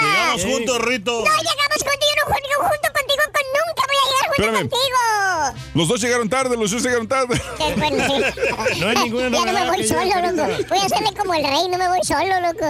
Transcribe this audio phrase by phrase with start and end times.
[0.00, 1.12] Llegamos juntos, Rito.
[1.12, 4.68] No llegamos contigo, no juego junto contigo, con nunca voy a llegar junto Espérame.
[4.68, 4.98] contigo.
[5.74, 7.40] Los dos llegaron tarde, los dos llegaron tarde.
[7.58, 8.78] Qué bueno, sí.
[8.80, 10.64] No hay ninguna Ya no me voy solo, loco.
[10.68, 12.66] Voy a hacerme como el rey, no me voy solo, loco.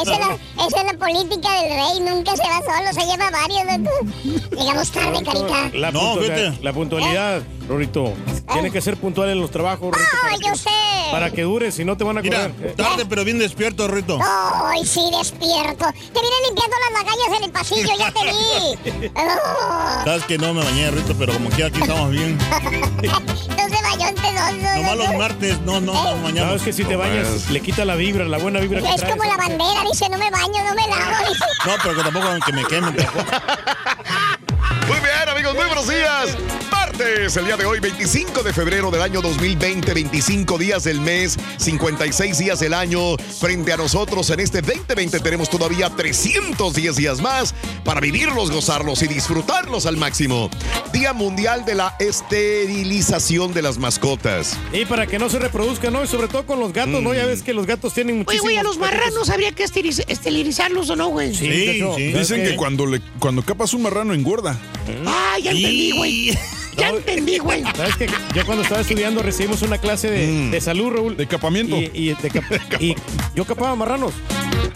[0.00, 3.30] Esa es, la, esa es la política del rey, nunca se va solo, se lleva
[3.30, 4.56] varios, loco.
[4.56, 5.70] Llegamos tarde, carita.
[5.76, 6.58] La, No, fíjate.
[6.62, 8.12] la puntualidad, Rorito.
[8.52, 10.10] Tiene que ser puntual en los trabajos, Rorito.
[10.24, 10.70] Ay, para yo que- sé.
[11.12, 12.70] Para que dure, si no te van a Mira, correr.
[12.70, 14.18] Eh, tarde pero bien despierto, Rito.
[14.22, 15.86] Ay, sí, despierto.
[15.92, 19.10] Te vine limpiando las lagallas en el pasillo, ya te vi.
[19.14, 22.36] Oh, Sabes que no me bañé, Rito, pero como quiera aquí estamos bien.
[22.38, 25.04] no se bañó antes, no, no, Nomás no.
[25.04, 26.62] los martes, no, no nos Sabes bañamos.
[26.62, 29.14] que si te bañas, le quita la vibra, la buena vibra que Es traes.
[29.16, 31.44] como la bandera, dice, no me baño, no me lavo, dice.
[31.66, 33.24] No, pero que tampoco que me quemen tampoco.
[34.86, 36.36] Muy bien, amigos, muy buenos días.
[36.70, 41.36] Martes, el día de hoy, 25 de febrero del año 2020, 25 días del mes,
[41.58, 43.16] 56 días del año.
[43.16, 47.54] Frente a nosotros en este 2020 tenemos todavía 310 días más
[47.84, 50.50] para vivirlos, gozarlos y disfrutarlos al máximo.
[50.92, 54.56] Día Mundial de la Esterilización de las Mascotas.
[54.72, 56.02] Y para que no se reproduzcan, ¿no?
[56.02, 57.14] Y sobre todo con los gatos, ¿no?
[57.14, 58.42] Ya ves que los gatos tienen Oye, muchísimos...
[58.44, 61.34] güey, a los marranos habría que esterilizarlos o no, güey.
[61.34, 61.94] Sí, Sí, Cacho.
[61.96, 62.12] sí.
[62.12, 64.58] ¿Sabes Dicen que cuando, le, cuando capas un marrano engorda.
[65.06, 66.38] Ah, ya entendí, güey.
[66.76, 67.62] Ya entendí, güey.
[67.76, 70.50] ¿Sabes que Yo cuando estaba estudiando recibimos una clase de, Mm.
[70.50, 71.16] de salud, Raúl.
[71.16, 71.76] De capamiento.
[71.76, 72.44] Y, y de cap-
[72.80, 72.94] y
[73.34, 74.12] yo capaba marranos.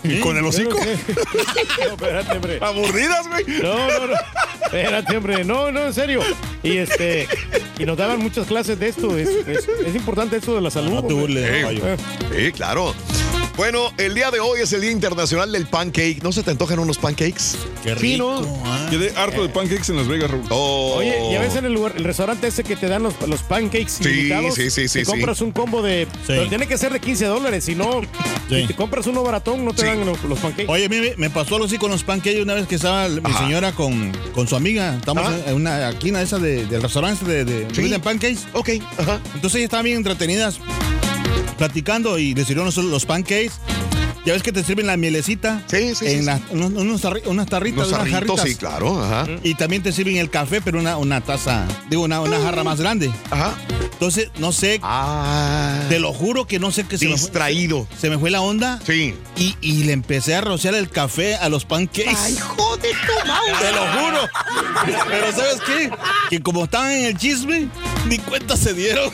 [0.02, 0.76] ¿Y con el hocico?
[0.78, 2.58] No, espérate, hombre.
[2.60, 3.44] Aburridas, güey.
[3.62, 4.14] No, no, no.
[4.64, 5.44] Espérate, hombre.
[5.44, 6.20] No, no, en serio.
[6.62, 7.26] Y este,
[7.78, 9.16] y nos daban muchas clases de esto.
[9.16, 10.90] Es, es- es importante esto de la salud.
[10.90, 11.20] No te hombre.
[11.20, 11.96] burles, Eh, caballo.
[12.36, 12.94] Sí, claro.
[13.56, 16.18] Bueno, el día de hoy es el Día Internacional del Pancake.
[16.24, 17.54] ¿No se te antojan unos pancakes?
[17.84, 18.40] Qué Sí, rico.
[18.42, 18.62] ¿no?
[18.66, 18.88] ah.
[18.90, 20.44] Quedé harto de pancakes en Las Vegas, Raúl.
[20.50, 20.94] Oh.
[20.96, 23.42] Oye, y a veces en el lugar, el restaurante ese que te dan los, los
[23.42, 25.10] pancakes Sí, ilimitados, sí, sí, sí, te sí.
[25.10, 26.08] compras un combo de...
[26.26, 28.00] Pero tiene que ser de 15 dólares, si no,
[28.48, 28.62] Sí.
[28.62, 29.86] si te compras uno baratón, no te Sí.
[29.86, 30.66] dan los, los pancakes.
[30.68, 33.38] Oye, me, me pasó algo así con los pancakes una vez que estaba mi Ajá.
[33.38, 34.96] señora con, con su amiga.
[34.96, 35.36] Estamos Ajá.
[35.46, 37.98] en una esquina esa de, del restaurante de, de Sí.
[38.02, 38.40] pancakes.
[38.52, 39.20] Ok, ajá.
[39.36, 40.58] Entonces ellas estaban bien entretenidas
[41.58, 43.52] platicando y les sirvieron los, los pancakes.
[44.26, 45.62] Ya ves que te sirven la mielecita.
[45.66, 48.40] Sí, sí, En sí, unos, unos tarri- unas tarritas, Unos unas jarritas.
[48.40, 49.26] sí, claro, ajá.
[49.42, 52.80] Y también te sirven el café, pero una, una taza, digo, una, una jarra más
[52.80, 53.12] grande.
[53.30, 53.54] Ajá.
[53.92, 55.78] Entonces, no sé, Ah.
[55.90, 57.86] te lo juro que no sé qué se me, fue, Distraído.
[58.00, 58.80] se me fue la onda.
[58.86, 59.14] Sí.
[59.36, 62.16] Y, y le empecé a rociar el café a los pancakes.
[62.16, 63.52] Ay, hijo de tu madre.
[63.60, 64.28] Te lo juro.
[65.10, 65.90] Pero ¿sabes qué?
[66.30, 67.68] Que como estaban en el chisme,
[68.08, 69.12] ni cuenta se dieron.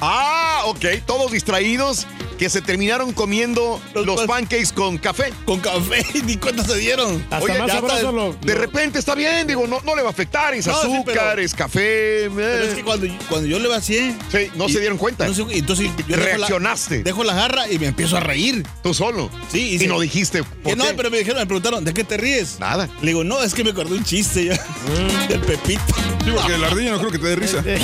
[0.00, 2.06] Ah, ok, todos distraídos.
[2.38, 5.32] Que se terminaron comiendo los, pancakes con café.
[5.44, 7.22] Con café, ni cuenta se dieron.
[7.30, 10.12] Hasta Oye, más lo- de lo- repente está bien, digo, no, no le va a
[10.12, 12.30] afectar, es No, sí, azúcar, pero- es café.
[12.34, 12.68] Pero eh.
[12.68, 14.14] es que cuando, cuando yo le vacié.
[14.30, 15.26] Sí, no y- se dieron cuenta.
[15.26, 17.02] no sé, entonces yo dejo la- Reaccionaste.
[17.02, 18.64] Dejo la jarra y me empiezo a reír.
[18.82, 19.30] Tú solo.
[19.50, 20.44] Sí, y y se- no dijiste.
[20.44, 20.94] ¿por no, qué?
[20.94, 22.58] pero me dijeron, me preguntaron, ¿de qué te ríes?
[22.60, 22.88] Nada.
[23.02, 24.54] Le digo, no, es que me acordé un chiste ya.
[24.54, 25.28] Mm.
[25.28, 25.82] Del Pepito.
[26.24, 27.64] Sí, porque la ardilla no creo que te dé risa.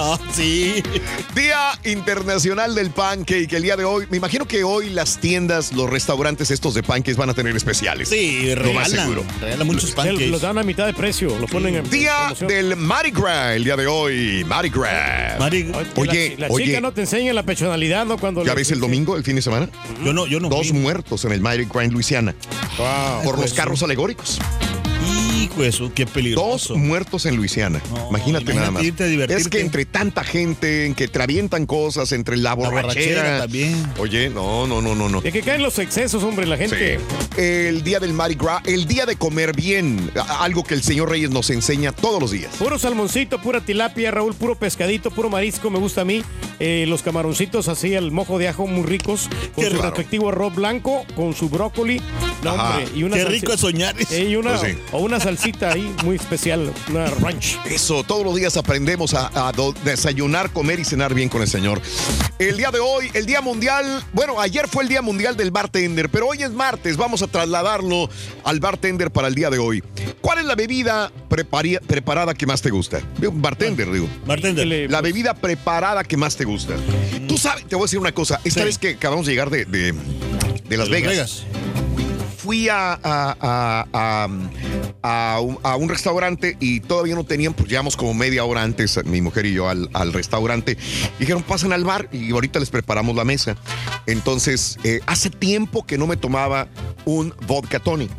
[0.00, 0.82] Ah, sí.
[1.34, 3.52] Día Internacional del Pancake.
[3.52, 7.16] El día de hoy, me imagino que hoy las tiendas, los restaurantes estos de pancakes
[7.16, 8.08] van a tener especiales.
[8.08, 8.90] Sí, Lo más regalan.
[8.90, 9.24] seguro.
[9.40, 10.40] Regalan muchos Los pancakes.
[10.40, 12.48] dan a mitad de precio, lo ponen en Día promoción.
[12.48, 14.44] del Mardi Gras, el día de hoy.
[14.48, 15.38] Mardi Gras.
[15.96, 16.64] Oye, la, la oye.
[16.66, 18.16] chica no te enseña la personalidad, ¿no?
[18.16, 19.68] Cuando ¿Ya ves el domingo, el fin de semana?
[20.02, 20.48] yo no, yo no.
[20.48, 20.78] Dos fui.
[20.78, 22.34] muertos en el Mardi Gras en Luisiana
[22.78, 23.24] Wow.
[23.24, 24.38] por los pues, carros alegóricos.
[25.50, 26.76] Hijo eso, qué Dos peligroso.
[26.76, 27.80] muertos en Luisiana.
[27.90, 28.82] No, imagínate, nada más.
[28.82, 29.42] irte a divertirte.
[29.42, 32.82] Es que entre tanta gente, en que te avientan cosas, entre la borrachera.
[32.82, 33.86] borrachera también.
[33.98, 35.20] Oye, no, no, no, no, no.
[35.20, 36.98] De que caen los excesos, hombre, la gente.
[36.98, 37.40] Sí.
[37.40, 40.10] El día del Mardi Gras, el día de comer bien,
[40.40, 42.54] algo que el señor Reyes nos enseña todos los días.
[42.58, 46.22] Puro salmoncito, pura tilapia, Raúl, puro pescadito, puro marisco, me gusta a mí.
[46.60, 49.90] Eh, los camaroncitos así al mojo de ajo muy ricos, con Qué su raro.
[49.90, 52.00] respectivo arroz blanco, con su brócoli.
[52.42, 53.94] No, hombre, y una Qué rico es soñar.
[54.10, 54.78] Eh, y una, Pues sí.
[54.92, 57.58] O una salsita ahí muy especial, una ranch.
[57.66, 59.52] Eso, todos los días aprendemos a,
[59.84, 61.80] desayunar, comer y cenar bien con el Señor.
[62.38, 66.08] El día de hoy, el Día Mundial, bueno, ayer fue el Día Mundial del Bartender,
[66.10, 68.10] pero hoy es martes, vamos a trasladarlo
[68.44, 69.82] al bartender para el día de hoy.
[70.20, 73.00] ¿Cuál es la bebida preparada que más te gusta?
[73.32, 74.08] Bartender, digo.
[74.26, 74.66] Bartender.
[74.90, 76.74] La pues, bebida preparada que más te gusta.
[77.28, 78.40] Tú sabes, te voy a decir una cosa.
[78.44, 78.66] Esta Sí.
[78.66, 79.94] vez que acabamos de llegar de, de-
[80.68, 81.44] de Las Vegas,
[82.48, 84.28] fui a, a- a-
[85.02, 88.98] a un, a un restaurante y todavía no tenían, pues llegamos como media hora antes,
[89.04, 90.78] mi mujer y yo, al, al restaurante.
[91.18, 93.54] Dijeron, pasen al bar y ahorita les preparamos la mesa.
[94.06, 96.68] Entonces, eh, hace tiempo que no me tomaba
[97.04, 98.10] un vodka tonic.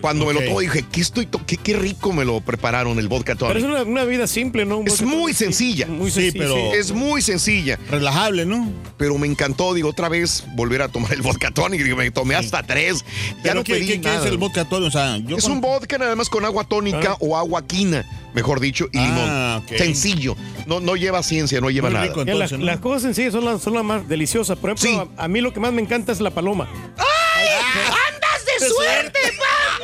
[0.00, 3.08] Cuando me lo tomé dije, ¿qué, estoy to- qué, qué rico me lo prepararon el
[3.08, 3.68] vodka Pero es tonic.
[3.68, 4.78] una, una vida simple, ¿no?
[4.78, 5.86] Un Es muy tonic, sí, sencilla.
[5.86, 8.70] Muy Sí, sencilla, pero- Es muy sencilla, Relajable, ¿no?
[8.98, 11.82] pero me encantó, digo, otra vez volver a tomar el vodka tonic.
[11.82, 13.04] Digo, me tomé hasta tres.
[13.36, 14.20] Ya Pero no ¿qué, pedí qué- nada.
[14.20, 14.86] es el vodka todo?
[14.86, 17.16] O sea, yo Es con- un vodka nada más con agua tónica Ah.
[17.20, 18.04] o agua quina,
[18.34, 19.74] mejor dicho, y Ah, limón.
[19.74, 19.78] ok.
[19.78, 20.36] Sencillo.
[20.66, 22.06] No, no lleva ciencia, no lleva Muy nada.
[22.06, 22.66] rico, Ya, entonces, las, ¿no?
[22.66, 24.58] las cosas sencillas son las, son las más deliciosas.
[24.58, 25.10] Por ejemplo, Sí.
[25.18, 26.68] a, a mí lo que más me encanta es la paloma.
[26.96, 29.18] ¡Andas de suerte,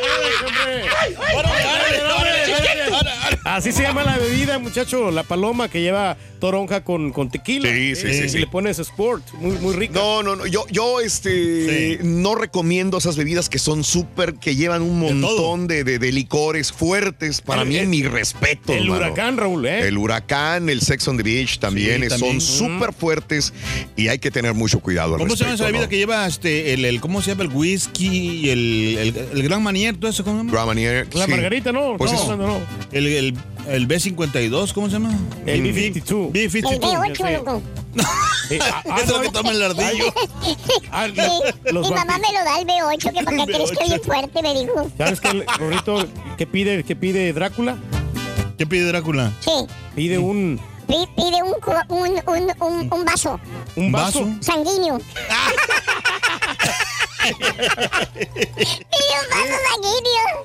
[0.03, 0.33] ¡Ay,
[0.67, 1.15] ay,
[2.93, 3.10] ay!
[3.57, 5.11] Así se llama la bebida, muchacho.
[5.11, 7.69] La paloma que lleva toronja con, con tequila.
[7.71, 8.39] Sí, sí, sí, Y sí.
[8.39, 9.95] le pones sport, muy, muy rico.
[9.95, 10.47] No, no, no.
[10.47, 12.05] Yo, yo este, Sí.
[12.05, 16.73] no recomiendo esas bebidas que son súper, que llevan un montón de, de- de licores
[16.73, 17.41] fuertes.
[17.41, 18.73] Para El- mí, el- mi respeto.
[18.73, 18.97] El hermano.
[19.07, 19.87] huracán, Raúl, ¿eh?
[19.89, 22.41] El huracán, el Sex on the Beach también, Sí, eh, también.
[22.41, 23.53] son súper fuertes
[23.97, 25.15] y hay que tener mucho cuidado.
[25.15, 25.89] al ¿Cómo se llama esa bebida ¿no?
[25.89, 27.43] que lleva este, el, el- ¿cómo se llama?
[27.45, 28.07] El whisky
[28.47, 30.53] y el, el, el Gran Manier, todo eso, ¿cómo se llama?
[30.53, 31.31] Grand Marnier, La sí.
[31.31, 31.97] margarita, no.
[31.99, 32.61] Pues no, es- no, no, no.
[32.93, 33.35] El,
[33.67, 35.13] el, el B52, ¿cómo se llama?
[35.47, 36.31] El B52.
[36.35, 36.81] El B52.
[36.81, 37.33] B8, sí.
[37.45, 37.63] loco.
[38.51, 40.13] Eh, ah, ah, Eso es lo que toma el ardillo.
[40.91, 44.01] ah, Sí, mi mamá me lo da el B8, que para que crees que bien
[44.03, 44.91] fuerte, me dijo.
[44.99, 46.05] ¿Sabes qué, el Rorrito,
[46.37, 47.77] que pide, que pide Drácula?
[48.59, 49.33] ¿Qué pide Drácula?
[49.39, 49.53] Sí,
[49.95, 53.39] Pide un, pi- pide un, co- un, un, un, un vaso
[53.77, 54.25] un vaso.
[54.27, 54.37] ¿Vaso?
[54.41, 54.99] sanguíneo.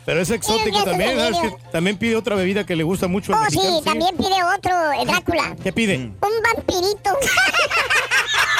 [0.05, 1.37] Pero es exótico también, ¿sabes?
[1.39, 4.71] Que también pide otra bebida que le gusta mucho al Oh, sí, también pide otro,
[5.05, 5.55] Drácula.
[5.63, 5.97] ¿Qué pide?
[5.97, 7.17] Un vampirito.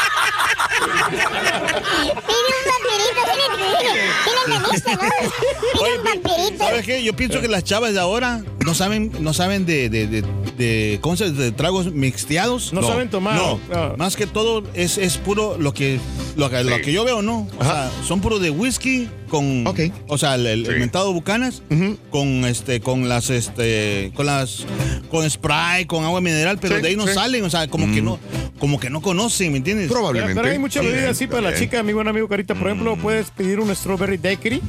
[1.16, 3.22] pide un vampirito,
[4.48, 5.02] le entendiste, ¿no?
[5.74, 6.64] Pide un vampirito.
[6.64, 7.04] ¿Sabes qué?
[7.04, 10.24] Yo pienso que las chavas de ahora no saben, no saben de, de, de,
[10.58, 11.42] de- ¿cómo se dice?
[11.44, 12.74] de tragos mixteados.
[12.74, 13.36] No saben tomar.
[13.36, 13.96] No, No.
[13.98, 16.00] más que todo es, es puro lo que,
[16.36, 17.48] lo que, lo que yo veo, ¿no?
[17.60, 19.66] O sea, son puro de whisky con,
[20.08, 20.72] o sea, el, el- Sí.
[20.80, 21.62] mentado Bucanas
[22.10, 24.66] con este, con las, este, con las,
[25.10, 27.14] con spray, con agua mineral, pero Sí, de ahí no sí.
[27.14, 28.20] salen, o sea, como que no,
[28.60, 29.92] como que no conocen, ¿me entiendes?
[29.92, 30.36] Probablemente.
[30.42, 32.56] pero hay mucha Sí, bebida así para la chica, mi buen amigo Carita.
[32.56, 34.62] Por ejemplo, puedes pedir un strawberry daiquiri.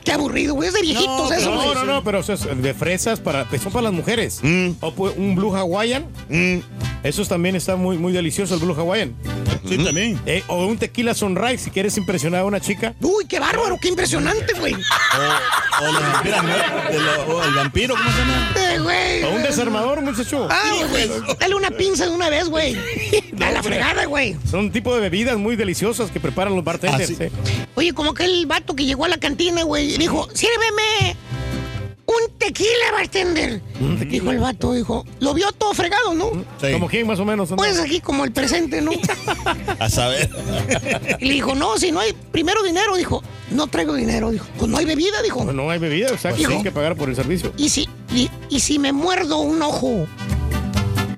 [0.00, 0.68] Ah, qué aburrido, güey.
[0.68, 1.74] Es de viejitos No, eso, No, güey.
[1.74, 4.40] no, no, pero sea, de fresas para, pues, son para las mujeres.
[4.42, 4.70] Mm.
[4.80, 6.06] O pues, un blue hawaiian.
[6.28, 6.58] Mm.
[7.02, 9.14] Esos también está muy, muy delicioso, el blue hawaiian.
[9.66, 10.18] Sí, también.
[10.26, 12.94] Eh, o un tequila sunrise si quieres impresionar a una chica.
[13.00, 14.74] Uy, qué bárbaro, qué impresionante, güey.
[14.74, 18.52] O, o lo- o el vampiro, ¿cómo se llama?
[18.56, 19.22] Eh, güey.
[19.24, 20.46] O un desarmador, muchacho.
[20.50, 21.10] Ah, güey.
[21.38, 22.76] Dale una pinza de una vez, güey.
[23.40, 24.36] A la fregada, güey.
[24.50, 27.10] Son un tipo de bebidas muy deliciosas que preparan los bartenders.
[27.10, 27.16] Ah, sí.
[27.20, 27.30] eh.
[27.74, 31.16] Oye, como aquel vato que llegó a la cantina, güey, y dijo, sírveme
[32.06, 33.60] un tequila, bartender.
[34.08, 36.30] Dijo el vato, dijo, lo vio todo fregado, ¿no?
[36.60, 36.72] Sí.
[36.72, 37.50] ¿Como quién más o menos?
[37.56, 38.90] Pues aquí como el presente, ¿no?
[39.78, 40.28] A saber.
[41.20, 44.70] Y le dijo, no, si no hay primero dinero, dijo, no traigo dinero, dijo, pues
[44.70, 45.44] no hay bebida, dijo.
[45.44, 46.40] No, no hay bebida, exacto.
[46.40, 46.52] Hijo.
[46.52, 47.52] Hay que pagar por el servicio.
[47.56, 50.06] Y si, y, y si me muerdo un ojo,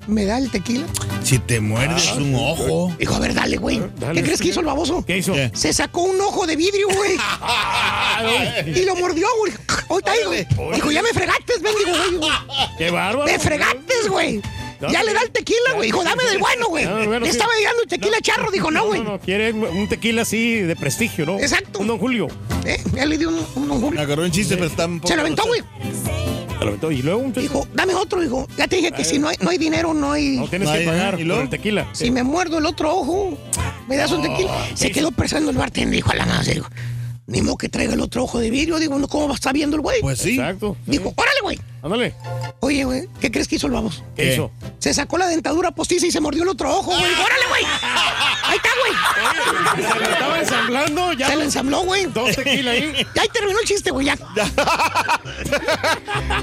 [0.07, 0.87] ¿me da el tequila?
[1.23, 2.95] Si te muerdes un ojo.
[2.99, 3.83] Dijo, a ver, dale, güey.
[3.99, 5.05] Dale, ¿Qué crees que hizo el baboso?
[5.05, 5.33] ¿Qué hizo?
[5.33, 5.51] ¿Qué?
[5.55, 7.17] Se sacó un ojo de vidrio, güey.
[8.67, 9.53] y lo mordió, güey.
[9.89, 12.31] Ahorita dijo, dijo, ya me fregaste, mendigo, güey.
[12.79, 13.31] ¡Qué bárbaro!
[13.31, 14.43] Me fregaste, güey.
[14.91, 15.89] Ya le da el tequila, güey.
[15.89, 16.85] Dijo, dame del bueno, güey.
[16.87, 17.33] No, bueno, Le sí.
[17.33, 18.51] estaba llegando el tequila charro.
[18.51, 19.01] Dijo, no, güey.
[19.03, 21.39] No, no, quiere un tequila así de prestigio, ¿no?
[21.39, 21.79] Exacto.
[21.81, 22.29] Un Don Julio.
[22.65, 24.01] Eh, ya le dio un, un don Me Julio.
[24.01, 25.09] agarró un chiste, pero está un poco.
[25.09, 25.61] Se lo aventó, güey.
[25.61, 26.91] Se lo aventó.
[26.93, 28.47] Y luego un Dijo, dame otro, dijo.
[28.57, 30.37] Ya te dije que si no hay, no hay dinero, no hay.
[30.37, 31.43] No tienes No que pagar ¿y por luego?
[31.43, 31.87] el tequila.
[31.93, 33.37] Si me muerdo el otro ojo,
[33.89, 34.51] me das un tequila.
[34.75, 36.69] Se ¿qué quedó pensando el bartender, dijo a la madre, dijo,
[37.27, 38.79] ni modo que traiga el otro ojo de vidrio.
[38.79, 40.01] Digo, no, ¿cómo va a estar viendo el güey?
[40.01, 40.35] Pues sí.
[40.35, 40.77] Exacto.
[40.87, 41.61] Dijo, órale, güey.
[41.83, 42.15] Ándale.
[42.61, 44.05] Oye, güey, ¿qué crees que hizo el babos?
[44.15, 44.33] ¿Qué ¿Qué?
[44.35, 44.53] hizo?
[44.79, 47.13] Se sacó la dentadura postiza y se mordió el otro ojo, güey.
[47.13, 47.65] Órale, güey.
[48.45, 49.93] Ahí está, güey.
[49.93, 51.29] Se lo estaba ensamblando ya.
[51.29, 52.07] Se lo ensambló, güey.
[52.07, 52.93] Dos tequila ahí.
[53.15, 54.17] Ya ahí terminó el chiste, güey, ya.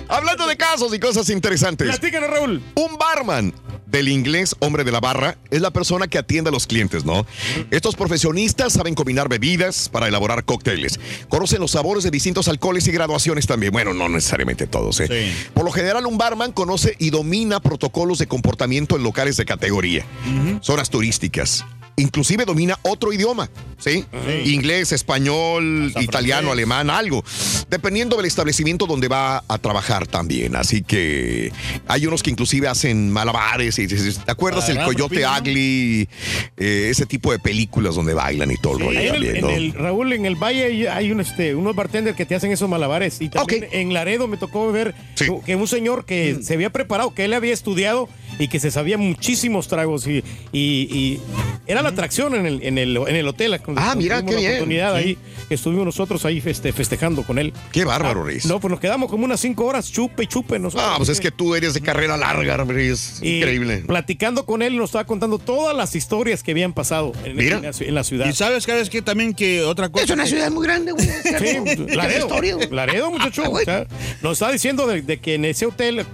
[0.07, 1.87] Hablando de casos y cosas interesantes.
[1.87, 2.61] Platícanos, Raúl.
[2.75, 3.53] Un barman
[3.85, 7.25] del inglés, hombre de la barra, es la persona que atiende a los clientes, ¿no?
[7.71, 10.68] Estos profesionistas saben combinar bebidas para elaborar cócteles.
[11.29, 13.71] Conocen los sabores de distintos alcoholes y graduaciones también.
[13.71, 15.07] Bueno, no necesariamente todos, ¿eh?
[15.07, 15.49] Sí.
[15.53, 20.05] Por lo general, un barman conoce y domina protocolos de comportamiento en locales de categoría,
[20.61, 21.65] zonas turísticas.
[21.99, 24.05] Inclusive domina otro idioma, ¿sí?
[24.45, 26.53] Inglés, español, Hasta italiano, francés.
[26.53, 27.23] alemán, algo.
[27.69, 30.55] Dependiendo del establecimiento donde va a trabajar también.
[30.55, 31.51] Así que
[31.87, 33.77] hay unos que inclusive hacen malabares.
[33.79, 35.23] Y, ¿Te acuerdas Para el Coyote.
[35.25, 36.07] Ugly?
[36.57, 39.41] Eh, ese tipo de películas donde bailan y todo el rollo en el, también, en
[39.41, 39.49] ¿no?
[39.49, 43.19] el- Raúl, en el Valle hay- un, este, unos bartenders que te hacen esos malabares.
[43.21, 45.25] Y también en Laredo me tocó ver Sí.
[45.45, 48.07] que un señor que se había preparado, que él había estudiado
[48.39, 50.07] y que se sabía muchísimos tragos.
[50.07, 51.19] Y, y- y
[51.67, 53.59] era la atracción en el, en el, en el hotel.
[53.75, 54.51] Ah, mira, qué bien.
[54.53, 54.97] oportunidad Sí.
[54.99, 55.17] ahí,
[55.47, 57.53] que estuvimos nosotros ahí feste- festejando con él.
[57.71, 58.45] Qué bárbaro, Ah, Riz.
[58.45, 60.57] No, pues nos quedamos como unas cinco horas, chupe y chupe.
[60.57, 63.19] Nosotros, Ah, pues es que tú eres de carrera larga, Riz.
[63.21, 63.83] Y Increíble.
[63.85, 67.57] Platicando con él, nos estaba contando todas las historias que habían pasado en, Mira.
[67.57, 68.27] en la, en la ciudad.
[68.27, 70.05] Y sabes, sabes que también que otra cosa.
[70.05, 71.07] Es una que- ciudad muy grande, güey.
[71.39, 72.29] Sí, Laredo.
[72.71, 73.43] Laredo, muchacho.
[73.45, 73.63] Ah, güey.
[73.63, 73.85] o sea,
[74.21, 76.05] nos está diciendo de, de que en ese hotel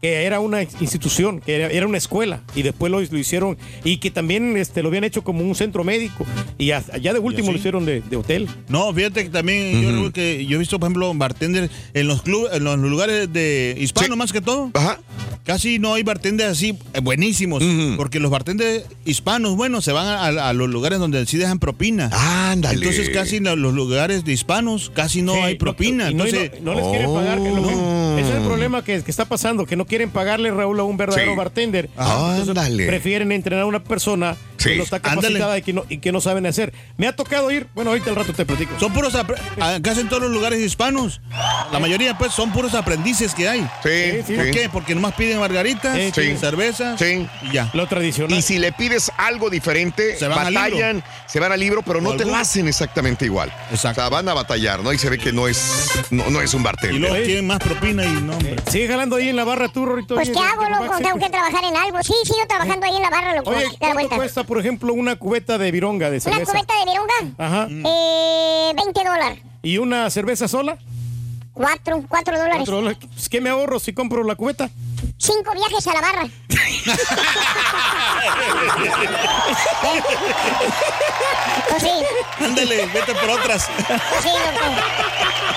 [0.00, 3.96] que era una institución, que era, era una escuela, y después lo, lo hicieron, y
[3.98, 6.24] que también este, lo habían hecho como un centro médico,
[6.56, 8.48] y a- allá de último lo hicieron de, de hotel.
[8.68, 12.22] No, fíjate que también yo, creo que yo he visto, por ejemplo, bartender en los
[12.22, 14.16] clubes, en los lugares de hispanos Sí.
[14.18, 14.70] más que todo.
[14.74, 15.00] Ajá.
[15.44, 17.62] Casi no hay bartenders así eh, buenísimos,
[17.96, 22.10] porque los bartenders hispanos, bueno, se van a, a los lugares donde sí dejan propina.
[22.12, 22.76] Ándale.
[22.76, 26.04] Entonces casi en los lugares de hispanos casi no Sí, hay propina.
[26.04, 27.38] no, y no- Entonces, no les quieren pagar.
[27.42, 28.18] que lo que- Oh.
[28.18, 30.96] ese es el problema que, que está pasando, que no quieren pagarle, Raúl, a un
[30.96, 31.36] verdadero Sí.
[31.36, 31.88] bartender.
[31.96, 32.36] Ah,
[32.86, 34.70] prefieren entrenar a una persona Sí.
[34.70, 36.72] que no está capacitada y que no, y que no saben hacer.
[36.96, 38.72] Me ha tocado ir, bueno, ahorita al rato te platico.
[38.78, 39.16] son puros,
[39.82, 41.20] casi en todos los lugares hispanos.
[41.72, 43.60] La mayoría pues son puros aprendices que hay.
[43.82, 44.34] Sí.
[44.34, 44.68] ¿Por qué?
[44.72, 45.96] Porque nomás piden margaritas,
[46.38, 47.26] cervezas Sí.
[47.42, 47.70] y ya.
[47.72, 48.36] Lo tradicional.
[48.36, 52.00] Y si le pides algo diferente, Se van al batallan, se van al libro, pero
[52.00, 53.52] no te lo hacen exactamente igual.
[53.70, 54.00] Exacto.
[54.00, 54.92] O sea, van a batallar, ¿no?
[54.92, 57.00] Y se ve que no es, no, no es un Y bartender.
[57.00, 57.22] luego Sí.
[57.22, 58.56] quieren más propina y no, hombre.
[58.70, 60.14] Sigue jalando ahí en la barra tú, Rorito.
[60.14, 60.96] Pues, ¿qué hago, loco?
[60.98, 62.02] Tengo que trabajar en algo.
[62.02, 63.50] Sí, sigo trabajando ahí en la barra, loco.
[63.50, 66.52] Oye, Da la ¿cuánto cuesta, por ejemplo, una cubeta de vironga de ¿Una cerveza?
[66.52, 67.14] cubeta de vironga?
[67.38, 67.68] Ajá.
[67.70, 69.38] Eh, 20 dólares.
[69.62, 70.76] ¿Y una cerveza sola?
[71.52, 72.56] Cuatro, cuatro dólares.
[72.58, 72.98] Cuatro dólares.
[73.12, 74.70] Pues, ¿Qué me ahorro si compro la cubeta?
[75.18, 76.28] Cinco viajes a la barra.
[81.68, 81.90] pues sí,
[82.44, 83.68] Ándale, vete por otras.
[83.76, 84.66] pues sí, loco.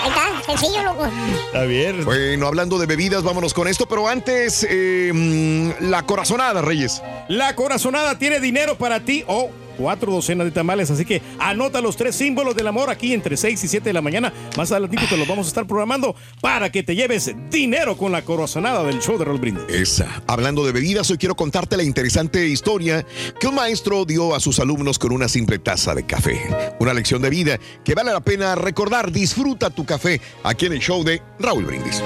[0.01, 1.05] Ahí está, sencillo, loco.
[1.46, 2.03] Está bien.
[2.03, 7.03] Bueno, hablando de bebidas, vámonos con esto, pero antes, eh, mm, la corazonada, Reyes.
[7.27, 11.97] La corazonada tiene dinero para ti o cuatro docenas de tamales, así que anota los
[11.97, 14.33] tres símbolos del amor aquí entre 6 y 7 de la mañana.
[14.57, 18.23] Más adelantito te los vamos a estar programando para que te lleves dinero con la
[18.23, 19.63] corazonada del show de Roll Brindis.
[19.69, 20.21] Esa.
[20.27, 23.05] Hablando de bebidas, hoy quiero contarte la interesante historia
[23.39, 26.41] que un maestro dio a sus alumnos con una simple taza de café.
[26.79, 29.11] Una lección de vida que vale la pena recordar.
[29.11, 32.01] Disfruta tu café aquí en el show de Raúl Brindis.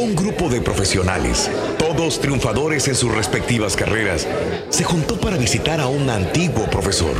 [0.00, 4.26] Un grupo de profesionales, todos triunfadores en sus respectivas carreras,
[4.70, 7.14] se juntó para visitar a un antiguo profesor.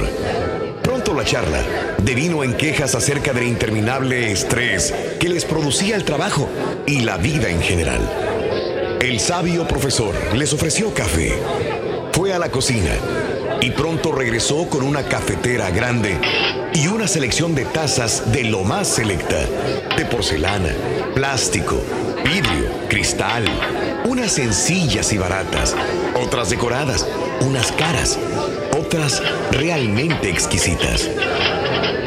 [0.83, 1.63] Pronto la charla
[2.03, 6.49] devino en quejas acerca del interminable estrés que les producía el trabajo
[6.87, 8.01] y la vida en general.
[8.99, 11.35] El sabio profesor les ofreció café.
[12.13, 12.93] Fue a la cocina,
[13.63, 16.19] y pronto regresó con una cafetera grande
[16.73, 19.45] y una selección de tazas de lo más selecta,
[19.97, 20.75] de porcelana,
[21.15, 21.83] plástico,
[22.25, 23.45] vidrio, cristal,
[24.07, 25.77] unas sencillas y baratas,
[26.15, 27.07] otras decoradas,
[27.43, 28.19] unas caras,
[28.79, 31.09] otras realmente exquisitas.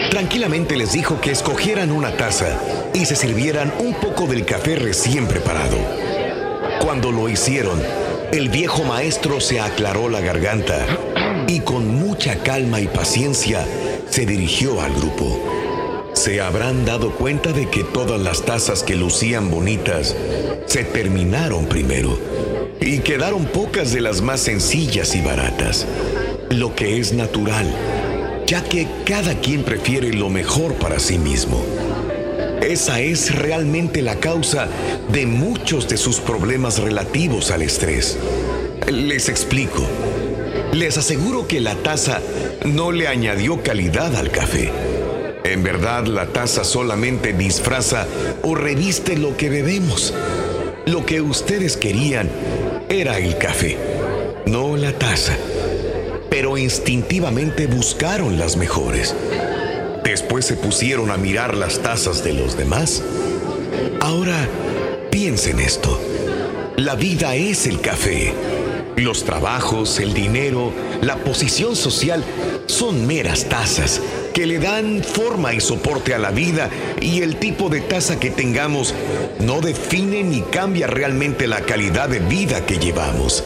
[0.10, 2.58] Tranquilamente les dijo que escogieran una taza
[2.94, 5.78] y se sirvieran un poco del café recién preparado.
[6.80, 7.82] Cuando lo hicieron,
[8.32, 10.86] el viejo maestro se aclaró la garganta
[11.48, 13.66] y con mucha calma y paciencia
[14.10, 15.40] se dirigió al grupo.
[16.14, 20.16] Se habrán dado cuenta de que todas las tazas que lucían bonitas
[20.66, 22.18] se terminaron primero
[22.80, 25.88] y quedaron pocas de las más sencillas y baratas,
[26.50, 27.74] lo que es natural,
[28.46, 31.64] ya que cada quien prefiere lo mejor para sí mismo.
[32.62, 34.68] Esa es realmente la causa
[35.12, 38.18] de muchos de sus problemas relativos al estrés.
[38.88, 39.84] Les explico.
[40.74, 42.20] Les aseguro que la taza
[42.66, 44.72] no le añadió calidad al café.
[45.44, 48.08] En verdad, la taza solamente disfraza
[48.42, 50.16] o reviste lo que bebemos.
[50.88, 52.28] Lo que ustedes querían
[52.90, 53.78] era el café,
[54.48, 55.38] no la taza.
[56.32, 59.16] Pero instintivamente buscaron las mejores.
[60.04, 63.04] Después se pusieron a mirar las tazas de los demás.
[64.02, 64.48] Ahora,
[65.12, 66.02] piensen esto.
[66.78, 68.34] La vida es el café.
[68.96, 70.72] Los trabajos, el dinero,
[71.02, 72.24] la posición social
[72.68, 74.02] son meras tazas
[74.34, 76.70] que le dan forma y soporte a la vida
[77.02, 78.94] y el tipo de taza que tengamos
[79.40, 83.44] no define ni cambia realmente la calidad de vida que llevamos.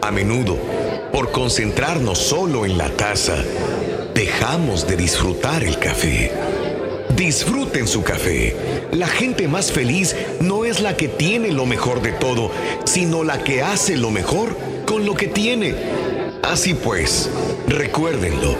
[0.00, 0.56] A menudo,
[1.12, 3.36] por concentrarnos solo en la taza,
[4.14, 6.32] dejamos de disfrutar el café.
[7.16, 8.56] Disfruten su café.
[8.92, 12.50] La gente más feliz no es la que tiene lo mejor de todo,
[12.84, 14.56] sino la que hace lo mejor
[14.90, 15.72] con lo que tiene.
[16.42, 17.30] Así pues,
[17.68, 18.56] recuérdenlo.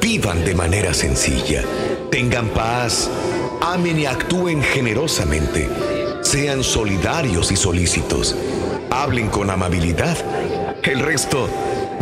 [0.00, 1.64] Vivan de manera sencilla.
[2.12, 3.10] Tengan paz.
[3.60, 5.68] Amen y actúen generosamente.
[6.20, 8.36] Sean solidarios y solícitos.
[8.90, 10.16] Hablen con amabilidad.
[10.84, 11.48] El resto,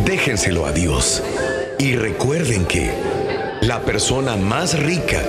[0.05, 1.23] déjenselo a Dios.
[1.79, 2.91] Y recuerden que
[3.61, 5.23] la persona más rica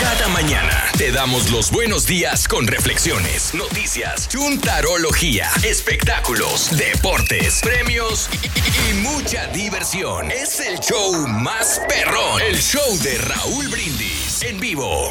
[0.00, 8.46] Cada mañana te damos los buenos días con reflexiones, noticias, chuntarología, espectáculos, deportes, premios y,
[8.46, 10.30] y- y mucha diversión.
[10.30, 15.08] Es el show más perrón, el show de Raúl Brindis en vivo.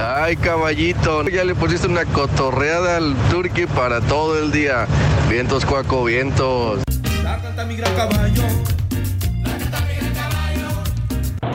[0.16, 4.86] Ay, caballito, ya le pusiste una cotorreada al turqui para todo el día.
[5.28, 6.80] Vientos, cuaco, vientos.
[7.66, 8.42] mi gran caballo.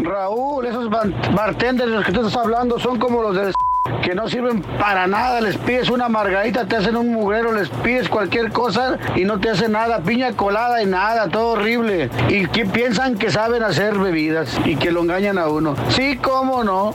[0.04, 3.54] Raúl, esos bartenders de los que tú estás hablando son como los del
[4.04, 5.42] que no sirven para nada.
[5.42, 9.50] Les pides una margarita, te hacen un mugrero, les pides cualquier cosa y no te
[9.50, 10.00] hacen nada.
[10.00, 12.10] Piña colada y nada, todo horrible.
[12.30, 15.76] Y que piensan que saben hacer bebidas y que lo engañan a uno.
[15.90, 16.94] Sí, cómo no.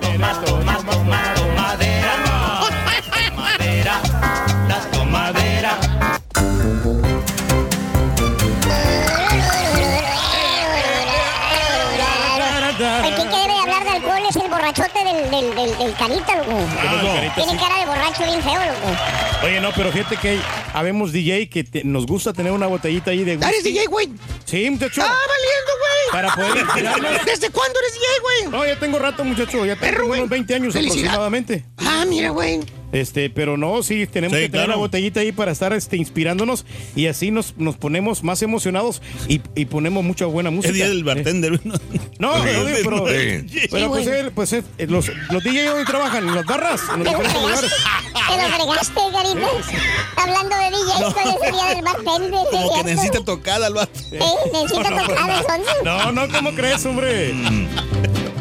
[15.41, 16.59] Del, del, del, carita, loco.
[16.79, 17.59] Ah, Tiene sí.
[17.59, 18.97] cara de borracho bien feo, loco.
[19.45, 20.39] Oye, no, pero fíjate que
[20.75, 23.65] habemos DJ que te- nos gusta tener una botellita ahí de ¿Eres.
[23.65, 24.09] DJ, güey?
[24.45, 25.01] Sí, muchacho.
[25.03, 26.13] ¡Ah, valiendo, güey!
[26.13, 27.25] Para poder inspirarnos.
[27.25, 28.53] ¿Desde cuándo eres DJ, güey?
[28.53, 29.65] No, ya tengo rato, muchacho.
[29.65, 30.99] Ya tengo unos 20 años Felicidad.
[31.15, 31.65] aproximadamente.
[31.79, 32.61] Ah, mira, güey.
[32.93, 34.73] Este, pero no, sí, tenemos Sí, que tener claro.
[34.73, 36.65] una botellita ahí para estar este, inspirándonos
[36.97, 40.71] y así nos, nos ponemos más emocionados y, y ponemos mucha buena música.
[40.71, 41.61] Es día del bartender.
[41.65, 42.33] No, Sí, no,
[42.83, 43.61] pero, sí.
[43.71, 47.05] pero pues, él, pues él, eh, los, los DJ hoy trabajan en las barras, en
[47.05, 47.71] los Te lo diferentes lugares.
[47.73, 49.49] fregaste, te lo fregaste, carita.
[50.17, 52.41] Hablando de DJs con ese día del bartender.
[52.41, 53.99] ¿sí Como que necesita tocada el vato.
[54.01, 54.17] Sí,
[54.53, 55.75] necesita tocar entonces.
[55.85, 57.35] No, no, ¿cómo crees, hombre?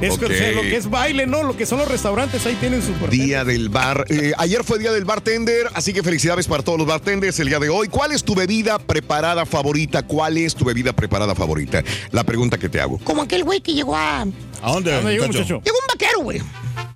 [0.01, 0.55] Es que, o sea, Ok.
[0.55, 1.43] lo que es baile, ¿no?
[1.43, 4.05] Lo que son los restaurantes, ahí tienen su Día del bar.
[4.09, 7.59] Eh, ayer fue día del bartender, así que felicidades para todos los bartenders el día
[7.59, 7.87] de hoy.
[7.89, 10.03] ¿Cuál es tu bebida preparada favorita?
[10.03, 11.83] ¿Cuál es tu bebida preparada favorita?
[12.11, 12.97] La pregunta que te hago.
[13.03, 14.21] Como aquel güey que llegó a.
[14.21, 15.61] ¿A dónde, ¿A dónde llegó, muchacho?
[15.65, 16.41] Llegó un vaquero, güey.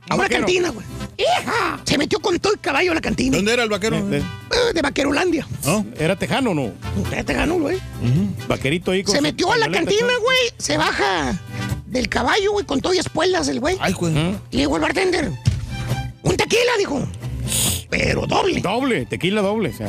[0.10, 0.86] A una cantina, güey.
[1.18, 1.80] ¡Hija!
[1.84, 3.36] Se metió con todo el caballo a la cantina.
[3.38, 3.98] ¿Dónde era el vaquero?
[3.98, 4.18] Eh,
[4.52, 5.48] Eh, De Vaquerolandia.
[5.66, 5.86] ¿No?
[6.00, 6.72] ¿Era tejano o no?
[7.02, 7.80] Usted te ganó, güey.
[8.48, 10.38] Vaquerito ahí con Se metió a la cantina, güey.
[10.58, 11.40] Se baja
[11.86, 13.78] del caballo, güey, con todo y espuelas el güey.
[13.80, 14.14] Ay, güey.
[14.52, 15.32] Y le digo al bartender,
[16.24, 17.02] un tequila, dijo.
[17.90, 18.62] Pero doble.
[18.62, 19.70] Doble, tequila doble.
[19.70, 19.88] O sea.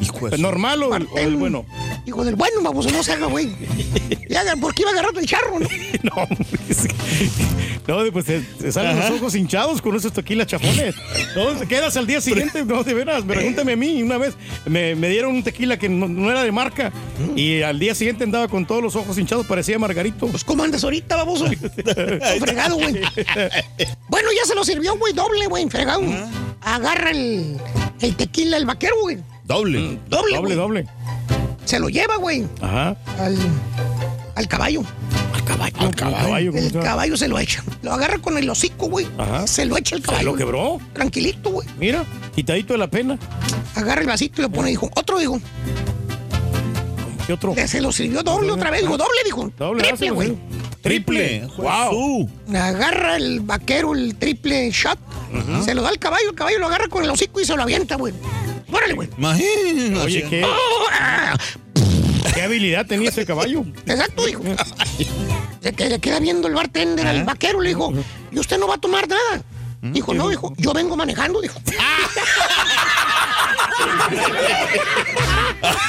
[0.00, 1.64] Hijo ¿Normal o, el- o el bueno?
[2.06, 3.50] Hijo del bueno, vamos, no se haga, güey.
[4.28, 5.66] Y haga, porque iba agarrando el charro, ¿no?
[6.04, 6.28] No,
[6.68, 6.94] es que-
[7.86, 9.08] no, pues te, te salen Ajá.
[9.10, 10.94] los ojos hinchados con esos tequilas chafones.
[11.34, 14.02] No, te quedas al día siguiente, no, de veras, pregúntame a mí.
[14.02, 14.34] Una vez
[14.66, 16.92] me, me dieron un tequila que no, no era de marca
[17.36, 20.26] y al día siguiente andaba con todos los ojos hinchados, parecía Margarito.
[20.26, 21.46] Pues, ¿cómo andas ahorita, baboso?
[22.40, 23.00] Fregado, güey.
[24.08, 26.02] Bueno, ya se lo sirvió, güey, doble, güey, fregado.
[26.60, 27.56] Agarra el,
[28.00, 29.18] el tequila, el vaquero, güey.
[29.44, 29.98] Doble.
[30.08, 30.86] Doble, Doble, doble.
[31.64, 32.96] Se lo lleva, güey, Ajá.
[33.18, 33.36] al,
[34.34, 34.82] al caballo.
[35.34, 35.76] Al caballo.
[35.80, 37.62] Al caballo, ¿cómo El se caballo se lo echa.
[37.82, 39.06] Lo agarra con el hocico, güey.
[39.18, 39.46] Ajá.
[39.46, 40.32] Se lo echa el Se caballo.
[40.32, 40.78] lo quebró.
[40.92, 41.68] Tranquilito, güey.
[41.78, 43.18] Mira, quitadito de la pena.
[43.74, 44.90] Agarra el vasito y lo pone, dijo.
[44.94, 45.40] Otro, dijo.
[47.26, 47.54] ¿Qué otro?
[47.66, 48.96] Se lo sirvió doble otra vez, dijo.
[48.98, 49.50] Doble, dijo.
[49.58, 50.36] Doble, Triple, güey.
[50.82, 51.48] Triple.
[51.56, 52.28] Wow.
[52.54, 54.98] Agarra el vaquero el triple shot.
[55.64, 56.28] Se lo da al caballo.
[56.30, 58.12] El caballo lo agarra con el hocico y se lo avienta, güey.
[58.74, 59.08] Órale, güey.
[59.16, 60.00] Imagínate.
[60.00, 60.44] Oye, ¿qué,
[60.92, 61.36] ¡Ah!
[62.34, 63.64] qué habilidad tenía ese caballo?
[63.86, 64.42] Exacto, dijo.
[65.62, 67.92] Se que- le queda viendo el bartender al vaquero, le dijo,
[68.32, 69.42] ¿y usted no va a tomar nada?
[69.80, 71.60] Dijo, no, dijo, yo vengo manejando, dijo.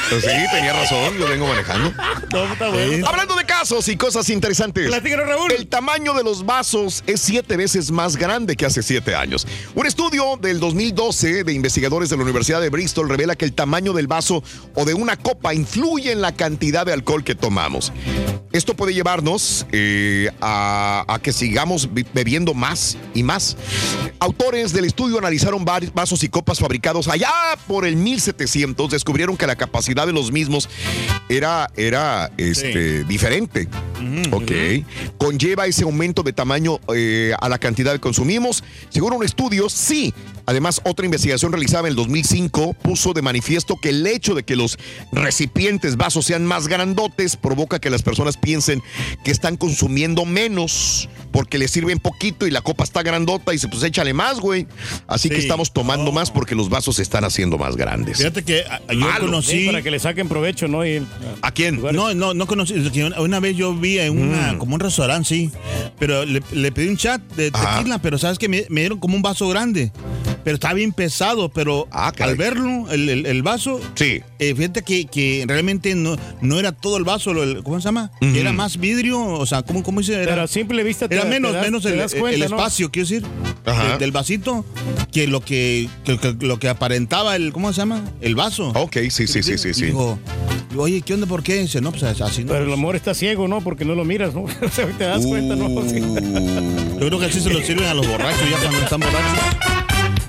[0.10, 1.92] Pues sí, tenía razón, lo vengo manejando.
[2.32, 3.08] No, está bueno.
[3.08, 4.88] Hablando de casos y cosas interesantes.
[4.88, 5.52] Platícanos, Raúl.
[5.52, 9.48] El tamaño de los vasos es siete veces más grande que hace siete años.
[9.74, 13.94] Un estudio del 2012 de investigadores de la Universidad de Bristol revela que el tamaño
[13.94, 14.44] del vaso
[14.76, 17.92] o de una copa influye en la cantidad de alcohol que tomamos.
[18.54, 23.58] Esto puede llevarnos eh, a, a que sigamos bi- bebiendo más y más.
[24.20, 27.32] Autores del estudio analizaron vasos y copas fabricados allá
[27.68, 28.90] por el 1700.
[28.92, 30.70] Descubrieron que la capacidad de los mismos
[31.30, 33.68] era, era este, diferente.
[34.32, 34.52] ok.
[35.18, 38.64] Conlleva ese aumento de tamaño eh, a la cantidad que consumimos.
[38.90, 40.14] Según un estudio, sí.
[40.48, 44.56] Además, otra investigación realizada en el 2005 puso de manifiesto que el hecho de que
[44.56, 44.78] los
[45.12, 48.84] recipientes, vasos sean más grandotes provoca que las personas piensen
[49.24, 53.68] que están consumiendo menos porque les sirven poquito y la copa está grandota y se
[53.68, 54.68] pues échale más, güey.
[55.08, 58.20] Así que estamos tomando más porque los vasos se están haciendo más grandes.
[58.20, 60.86] Fíjate que yo Malo, Sí, para que le saquen provecho, ¿no?
[60.86, 61.06] Y-
[61.42, 61.82] ¿A quién?
[61.82, 62.74] No, no, no conocí.
[63.18, 65.52] Una, vez yo vi en una, como un restaurante, sí.
[66.00, 67.78] Pero le, le pedí un chat de Ajá.
[67.78, 69.92] tequila, pero sabes que me, me dieron como un vaso grande.
[70.44, 74.22] Pero estaba bien pesado, pero Ah, al verlo, el, el- el vaso, Sí.
[74.38, 78.12] eh, fíjate que, que realmente no, no era todo el vaso, el- ¿cómo se llama?
[78.22, 80.14] Era más vidrio, o sea, ¿cómo, cómo dice?
[80.14, 82.44] Era, Pero a simple vista te era te menos, das- menos el, das el- cuenta,
[82.46, 82.58] el ¿no?
[82.58, 83.26] espacio, quiero decir,
[83.66, 83.94] Ajá.
[83.94, 84.64] de- del vasito,
[85.12, 88.04] que lo que, que- que- lo que aparentaba el, ¿cómo se llama?
[88.22, 88.70] El vaso.
[88.76, 89.86] Ok, sí, sí, sí, sí, sí.
[89.86, 90.18] Digo,
[90.70, 91.28] digo, oye, ¿qué onda?
[91.28, 91.56] ¿Por qué?
[91.56, 92.52] Dice, no, pues así no.
[92.54, 93.62] Pero el amor está ciego, ¿no?
[93.62, 94.44] Porque no lo miras, ¿no?
[94.62, 95.68] O sea, te das cuenta, ¿no?
[95.90, 96.00] Sí.
[96.02, 99.40] Uh, Yo creo que así se lo sirven a los borrachos ya cuando están borrachos.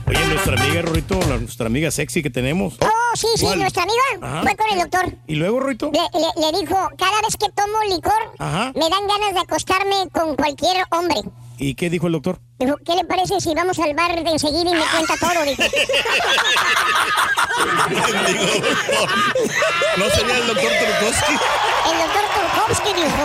[0.08, 2.74] Oye, nuestra amiga Rorito, la- nuestra amiga sexy que tenemos.
[2.80, 3.58] Oh, sí, sí, ¿Cuál?
[3.58, 4.42] nuestra amiga Ajá.
[4.42, 5.16] fue con el doctor.
[5.26, 5.90] Y luego, Rorito.
[5.92, 8.72] Le, le- le dijo, cada vez que tomo licor, Ajá.
[8.74, 11.16] me dan ganas de acostarme con cualquier hombre.
[11.58, 12.38] ¿Y qué dijo el doctor?
[12.58, 15.42] Dijo, ¿qué le parece si vamos al bar de enseguida y me cuenta todo?
[15.44, 15.62] Dijo.
[19.96, 21.32] ¿No sería el doctor Turkowski?
[21.32, 23.24] El doctor Turkowski dijo,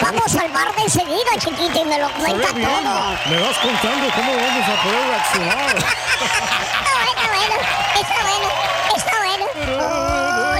[0.00, 3.18] vamos al bar de enseguida, chiquito, y me lo cuenta Está todo.
[3.28, 5.76] Me vas contando cómo vamos a poder reaccionar.
[6.80, 7.56] Está bueno,
[8.00, 8.48] está bueno,
[8.96, 10.09] está bueno.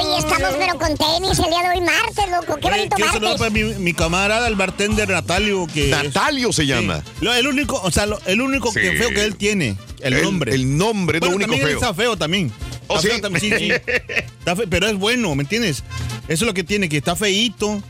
[0.03, 2.59] Uy, estamos pero con tenis el día de hoy martes, loco.
[2.61, 3.53] Qué bonito para martes.
[3.53, 7.03] mi, mi camarada, el bartender Natalio, que es- Natalio se llama.
[7.21, 10.55] Lo- el único, o sea, lo- el único que feo que él tiene, el, nombre.
[10.55, 11.81] El nombre es Bueno, lo único también él feo.
[11.91, 12.53] está feo también.
[12.87, 13.09] ¿Oh, Está sí?
[13.09, 13.71] feo también, sí, sí.
[14.41, 15.85] Está fe- pero es bueno, ¿me entiendes?
[16.29, 17.83] Eso es lo que tiene, que está feíto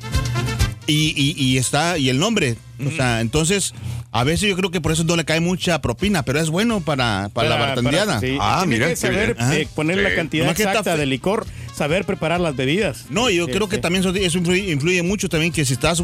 [0.86, 2.56] y, y- y está, y el nombre.
[2.86, 3.72] O sea, entonces,
[4.12, 6.80] a veces yo creo que por eso no le cae mucha propina, pero es bueno
[6.80, 8.20] para, para, la bartendeada.
[8.20, 8.36] sí.
[8.40, 10.02] Ah, mira, que saber eh, poner Sí.
[10.02, 13.06] la cantidad Nomás que está exacta de licor, saber preparar las bebidas.
[13.10, 16.02] No, yo Sí, creo que también eso, eso influye, influye mucho también que si estás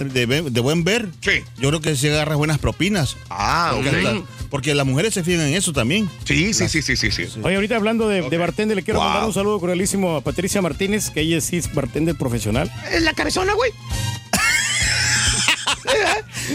[0.00, 1.42] de, buen ver, Sí.
[1.58, 3.16] yo creo que se agarra buenas propinas.
[3.30, 6.08] Ah, Porque, porque las mujeres se fijan en eso también.
[6.24, 7.28] Sí, sí, sí, sí, sí, sí.
[7.42, 9.08] Oye, ahorita hablando de, de bartender, le quiero Wow.
[9.08, 12.70] mandar un saludo cordialísimo a Patricia Martínez, que ella sí es bartender profesional.
[12.92, 13.70] Es la cabezona, güey.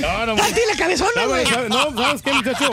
[0.01, 1.45] No, no, ¿A ti la cabezona, güey?
[1.45, 2.71] ¿Sabes, sabes- no, ¿sabes qué, muchacho?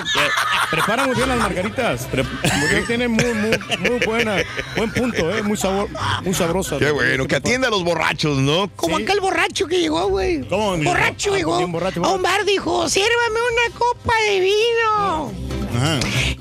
[0.71, 2.03] Prepara muy bien las margaritas.
[2.11, 4.37] Pre- muy bien, tiene muy, muy, muy buena,
[4.77, 5.43] buen punto, ¿eh?
[5.43, 5.89] Muy, sabor,
[6.23, 6.79] muy sabrosa.
[6.79, 8.71] Qué bueno, que atienda a los borrachos, ¿no?
[8.77, 9.03] Como Sí.
[9.05, 10.41] aquel borracho que llegó, güey.
[10.49, 15.33] ¿Cómo, Borracho Ah, llegó bien borracho, a un bar, dijo, sírvame una copa de vino.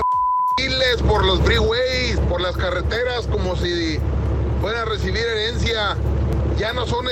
[1.06, 3.98] por los freeways, por las carreteras, como si
[4.60, 5.96] fueran a recibir herencia.
[6.56, 7.06] Ya no son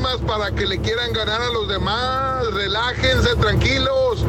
[0.00, 2.46] más para que le quieran ganar a los demás.
[2.52, 4.24] Relájense, tranquilos.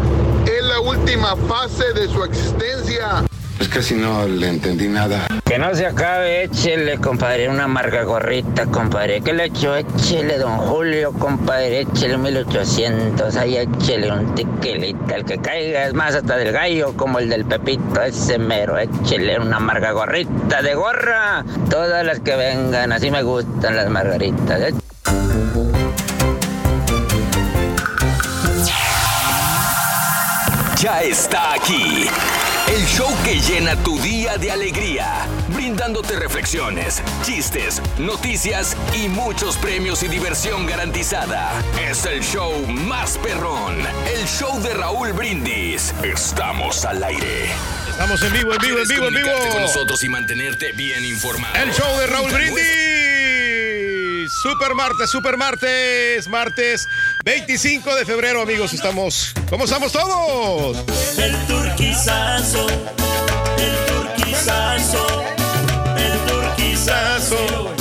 [0.46, 3.26] Es la última fase de su existencia.
[3.60, 5.28] Es que si no le entendí nada.
[5.44, 9.20] Que no se acabe, échele, compadre, una marca gorrita, compadre.
[9.20, 9.76] ¿Qué le echo?
[9.76, 13.36] Échele, don Julio, compadre, échele 1800.
[13.36, 15.88] Ahí échele un tequilita, el que caiga.
[15.88, 18.78] Es más, hasta del gallo, como el del Pepito, ese mero.
[18.78, 21.44] Échele una marca gorrita de gorra.
[21.70, 24.62] Todas las que vengan, así me gustan las margaritas.
[24.62, 24.74] ¿eh?
[30.82, 32.08] Ya está aquí.
[32.80, 40.02] El show que llena tu día de alegría, brindándote reflexiones, chistes, noticias y muchos premios
[40.04, 41.52] y diversión garantizada.
[41.78, 43.76] Es el show más perrón,
[44.16, 45.94] el show de Raúl Brindis.
[46.04, 47.52] Estamos al aire.
[47.90, 49.30] Estamos en vivo, en vivo, en vivo, en vivo.
[49.52, 51.56] Con nosotros y mantenerte bien informado.
[51.56, 53.10] El show de Raúl Brindis.
[54.42, 56.88] Super martes, super martes, martes
[57.24, 58.74] 25 de febrero, amigos.
[58.74, 59.34] Estamos.
[59.50, 60.78] ¿Cómo estamos todos?
[61.18, 62.68] El turquizazo,
[63.58, 65.24] el turquizazo,
[65.98, 67.79] el turquizazo.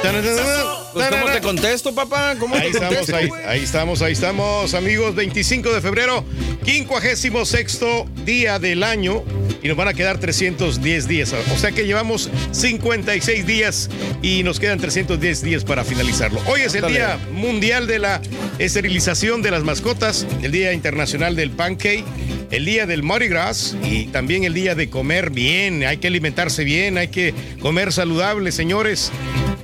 [0.00, 2.36] Pues, ¿Cómo te contesto, papá?
[2.38, 5.14] ¿Cómo Ahí te estamos, ahí, ahí estamos, ahí estamos, amigos.
[5.14, 6.24] 25 de febrero,
[6.64, 7.80] 56
[8.24, 9.24] día del año.
[9.60, 11.34] Y nos van a quedar 310 días.
[11.52, 13.90] O sea que llevamos 56 días
[14.22, 16.40] y nos quedan 310 días para finalizarlo.
[16.46, 16.98] Hoy es el Ándale.
[16.98, 18.22] Día Mundial de la
[18.58, 22.04] Esterilización de las Mascotas, el Día Internacional del Pancake,
[22.52, 25.84] el Día del Mardi Gras y también el Día de comer bien.
[25.84, 29.10] Hay que alimentarse bien, hay que comer saludable, señores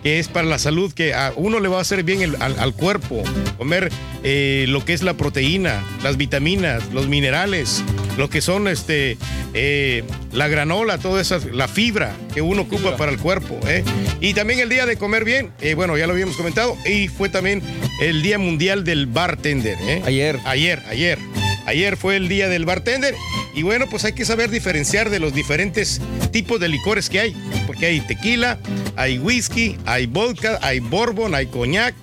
[0.05, 2.57] que es para la salud, que a uno le va a hacer bien el- al,
[2.61, 3.23] al cuerpo.
[3.59, 3.91] Comer
[4.23, 7.83] eh, lo que es la proteína, las vitaminas, los minerales,
[8.17, 9.17] lo que son este
[9.55, 13.59] eh, la granola, toda esa, la fibra que uno ocupa para el cuerpo.
[13.67, 13.83] ¿eh?
[14.21, 17.29] Y también el día de comer bien, eh, bueno, ya lo habíamos comentado, y fue
[17.29, 17.63] también
[18.01, 19.77] el Día Mundial del Bartender.
[20.05, 20.39] Ayer.
[20.45, 21.19] Ayer, ayer.
[21.67, 23.15] Ayer fue el día del bartender
[23.55, 26.01] y bueno, pues hay que saber diferenciar de los diferentes
[26.31, 28.59] tipos de licores que hay, porque hay tequila,
[28.97, 31.95] hay whisky, hay vodka, hay bourbon, hay coñac,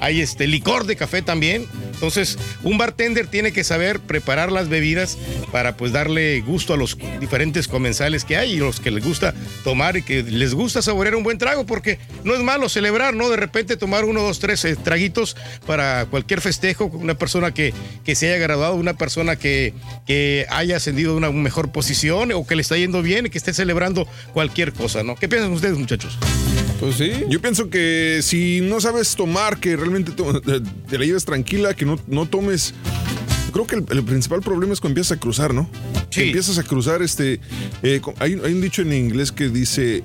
[0.00, 1.66] hay este licor de café también.
[2.00, 5.18] Entonces, un bartender tiene que saber preparar las bebidas
[5.52, 9.34] para pues darle gusto a los diferentes comensales que hay y los que les gusta
[9.64, 13.28] tomar y que les gusta saborear un buen trago, porque no es malo celebrar, ¿no?
[13.28, 15.36] De repente tomar uno, dos, tres eh, traguitos
[15.66, 19.74] para cualquier festejo, una persona que, que se haya graduado, una persona que,
[20.06, 23.36] que haya ascendido a una mejor posición o que le está yendo bien y que
[23.36, 25.16] esté celebrando cualquier cosa, ¿no?
[25.16, 26.18] ¿Qué piensan ustedes, muchachos?
[26.80, 27.12] Pues sí.
[27.28, 30.12] Yo pienso que si no sabes tomar, que realmente
[30.88, 32.74] te la lleves tranquila, que no, no tomes.
[33.52, 35.68] Creo que el, el principal problema es cuando empiezas a cruzar, ¿no?
[36.10, 37.40] Que empiezas a cruzar, este.
[37.82, 40.02] eh, hay un dicho en inglés que dice.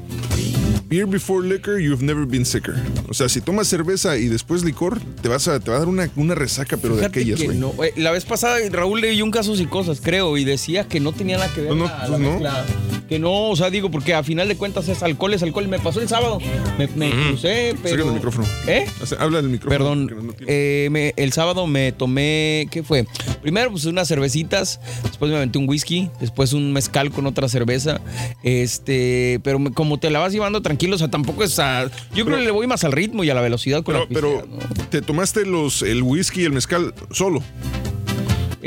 [0.88, 2.76] Beer before liquor, you've never been sicker.
[3.10, 5.88] O sea, si tomas cerveza y después licor, te vas a, te va a dar
[5.88, 7.74] una, una resaca, pero de aquellas, no.
[7.84, 11.12] Eh, La vez pasada Raúl leyó un caso y cosas, creo, y decía que no
[11.12, 12.66] tenía nada que ver No, no, la- pues mezcla.
[13.10, 15.68] Que no, o sea, digo, porque a final de cuentas es alcohol, es alcohol.
[15.68, 16.40] Me pasó el sábado.
[16.80, 18.08] Me, me crucé, pero.
[18.08, 18.48] El micrófono.
[18.68, 18.88] ¿Eh?
[19.00, 19.78] O sea, habla del micrófono.
[20.10, 23.06] Perdón, eh, me- el sábado me tomé, ¿qué fue?
[23.46, 28.02] Primero pues unas cervecitas, después me aventé un whisky, después un mezcal con otra cerveza,
[28.42, 31.84] este, pero me- como te la vas llevando tranquilo, o sea, tampoco es a,
[32.16, 34.42] yo creo que le voy más al ritmo y a la velocidad con Pero, la
[34.48, 37.44] pero te tomaste los, el whisky y el mezcal solo.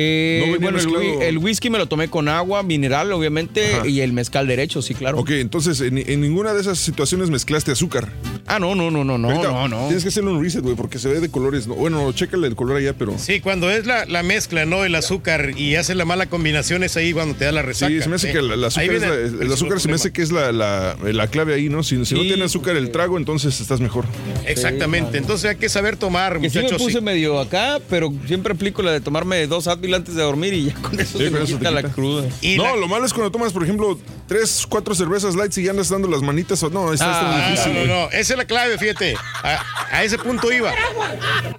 [0.00, 0.78] Eh, No bueno,
[1.22, 3.86] el, whisky me lo tomé con agua, mineral, obviamente, Ajá.
[3.88, 5.18] y el mezcal derecho, sí, claro.
[5.18, 8.08] Ok, entonces en, en ninguna de esas situaciones mezclaste azúcar.
[8.46, 9.86] Ah, no, no, no, no, no, no, no.
[9.86, 11.66] Tienes que hacerle un reset, güey, porque se ve de colores.
[11.66, 11.74] ¿no?
[11.74, 13.18] Bueno, chécale el color allá, pero.
[13.18, 14.84] Sí, cuando es la, la mezcla, ¿no?
[14.84, 17.92] El azúcar y hace la mala combinación es ahí cuando te da la resaca.
[17.92, 18.32] Sí, se me hace ¿eh?
[18.32, 20.30] que el, el azúcar Ahí es viene la- el, azúcar se me hace que es
[20.30, 21.82] la, la- la clave ahí, ¿no?
[21.82, 24.04] Si, si no Sí, tiene azúcar el trago, entonces estás mejor.
[24.46, 26.82] Exactamente, entonces hay que saber tomar, Que sí me muchachos.
[26.82, 27.04] puse sí.
[27.04, 30.74] medio acá, pero siempre aplico la de tomarme dos Advil antes de dormir y ya
[30.74, 32.28] con eso Sí, se con me eso te quita la cruda.
[32.56, 35.88] no, lo malo es cuando tomas, por ejemplo, tres, cuatro cervezas light y ya andas
[35.88, 36.62] dando las manitas.
[36.62, 37.74] o- No, está, está Ah, difícil.
[37.74, 38.00] no, no, güey.
[38.02, 39.14] no, esa es la clave, fíjate.
[39.42, 40.72] A, a ese punto iba.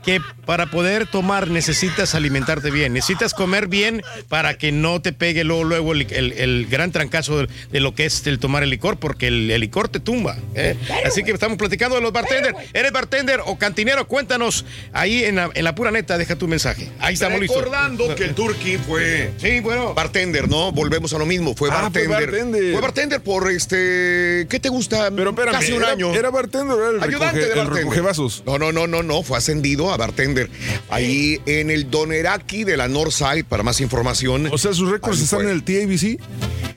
[0.03, 5.43] Que para poder tomar necesitas alimentarte bien, necesitas comer bien para que no te pegue
[5.43, 8.69] luego, luego el, el- el gran trancazo de, de lo que es el tomar el
[8.69, 10.38] licor, porque el, el licor te tumba.
[10.55, 10.75] ¿eh?
[11.05, 12.55] Así que estamos platicando de los bartenders.
[12.73, 14.08] ¿Eres bartender o cantinero?
[14.08, 16.89] Cuéntanos ahí en la, en la pura neta, deja tu mensaje.
[16.99, 17.58] Ahí estamos listos.
[17.58, 19.93] Recordando que el Turkey fue Sí, bueno.
[19.93, 20.71] bartender, ¿no?
[20.71, 22.29] Volvemos a lo mismo, fue Ah, fue bartender.
[22.60, 22.74] Bartender.
[22.74, 25.10] Fue bartender por este, ¿qué te gusta?
[25.12, 26.13] Pero espérame, Casi un era- año.
[26.13, 27.84] ¿era bartender era el Ayudante recoge- de el bartender.
[27.84, 28.43] recogevasos?
[28.45, 30.50] No, no, no, no, no, fue ascendido a bartender.
[30.89, 34.48] Ahí en el Doneraki de la Northside, para más información.
[34.52, 35.50] O sea, sus récords están fue.
[35.52, 36.19] en el TABC.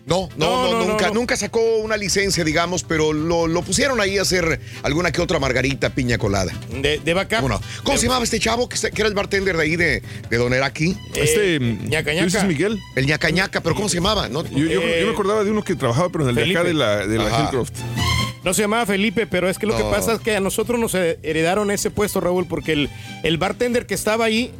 [0.04, 1.14] No, no, No, no, no, nunca, no.
[1.14, 5.38] nunca sacó una licencia, digamos, pero lo, lo pusieron ahí a hacer alguna que otra
[5.38, 6.52] margarita piña colada.
[6.72, 7.36] De, de vaca.
[7.36, 7.60] ¿Cómo no?
[7.84, 10.96] ¿Cómo se llamaba este chavo que, que era el bartender de ahí de, de Doneraki?
[11.14, 12.46] Este, ñaca, ¿tú dices ñaca.
[12.46, 12.80] Miguel?
[12.96, 14.28] El ñacañaca, pero ¿cómo se llamaba?
[14.28, 16.64] No, Yo, yo- yo me acordaba de uno que trabajaba, pero en el de acá
[16.64, 17.42] de la, de la.
[17.42, 17.72] Hillcroft.
[18.44, 20.94] No se llamaba Felipe, pero es que lo que pasa es que a nosotros nos
[20.94, 22.90] heredaron ese puesto, Raúl, porque el,
[23.22, 24.52] el bartender que estaba ahí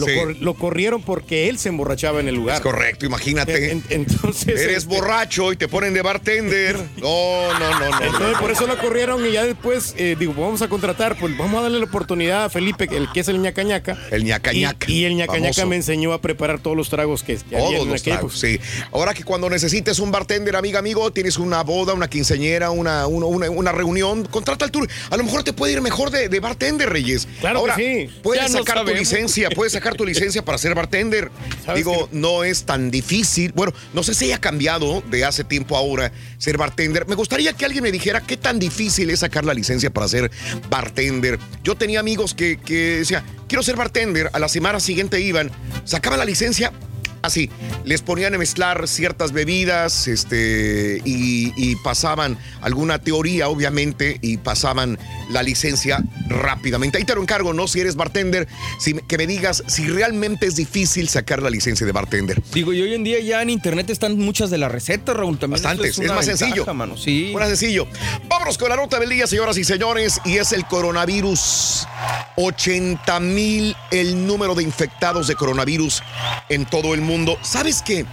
[0.00, 0.14] lo, Sí.
[0.16, 2.56] cor- lo corrieron porque él se emborrachaba en el lugar.
[2.56, 3.70] Es correcto, imagínate.
[3.72, 6.76] En- entonces, Eres este, borracho y te ponen de bartender.
[6.96, 8.02] No, no, no, no.
[8.02, 8.40] Entonces, no.
[8.40, 11.62] por eso lo corrieron y ya después, eh, digo, vamos a contratar, pues vamos a
[11.62, 13.96] darle la oportunidad a Felipe, el que es el ñacañaca.
[14.10, 15.66] El ñacañaca, Y, y el ñacañaca famoso.
[15.68, 18.58] me enseñó a preparar todos los tragos que, que había Todos en los tragos, sí.
[18.92, 23.72] Ahora que cuando necesites un bartender, amiga, amigo, tienes una boda, una quinceñera, una, una,
[23.72, 24.88] reunión, contrata al tour.
[25.10, 27.28] A lo mejor te puede ir mejor de, de bartender, Reyes.
[27.40, 28.20] Claro Ahora, que sí.
[28.22, 31.30] Puedes Ya no sacar tu licencia, puedes sacar tu licencia para ser bartender.
[31.64, 33.52] ¿Sabes Digo, no es tan difícil.
[33.54, 37.06] Bueno, no sé si haya cambiado de hace tiempo ahora ser bartender.
[37.06, 40.30] Me gustaría que alguien me dijera qué tan difícil es sacar la licencia para ser
[40.68, 41.38] bartender.
[41.62, 44.30] Yo tenía amigos que, que decían, quiero ser bartender.
[44.32, 45.50] A la semana siguiente iban,
[45.84, 46.72] sacaban la licencia.
[47.22, 47.50] Así,
[47.84, 54.98] les ponían a mezclar ciertas bebidas este, y, y pasaban alguna teoría, obviamente, y pasaban
[55.30, 56.98] la licencia rápidamente.
[56.98, 57.68] Ahí te lo encargo, ¿no?
[57.68, 61.92] Si eres bartender, si, que me digas si realmente es difícil sacar la licencia de
[61.92, 62.42] bartender.
[62.54, 65.38] Digo, y hoy en día ya en internet están muchas de las recetas, Raúl.
[65.38, 66.74] También Bastantes, es, más ventaja, sencillo.
[66.74, 66.96] mano.
[66.96, 67.32] Sí.
[67.34, 67.86] Más sencillo.
[68.28, 71.86] Vámonos con la nota del día, señoras y señores, y es el coronavirus.
[72.36, 76.02] 80 mil el número de infectados de coronavirus
[76.48, 77.09] en todo el mundo.
[77.42, 78.06] ¿Sabes qué?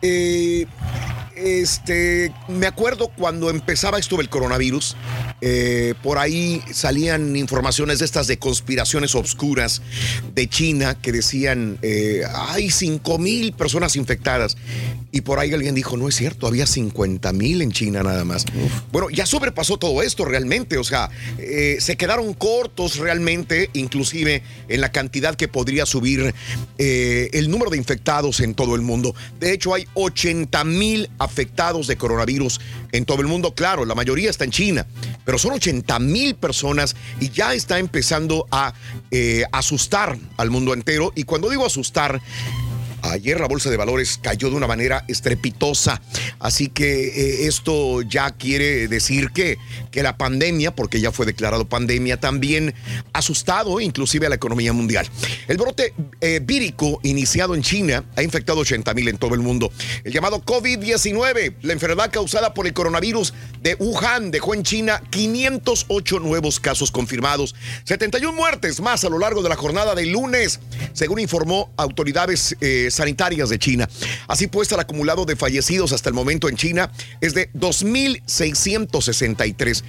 [0.00, 0.66] Eh,
[1.42, 4.96] este, me acuerdo cuando empezaba esto del coronavirus,
[5.40, 9.82] eh, por ahí salían informaciones de estas de conspiraciones obscuras
[10.34, 14.56] de China que decían, eh, hay 5 mil personas infectadas.
[15.14, 18.46] Y por ahí alguien dijo, no es cierto, había 50 mil en China nada más.
[18.92, 24.80] Bueno, ya sobrepasó todo esto realmente, o sea, eh, se quedaron cortos realmente, inclusive en
[24.80, 26.34] la cantidad que podría subir
[26.78, 29.14] el número de infectados en todo el mundo.
[29.38, 32.60] De hecho, hay 80 mil afectados de coronavirus
[32.92, 33.54] en todo el mundo.
[33.54, 34.86] Claro, la mayoría está en China,
[35.24, 38.74] pero son 80 mil personas y ya está empezando a
[39.10, 41.12] eh, asustar al mundo entero.
[41.14, 42.20] Y cuando digo asustar,
[43.02, 46.00] Ayer la bolsa de valores cayó de una manera estrepitosa,
[46.38, 49.58] así que eh, esto ya quiere decir que,
[49.90, 52.74] que la pandemia, porque ya fue declarado pandemia, también
[53.12, 55.08] ha asustado inclusive a la economía mundial.
[55.48, 59.72] El brote eh, vírico iniciado en China ha infectado 80 mil en todo el mundo.
[60.04, 66.20] El llamado COVID-19, la enfermedad causada por el coronavirus de Wuhan, dejó en China 508
[66.20, 70.60] nuevos casos confirmados, 71 muertes más a lo largo de la jornada del lunes,
[70.92, 73.88] según informó autoridades eh, sanitarias de China.
[74.28, 79.82] Así pues, el acumulado de fallecidos hasta el momento en China es de 2.663.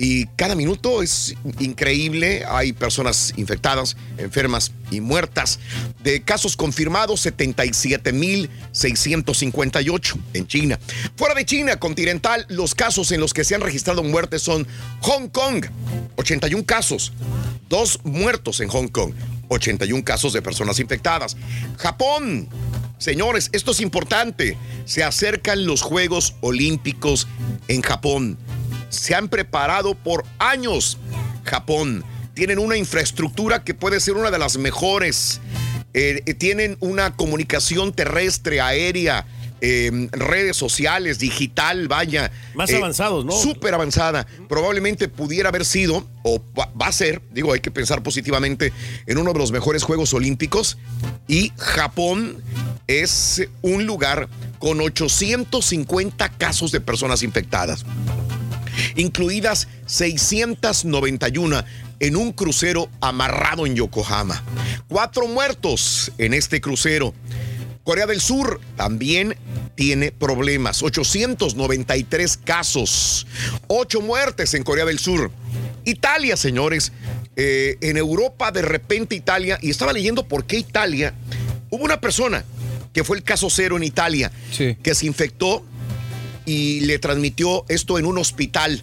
[0.00, 2.44] Y cada minuto es increíble.
[2.48, 5.58] Hay personas infectadas, enfermas y muertas.
[6.04, 10.78] De casos confirmados, 77.658 en China.
[11.16, 14.68] Fuera de China continental, los casos en los que se han registrado muertes son
[15.00, 15.66] Hong Kong,
[16.14, 17.12] 81 casos.
[17.68, 19.14] Dos muertos en Hong Kong.
[19.48, 21.36] 81 casos de personas infectadas.
[21.76, 22.48] Japón.
[22.98, 24.56] Señores, esto es importante.
[24.84, 27.28] Se acercan los Juegos Olímpicos
[27.68, 28.36] en Japón.
[28.88, 30.98] Se han preparado por años.
[31.44, 32.04] Japón.
[32.34, 35.40] Tienen una infraestructura que puede ser una de las mejores
[35.94, 39.26] eh, eh, tienen una comunicación terrestre, aérea,
[39.60, 42.30] eh, redes sociales, digital, vaya.
[42.54, 43.32] Más eh, avanzados, ¿no?
[43.32, 44.26] Súper avanzada.
[44.48, 48.72] Probablemente pudiera haber sido, o va, va a ser, digo, hay que pensar positivamente,
[49.06, 50.78] en uno de los mejores Juegos Olímpicos.
[51.26, 52.42] Y Japón
[52.86, 54.28] es un lugar
[54.58, 57.84] con 850 casos de personas infectadas
[58.96, 61.64] incluidas 691
[62.00, 64.42] en un crucero amarrado en Yokohama.
[64.88, 67.14] Cuatro muertos en este crucero.
[67.88, 69.34] Corea del Sur también
[69.74, 70.82] tiene problemas.
[70.82, 73.26] 893 casos.
[73.66, 75.30] Ocho muertes en Corea del Sur.
[75.86, 76.92] Italia, señores.
[77.34, 81.14] eh, en Europa, de repente Italia, y estaba leyendo por qué Italia,
[81.70, 82.44] hubo una persona
[82.92, 84.30] que fue el caso cero en Italia,
[84.82, 85.64] que se infectó
[86.44, 88.82] y le transmitió esto en un hospital.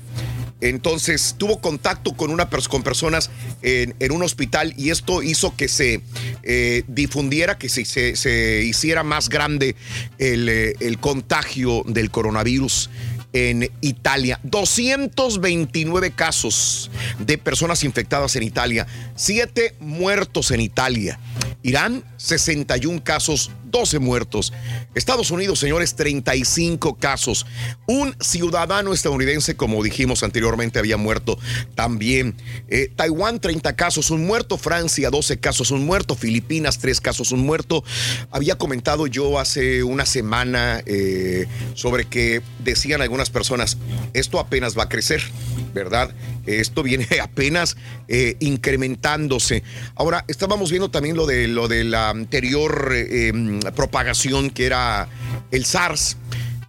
[0.61, 3.29] Entonces tuvo contacto con, una con personas
[3.61, 6.01] en, un hospital y esto hizo que se
[6.43, 9.75] eh, difundiera, que se, se- se hiciera más grande
[10.17, 12.89] el, eh, el contagio del coronavirus
[13.33, 14.39] en Italia.
[14.43, 16.89] 229 casos
[17.19, 21.19] de personas infectadas en Italia, 7 muertos en Italia.
[21.61, 24.51] Irán, 61 casos, 12 muertos.
[24.95, 27.45] Estados Unidos, señores, 35 casos.
[27.85, 31.37] Un ciudadano estadounidense, como dijimos anteriormente, había muerto
[31.75, 32.35] también.
[32.67, 34.57] Eh, Taiwán, 30 casos, un muerto.
[34.57, 36.15] Francia, 12 casos, un muerto.
[36.15, 37.83] Filipinas, 3 casos, un muerto.
[38.31, 43.77] Había comentado yo hace una semana eh, sobre que decían algunas personas,
[44.13, 45.21] esto apenas va a crecer,
[45.73, 46.13] ¿verdad?
[46.45, 47.77] Esto viene apenas
[48.07, 49.63] eh, incrementándose.
[49.95, 55.07] Ahora, estábamos viendo también lo de, lo de la anterior eh, em, propagación que era
[55.51, 56.17] el SARS.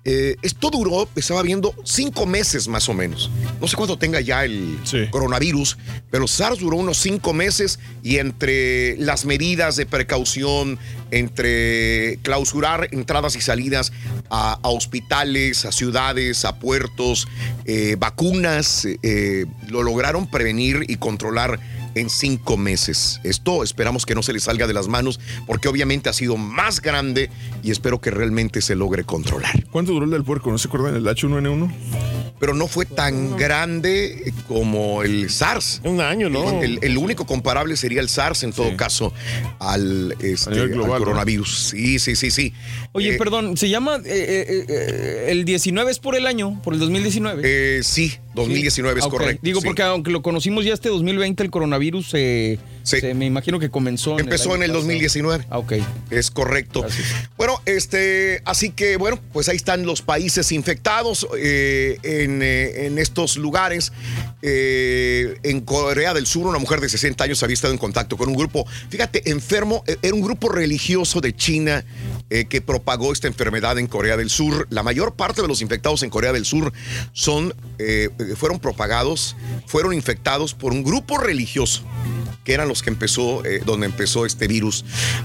[0.08, 3.28] Eh, esto duró, estaba viendo, cinco meses más o menos.
[3.60, 4.78] No sé cuánto tenga ya el
[5.10, 5.76] coronavirus,
[6.12, 10.78] pero SARS duró unos cinco meses y entre las medidas de precaución,
[11.10, 13.92] entre clausurar entradas y salidas
[14.30, 17.26] a, a hospitales, a ciudades, a puertos,
[17.64, 21.58] eh, vacunas, eh, lo lograron prevenir y controlar
[21.96, 23.20] en cinco meses.
[23.24, 26.80] Esto esperamos que no se le salga de las manos porque obviamente ha sido más
[26.80, 27.30] grande
[27.62, 29.64] y espero que realmente se logre controlar.
[29.70, 30.50] ¿Cuánto duró el del puerco?
[30.50, 30.94] ¿No se acuerdan?
[30.94, 31.72] ¿El H1N1?
[32.38, 35.80] Pero no fue tan grande como el SARS.
[35.84, 36.60] Un año, ¿no?
[36.62, 39.14] El, el único comparable sería el SARS en todo caso
[39.58, 41.04] al, este, nivel global, al ¿no?
[41.06, 41.68] coronavirus.
[41.70, 42.52] Sí, sí, sí, sí.
[42.96, 46.72] Oye, Eh, perdón, ¿se llama eh, eh, eh, el 19 es por el año, por
[46.72, 47.42] el 2019?
[47.44, 49.40] Eh, sí, 2019 es correcto.
[49.42, 49.66] Digo, sí.
[49.66, 52.14] porque aunque lo conocimos ya este 2020, el coronavirus
[52.86, 54.18] se- me imagino que comenzó.
[54.18, 54.82] Empezó en el año pasado.
[54.84, 55.46] 2019.
[55.50, 55.72] Ah, ok.
[56.10, 56.84] Es correcto.
[57.36, 62.98] Bueno, este, así que bueno, pues ahí están los países infectados eh, en, eh, en
[62.98, 63.92] estos lugares.
[64.42, 68.28] Eh, en Corea del Sur, una mujer de 60 años había estado en contacto con
[68.28, 71.84] un grupo, fíjate, enfermo, era un grupo religioso de China
[72.48, 74.66] que propagó esta enfermedad en Corea del Sur.
[74.70, 76.72] La mayor parte de los infectados en Corea del Sur
[77.12, 77.54] son,
[78.36, 81.82] fueron propagados, fueron infectados por un grupo religioso
[82.44, 84.84] que eran los que empezó, eh, donde empezó este virus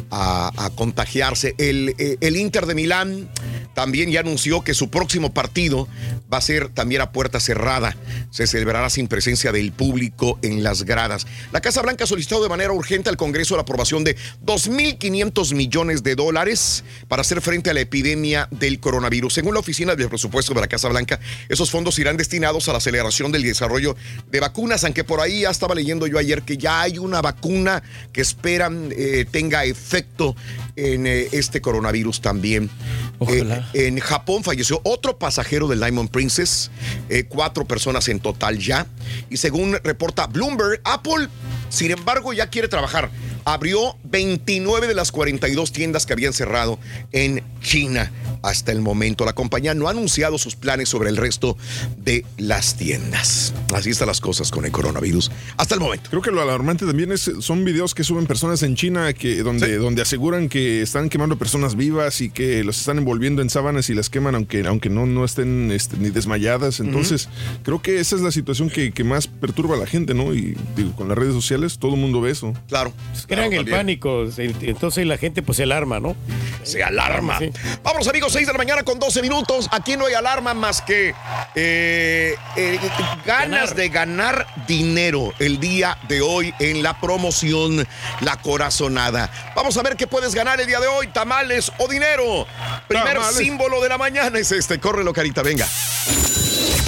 [0.09, 1.55] a, contagiarse.
[1.57, 3.29] Eh, el Inter de Milán
[3.73, 5.87] también ya anunció que su próximo partido
[6.31, 7.95] va a ser también a puerta cerrada.
[8.29, 11.27] Se celebrará sin presencia del público en las gradas.
[11.51, 14.15] La Casa Blanca ha solicitado de manera urgente al Congreso la aprobación de
[14.45, 19.33] 2.500 millones de dólares para hacer frente a la epidemia del coronavirus.
[19.33, 21.19] Según la Oficina del Presupuesto de la Casa Blanca,
[21.49, 23.95] esos fondos irán destinados a la aceleración del desarrollo
[24.29, 27.83] de vacunas, aunque por ahí ya estaba leyendo yo ayer que ya hay una vacuna
[28.13, 30.35] que esperan eh, tenga efecto
[30.75, 32.69] en eh, este coronavirus también.
[33.27, 36.71] Eh, en Japón falleció otro pasajero del Diamond Princess,
[37.09, 38.87] eh, cuatro personas en total ya.
[39.29, 41.27] Y según reporta Bloomberg, Apple,
[41.69, 43.09] sin embargo, ya quiere trabajar.
[43.45, 46.79] Abrió 29 de las 42 tiendas que habían cerrado
[47.11, 48.11] en China
[48.41, 49.25] hasta el momento.
[49.25, 51.57] La compañía no ha anunciado sus planes sobre el resto
[51.97, 53.53] de las tiendas.
[53.73, 56.09] Así están las cosas con el coronavirus hasta el momento.
[56.09, 59.77] Creo que lo alarmante también es, son videos que suben personas en China que, donde,
[59.77, 63.93] donde aseguran que están quemando personas vivas y que los están envolviendo en sábanas y
[63.93, 66.79] las queman aunque, aunque no, no estén este, ni desmayadas.
[66.79, 67.29] Entonces,
[67.63, 70.33] creo que esa es la situación que, que más perturba a la gente, ¿no?
[70.33, 72.53] Y digo, con las redes sociales todo el mundo ve eso.
[72.67, 72.93] Claro.
[73.27, 76.15] Crean el pánico, entonces la gente pues se alarma, ¿no?
[76.63, 77.39] Se alarma.
[77.83, 79.67] Vamos amigos, 6 de la mañana con 12 minutos.
[79.71, 81.13] Aquí no hay alarma más que
[81.53, 82.79] eh, eh,
[83.25, 87.85] ganas de ganar dinero el día de hoy en la promoción
[88.21, 89.29] La Corazonada.
[89.53, 92.47] Vamos a ver qué puedes ganar el día de hoy, tamales o dinero.
[92.87, 93.35] Primer Tamales.
[93.35, 94.79] símbolo de la mañana es este.
[94.79, 95.67] Córrelo, carita, venga.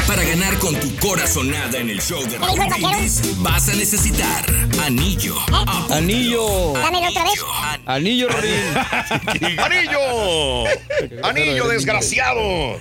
[0.08, 4.46] Para ganar con tu corazonada en el show de Raúl Brindis, vas a necesitar
[4.84, 5.36] anillo.
[5.90, 6.74] Anillo.
[6.74, 7.40] Dámelo otra vez.
[7.86, 8.28] Anillo.
[9.58, 10.66] ¡Anillo!
[11.24, 12.80] ¡Anillo, desgraciado!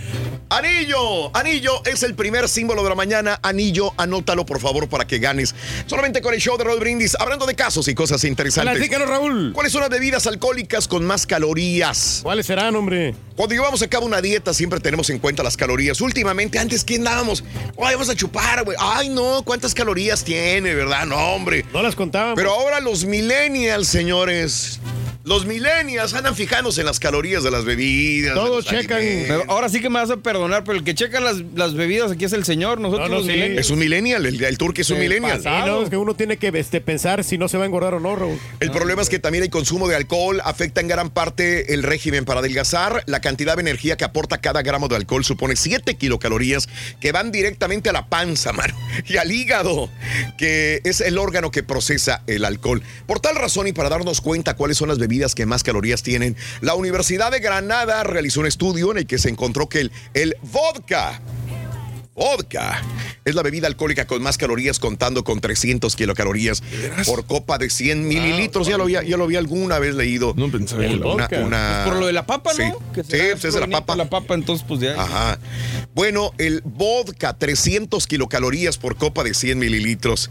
[0.53, 3.41] Anillo, anillo es el primer símbolo de la mañana.
[3.43, 5.55] Anillo, anótalo por favor para que ganes.
[5.87, 8.77] Solamente con el show de Raúl Brindis, hablando de casos y cosas interesantes.
[8.77, 9.53] Platícanos, Raúl.
[9.55, 12.21] ¿Cuáles son las bebidas alcohólicas con más calorías?
[12.23, 13.15] ¿Cuáles serán, hombre?
[13.35, 16.03] Cuando llevamos a cabo una dieta siempre tenemos en cuenta las calorías.
[16.03, 17.42] Últimamente, antes que andábamos,
[17.78, 18.76] ay, vamos a chupar, güey.
[18.80, 21.05] Ay, no, ¿cuántas calorías tiene, verdad?
[21.07, 21.64] No, hombre.
[21.72, 22.36] No las contábamos.
[22.36, 24.80] Pero ahora los millennials, señores.
[25.25, 28.35] Los millennials andan fijándose en las calorías de las bebidas.
[28.35, 28.99] Todos checan.
[28.99, 29.45] alimentos.
[29.49, 32.25] Ahora sí que me vas a perdonar, pero el que checa las, las bebidas aquí
[32.25, 32.81] es el señor.
[32.81, 33.33] Nosotros No, no, los sí.
[33.33, 33.66] millennials.
[33.66, 35.41] Es un millennial, el, el turque es un Sí, millennial.
[35.41, 37.95] Sí, no, es que uno tiene que este, pensar si no se va a engordar
[37.95, 38.37] o no, Raúl.
[38.59, 42.25] El problema es que también el consumo de alcohol afecta en gran parte el régimen
[42.25, 43.05] para adelgazar.
[43.07, 46.68] La cantidad de energía que aporta cada gramo de alcohol supone 7 kilocalorías
[47.01, 48.75] que van directamente a la panza, mano,
[49.09, 49.89] y al hígado,
[50.37, 52.83] que es el órgano que procesa el alcohol.
[53.07, 56.37] Por tal razón y para darnos cuenta cuáles son las bebidas que más calorías tienen,
[56.61, 61.21] la Universidad de Granada realizó un estudio en el que se encontró que el, vodka
[62.15, 62.83] Vodka
[63.25, 66.63] es la bebida alcohólica con más calorías contando con 300 kilocalorías
[67.07, 68.67] por copa de 100 mililitros.
[68.67, 70.35] Ya lo había, ya lo había alguna vez leído.
[70.37, 72.79] No pensaba en Una- la una- una- Por lo de la papa, Sí, ¿no?
[72.93, 73.97] Que sí, será pues es de la papa.
[73.97, 75.01] La papa, entonces, pues ya.
[75.01, 75.39] Ajá.
[75.95, 80.31] Bueno, el vodka, 300 kilocalorías por copa de 100 mililitros.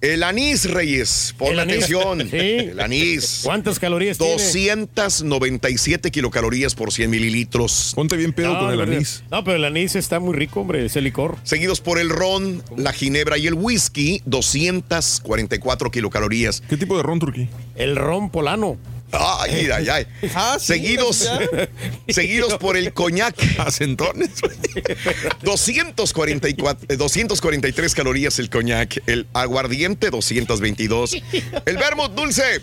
[0.00, 1.58] El anís, Reyes, anís.
[1.58, 2.20] atención.
[2.30, 2.36] Sí.
[2.38, 3.40] El anís.
[3.42, 4.32] ¿Cuántas calorías tiene?
[4.34, 7.92] 297 kilocalorías por 100 mililitros.
[7.96, 9.22] Ponte bien pedo No, con el anís.
[9.30, 10.84] No, pero el anís está muy rico, hombre.
[10.84, 11.25] Es el licor.
[11.42, 16.62] Seguidos por el ron, la ginebra y el whisky, 244 kilocalorías.
[16.68, 17.48] ¿Qué tipo de ron, Turquí?
[17.74, 18.76] El ron polano.
[19.12, 20.06] Ay, ay, ay.
[20.34, 21.28] Ah, sí, seguidos,
[22.08, 23.36] seguidos por el coñac.
[23.58, 24.30] Acentones.
[25.42, 31.16] 244, eh, 243 calorías el coñac, el aguardiente 222,
[31.64, 32.60] el vermouth dulce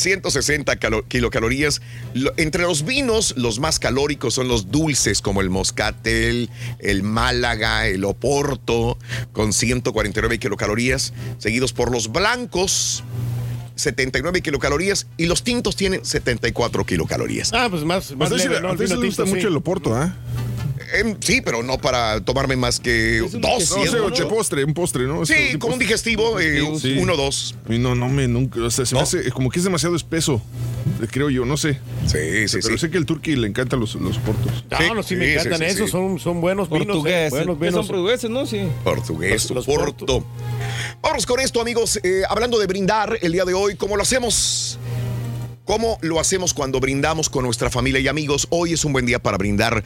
[0.00, 1.80] 160 calo- kilocalorías.
[2.14, 7.86] Lo- entre los vinos, los más calóricos son los dulces como el moscatel, el málaga,
[7.86, 8.98] el oporto
[9.32, 13.04] con 149 kilocalorías, seguidos por los blancos
[13.76, 17.50] 79 kilocalorías y los tintos tienen 74 kilocalorías.
[17.54, 18.60] Ah, pues más, más leve,
[19.06, 19.46] gusta tinto, mucho sí.
[19.46, 20.14] el oporto, ¿ah?
[20.92, 23.34] Em, sí, pero no para tomarme más que dos.
[23.34, 25.24] No, sí, sé, de postre, un postre, ¿no?
[25.24, 26.96] Sí, Es como un digestivo, eh, Sí.
[26.98, 27.54] uno, dos.
[27.68, 30.42] Y no, no me, nunca, o sea, se me hace como que es demasiado espeso,
[31.10, 31.74] creo yo, no sé.
[32.06, 32.78] Sí, sí, Pero sí.
[32.78, 34.64] sé que el turqui le encantan los, los portos.
[34.70, 35.86] No, Sí, no, sí, me sí, encantan sí, sí, esos.
[35.86, 35.92] sí.
[35.92, 36.82] Son, son buenos vinos.
[36.82, 37.30] eh, Portugueses.
[37.30, 37.86] Buenos ¿Qué vinos.
[37.86, 38.46] son portugueses, no?
[38.46, 38.60] Sí.
[38.84, 40.24] Portugués, Los- los Porto.
[41.02, 41.98] Vamos con esto, amigos.
[42.02, 44.78] Eh, hablando de brindar el día de hoy, ¿cómo lo hacemos?
[45.70, 48.48] ¿Cómo lo hacemos cuando brindamos con nuestra familia y amigos?
[48.50, 49.84] Hoy es un buen día para brindar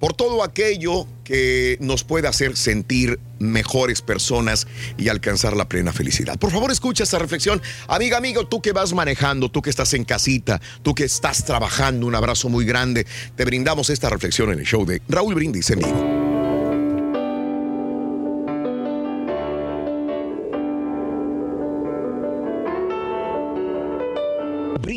[0.00, 4.66] por todo aquello que nos puede hacer sentir mejores personas
[4.96, 6.38] y alcanzar la plena felicidad.
[6.38, 7.60] Por favor, escucha esta reflexión.
[7.86, 12.06] Amiga, amigo, tú que vas manejando, tú que estás en casita, tú que estás trabajando,
[12.06, 13.06] un abrazo muy grande.
[13.36, 16.15] Te brindamos esta reflexión en el show de Raúl Brindis en.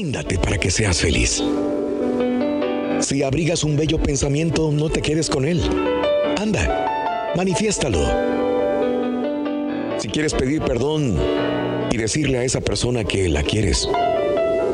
[0.09, 1.43] Bríndate para que seas feliz.
[2.99, 5.61] Si abrigas un bello pensamiento, no te quedes con él.
[6.35, 7.99] Anda, manifiéstalo.
[9.99, 11.15] Si quieres pedir perdón
[11.91, 13.87] y decirle a esa persona que la quieres,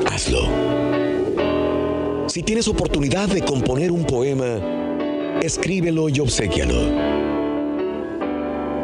[0.09, 0.47] hazlo.
[2.27, 4.61] Si tienes oportunidad de componer un poema,
[5.41, 6.79] escríbelo y obséquialo.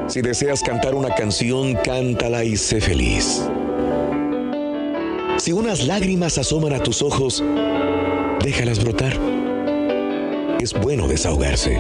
[0.10, 3.42] Si deseas cantar una canción, cántala y sé feliz.
[5.42, 7.44] Si unas lágrimas asoman a tus ojos,
[8.44, 9.18] déjalas brotar.
[10.62, 11.80] Es bueno desahogarse.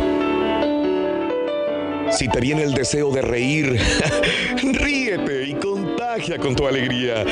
[2.09, 3.80] Si te viene el deseo de reír,
[4.64, 7.24] ríete y contagia con tu alegría.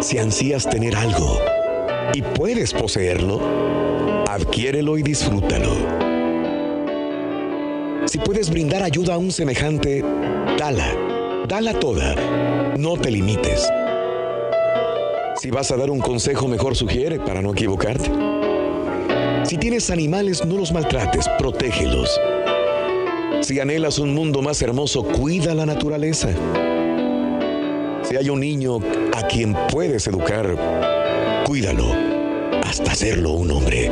[0.00, 1.38] Si ansías tener algo
[2.14, 5.72] y puedes poseerlo, adquiérelo y disfrútalo.
[8.06, 10.02] Si puedes brindar ayuda a un semejante,
[10.58, 10.96] dala,
[11.46, 12.16] dala toda,
[12.76, 13.70] no te limites.
[15.42, 18.08] Si vas a dar un consejo, mejor sugiere para no equivocarte.
[19.42, 22.08] Si tienes animales, no los maltrates, protégelos.
[23.40, 26.28] Si anhelas un mundo más hermoso, cuida la naturaleza.
[28.04, 28.78] Si hay un niño
[29.16, 30.46] a quien puedes educar,
[31.44, 31.86] cuídalo
[32.64, 33.90] hasta hacerlo un hombre.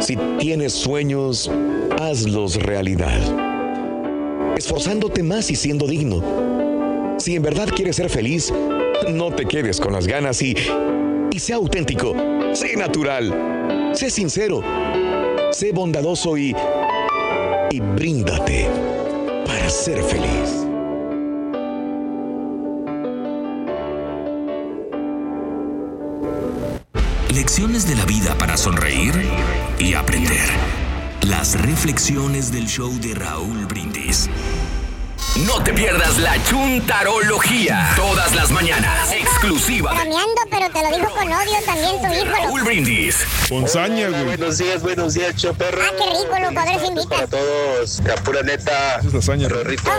[0.00, 1.50] Si tienes sueños,
[2.00, 3.20] hazlos realidad.
[4.56, 6.22] Esforzándote más y siendo digno.
[7.18, 8.50] Si en verdad quieres ser feliz,
[9.08, 10.54] no te quedes con las ganas y,
[11.30, 12.14] y sé auténtico,
[12.52, 14.62] sé natural, sé sincero,
[15.52, 16.54] sé bondadoso y
[17.74, 18.68] y bríndate
[19.44, 20.64] para ser feliz.
[27.34, 29.12] Lecciones de la vida para sonreír
[29.80, 30.48] y aprender.
[31.22, 34.30] Las reflexiones del show de Raúl Brindis.
[35.36, 37.92] No te pierdas la chuntarología.
[37.96, 39.10] Todas las mañanas.
[39.10, 42.32] Exclusiva Bromeando, pero te lo dijo con odio también tu hijo.
[42.32, 43.26] Raúl Brindis.
[43.48, 44.24] Con saña, güey.
[44.26, 45.82] Buenos días, buenos días, choperro.
[45.82, 47.08] Ah, qué rico, ver si invitas.
[47.08, 49.48] Para todos, la pura neta, es la saña.
[49.48, 49.90] Rorrito,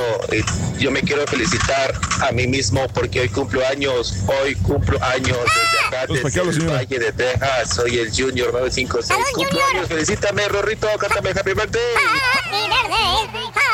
[0.79, 5.85] yo me quiero felicitar a mí mismo porque hoy cumplo años, hoy cumplo años desde
[5.85, 6.69] acá, ¿para qué desde el?
[6.69, 9.75] Valle de Texas, soy el Junior 956, ¡Salud, cumplo Junior!
[9.75, 11.81] años, felicítame, Rorrito, cántame Happy Birthday.
[11.97, 13.64] Happy birthday.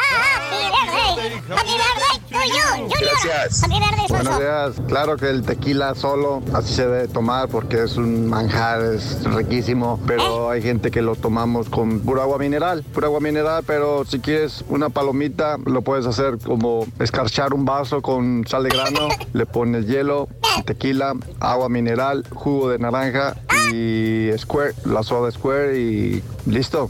[1.01, 1.55] Happy birthday.
[1.55, 2.99] Happy birthday to you, Junior.
[3.23, 3.63] Gracias.
[3.63, 4.87] Happy birthday, Buenos días.
[4.87, 9.99] Claro que el tequila solo así se debe tomar porque es un manjar, es riquísimo,
[10.05, 14.19] pero hay gente que lo tomamos con pura agua mineral, pura agua mineral, pero si
[14.19, 19.45] quieres una palomita lo puedes hacer como escarchar un vaso con sal de grano, le
[19.45, 20.27] pones hielo,
[20.65, 23.35] tequila, agua mineral, jugo de naranja
[23.71, 26.89] y square, la soda square y listo.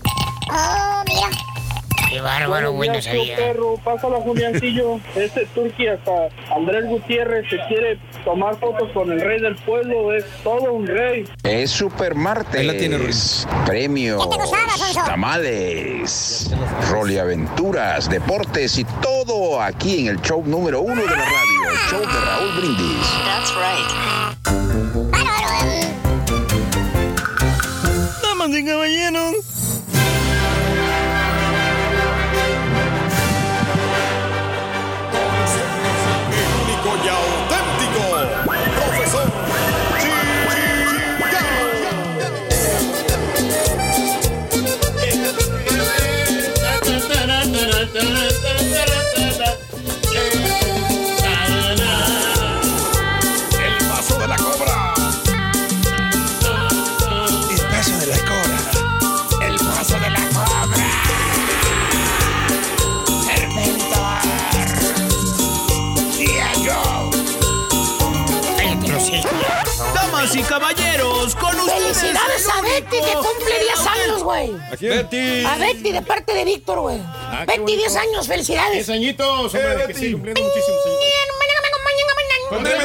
[0.52, 1.51] Oh, mira.
[2.12, 3.38] Qué bárbaro, güey, no sabía.
[3.38, 5.00] perro, pásala Juliancillo.
[5.16, 10.26] Este turqui hasta Andrés Gutiérrez se quiere tomar fotos con el rey del pueblo, es
[10.44, 11.24] todo un rey.
[11.44, 12.66] Es Super Martes.
[12.66, 13.48] La tiene, Ruiz.
[13.66, 14.28] Premios,
[15.06, 16.52] tamales,
[16.90, 22.00] roliaventuras, deportes y todo aquí en el show número uno de la radio, el show
[22.02, 23.08] de Raúl Brindis.
[25.12, 25.72] Bárbaro.
[25.72, 25.94] eh.
[28.22, 29.61] Damas y caballeros.
[72.74, 74.52] Betty que cumple el 10 años, güey!
[74.72, 74.92] ¿A quién?
[74.98, 75.46] Betty.
[75.46, 76.98] A Betty de parte de Víctor, güey.
[77.02, 78.00] Ah, Betty, 10 bonito.
[78.00, 78.74] años, felicidades.
[78.88, 80.12] 10 añitos, hombre, Eh, que Betty.
[80.14, 80.98] cumpliendo muchísimos años.
[82.50, 82.84] Cuéntame.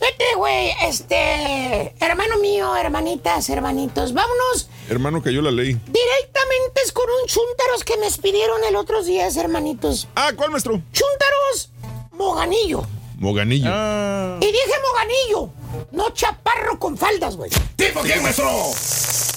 [0.00, 5.74] Vete, güey, este, hermano mío, hermanitas, hermanitos, vámonos Hermano, cayó la ley.
[5.86, 10.08] directamente con un chúntaros que me pidieron el otros días, hermanitos.
[10.16, 10.80] Ah, ¿cuál, maestro?
[10.92, 11.70] Chúntaros
[12.12, 12.84] Moganillo.
[13.18, 13.70] Moganillo.
[13.72, 14.36] Ah.
[14.40, 15.50] Y dije Moganillo,
[15.92, 17.50] no chaparro con faldas, güey.
[17.76, 18.50] ¿Tipo quién, maestro?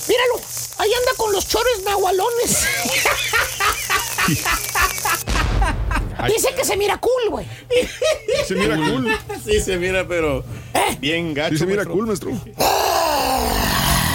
[0.07, 0.39] Míralo,
[0.77, 2.65] ahí anda con los chores nahualones.
[6.27, 7.47] Dice que se mira cool, güey.
[8.47, 9.17] Se mira cool.
[9.45, 10.43] Sí, se mira, pero
[10.99, 11.53] bien gacho.
[11.53, 11.93] Sí, se mira maestro.
[11.93, 12.31] cool, maestro.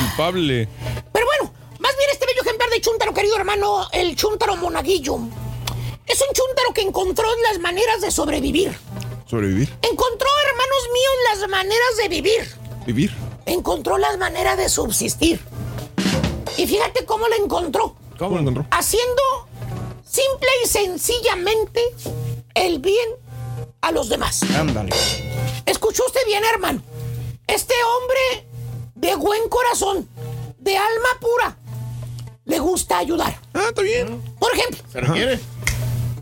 [0.01, 0.69] Culpable.
[1.13, 5.19] Pero bueno, más bien este bello ejemplar de chúntaro, querido hermano, el chúntaro monaguillo.
[6.07, 8.77] Es un chúntaro que encontró las maneras de sobrevivir.
[9.33, 9.67] Sobrevivir.
[9.81, 12.55] Encontró, hermanos míos, las maneras de vivir.
[12.85, 13.15] Vivir.
[13.47, 15.41] Encontró las maneras de subsistir.
[16.59, 17.97] Y fíjate cómo la encontró.
[18.19, 18.67] ¿Cómo lo encontró?
[18.71, 19.23] Haciendo
[20.05, 21.81] simple y sencillamente
[22.53, 23.09] el bien
[23.81, 24.43] a los demás.
[24.55, 24.95] Ándale.
[25.65, 26.83] Escuchó usted bien, hermano.
[27.47, 28.47] Este hombre
[28.97, 30.07] de buen corazón,
[30.59, 31.57] de alma pura,
[32.45, 33.41] le gusta ayudar.
[33.55, 34.21] Ah, está bien.
[34.39, 35.41] Por ejemplo, ¿Se requiere?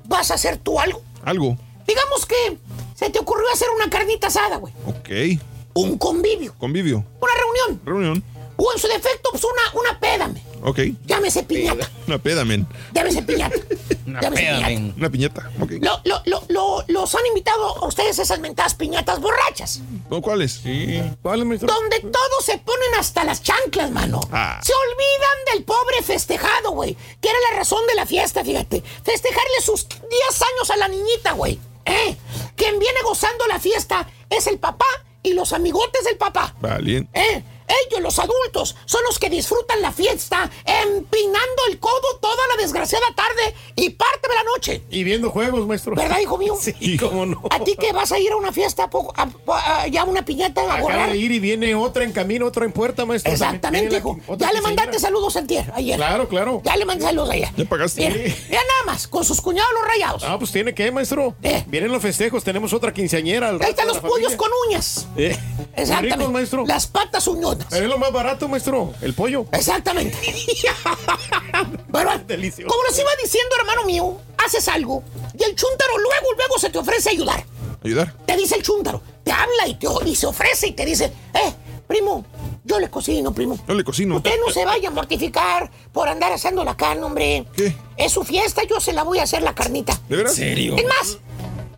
[0.05, 1.03] vas a hacer tú algo.
[1.25, 1.59] Algo.
[1.89, 2.57] Digamos que
[3.01, 4.73] se te ocurrió hacer una carnita asada, güey.
[4.87, 5.41] Ok.
[5.75, 7.05] Un convivio, Convivio.
[7.21, 7.81] una reunión.
[7.85, 8.25] Reunión.
[8.57, 10.43] O en su defecto, pues una, una peda, me.
[10.63, 10.81] Ok.
[11.07, 11.91] Llámese piñata.
[12.07, 12.67] Una peda, men.
[12.93, 13.57] Llámese piñata.
[14.07, 14.95] Una Llámese piñata.
[14.99, 15.51] Una piñata.
[15.61, 15.71] Ok.
[15.81, 19.81] Lo- lo- lo- lo- los han invitado a ustedes a esas mentadas piñatas borrachas.
[20.11, 20.61] ¿No, ¿Cuáles?
[20.63, 21.01] Sí.
[21.23, 21.73] ¿Cuál, maestro?
[21.73, 24.21] Donde todos se ponen hasta las chanclas, mano.
[24.33, 24.61] Ah.
[24.63, 26.95] Se olvidan del pobre festejado, güey.
[27.23, 28.83] Que era la razón de la fiesta, fíjate.
[29.05, 30.03] Festejarle sus 10
[30.43, 31.59] años a la niñita, güey.
[31.87, 32.15] ¿Eh?
[32.61, 34.85] Quien viene gozando la fiesta es el papá
[35.23, 36.55] y los amigotes del papá.
[36.61, 37.19] Valiente.
[37.19, 37.43] ¿Eh?
[37.87, 43.07] Ellos, los adultos, son los que disfrutan la fiesta, empinando el codo toda la desgraciada
[43.15, 44.83] tarde y parte de la noche.
[44.91, 45.95] Y viendo juegos, maestro.
[45.95, 46.57] ¿Verdad, hijo mío?
[46.61, 47.43] Sí, cómo no.
[47.51, 50.63] ¿A ti que vas a ir a una fiesta, a a- a- ya una piñata
[50.63, 53.33] a Acaba de ir y viene otra en camino, otra en puerta, maestro.
[53.33, 54.19] Exactamente, hijo.
[54.29, 55.97] la- Ya le mandaste saludos a Entier ayer.
[55.97, 56.61] Claro, claro.
[56.65, 57.49] Ya le mandé saludos ayer.
[57.57, 58.01] ¿Ya pagaste?
[58.09, 60.23] Mira, mira nada más, con sus cuñados los rayados.
[60.27, 61.35] Ah, pues tiene que, maestro.
[61.43, 61.65] Eh.
[61.67, 63.49] Vienen los festejos, tenemos otra quinceañera.
[63.49, 64.37] Al Ahí están los familia.
[64.37, 65.07] con uñas.
[65.17, 65.37] Eh.
[65.77, 66.17] Exactamente.
[66.17, 66.65] Ricos, maestro.
[66.67, 67.60] Las patas uñonas.
[67.69, 69.47] Pero es lo más barato, maestro, el pollo.
[69.53, 70.17] Exactamente.
[71.93, 72.69] Pero, Delicioso.
[72.69, 75.03] como les iba diciendo, hermano mío, haces algo
[75.39, 77.45] y el chúntaro luego, luego se te ofrece a ayudar.
[77.85, 78.15] ¿Ayudar?
[78.27, 81.53] Te dice el chúntaro, te habla y, te, y se ofrece y te dice, eh,
[81.87, 82.25] primo,
[82.65, 83.59] yo le cocino, primo.
[83.67, 84.17] Yo le cocino.
[84.17, 87.47] Usted no se vaya a mortificar por andar haciendo la carne, hombre.
[87.57, 87.75] ¿Qué?
[87.97, 89.99] Es su fiesta, yo se la voy a hacer la carnita.
[90.09, 90.33] ¿De veras?
[90.33, 90.77] ¿En serio?
[90.77, 91.19] Es más,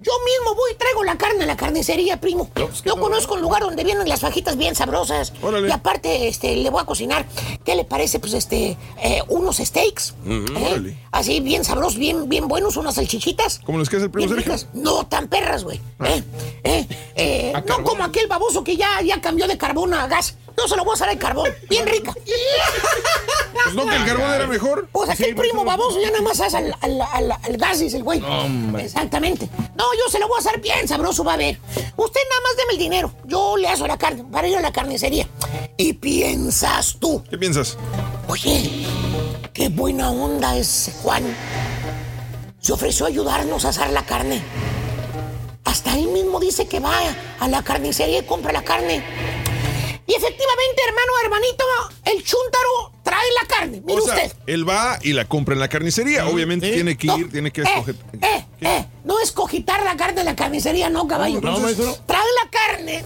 [0.03, 2.50] yo mismo voy y traigo la carne a la carnicería, primo.
[2.84, 5.32] Yo conozco un lugar donde vienen las fajitas bien sabrosas.
[5.42, 5.68] Órale.
[5.68, 7.26] Y aparte, este, le voy a cocinar.
[7.64, 8.18] ¿Qué le parece?
[8.18, 10.14] Pues este, eh, unos steaks.
[10.24, 10.66] Mm, ¿eh?
[10.66, 10.96] órale.
[11.12, 13.61] Así bien sabrosos, bien, bien buenos, unas salchichitas.
[13.64, 14.57] ¿Cómo les queda el primo Sergio?
[14.72, 15.80] No tan perras, güey.
[15.98, 16.09] Ah.
[16.09, 16.24] ¿eh?
[16.64, 16.86] ¿eh?
[17.16, 20.36] eh, no como aquel baboso que ya, ya cambió de carbón a gas.
[20.57, 21.48] Yo se lo voy a hacer al carbón.
[21.68, 22.12] Bien rica.
[23.64, 24.88] Pues no, que el carbón era mejor.
[24.92, 28.03] Pues aquel primo baboso ya nada más hace al, al, al- al gas, dice el
[28.03, 28.20] güey.
[28.22, 28.84] Hombre.
[28.84, 29.48] Exactamente.
[29.76, 31.59] No, yo se lo voy a hacer bien sabroso, va a ver.
[31.96, 33.12] Usted nada más deme el dinero.
[33.24, 35.28] Yo le hago la carne para ir a la carnicería.
[35.76, 37.76] Y piensas tú, ¿Qué piensas?
[38.28, 38.86] oye,
[39.53, 41.22] qué buena onda es Juan.
[42.61, 44.42] Se ofreció a ayudarnos a asar la carne.
[45.64, 46.94] Hasta él mismo dice que va
[47.40, 49.03] a la carnicería y compra la carne.
[50.07, 51.64] Y efectivamente, hermano, hermanito,
[52.05, 53.82] el chúntaro trae la carne.
[53.84, 54.32] Mire o sea, usted.
[54.46, 56.26] él va y la compra en la carnicería.
[56.26, 57.94] Obviamente tiene que ir, tiene que escoger.
[58.20, 61.40] Eh, eh, no es cogitar la carne de la carnicería, no, caballo.
[61.40, 61.96] No, maestro.
[62.07, 63.05] Trae la carne,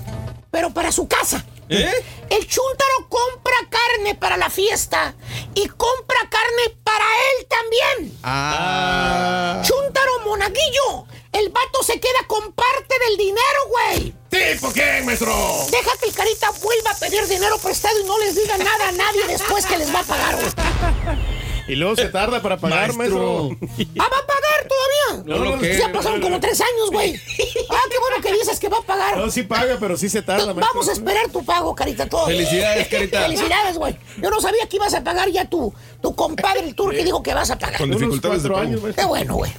[0.51, 1.45] pero para su casa.
[1.69, 1.93] ¿Eh?
[2.31, 5.15] El chúntaro compra carne para la fiesta
[5.55, 8.19] y compra carne para él también.
[8.23, 9.63] Ah.
[9.65, 11.07] Chúntaro monaguillo.
[11.37, 14.15] El vato se queda con parte del dinero, güey.
[14.31, 15.35] ¿Tipo qué, maestro?
[15.71, 18.93] Deja que el carita vuelva a pedir dinero prestado y no les diga nada a
[18.93, 21.36] nadie después que les va a pagar, güey.
[21.69, 23.51] Y luego se tarda para pagar, maestro.
[23.51, 23.57] ¿Ah,
[23.99, 25.25] va a pagar todavía?
[25.27, 27.15] No lo que- Ya pasaron como tres años, güey.
[27.15, 29.17] Ah, qué bueno que dices que va a pagar.
[29.17, 30.67] No, sí paga, pero sí se tarda, maestro.
[30.75, 32.27] Vamos a esperar tu pago, Carita, todo.
[32.27, 33.23] Felicidades, Carita.
[33.23, 33.97] Felicidades, güey.
[34.23, 37.23] Yo no sabía que ibas a pagar ya tu, tu compadre, el turco, y dijo
[37.23, 37.79] que vas a pagar.
[37.79, 38.61] Con dificultades de pago.
[38.61, 38.81] años.
[38.95, 39.53] Qué bueno, güey.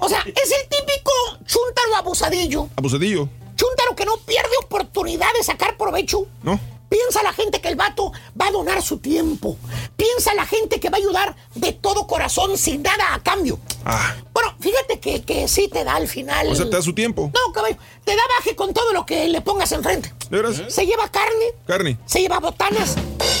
[0.00, 1.10] O sea, es el típico
[1.44, 2.68] chúntaro abusadillo.
[2.76, 3.28] Abusadillo.
[3.56, 6.26] Chúntaro que no pierde oportunidad de sacar provecho.
[6.44, 6.60] ¿No?
[6.88, 9.56] Piensa la gente que el vato va a donar su tiempo.
[9.96, 13.58] Piensa la gente que va a ayudar de todo corazón sin nada a cambio.
[13.84, 14.14] Ah.
[14.32, 16.48] Bueno, fíjate que, que sí te da al final.
[16.48, 17.30] O sea, te da su tiempo.
[17.34, 17.76] No, caballo.
[18.04, 20.12] Te da baje con todo lo que le pongas enfrente.
[20.30, 20.62] ¿De veras?
[20.68, 21.98] Se lleva carne, Carne.
[22.06, 22.94] se lleva botanas,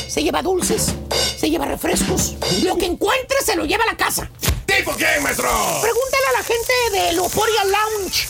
[0.08, 0.94] se lleva dulces,
[1.38, 2.34] se lleva refrescos.
[2.64, 4.30] Lo que encuentre se lo lleva a la casa.
[4.68, 5.48] ¿Tipo qué, maestro?
[5.80, 8.28] Pregúntale a la gente de Euphoria Lounge.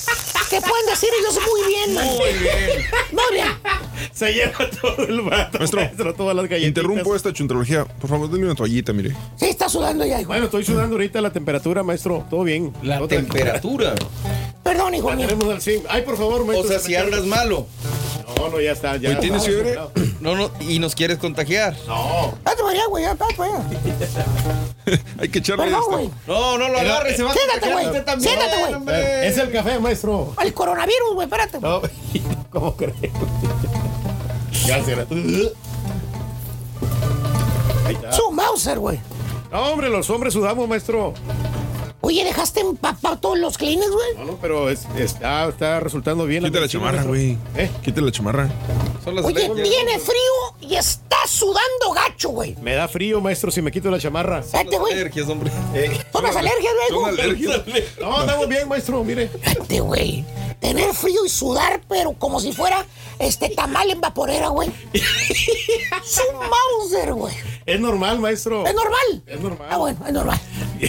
[0.48, 1.94] Que pueden decir ellos muy bien.
[1.94, 2.86] Muy bien.
[3.12, 3.48] Muy bien.
[4.14, 6.68] Se lleva todo el vato, Maestro, maestro, todas las galletitas.
[6.84, 7.84] Interrumpo esta chuntrología.
[7.84, 9.14] Por favor, denme una toallita, mire.
[9.36, 10.28] Sí, está sudando ya, hijo.
[10.28, 12.24] Bueno, estoy sudando ahorita la temperatura, maestro.
[12.30, 12.72] Todo bien.
[12.82, 13.34] La Todo tranquilo.
[13.34, 13.94] temperatura.
[14.62, 15.26] Perdón, hijo La mío.
[15.28, 15.82] tenemos al 100.
[15.88, 16.66] Ay, por favor, maestro.
[16.66, 17.66] O sea, se si andas malo.
[18.38, 18.96] No, no, ya está.
[18.96, 19.78] Ya Hoy tienes fiebre.
[20.20, 21.76] No, no, y nos quieres contagiar.
[21.86, 22.38] No.
[22.44, 23.04] Date para allá, güey.
[23.04, 23.64] ya, Date para allá.
[25.18, 25.96] Hay que echarle Perdón, esta.
[25.96, 26.10] güey.
[26.28, 27.86] No, no lo agarres, se va a Siéntate, güey.
[28.20, 29.26] Siéntate, güey.
[29.26, 30.34] Es el café, maestro.
[30.42, 31.24] El coronavirus, güey.
[31.24, 31.58] Espérate.
[31.58, 31.80] No,
[32.50, 32.94] ¿cómo crees?
[34.66, 35.06] Gracias.
[37.86, 38.12] Ahí está.
[38.12, 39.00] Su Mauser, güey.
[39.50, 41.14] No, hombre, los hombres sudamos, maestro.
[42.00, 44.14] Oye, ¿dejaste empapar todos los clines, güey?
[44.16, 46.44] No, no, pero es- está, está resultando bien.
[46.44, 47.36] Quita la chamarra, güey.
[47.56, 47.68] ¿Eh?
[47.82, 48.48] Quita la chamarra.
[49.04, 52.54] Son las Oye, viene frío y está sudando gacho, güey.
[52.62, 54.38] Me da frío, maestro, si me quito la chamarra.
[54.40, 54.92] Espérate, güey.
[54.92, 55.50] Alergias, hombre.
[56.12, 57.20] Son las alergias, Son güey.
[57.20, 57.62] alergias.
[58.00, 59.24] No, estamos bien, maestro, mire.
[59.24, 60.24] Espérate, güey.
[60.60, 62.84] Tener frío y sudar, pero como si fuera
[63.18, 64.70] este tamal en vaporera, güey.
[66.04, 67.34] Su Mauser, güey.
[67.68, 68.66] Es normal, maestro.
[68.66, 69.22] ¿Es normal?
[69.26, 69.68] Es normal.
[69.70, 70.40] Ah, bueno, es normal.
[70.80, 70.88] Me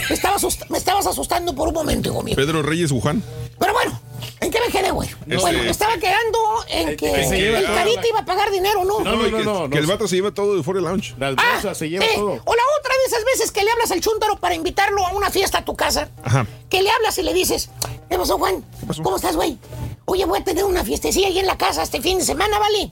[0.70, 2.36] me estabas asustando por un momento, hijo mío.
[2.38, 3.22] Pedro Reyes Wuhan.
[3.60, 4.00] Pero bueno,
[4.40, 5.10] ¿en qué me quedé, güey?
[5.10, 8.86] Este- Bueno, me estaba quedando en que que lleva el carita iba a pagar dinero,
[8.86, 9.02] ¿no?
[9.02, 9.82] No, no, no, que, no, que no.
[9.82, 11.16] el vato se lleva todo de fuera Lounge.
[11.20, 12.30] Las Ah, bolsas se lleva eh, todo.
[12.46, 15.30] O la otra de esas veces que le hablas al chúntaro para invitarlo a una
[15.30, 16.10] fiesta a tu casa.
[16.24, 16.48] Ajá.
[16.70, 17.70] Que le hablas y le dices,
[18.10, 18.64] ¿qué pasó, Juan?
[18.88, 19.04] pasó?
[19.04, 19.58] ¿Cómo estás, güey?
[20.06, 22.92] Oye, voy a tener una fiestecilla ahí en la casa este fin de semana, ¿vale?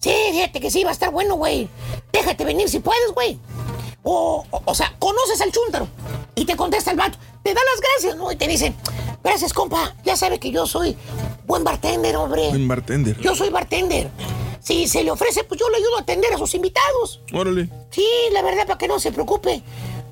[0.00, 1.68] Sí, fíjate que sí, va a estar bueno, güey.
[2.12, 3.38] Déjate venir si puedes, güey.
[4.02, 5.86] O, o, o sea, conoces al chúntaro
[6.34, 7.18] y te contesta el vato.
[7.42, 8.32] Te da las gracias, ¿no?
[8.32, 8.72] Y te dice,
[9.22, 9.94] gracias, compa.
[10.04, 10.96] Ya sabe que yo soy
[11.46, 12.48] buen bartender, hombre.
[12.48, 13.18] Buen bartender.
[13.20, 14.10] Yo soy bartender.
[14.60, 17.20] Si se le ofrece, pues yo le ayudo a atender a sus invitados.
[17.32, 17.68] Órale.
[17.90, 19.62] Sí, la verdad, para que no se preocupe.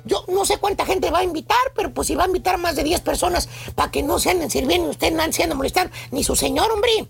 [0.04, 2.76] Yo no sé cuánta gente va a invitar, pero pues si va a invitar más
[2.76, 6.24] de 10 personas, para que no se anden sirviendo usted no ande a molestar ni
[6.24, 7.06] su señor, hombre.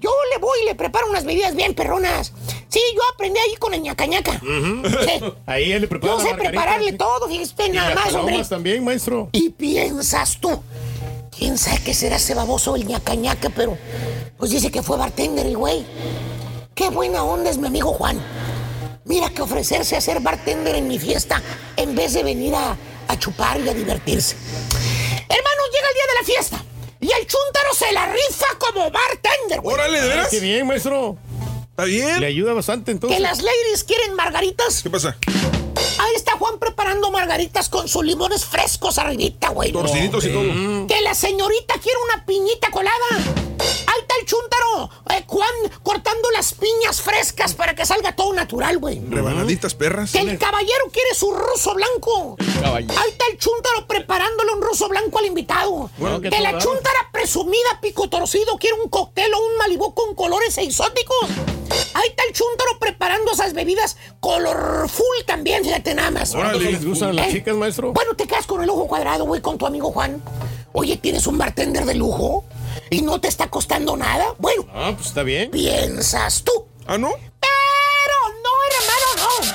[0.00, 2.32] Yo le voy y le preparo unas bebidas bien perronas.
[2.68, 4.40] Sí, yo aprendí ahí con el ñacañaca.
[4.40, 5.24] Sí.
[5.46, 8.42] Ahí él le prepara Yo sé prepararle todo, fíjese nada más, hombre.
[8.44, 9.28] también, maestro.
[9.32, 10.62] Y piensas tú,
[11.36, 13.76] quién sabe qué será ese baboso el ñacañaca, pero
[14.38, 15.84] pues dice que fue bartender el güey.
[16.74, 18.18] Qué buena onda es mi amigo Juan.
[19.04, 21.42] mira que ofrecerse a ser bartender en mi fiesta
[21.76, 22.76] en vez de venir a,
[23.08, 24.34] a chupar y a divertirse.
[25.28, 26.64] Hermanos, llega el día de la fiesta
[27.00, 29.74] y el chúntaro se la rifa como bartender, güey.
[29.74, 30.28] Órale, ¿de veras?
[30.30, 31.16] Qué bien, maestro.
[31.70, 32.20] ¿Está bien?
[32.20, 33.16] Le ayuda bastante entonces.
[33.16, 34.82] Que las ladies quieren margaritas.
[34.82, 35.16] ¿Qué pasa?
[36.40, 39.72] Juan preparando margaritas con sus limones frescos arribita, güey.
[39.72, 40.86] Torciditos y todo.
[40.88, 42.96] Que la señorita quiere una piñita colada.
[43.12, 44.90] Ahí está el chúntaro.
[45.10, 45.50] eh, Juan
[45.82, 49.02] cortando las piñas frescas para que salga todo natural, güey.
[49.06, 50.12] Rebanaditas perras.
[50.12, 52.36] Que el caballero quiere su ruso blanco.
[52.62, 52.94] Caballero.
[52.98, 55.90] Ahí está el chúntaro preparándole un ruso blanco al invitado.
[55.98, 59.94] Bueno, que que la todo, chúntara presumida pico torcido quiere un cóctel o un malibú
[59.94, 61.28] con colores exóticos.
[61.94, 66.29] Ahí está el chúntaro preparando esas bebidas colorful también, fíjate nada más.
[66.32, 67.32] ¿Cuánto les gustan las ¿Eh?
[67.32, 67.92] chicas, maestro?
[67.92, 70.22] Bueno, te quedas con el ojo cuadrado, güey, con tu amigo Juan.
[70.72, 72.44] Oye, ¿tienes un bartender de lujo?
[72.90, 74.26] ¿Y no te está costando nada?
[74.38, 75.50] Bueno, Ah, pues está bien.
[75.50, 76.52] piensas tú.
[76.86, 77.08] ¿Ah, no?
[77.40, 79.46] Pero no, hermano, no.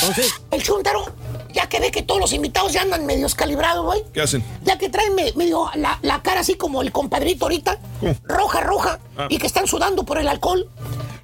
[0.00, 1.06] Entonces, El chúntaro,
[1.52, 4.04] ya que ve que todos los invitados ya andan medio calibrados, güey.
[4.12, 4.44] ¿Qué hacen?
[4.62, 7.78] Ya que traen me- medio la, la cara así como el compadrito ahorita,
[8.24, 9.26] roja, roja, Ah.
[9.30, 10.68] y que están sudando por el alcohol.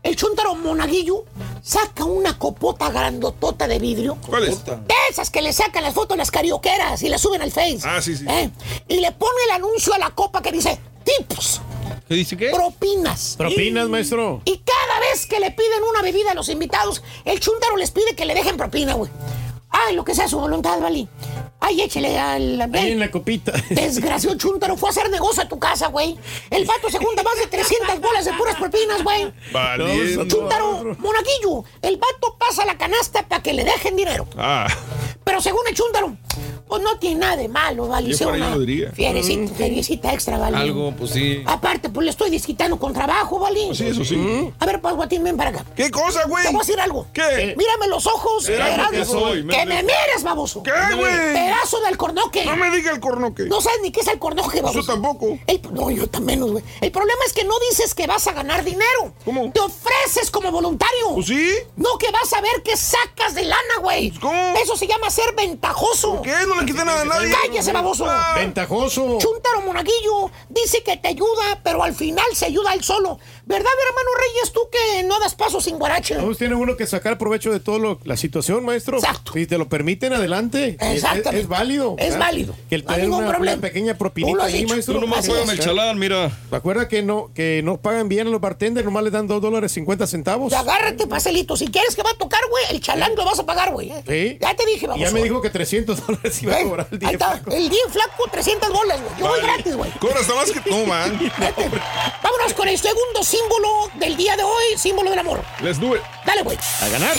[0.02, 1.24] El chúntaro monaguillo
[1.62, 4.16] saca una copota grandotota de vidrio.
[4.26, 4.64] ¿Cuál es?
[4.64, 4.74] De
[5.10, 7.80] esas que le sacan las fotos a las carioqueras y las suben al Face.
[7.84, 8.24] Ah, sí, sí.
[8.28, 8.50] ¿Eh?
[8.88, 11.60] Y le pone el anuncio a la copa que dice, tips,
[12.08, 12.50] ¿Qué dice qué?
[12.50, 13.34] propinas.
[13.36, 14.40] propinas, maestro.
[14.46, 18.16] Y cada vez que le piden una bebida a los invitados, el chúntaro les pide
[18.16, 19.10] que le dejen propina, güey.
[19.70, 21.08] Ay, lo que sea su voluntad, Vali.
[21.60, 22.60] Ay, échale al...
[22.72, 23.52] Ahí en la copita.
[23.70, 26.18] Desgraciado chúntaro, fue a hacer negocio a tu casa, güey.
[26.50, 29.32] El vato se junta más de 300 bolas de puras propinas, güey.
[29.52, 30.26] Valiendo.
[30.26, 34.26] Chúntaro, monaguillo, el vato pasa la canasta para que le dejen dinero.
[34.36, 34.66] Ah,
[35.22, 36.16] Pero según el chúntaro,
[36.70, 38.14] pues no tiene nada de malo, ¿vale?
[38.14, 38.92] Yo por ahí lo diría.
[38.92, 40.56] Fierecita, feriecita extra, ¿vale?
[40.56, 41.42] Algo, pues sí.
[41.44, 43.74] Aparte, pues le estoy desquitando con trabajo, ¿vale?
[43.74, 44.50] sí, eso sí.
[44.58, 45.64] A ver, pues, Guatín, ven para acá.
[45.76, 46.44] ¿Qué cosa, güey?
[46.44, 47.06] Te voy a decir algo.
[47.12, 47.54] ¿Qué?
[47.58, 48.48] Mírame los ojos.
[48.48, 50.62] Lo que soy, Que me mires, baboso.
[50.62, 51.12] ¿Qué, güey?
[51.34, 52.44] Pedazo de alcornoque.
[52.44, 53.44] No me diga el cornoque.
[53.44, 54.80] No sabes ni qué es alcornoque, baboso.
[54.80, 55.38] Yo tampoco.
[55.46, 56.62] El- no, yo también, güey.
[56.80, 59.12] El problema es que no dices que vas a ganar dinero.
[59.24, 59.50] ¿Cómo?
[59.52, 61.14] Te ofreces como voluntario.
[61.14, 61.50] ¿Pues sí?
[61.76, 64.10] No que vas a ver qué sacas de lana, güey.
[64.12, 64.54] ¿Cómo?
[64.62, 66.20] Eso se llama ser ventajoso.
[66.22, 66.34] ¿Qué?
[66.46, 67.30] No le quité nada a nadie.
[67.30, 68.06] Cállese, baboso.
[68.08, 68.34] Ah.
[68.36, 69.18] Ventajoso.
[69.18, 73.18] Chuntaro Monaguillo dice que te ayuda, pero al final se ayuda él solo.
[73.46, 76.16] ¿Verdad, hermano Reyes, tú que no das paso sin guarache?
[76.16, 78.98] Todos tiene uno que sacar provecho de toda la situación, maestro.
[78.98, 79.32] Exacto.
[79.32, 80.76] Si te lo permiten, adelante.
[80.80, 81.40] Es, Exactamente.
[81.40, 81.96] es válido.
[81.98, 82.18] Es ¿verdad?
[82.20, 82.54] válido.
[82.68, 83.52] Que el No hay tener ningún una, problema.
[83.54, 84.94] una pequeña Tú propinita ahí, maestro.
[84.94, 86.30] Tú nomás es, el chalán, mira.
[86.50, 89.72] Recuerda que no, que no pagan bien a los bartenders, nomás le dan 2 dólares
[89.72, 90.52] 50 centavos.
[90.52, 91.56] Y agárrate, pastelito.
[91.56, 93.90] Si quieres que va a tocar, güey, el chalán lo vas a pagar, güey.
[93.90, 94.04] ¿eh?
[94.06, 94.38] Sí.
[94.40, 95.02] Ya te dije, vamos.
[95.02, 97.10] ya me dijo que 300 dólares iba a cobrar el Ahí día.
[97.12, 97.30] está.
[97.32, 97.50] flaco.
[97.52, 99.12] El día flaco, 300 bolas, güey.
[99.18, 99.52] Yo voy Vale.
[99.54, 99.90] gratis, güey.
[99.98, 100.70] Cobra hasta más que.
[100.70, 101.32] No, man.
[102.22, 105.42] Vámonos con el segundo símbolo del día de hoy, símbolo del amor.
[105.62, 106.02] Let's do it.
[106.26, 106.58] Dale, güey.
[106.82, 107.16] A ganar.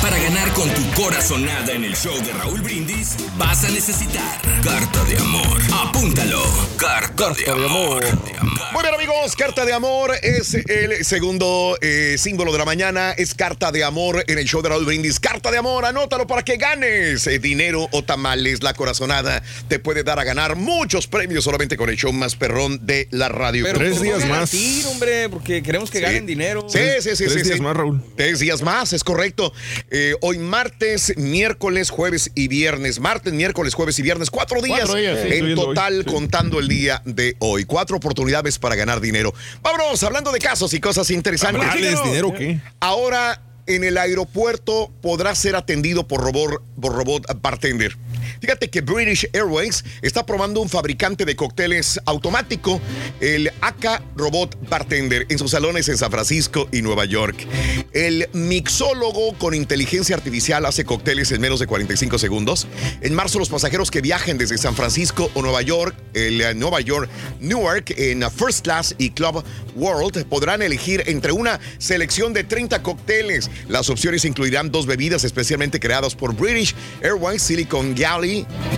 [0.00, 5.04] Para ganar con tu corazonada en el show de Raúl Brindis, vas a necesitar carta
[5.04, 5.58] de amor.
[5.72, 6.42] Apúntalo.
[6.76, 8.04] Carta, de, amor.
[8.72, 13.34] Muy bien amigos, carta de amor es el segundo eh, símbolo de la mañana, es
[13.34, 15.20] carta de amor en el show de Raúl Brindis.
[15.20, 18.02] Carta de amor, anótalo para que ganes eh, dinero o
[18.42, 18.62] tamales.
[18.62, 22.84] La corazonada te puede dar a ganar muchos premios solamente con el show más perrón
[22.86, 23.64] de la radio.
[23.64, 24.52] Pero Tres días más.
[24.86, 26.04] hombre, porque queremos que Sí.
[26.04, 26.66] ganen dinero.
[26.68, 27.24] Sí, sí, sí.
[27.24, 27.62] Tres sí, días sí.
[27.62, 28.02] más, Raúl.
[28.16, 29.52] Tres días más, es correcto.
[29.90, 33.00] Eh, hoy martes, miércoles, jueves y viernes.
[33.00, 34.30] Martes, miércoles, jueves y viernes.
[34.30, 36.10] Cuatro días, Cuatro en total hoy, sí.
[36.10, 37.64] contando el día de hoy.
[37.64, 39.32] Cuatro oportunidades para ganar dinero.
[39.62, 41.62] Vámonos, hablando de casos y cosas interesantes.
[41.62, 42.60] ¿Tamales, dinero o qué?
[42.80, 47.96] Ahora en el aeropuerto podrá ser atendido por robot, por robot bartender.
[48.40, 52.80] Fíjate que British Airways está probando un fabricante de cócteles automático,
[53.20, 57.46] el AK Robot Bartender, en sus salones en San Francisco y Nueva York.
[57.92, 62.66] El mixólogo con inteligencia artificial hace cócteles en menos de 45 segundos.
[63.00, 66.80] En marzo, los pasajeros que viajen desde San Francisco o Nueva York, el eh, Nueva
[66.80, 67.08] York,
[67.40, 69.44] Newark, en First Class y Club
[69.74, 73.50] World podrán elegir entre una selección de 30 cócteles.
[73.68, 77.94] Las opciones incluirán dos bebidas especialmente creadas por British Airways, Silicon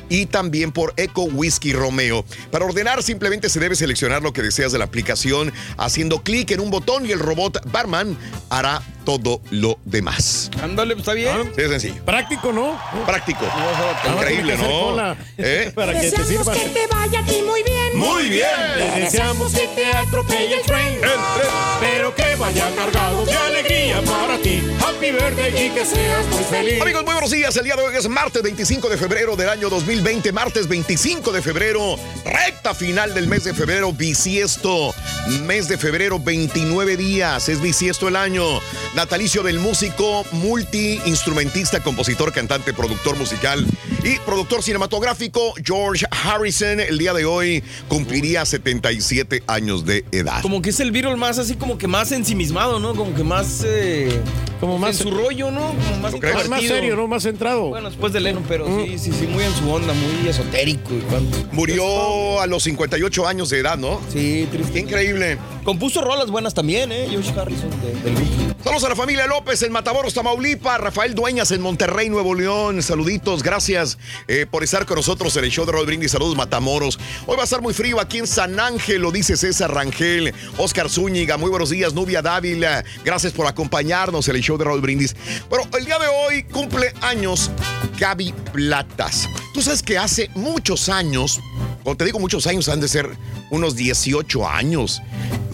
[0.09, 2.25] Y también por Eco Whisky Romeo.
[2.51, 6.61] Para ordenar simplemente se debe seleccionar lo que deseas de la aplicación haciendo clic en
[6.61, 8.17] un botón y el robot barman
[8.49, 10.51] hará todo lo demás.
[10.63, 11.53] Ándale, pues está bien.
[11.55, 12.05] Sí, es sencillo.
[12.05, 12.81] Práctico, ¿no?
[13.07, 13.45] Práctico.
[14.15, 15.17] Increíble, que ¿no?
[15.39, 15.73] ¿Eh?
[15.75, 16.53] Para que te sirva.
[16.53, 17.99] que te vaya a ti muy bien.
[17.99, 18.49] Muy bien.
[18.97, 20.99] Deseamos que te atropelle el tren.
[21.81, 24.63] Pero qué vaya cargado de alegría para ti.
[24.81, 26.81] Happy birthday y que seas muy feliz.
[26.81, 27.57] Amigos, muy buenos días.
[27.57, 30.33] El día de hoy es martes 25 de febrero del año 2020.
[30.33, 34.95] Martes 25 de febrero, recta final del mes de febrero, bisiesto.
[35.43, 37.49] Mes de febrero, 29 días.
[37.49, 38.45] Es bisiesto el año.
[38.95, 43.67] Natalicio del músico, multi-instrumentista, compositor, cantante, productor musical
[44.05, 46.79] y productor cinematográfico George Harrison.
[46.79, 50.43] El día de hoy cumpliría 77 años de edad.
[50.43, 52.95] Como que es el Beatle más así como que más ensimismado, ¿no?
[52.95, 54.21] Como que más eh,
[54.61, 55.75] como más en su rollo, ¿no?
[55.75, 55.97] Como
[56.49, 57.09] más, serio, ¿no?
[57.09, 57.71] Más centrado.
[57.71, 60.95] Bueno, después de Lennon, pero sí, sí, sí, muy en su onda, muy esotérico.
[60.95, 61.37] y cuánto.
[61.51, 64.01] Murió a los 58 años de edad, ¿no?
[64.13, 64.79] Sí, triste.
[64.79, 65.37] Increíble.
[65.65, 67.09] Compuso rolas buenas también, ¿eh?
[67.11, 68.55] George Harrison de- del Beatle.
[68.63, 72.83] Saludos a la familia López en Matamoros, Tamaulipas, Rafael Dueñas en Monterrey, Nuevo León.
[72.83, 76.11] Saluditos, gracias eh, por estar con nosotros en el show de Raúl Brindis.
[76.11, 76.99] Saludos, Matamoros.
[77.27, 80.91] Hoy va a estar muy frío aquí en San Ángel, lo dice César Rangel, Oscar
[80.91, 81.39] Zúñiga.
[81.39, 82.85] Muy buenos días, Nubia Dávila.
[83.05, 85.17] Gracias por acompañarnos en el show de Raúl Brindis.
[85.49, 87.51] Bueno, el día de hoy cumple años
[87.99, 89.29] Gaby Platas.
[89.55, 91.41] Tú sabes que hace muchos años,
[91.83, 93.09] cuando te digo muchos años, han de ser
[93.51, 95.01] unos 18 años,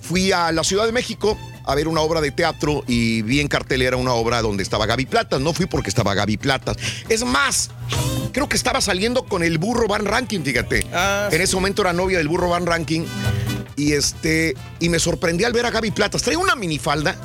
[0.02, 3.48] fui a la Ciudad de México a ver una obra de teatro y vi en
[3.48, 5.40] cartelera una obra donde estaba Gaby Platas.
[5.40, 6.76] No fui porque estaba Gaby Platas.
[7.08, 7.70] Es más,
[8.32, 10.86] creo que estaba saliendo con el burro Van Ranking, fíjate.
[11.30, 13.04] en ese momento era novia del burro Van Ranking.
[13.76, 16.22] Y este, y me sorprendí al ver a Gaby Platas.
[16.22, 17.16] Trae una minifalda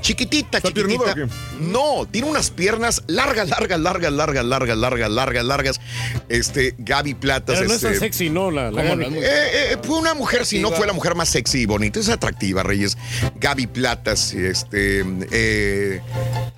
[0.00, 1.14] chiquitita, chiquitita.
[1.60, 5.80] No, tiene unas piernas largas, largas, largas, largas, largas, largas, largas, largas.
[6.28, 7.56] Este, Gaby Platas.
[7.56, 8.50] Pero no es tan este, sexy, ¿no?
[8.50, 8.70] La.
[8.70, 12.08] Eh, eh, fue una mujer, si no fue la mujer más sexy y bonita, es
[12.08, 12.96] atractiva, Reyes.
[13.36, 16.00] Gaby Platas, este, eh,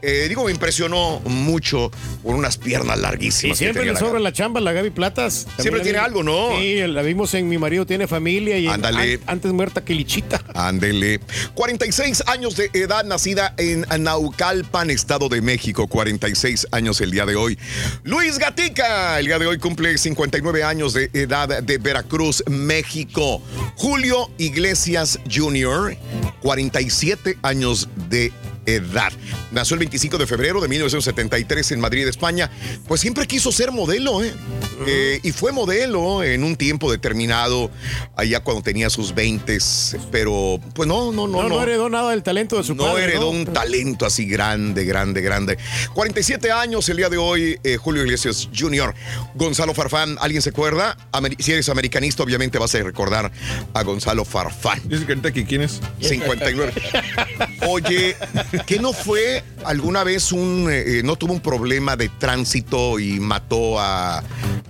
[0.02, 1.90] eh, digo, me impresionó mucho
[2.22, 3.58] por unas piernas larguísimas.
[3.58, 5.44] siempre le la sobra la chamba la Gaby Platas.
[5.44, 6.56] También Siempre tiene algo, ¿no?
[6.56, 9.20] Sí, la vimos en Mi marido tiene familia y Ándale.
[9.32, 10.40] An- antes muerta que Lichita.
[10.54, 11.18] Ándele.
[11.54, 15.86] 46 años de edad, nacida en Naucalpan, Estado de México.
[15.88, 17.58] 46 años el día de hoy.
[18.04, 23.42] Luis Gatica, el día de hoy cumple 59 años de edad de Veracruz, México.
[23.76, 25.96] Julio Iglesias Jr.,
[26.42, 28.51] 47 años de edad.
[29.50, 32.50] Nació el 25 de febrero de 1973 en Madrid, España.
[32.86, 34.32] Pues siempre quiso ser modelo, ¿eh?
[34.86, 37.70] Eh, y fue modelo en un tiempo determinado,
[38.16, 39.58] allá cuando tenía sus 20,
[40.10, 41.42] pero pues no, no, no.
[41.42, 43.04] No, no, heredó nada del talento de su No padre.
[43.04, 45.58] heredó un talento así grande, grande, grande.
[45.94, 48.94] 47 años el día de hoy, eh, Julio Iglesias Jr.
[49.34, 50.96] Gonzalo Farfán, ¿alguien se acuerda?
[51.38, 53.30] Si eres americanista, obviamente vas a recordar
[53.74, 54.80] a Gonzalo Farfán.
[54.84, 55.80] Dice que ahorita que quién es.
[56.00, 56.72] 59.
[57.68, 58.16] Oye,
[58.66, 63.78] ¿qué no fue alguna vez un, eh, no tuvo un problema de tránsito y mató
[63.78, 64.22] a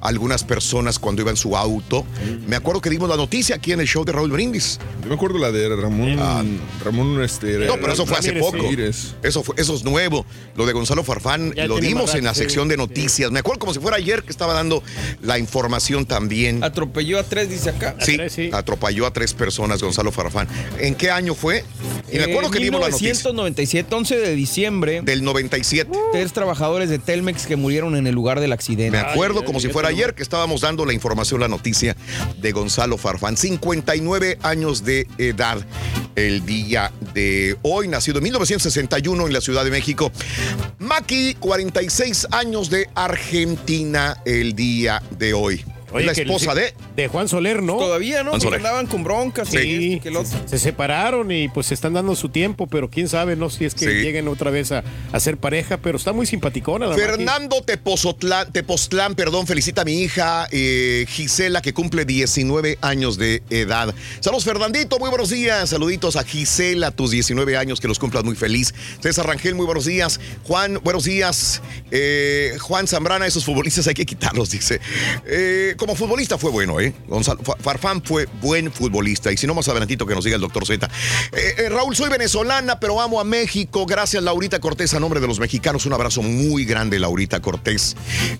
[0.02, 2.04] algunas personas cuando iba en su auto?
[2.46, 4.78] Me acuerdo que dimos la noticia aquí en el show de Raúl Brindis.
[5.02, 6.60] Yo me acuerdo la de Ramón.
[6.84, 7.58] Ramón, este.
[7.66, 9.26] No, pero eso fue hace Ramírez, poco.
[9.26, 10.26] Eso, fue, eso es nuevo.
[10.56, 13.30] Lo de Gonzalo Farfán Ya lo dimos en la sección sí, de noticias.
[13.30, 14.82] Me acuerdo como si fuera ayer que estaba dando
[15.22, 16.64] la información también.
[16.64, 17.96] Atropelló a tres, dice acá.
[18.00, 20.48] Sí, atropelló a tres personas Gonzalo Farfán.
[20.78, 21.64] ¿En qué año fue?
[22.12, 23.08] Y me acuerdo que dimos la noticia.
[23.08, 24.81] 1997, 11 de diciembre.
[24.82, 25.90] Del 97.
[26.12, 28.90] Tres trabajadores de Telmex que murieron en el lugar del accidente.
[28.90, 31.96] Me acuerdo como si fuera ayer que estábamos dando la información, la noticia
[32.40, 33.36] de Gonzalo Farfán.
[33.36, 35.64] 59 años de edad
[36.16, 40.10] el día de hoy, nacido en 1961 en la Ciudad de México.
[40.78, 45.64] Maki, 46 años de Argentina el día de hoy.
[45.92, 46.74] Oye, la esposa de...
[46.96, 47.76] De Juan Soler, ¿no?
[47.76, 48.32] Todavía, ¿no?
[48.32, 49.48] Porque andaban con broncas.
[49.48, 49.58] Sí,
[49.94, 50.38] y que el otro.
[50.46, 53.74] se separaron y pues se están dando su tiempo, pero quién sabe, no si es
[53.74, 53.92] que Sí.
[54.02, 56.94] lleguen otra vez a, a ser pareja, pero está muy simpaticona la.
[56.96, 63.42] Fernando Tepozotlán, Tepoztlán, perdón, felicita a mi hija eh, Gisela, que cumple 19 años de
[63.50, 63.94] edad.
[64.20, 65.70] Saludos, Fernandito, muy buenos días.
[65.70, 68.74] Saluditos a Gisela, tus 19 años, que los cumplas muy feliz.
[69.00, 70.20] César Rangel, muy buenos días.
[70.44, 71.60] Juan, buenos días.
[71.90, 74.80] Eh, Juan Zambrana, esos futbolistas hay que quitarlos, dice.
[75.26, 76.94] Eh, como futbolista fue bueno, ¿eh?
[77.08, 79.32] Gonzalo Fa- Farfán fue buen futbolista.
[79.32, 80.88] Y si no, más adelantito que nos diga el doctor Z.
[81.32, 83.84] Eh, eh, Raúl, soy venezolana, pero amo a México.
[83.84, 85.84] Gracias, Laurita Cortés, a nombre de los mexicanos.
[85.84, 87.96] Un abrazo muy grande, Laurita Cortés.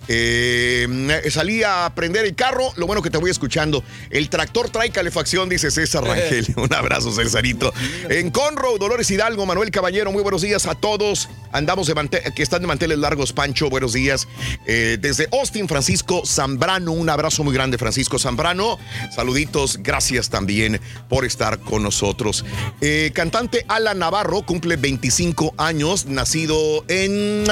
[0.07, 0.87] Eh,
[1.33, 2.73] salí a prender el carro.
[2.77, 3.83] Lo bueno que te voy escuchando.
[4.11, 6.47] El tractor trae calefacción, dice César Rangel.
[6.57, 7.75] Un abrazo, Cesarito.
[8.09, 11.29] En Conroe, Dolores Hidalgo, Manuel Caballero, muy buenos días a todos.
[11.51, 11.95] Andamos de
[12.37, 14.29] que están de manteles largos, Pancho, buenos días.
[14.65, 18.79] Desde Austin, Francisco Zambrano, un abrazo muy grande, Francisco Zambrano.
[19.15, 22.45] Saluditos, gracias también por estar con nosotros.
[22.83, 27.45] Eh, cantante Alan Navarro cumple 25 años, nacido en,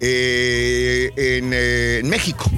[0.00, 2.50] eh, en, eh, en México.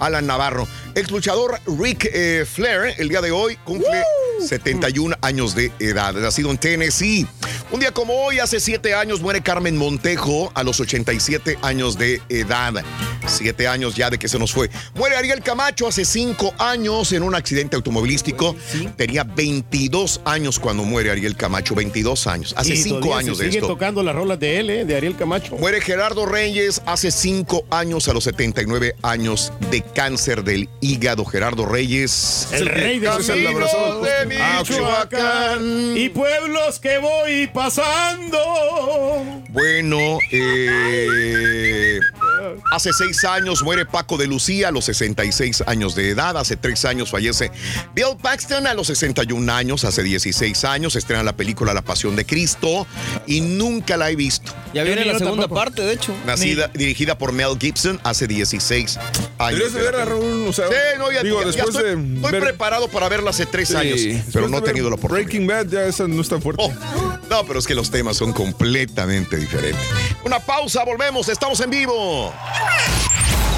[0.00, 0.66] Alan Navarro.
[0.94, 2.10] Ex luchador Rick
[2.46, 4.02] Flair, el día de hoy, cumple
[4.40, 7.26] 71 años de edad, nacido en Tennessee.
[7.70, 12.22] Un día como hoy, hace siete años, muere Carmen Montejo a los 87 años de
[12.30, 12.82] edad.
[13.26, 14.70] Siete años ya de que se nos fue.
[14.94, 18.54] Muere Ariel Camacho hace cinco años en un accidente automovilístico.
[18.94, 21.74] Tenía 22 años cuando muere Ariel Camacho.
[21.74, 22.54] 22 años.
[22.56, 23.72] Hace Y cinco años se de sigue esto.
[23.72, 24.84] tocando las rolas de él, ¿eh?
[24.84, 25.56] de Ariel Camacho.
[25.56, 31.24] Muere Gerardo Reyes hace cinco años a los 79 años de cáncer del hígado.
[31.24, 32.46] Gerardo Reyes.
[32.52, 35.96] El rey de los de Michoacán.
[35.96, 38.38] Y pueblos que voy pasando.
[39.48, 41.98] Bueno, eh,
[42.72, 46.36] hace seis años muere Paco de Lucía a los 66 años de edad.
[46.36, 47.50] Hace tres años fallece
[47.94, 49.84] Bill Paxton a los 61 años.
[49.84, 52.86] Hace 16 años estrena la película La Pasión de Cristo
[53.26, 54.52] y nunca la he visto.
[54.74, 56.14] Ya viene la segunda parte, de hecho.
[56.26, 58.98] Nacida, dirigida por Mel Gibson hace 16
[59.38, 59.72] años.
[59.72, 62.42] De ver a Raúl, o sea, Sí, no, ya, digo, ya- estoy, de estoy ver-
[62.42, 64.00] preparado para verla hace tres Sí, años,
[64.32, 65.26] pero no he tenido la oportunidad.
[65.26, 66.62] Breaking Bad ya esa no está fuerte.
[67.30, 69.80] No, pero es que los temas son completamente diferentes.
[70.24, 72.27] Una pausa, volvemos, estamos en vivo.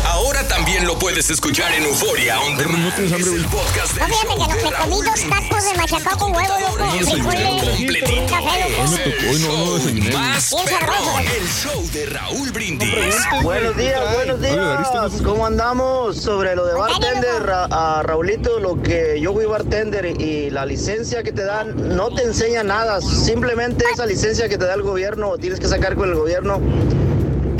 [0.04, 2.92] Ahora también lo puedes escuchar en Euforia On Demand.
[2.98, 6.18] Es el podcast No, del fíjate show que de me comí dos tacos de machacado
[6.18, 6.90] con huevo, loco.
[6.90, 9.30] Frijoles, café, loco.
[9.30, 10.10] Hoy no, no desayuné.
[10.10, 13.16] Más perrón, el show de Raúl Brindis.
[13.42, 15.22] Buenos días, buenos días.
[15.24, 16.16] ¿Cómo andamos?
[16.16, 21.22] Sobre lo de bartender, Ra- a Raulito, lo que yo fui bartender y la licencia
[21.22, 23.00] que te dan no te enseña nada.
[23.00, 26.60] Simplemente esa licencia que te da el gobierno, tienes que sacar con el gobierno,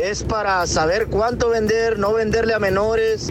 [0.03, 3.29] es para saber cuánto vender, no venderle a menores.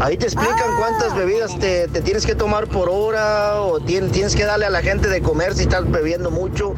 [0.00, 4.34] Ahí te explican cuántas bebidas te, te tienes que tomar por hora o tien- tienes
[4.34, 6.74] que darle a la gente de comer si estás bebiendo mucho.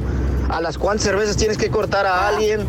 [0.49, 2.67] A las cuántas cervezas tienes que cortar a alguien.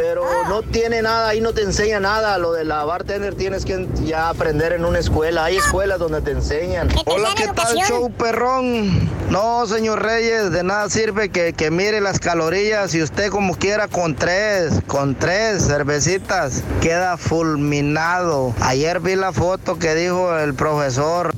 [0.00, 2.38] Pero no tiene nada, ahí no te enseña nada.
[2.38, 5.44] Lo de la bartender tienes que ya aprender en una escuela.
[5.44, 6.88] Hay escuelas donde te enseñan.
[7.04, 9.10] Hola, ¿qué tal, show perrón?
[9.28, 13.88] No, señor Reyes, de nada sirve que, que mire las calorías y usted como quiera
[13.88, 18.54] con tres, con tres cervecitas, queda fulminado.
[18.62, 21.34] Ayer vi la foto que dijo el profesor.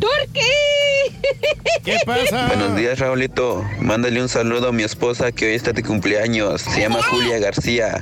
[1.85, 2.47] ¿Qué pasa?
[2.47, 3.65] Buenos días, Raulito.
[3.81, 6.63] Mándale un saludo a mi esposa que hoy está de cumpleaños.
[6.63, 8.01] Se llama Julia García.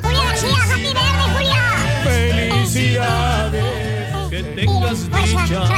[2.05, 3.65] Felicidades.
[4.31, 5.69] Que tengas dicha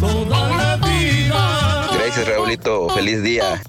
[0.00, 1.88] toda la vida.
[1.92, 2.88] Gracias, Raulito.
[2.90, 3.62] Feliz día.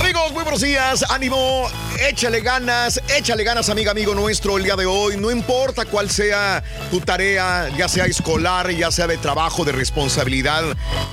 [0.00, 1.04] Amigos, muy buenos días.
[1.10, 1.68] Ánimo,
[2.08, 5.16] échale ganas, échale ganas, amiga, amigo nuestro, el día de hoy.
[5.16, 10.64] No importa cuál sea tu tarea, ya sea escolar, ya sea de trabajo, de responsabilidad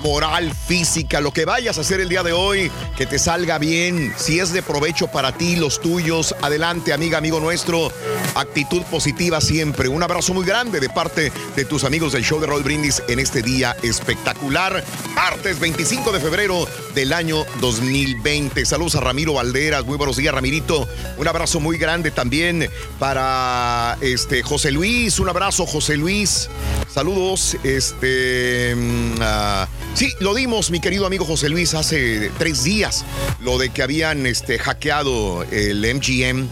[0.04, 4.14] moral, física, lo que vayas a hacer el día de hoy, que te salga bien.
[4.18, 7.92] Si es de provecho para ti, los tuyos, adelante, amiga, amigo nuestro.
[8.36, 9.90] Actitud positiva siempre.
[9.90, 13.20] Un abrazo muy grande de parte de tus amigos del show de Roll Brindis en
[13.20, 14.84] este día espectacular.
[15.14, 18.66] Martes 25 de febrero del año 2020.
[18.66, 19.86] Saludos a Ramiro Valderas.
[19.86, 20.79] Muy buenos días, Ramirito.
[21.18, 22.70] Un abrazo muy grande también
[23.00, 25.20] para este José Luis.
[25.20, 26.50] Un abrazo, José Luis.
[26.94, 27.58] Saludos.
[27.64, 28.76] Este.
[28.76, 33.06] mm, ah, sí, lo dimos, mi querido amigo José Luis, hace tres días.
[33.42, 36.50] Lo de que habían este, hackeado el MGM.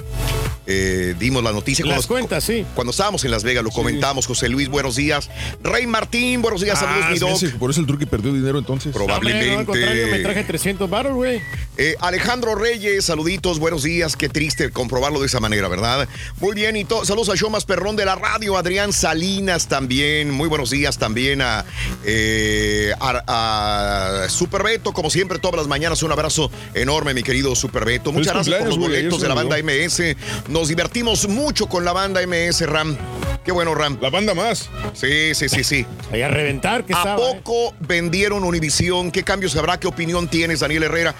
[0.69, 1.85] Eh, dimos la noticia.
[1.85, 2.65] Las cuando, cuentas, sí.
[2.75, 4.27] Cuando estábamos en Las Vegas, lo comentamos.
[4.27, 5.29] José Luis, buenos días.
[5.63, 6.77] Rey Martín, buenos días.
[6.79, 7.37] Saludos, Ah, mi se me doc.
[7.37, 8.91] hace que por eso el turqui perdió dinero entonces.
[8.93, 9.51] Probablemente.
[9.53, 11.41] No, al contrario, me traje 300 baros, güey.
[11.77, 14.15] Eh, Alejandro Reyes, saluditos, buenos días.
[14.17, 16.07] Qué triste comprobarlo de esa manera, ¿verdad?
[16.41, 20.31] Muy bien, y saludos a Show Más Perrón de la radio, Adrián Salinas también.
[20.31, 21.63] Muy buenos días también a,
[22.03, 26.03] eh, a, a Super Beto, como siempre, todas las mañanas.
[26.03, 28.11] Un abrazo enorme, mi querido Super Beto.
[28.11, 29.57] Muchas gracias por los boletos de la banda.
[29.61, 30.15] MS.
[30.57, 32.97] Nos divertimos mucho con la banda MS, Ram.
[33.45, 33.99] Qué bueno, Ram.
[34.01, 34.71] La banda más.
[34.95, 35.85] Sí, sí, sí, sí.
[36.11, 37.21] Ahí a reventar, que ¿A estaba.
[37.21, 37.41] ¿eh?
[37.43, 39.11] poco vendieron Univisión?
[39.11, 39.79] ¿Qué cambios habrá?
[39.79, 41.13] ¿Qué opinión tienes, Daniel Herrera?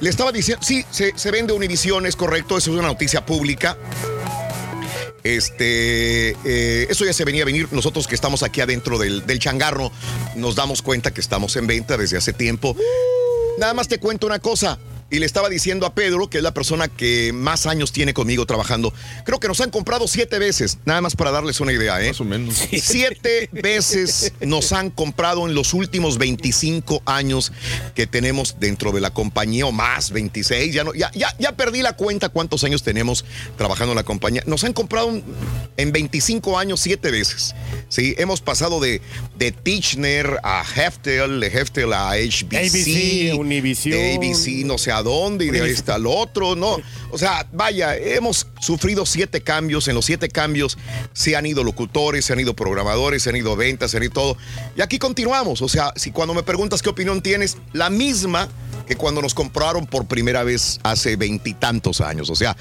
[0.00, 3.78] Le estaba diciendo, sí, se, se vende Univisión, es correcto, eso es una noticia pública.
[5.24, 7.68] Este, eh, eso ya se venía a venir.
[7.70, 9.90] Nosotros que estamos aquí adentro del, del changarro,
[10.36, 12.76] nos damos cuenta que estamos en venta desde hace tiempo.
[13.58, 14.78] Nada más te cuento una cosa.
[15.12, 18.46] Y le estaba diciendo a Pedro, que es la persona que más años tiene conmigo
[18.46, 18.94] trabajando.
[19.26, 22.08] Creo que nos han comprado siete veces, nada más para darles una idea, ¿eh?
[22.08, 22.54] Más o menos.
[22.80, 27.52] Siete veces nos han comprado en los últimos 25 años
[27.94, 30.72] que tenemos dentro de la compañía, o más, 26.
[30.74, 33.26] Ya, no, ya, ya, ya perdí la cuenta cuántos años tenemos
[33.58, 34.42] trabajando en la compañía.
[34.46, 35.22] Nos han comprado un-
[35.76, 37.54] en 25 años siete veces.
[37.90, 39.02] Sí, hemos pasado de,
[39.36, 43.98] de Tichner a Heftel, de Heftel a HBC, ABC, Univision.
[43.98, 46.78] de ABC, no sé a dónde, y de ahí está el otro, ¿no?
[47.10, 49.88] O sea, vaya, hemos sufrido siete cambios.
[49.88, 50.78] En los siete cambios
[51.12, 54.12] se han ido locutores, se han ido programadores, se han ido ventas, se han ido
[54.12, 54.36] todo.
[54.76, 55.62] Y aquí continuamos.
[55.62, 58.48] O sea, si cuando me preguntas qué opinión tienes, la misma
[58.86, 62.30] que cuando nos compraron por primera vez hace veintitantos años.
[62.30, 62.56] O sea,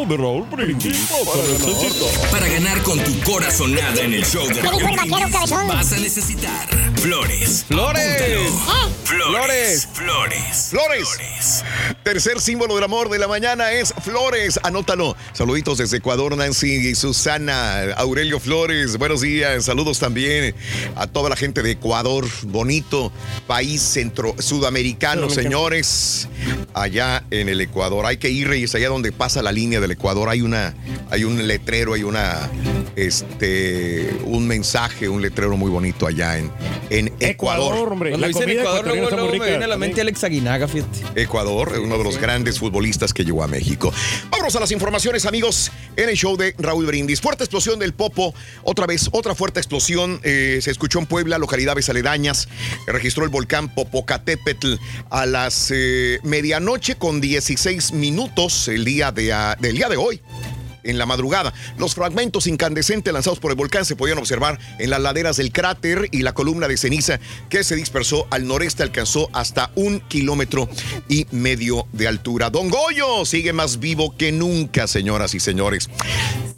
[2.32, 5.34] Para ganar con tu corazonada en el show de ¿Qué dijo el Raúl vaquero, Brindis,
[5.36, 5.68] cabezón?
[5.68, 6.68] vas a necesitar
[7.00, 7.66] flores.
[7.68, 8.52] ¡Flores!
[9.04, 9.88] Flores.
[9.94, 10.68] Flores.
[10.70, 11.64] Flores.
[12.04, 14.60] Tercer símbolo del amor de la mañana es Flores.
[14.62, 15.16] Anótalo.
[15.34, 18.98] Saluditos desde Ecuador, Nancy y Susana, Aurelio Flores.
[18.98, 19.66] Buenos días.
[19.66, 20.54] Saludos también
[20.96, 22.28] a toda la gente de Ecuador.
[22.44, 23.12] Bonito
[23.48, 25.79] país centro sudamericano, señores.
[26.74, 28.06] Allá en el Ecuador.
[28.06, 30.30] Hay que ir, Reyes, allá donde pasa la línea del Ecuador.
[30.30, 30.74] Hay una,
[31.10, 32.50] hay un letrero, hay una,
[32.96, 36.52] este, un mensaje, un letrero muy bonito allá en,
[36.90, 37.74] en Ecuador.
[37.74, 38.10] Ecuador, hombre.
[38.12, 40.02] Cuando La Ecuador, ecuatoriana luego, está luego muy me rica viene a la mente.
[40.02, 41.22] Alex Aguinaga, fíjate.
[41.22, 43.94] Ecuador, uno de los grandes futbolistas que llegó a México.
[44.30, 47.22] Vámonos a las informaciones, amigos, en el show de Raúl Brindis.
[47.22, 48.34] Fuerte explosión del Popo,
[48.64, 50.20] otra vez, otra fuerte explosión.
[50.24, 52.48] eh, se escuchó en Puebla, localidades aledañas.
[52.88, 54.76] Registró el volcán Popocatépetl
[55.10, 60.22] a las eh, medianoche con 16 minutos el día de, ah, del día de hoy
[60.84, 61.54] en la madrugada.
[61.78, 66.10] Los fragmentos incandescentes lanzados por el volcán se podían observar en las laderas del cráter
[66.12, 67.20] y la columna de ceniza
[67.50, 70.70] que se dispersó al noreste alcanzó hasta un kilómetro
[71.08, 72.50] y medio de altura.
[72.50, 75.90] Don Goyo sigue más vivo que nunca, señoras y señores.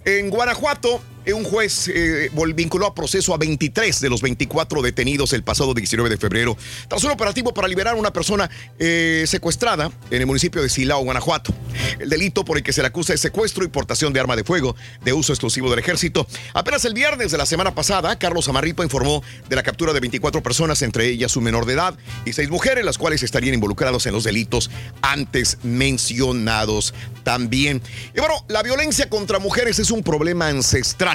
[0.05, 5.43] En Guanajuato, un juez eh, vinculó a proceso a 23 de los 24 detenidos el
[5.43, 6.57] pasado 19 de febrero
[6.87, 8.49] tras un operativo para liberar a una persona
[8.79, 11.53] eh, secuestrada en el municipio de Silao, Guanajuato.
[11.99, 14.43] El delito por el que se le acusa es secuestro y portación de arma de
[14.43, 16.27] fuego de uso exclusivo del ejército.
[16.53, 20.41] Apenas el viernes de la semana pasada, Carlos Amarripa informó de la captura de 24
[20.41, 21.95] personas, entre ellas un menor de edad
[22.25, 24.69] y seis mujeres, las cuales estarían involucrados en los delitos
[25.01, 26.93] antes mencionados
[27.23, 27.81] también.
[28.15, 31.10] Y bueno, la violencia contra mujeres es un problema ancestral.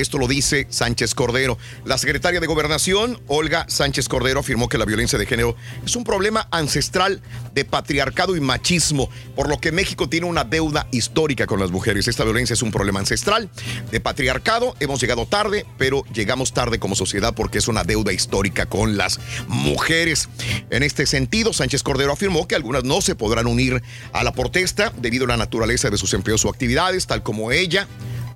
[0.00, 1.58] Esto lo dice Sánchez Cordero.
[1.84, 6.04] La secretaria de Gobernación, Olga Sánchez Cordero, afirmó que la violencia de género es un
[6.04, 7.20] problema ancestral
[7.52, 12.08] de patriarcado y machismo, por lo que México tiene una deuda histórica con las mujeres.
[12.08, 13.50] Esta violencia es un problema ancestral
[13.90, 14.74] de patriarcado.
[14.80, 19.20] Hemos llegado tarde, pero llegamos tarde como sociedad porque es una deuda histórica con las
[19.48, 20.30] mujeres.
[20.70, 23.82] En este sentido, Sánchez Cordero afirmó que algunas no se podrán unir
[24.14, 27.86] a la protesta debido a la naturaleza de sus empleos o actividades, tal como ella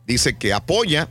[0.06, 1.08] dice que apoya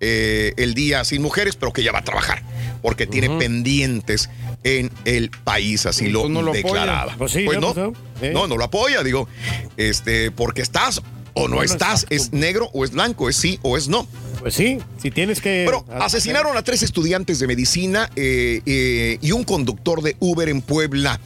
[0.00, 2.42] eh, el Día Sin Mujeres, pero que ya va a trabajar,
[2.82, 4.30] porque tiene pendientes
[4.64, 7.14] en el país, así lo, Pues no lo declaraba.
[7.16, 7.92] Pues sí, no, ¿no?
[7.92, 8.32] Pues, ¿eh?
[8.32, 9.28] no, no lo apoya, digo,
[9.76, 11.02] este, porque estás
[11.34, 12.14] o no estás, exacto.
[12.14, 14.06] es negro o es blanco, es sí o es no.
[14.40, 15.64] Pues sí, si tienes que.
[15.64, 20.62] Bueno, asesinaron a tres estudiantes de medicina eh, eh, y un conductor de Uber en
[20.62, 21.20] Puebla.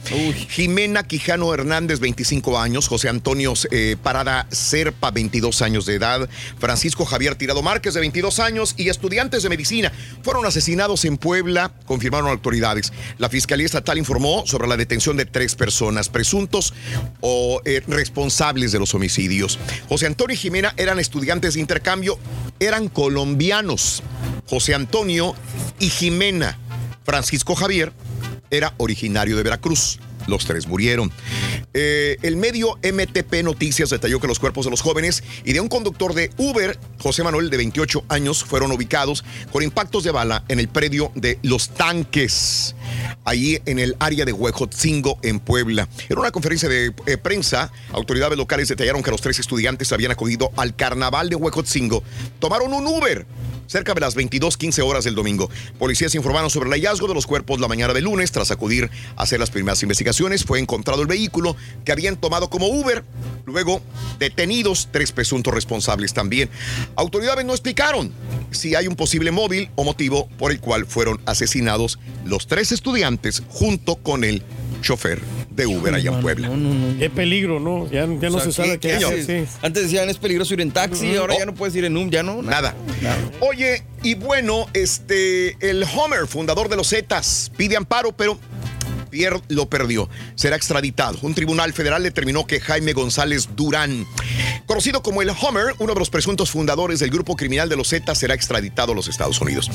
[0.49, 2.89] Jimena Quijano Hernández, 25 años.
[2.89, 6.29] José Antonio eh, Parada Serpa, 22 años de edad.
[6.59, 8.73] Francisco Javier Tirado Márquez, de 22 años.
[8.75, 12.91] Y estudiantes de medicina fueron asesinados en Puebla, confirmaron autoridades.
[13.17, 16.73] La Fiscalía Estatal informó sobre la detención de tres personas presuntos
[17.21, 19.57] o responsables de los homicidios.
[19.87, 22.19] José Antonio y Jimena eran estudiantes de intercambio,
[22.59, 24.01] eran colombianos.
[24.47, 25.35] José Antonio
[25.79, 26.57] y Jimena.
[27.03, 27.93] Francisco Javier
[28.49, 29.99] era originario de Veracruz.
[30.27, 31.11] Los tres murieron.
[31.73, 35.67] Eh, el medio MTP Noticias detalló que los cuerpos de los jóvenes y de un
[35.67, 40.59] conductor de Uber, José Manuel, de 28 años, fueron ubicados con impactos de bala en
[40.59, 42.75] el predio de Los Tanques,
[43.23, 45.87] ahí en el área de Huejotzingo, en Puebla.
[46.09, 50.51] En una conferencia de eh, prensa, autoridades locales detallaron que los tres estudiantes habían acudido
[50.57, 52.03] al carnaval de Huejotzingo.
[52.39, 53.25] Tomaron un Uber
[53.67, 55.49] cerca de las 22:15 horas del domingo.
[55.79, 58.31] Policías informaron sobre el hallazgo de los cuerpos la mañana del lunes.
[58.31, 62.67] Tras acudir a hacer las primeras investigaciones, fue encontrado el vehículo que habían tomado como
[62.67, 63.03] Uber.
[63.45, 63.81] Luego,
[64.19, 66.49] detenidos tres presuntos responsables también.
[66.95, 68.11] Autoridades no explicaron
[68.51, 73.43] si hay un posible móvil o motivo por el cual fueron asesinados los tres estudiantes
[73.49, 74.43] junto con el
[74.81, 75.21] chofer
[75.55, 76.49] de Uber allá en Puebla.
[76.99, 77.85] Qué peligro, ¿no?
[77.89, 79.25] Ya, ya no O sea, se sabe ¿qué- qué haces?
[79.25, 79.57] sí.
[79.61, 82.23] Antes decían es peligroso ir en taxi, ahora ya no puedes ir en un, ya
[82.23, 82.41] no.
[82.41, 82.75] Nada.
[83.39, 88.37] Oye, y bueno, este, el Homer, fundador de los Zetas, pide amparo, pero
[89.15, 90.09] pier- lo perdió.
[90.35, 91.17] Será extraditado.
[91.21, 94.05] Un tribunal federal determinó que Jaime González Durán,
[94.65, 98.17] conocido como el Homer, uno de los presuntos fundadores del grupo criminal de los Zetas,
[98.17, 99.71] será extraditado a los Estados Unidos.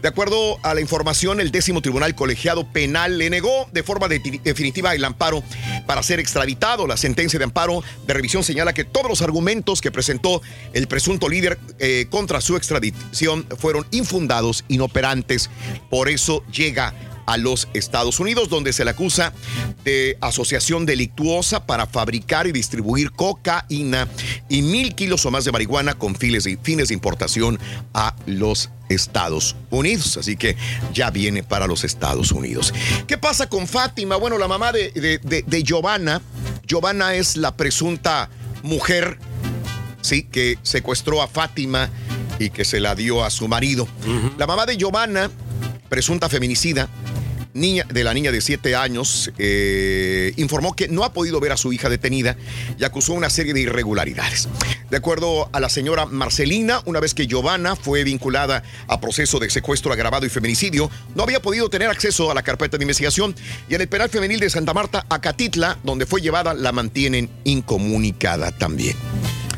[0.00, 4.40] De acuerdo a la información, el décimo tribunal colegiado penal le negó de forma de-
[4.44, 5.42] definitiva el amparo
[5.86, 6.86] para ser extraditado.
[6.86, 10.40] La sentencia de amparo de revisión señala que todos los argumentos que presentó
[10.72, 15.50] el presunto líder eh, contra su extradición fueron infundados, inoperantes.
[15.90, 16.94] Por eso llega
[17.26, 19.32] a los Estados Unidos, donde se le acusa
[19.84, 24.08] de asociación delictuosa para fabricar y distribuir cocaína
[24.48, 27.58] y mil kilos o más de marihuana con fines de, fines de importación
[27.92, 30.16] a los Estados Unidos.
[30.16, 30.56] Así que
[30.92, 32.72] ya viene para los Estados Unidos.
[33.06, 34.16] ¿Qué pasa con Fátima?
[34.16, 36.20] Bueno, la mamá de, de, de- de Giovanna,
[36.66, 38.28] Giovanna es la presunta
[38.62, 39.18] mujer,
[40.00, 41.90] sí, que secuestró a Fátima
[42.38, 43.86] y que se la dio a su marido.
[44.38, 45.30] La mamá de Giovanna,
[45.88, 46.88] presunta feminicida,
[47.54, 51.56] niña, de la niña de 7 años, eh, informó que no ha podido ver a
[51.56, 52.36] su hija detenida
[52.78, 54.48] y acusó una serie de irregularidades.
[54.90, 59.48] De acuerdo a la señora Marcelina, una vez que Giovanna fue vinculada a proceso de
[59.48, 63.34] secuestro agravado y feminicidio, no había podido tener acceso a la carpeta de investigación
[63.68, 68.50] y en el penal femenil de Santa Marta, Acatitla, donde fue llevada, la mantienen incomunicada
[68.52, 68.96] también.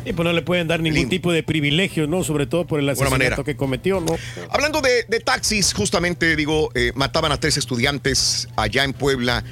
[0.06, 2.22] Y pues no le pueden dar ningún tipo de privilegio, ¿no?
[2.22, 3.02] Sobre todo por el manera.
[3.08, 4.16] asesinato que cometió, ¿no?
[4.50, 9.42] Hablando de, de taxis, justamente digo, eh, mataban a tres estudiantes allá en Puebla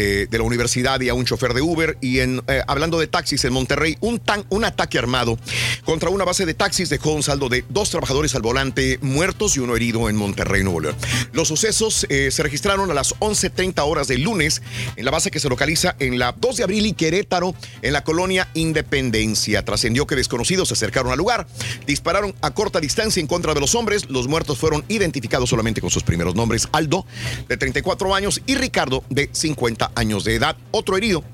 [0.00, 1.98] eh, de la universidad y a un chofer de Uber.
[2.00, 5.38] Y en, eh, hablando de taxis en Monterrey, un, tan- un ataque armado
[5.84, 9.60] contra una base de taxis dejó un saldo de dos trabajadores al volante muertos y
[9.60, 10.96] uno herido en Monterrey, Nuevo León.
[11.32, 14.62] Los sucesos eh, se registraron a las 11.30 horas del lunes
[14.96, 18.02] en la base que se localiza en la 2 de abril y Querétaro, en la
[18.04, 19.64] colonia Independencia.
[19.64, 21.46] Trascendió que desconocidos se acercaron al lugar,
[21.86, 24.08] dispararon a corta distancia en contra de los hombres.
[24.08, 27.04] Los muertos fueron identificados solamente con sus primeros nombres: Aldo,
[27.48, 30.56] de 34 años, y Ricardo, de 50 años de edad.
[30.70, 31.24] Otro herido,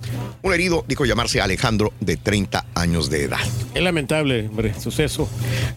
[0.42, 3.38] un herido, dijo llamarse Alejandro, de 30 años de edad.
[3.74, 5.28] Es lamentable, hombre, suceso.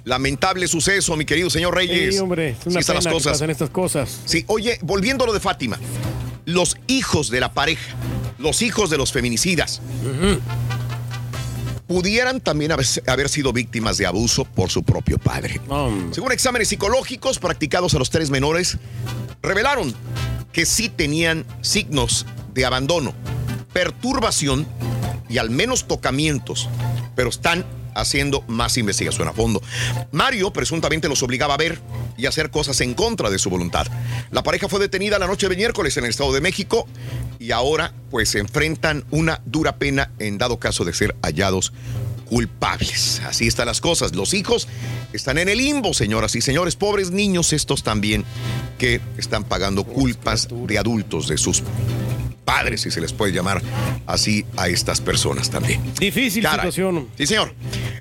[0.03, 2.15] Lamentable suceso, mi querido señor Reyes.
[2.15, 3.31] Sí, hombre, es Sí una están pena las que cosas.
[3.33, 4.19] pasen estas cosas.
[4.25, 5.79] Sí, oye, volviendo a lo de Fátima,
[6.45, 7.95] los hijos de la pareja,
[8.37, 9.81] los hijos de los feminicidas,
[11.87, 15.59] pudieran también haber, haber sido víctimas de abuso por su propio padre.
[16.11, 18.77] Según exámenes psicológicos practicados a los tres menores,
[19.41, 19.93] revelaron
[20.53, 23.13] que sí tenían signos de abandono,
[23.73, 24.67] perturbación
[25.29, 26.69] y al menos tocamientos,
[27.15, 27.65] pero están
[27.95, 29.61] haciendo más investigación a fondo.
[30.11, 31.79] Mario presuntamente los obligaba a ver
[32.17, 33.87] y hacer cosas en contra de su voluntad.
[34.31, 36.87] La pareja fue detenida la noche de miércoles en el Estado de México
[37.39, 41.73] y ahora pues se enfrentan una dura pena en dado caso de ser hallados
[42.25, 43.21] culpables.
[43.25, 44.15] Así están las cosas.
[44.15, 44.67] Los hijos
[45.13, 46.75] están en el limbo, señoras y señores.
[46.75, 48.23] Pobres niños estos también
[48.77, 51.63] que están pagando culpas de adultos, de sus
[52.49, 53.61] padres, si se les puede llamar
[54.07, 55.79] así a estas personas también.
[55.99, 56.71] Difícil Caray.
[56.71, 57.07] situación.
[57.15, 57.53] Sí, señor.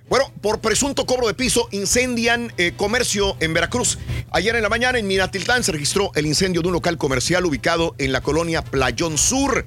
[0.08, 3.98] Bueno, por presunto cobro de piso, incendian eh, comercio en Veracruz.
[4.30, 7.94] Ayer en la mañana en Miratiltán se registró el incendio de un local comercial ubicado
[7.98, 9.66] en la colonia Playón Sur.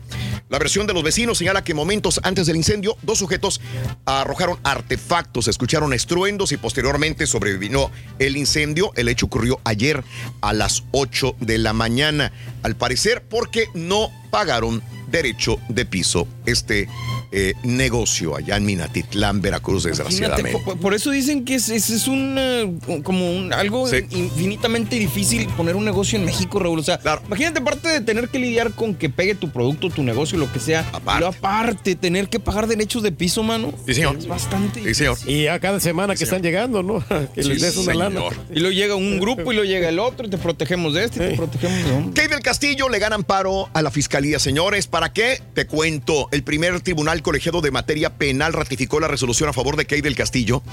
[0.52, 3.62] La versión de los vecinos señala que momentos antes del incendio, dos sujetos
[4.04, 8.92] arrojaron artefactos, escucharon estruendos y posteriormente sobrevivió el incendio.
[8.98, 10.04] El hecho ocurrió ayer
[10.42, 12.34] a las 8 de la mañana,
[12.64, 16.88] al parecer porque no pagaron derecho de piso este
[17.32, 20.60] eh, negocio allá en Minatitlán, Veracruz, desgraciadamente.
[20.66, 22.74] por, por eso dicen que es, es, es un eh,
[23.04, 23.98] como un- algo Sí.
[24.12, 26.80] infinitamente difícil poner un negocio en México, Raúl.
[26.80, 30.38] O sea, imagínate aparte de tener que lidiar con que pegue tu producto, tu negocio,
[30.38, 30.88] lo que sea.
[30.94, 31.26] Aparte.
[31.26, 33.74] aparte, tener que pagar derechos de piso, mano.
[33.86, 34.18] Sí, señor.
[34.18, 34.84] Es bastante.
[34.84, 35.18] Sí, señor.
[35.28, 37.04] Y a cada semana que están llegando, ¿no?
[37.36, 38.22] que les des una lana.
[38.54, 41.26] Y luego llega un grupo y luego llega el otro y te protegemos de este
[41.26, 42.12] y te protegemos de otro.
[42.14, 44.88] Kay del Castillo le gana amparo a la fiscalía, señores.
[44.88, 45.42] ¿Para qué?
[45.54, 46.28] Te cuento.
[46.32, 50.16] El primer tribunal colegiado de materia penal ratificó la resolución a favor de Kay del
[50.16, 50.64] Castillo,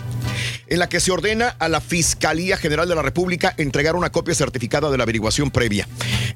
[0.69, 4.37] en la que se ordena a la Fiscalía General de la República entregar una copia
[4.37, 5.89] certificada de la averiguación previa.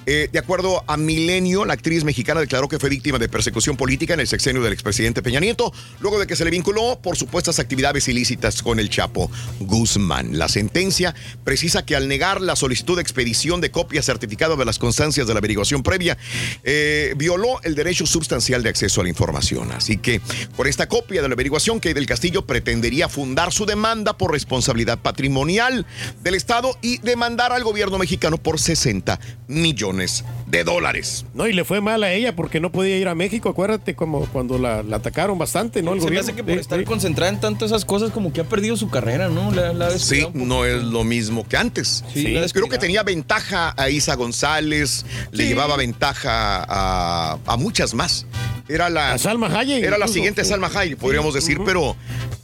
[0.07, 4.15] Eh, de acuerdo a Milenio, la actriz mexicana declaró que fue víctima de persecución política
[4.15, 7.61] en el sexenio del expresidente Peña Nieto, luego de que se le vinculó por supuestas
[7.61, 9.31] actividades ilícitas con el Chapo
[9.61, 10.37] Guzmán.
[10.37, 14.81] La sentencia precisa que al negar la solicitud de expedición de copia certificada de las
[14.81, 16.19] constancias de la averiguación previa,
[16.65, 19.71] eh, violó el derecho sustancial de acceso a la información.
[19.73, 20.21] Así que,
[20.57, 24.99] por esta copia de la averiguación, que del Castillo pretendería fundar su demanda por responsabilidad
[24.99, 25.87] patrimonial
[26.23, 31.25] del Estado y demandar al gobierno mexicano por 60 millones de dólares.
[31.35, 33.49] No, y le fue mal a ella porque no podía ir a México.
[33.49, 35.93] Acuérdate como cuando la, la atacaron bastante, ¿no?
[35.95, 36.29] El Se me gobierno.
[36.29, 36.85] hace que por Sí, estar sí.
[36.85, 39.51] concentrada en tanto esas cosas, como que ha perdido su carrera, ¿no?
[39.53, 42.05] La, la ha Sí, no es lo mismo que antes.
[42.13, 48.27] Sí, Creo que tenía ventaja a Isa González, le llevaba ventaja a, a muchas más.
[48.73, 51.95] Era la A Salma Hayek, Era la siguiente Salma Hayek, podríamos decir, pero,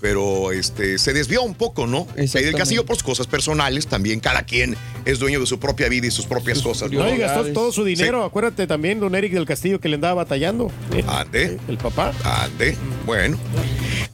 [0.00, 2.06] pero este, se desvió un poco, ¿no?
[2.16, 2.54] Y del.
[2.54, 6.10] Castillo por sus cosas personales, también cada quien es dueño de su propia vida y
[6.10, 6.90] sus propias cosas.
[6.90, 8.24] No, y gastó todo su dinero.
[8.24, 10.70] Acuérdate también, don Eric del Castillo, que le andaba batallando.
[10.94, 11.58] Eh, Ande.
[11.68, 12.12] El papá.
[12.24, 12.76] Ande.
[13.06, 13.38] Bueno.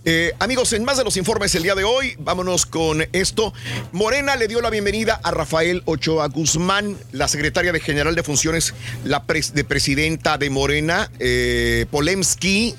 [0.06, 3.54] Eh, amigos, en más de los informes el día de hoy, vámonos con esto.
[3.92, 8.74] Morena le dio la bienvenida a Rafael Ochoa Guzmán, la secretaria de General de Funciones,
[9.04, 12.74] la pres- de presidenta de Morena, eh, Polemski,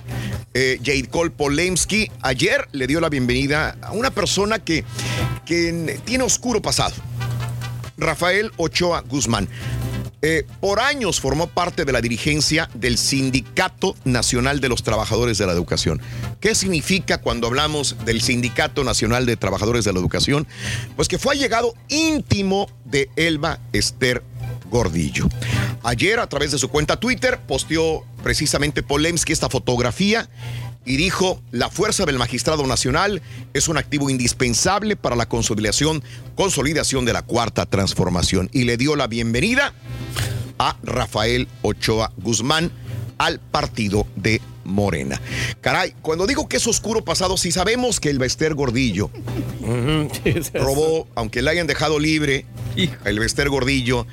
[0.53, 2.11] eh, Jade Cole Polemski.
[2.22, 4.84] Ayer le dio la bienvenida a una persona que,
[5.45, 6.93] que tiene oscuro pasado.
[7.97, 9.47] Rafael Ochoa Guzmán.
[10.27, 15.45] Eh, por años formó parte de la dirigencia del Sindicato Nacional de los Trabajadores de
[15.45, 16.01] la Educación.
[16.39, 20.47] ¿Qué significa cuando hablamos del Sindicato Nacional de Trabajadores de la Educación?
[20.95, 24.23] Pues que fue allegado íntimo de Elba Esther
[24.72, 25.30] Gordillo.
[25.84, 30.27] Ayer, a través de su cuenta Twitter, posteó precisamente Polemski esta fotografía
[30.86, 33.22] y dijo, la fuerza del magistrado nacional
[33.53, 36.03] es un activo indispensable para la consolidación,
[36.36, 38.49] consolidación de la cuarta transformación.
[38.53, 39.74] Y le dio la bienvenida
[40.60, 42.72] a Rafael Ochoa Guzmán
[43.17, 45.21] al partido de Morena.
[45.61, 49.09] Caray, cuando digo que es oscuro pasado, si sabemos que el Bester Gordillo
[50.53, 52.45] robó, aunque le hayan dejado libre,
[53.05, 54.05] el Bester Gordillo,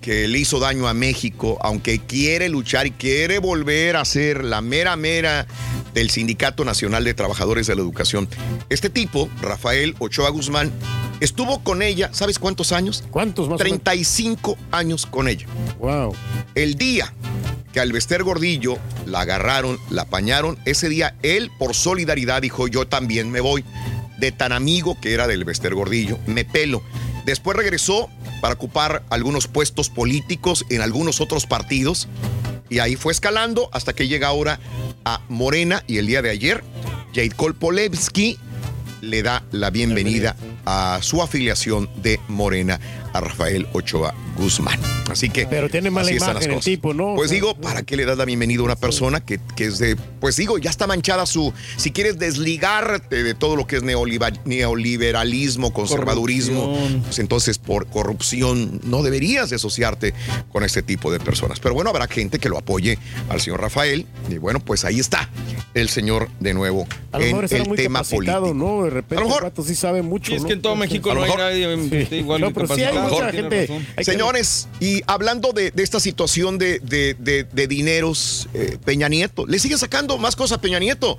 [0.00, 4.60] que le hizo daño a México, aunque quiere luchar y quiere volver a ser la
[4.60, 5.46] mera mera
[5.94, 8.28] del Sindicato Nacional de Trabajadores de la Educación.
[8.70, 10.72] Este tipo, Rafael Ochoa Guzmán,
[11.20, 13.04] estuvo con ella, ¿sabes cuántos años?
[13.10, 13.58] ¿Cuántos más?
[13.58, 15.46] 35 años con ella.
[15.78, 16.14] Wow.
[16.54, 17.12] El día
[17.78, 18.76] que al Bester Gordillo
[19.06, 23.64] la agarraron, la apañaron, ese día él por solidaridad dijo yo también me voy.
[24.18, 26.82] De tan amigo que era del Bester Gordillo, me pelo.
[27.24, 28.10] Después regresó
[28.40, 32.08] para ocupar algunos puestos políticos en algunos otros partidos
[32.68, 34.58] y ahí fue escalando hasta que llega ahora
[35.04, 36.64] a Morena y el día de ayer
[37.14, 38.40] Jade Kolpolevsky
[39.00, 42.80] le da la bienvenida a su afiliación de Morena
[43.12, 44.78] a Rafael Ochoa Guzmán.
[45.10, 45.46] Así que.
[45.46, 47.14] Pero tiene mala imagen el tipo, ¿no?
[47.16, 49.96] Pues digo, ¿para qué le das la bienvenida a una persona que, que es de.
[50.20, 51.52] Pues digo, ya está manchada su.
[51.76, 57.02] Si quieres desligarte de todo lo que es neoliberalismo, conservadurismo, Corrupción.
[57.02, 60.14] pues entonces por corrupción no deberías de asociarte
[60.52, 61.60] con este tipo de personas.
[61.60, 62.98] Pero bueno, habrá gente que lo apoye
[63.28, 64.06] al señor Rafael.
[64.28, 65.28] Y bueno, pues ahí está
[65.74, 68.54] el señor de nuevo A lo en mejor el muy tema político.
[68.54, 68.84] ¿no?
[68.84, 70.30] De repente A lo mejor- el sí sabe mucho.
[70.30, 70.48] Sí, es ¿no?
[70.48, 72.16] que en todo México no hay nadie Sí.
[72.16, 73.10] igual No, de pero sí hay capacitado.
[73.14, 73.84] mucha Tiene gente.
[73.96, 79.08] que- Señores, y hablando de, de esta situación de, de- de- de dineros, eh, Peña
[79.08, 81.18] Nieto, le sigue sacando más cosas a Peña Nieto.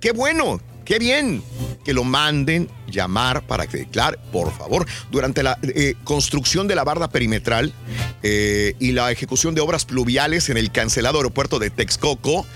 [0.00, 1.42] Qué bueno, qué bien,
[1.90, 6.84] que lo manden llamar para que declare, por favor, durante la eh, construcción de la
[6.84, 7.74] barda perimetral
[8.22, 12.46] eh, y la ejecución de obras pluviales en el cancelado aeropuerto de Texcoco,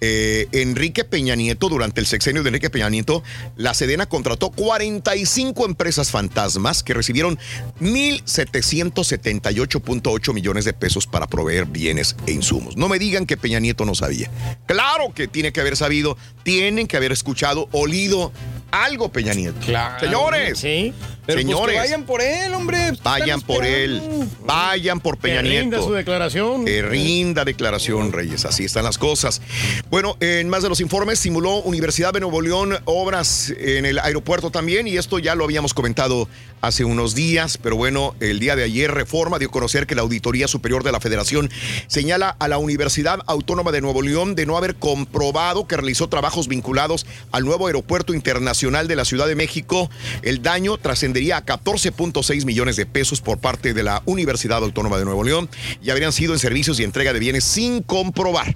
[0.00, 3.24] eh, Enrique Peña Nieto, durante el sexenio de Enrique Peña Nieto,
[3.56, 7.40] la Sedena contrató 45 empresas fantasmas que recibieron
[7.80, 12.76] 1.778.8 millones de pesos para proveer bienes e insumos.
[12.76, 14.30] No me digan que Peña Nieto no sabía.
[14.66, 18.30] Claro que tiene que haber sabido, tienen que haber escuchado, olido
[18.70, 19.60] algo Peña Nieto.
[20.00, 20.92] Señores, Sí.
[21.26, 22.92] Pero pues, señores, que vayan por él, hombre.
[23.02, 24.00] vayan por él,
[24.44, 25.88] vayan por Peña Que rinda Nieto.
[25.88, 26.64] su declaración.
[26.64, 28.44] Que rinda declaración, Reyes.
[28.44, 29.42] Así están las cosas.
[29.90, 34.50] Bueno, en más de los informes, simuló Universidad de Nuevo León obras en el aeropuerto
[34.50, 36.28] también, y esto ya lo habíamos comentado
[36.60, 40.02] hace unos días, pero bueno, el día de ayer Reforma dio a conocer que la
[40.02, 41.50] Auditoría Superior de la Federación
[41.86, 46.48] señala a la Universidad Autónoma de Nuevo León de no haber comprobado que realizó trabajos
[46.48, 49.90] vinculados al nuevo aeropuerto internacional de la Ciudad de México.
[50.22, 50.78] El daño
[51.16, 55.48] trascendería a 14.6 millones de pesos por parte de la Universidad Autónoma de Nuevo León
[55.82, 58.54] y habrían sido en servicios y entrega de bienes sin comprobar.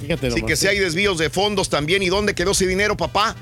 [0.00, 0.48] Fíjate Así nomás.
[0.48, 3.34] que si hay desvíos de fondos también, ¿y dónde quedó ese dinero, papá?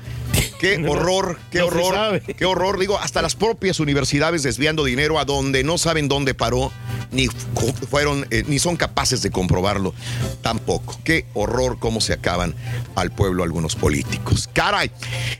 [0.59, 2.79] Qué horror, qué no horror, qué horror.
[2.79, 6.71] Digo, hasta las propias universidades desviando dinero a donde no saben dónde paró,
[7.11, 9.93] ni fu- fueron, eh, ni son capaces de comprobarlo
[10.41, 10.99] tampoco.
[11.03, 12.55] Qué horror cómo se acaban
[12.95, 14.49] al pueblo algunos políticos.
[14.53, 14.91] Caray.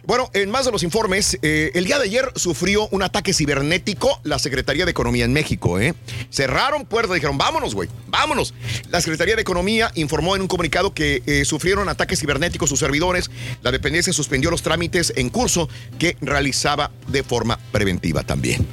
[0.05, 4.19] Bueno, en más de los informes, eh, el día de ayer sufrió un ataque cibernético
[4.23, 5.80] la Secretaría de Economía en México.
[5.80, 5.93] ¿eh?
[6.30, 8.53] Cerraron puertas, dijeron, vámonos, güey, vámonos.
[8.89, 13.30] La Secretaría de Economía informó en un comunicado que eh, sufrieron ataques cibernéticos sus servidores.
[13.61, 14.84] La dependencia suspendió los trámites
[15.15, 18.65] en curso que realizaba de forma preventiva también.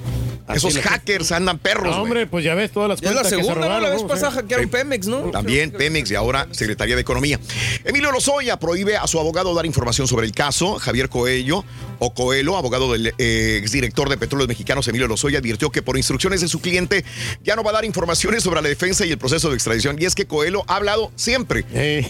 [0.55, 1.85] Esos hackers andan perros.
[1.85, 2.03] No, güey.
[2.03, 3.75] hombre, pues ya ves todas las Ya es la cuentas que se segunda, ¿no?
[3.75, 3.91] robaron.
[3.91, 5.31] La vez pasada hackearon Pemex, ¿no?
[5.31, 7.39] También Pemex y ahora Secretaría de Economía.
[7.85, 10.79] Emilio Lozoya prohíbe a su abogado dar información sobre el caso.
[10.79, 11.65] Javier Coello
[11.99, 16.41] o Coelho, abogado del eh, exdirector de Petróleos Mexicanos, Emilio Lozoya, advirtió que por instrucciones
[16.41, 17.05] de su cliente
[17.43, 19.97] ya no va a dar informaciones sobre la defensa y el proceso de extradición.
[20.01, 21.65] Y es que Coelho ha hablado siempre.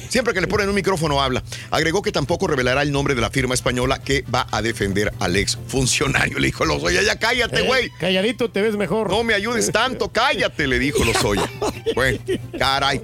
[0.08, 1.42] Siempre que le ponen un micrófono habla.
[1.70, 5.36] Agregó que tampoco revelará el nombre de la firma española que va a defender al
[5.36, 6.38] ex funcionario.
[6.38, 7.90] Le dijo Lozoya, ya cállate, eh,
[8.34, 9.10] te ves mejor.
[9.10, 11.48] No me ayudes tanto, cállate, le dijo Lozoya.
[11.94, 12.18] Bueno,
[12.58, 13.02] caray.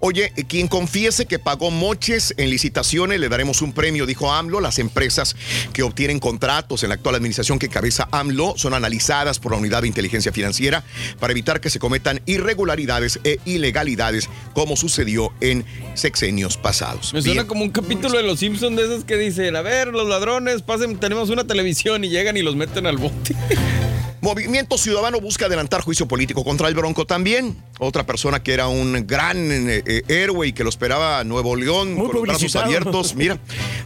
[0.00, 4.60] Oye, quien confiese que pagó moches en licitaciones, le daremos un premio, dijo AMLO.
[4.60, 5.36] Las empresas
[5.72, 9.82] que obtienen contratos en la actual administración que cabeza AMLO son analizadas por la Unidad
[9.82, 10.84] de Inteligencia Financiera
[11.20, 15.64] para evitar que se cometan irregularidades e ilegalidades como sucedió en
[15.94, 17.12] sexenios pasados.
[17.14, 17.46] Me suena Bien.
[17.46, 20.98] como un capítulo de Los Simpsons de esos que dicen, a ver, los ladrones, pasen,
[20.98, 23.34] tenemos una televisión y llegan y los meten al bote.
[24.24, 27.54] Movimiento Ciudadano busca adelantar juicio político contra el Bronco también.
[27.78, 29.36] Otra persona que era un gran
[29.68, 33.14] eh, eh, héroe y que lo esperaba Nuevo León Muy con los brazos abiertos.
[33.16, 33.38] Mira,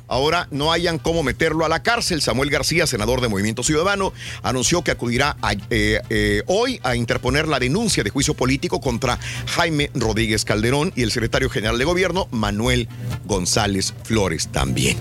[0.07, 2.23] ahora no hayan cómo meterlo a la cárcel.
[2.23, 4.13] Samuel García, senador de Movimiento Ciudadano,
[4.45, 9.19] anunció que acudirá a- eh, eh, hoy a interponer la denuncia de juicio político contra
[9.47, 12.87] Jaime Rodríguez Calderón y el secretario general de gobierno, Manuel
[13.25, 14.99] González Flores también.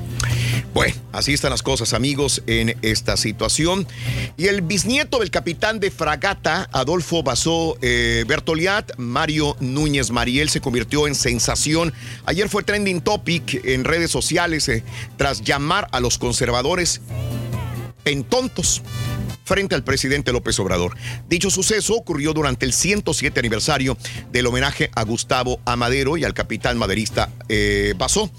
[0.73, 3.87] Bueno, así están las cosas, amigos, en esta situación.
[4.35, 10.61] Y el bisnieto del capitán de fragata, Adolfo Basó eh, Bertoliat, Mario Núñez Mariel, se
[10.61, 11.93] convirtió en sensación.
[12.25, 14.83] Ayer fue trending topic en redes sociales eh,
[15.17, 17.01] tras llamar a los conservadores
[18.03, 18.81] pentontos
[19.47, 20.97] frente al presidente López Obrador.
[21.29, 23.97] Dicho suceso ocurrió durante el 107 aniversario
[24.29, 28.29] del homenaje a Gustavo Amadero y al capitán maderista eh, Basó.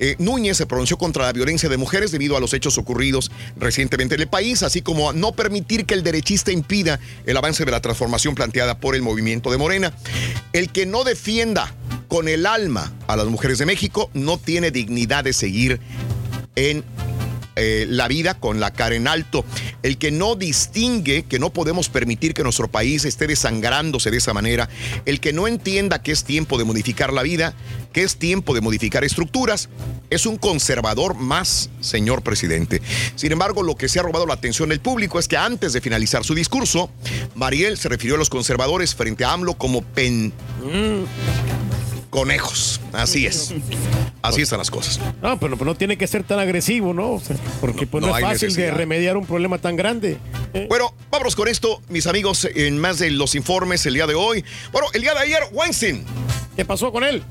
[0.00, 4.16] Eh, Núñez se pronunció contra la violencia de mujeres debido a los hechos ocurridos recientemente
[4.16, 7.70] en el país, así como a no permitir que el derechista impida el avance de
[7.70, 9.92] la transformación planteada por el movimiento de Morena.
[10.52, 11.72] El que no defienda
[12.08, 15.80] con el alma a las mujeres de México no tiene dignidad de seguir
[16.56, 16.84] en
[17.56, 19.44] eh, la vida con la cara en alto.
[19.82, 24.34] El que no distingue que no podemos permitir que nuestro país esté desangrándose de esa
[24.34, 24.68] manera.
[25.06, 27.54] El que no entienda que es tiempo de modificar la vida,
[27.92, 29.70] que es tiempo de modificar estructuras,
[30.10, 32.82] es un conservador más, señor presidente.
[33.14, 35.80] Sin embargo, lo que se ha robado la atención del público es que antes de
[35.80, 36.90] finalizar su discurso,
[37.34, 40.32] Mariel se refirió a los conservadores frente a AMLO como pen...
[42.16, 43.52] Conejos, así es.
[44.22, 44.98] Así están las cosas.
[45.20, 47.10] No, pero no tiene que ser tan agresivo, ¿no?
[47.12, 50.16] O sea, porque pues, no, no hay es fácil de remediar un problema tan grande.
[50.70, 54.42] Bueno, vámonos con esto, mis amigos, en más de los informes el día de hoy.
[54.72, 56.06] Bueno, el día de ayer, Weinstein.
[56.56, 57.22] ¿Qué pasó con él?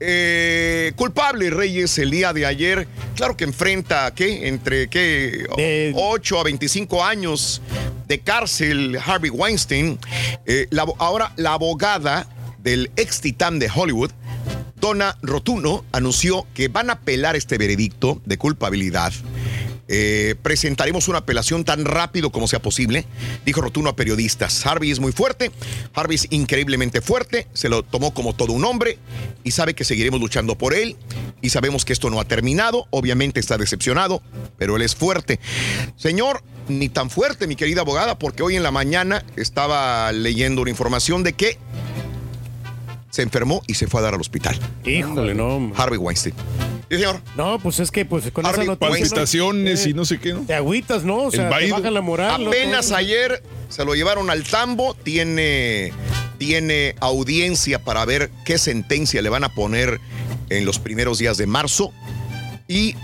[0.00, 2.88] Eh, culpable, Reyes, el día de ayer.
[3.14, 4.48] Claro que enfrenta, ¿qué?
[4.48, 5.46] Entre, ¿qué?
[5.94, 7.62] 8 a 25 años
[8.08, 10.00] de cárcel, Harvey Weinstein.
[10.46, 12.26] Eh, la- ahora, la abogada
[12.58, 14.10] del ex titán de Hollywood,
[14.82, 19.12] Donna Rotuno, anunció que van a apelar este veredicto de culpabilidad
[19.94, 23.04] Eh, presentaremos una apelación tan rápido como sea posible,
[23.44, 24.64] dijo Rotuno a periodistas.
[24.64, 25.50] Harvey es muy fuerte,
[25.92, 28.98] Harvey es increíblemente fuerte, se lo tomó como todo un hombre
[29.44, 30.96] y sabe que seguiremos luchando por él
[31.42, 34.22] y sabemos que esto no ha terminado, obviamente está decepcionado,
[34.56, 35.40] pero él es fuerte.
[35.96, 40.70] Señor, ni tan fuerte, mi querida abogada, porque hoy en la mañana estaba leyendo una
[40.70, 41.58] información de que
[43.12, 44.58] se enfermó y se fue a dar al hospital.
[44.86, 45.70] Híjole, no.
[45.76, 46.34] Harvey Weinstein.
[46.88, 47.20] Sí, señor.
[47.36, 48.90] No, pues es que pues con Harvey esa noticia.
[48.90, 49.20] Weinstein.
[49.20, 50.40] Estaciones y no sé qué, ¿no?
[50.40, 51.24] Te agüitas, ¿no?
[51.24, 52.46] O sea, te baja la moral.
[52.48, 55.92] Apenas ayer se lo llevaron al tambo, tiene,
[56.38, 60.00] tiene audiencia para ver qué sentencia le van a poner
[60.48, 61.92] en los primeros días de marzo
[62.66, 62.96] y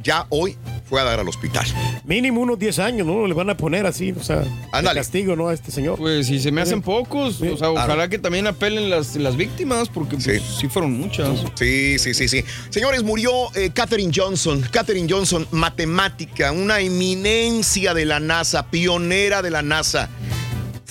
[0.00, 0.56] ya hoy
[0.90, 1.64] fue a dar al hospital.
[2.04, 3.24] Mínimo unos 10 años, ¿no?
[3.28, 5.48] Le van a poner así, o sea, de castigo, ¿no?
[5.48, 5.96] A este señor.
[5.96, 9.88] Pues si se me hacen pocos, o sea, ojalá que también apelen las, las víctimas,
[9.88, 10.68] porque pues, sí.
[10.68, 11.44] fueron muchas.
[11.54, 12.44] Sí, sí, sí, sí.
[12.70, 14.60] Señores, murió eh, Katherine Johnson.
[14.72, 20.10] Katherine Johnson, matemática, una eminencia de la NASA, pionera de la NASA.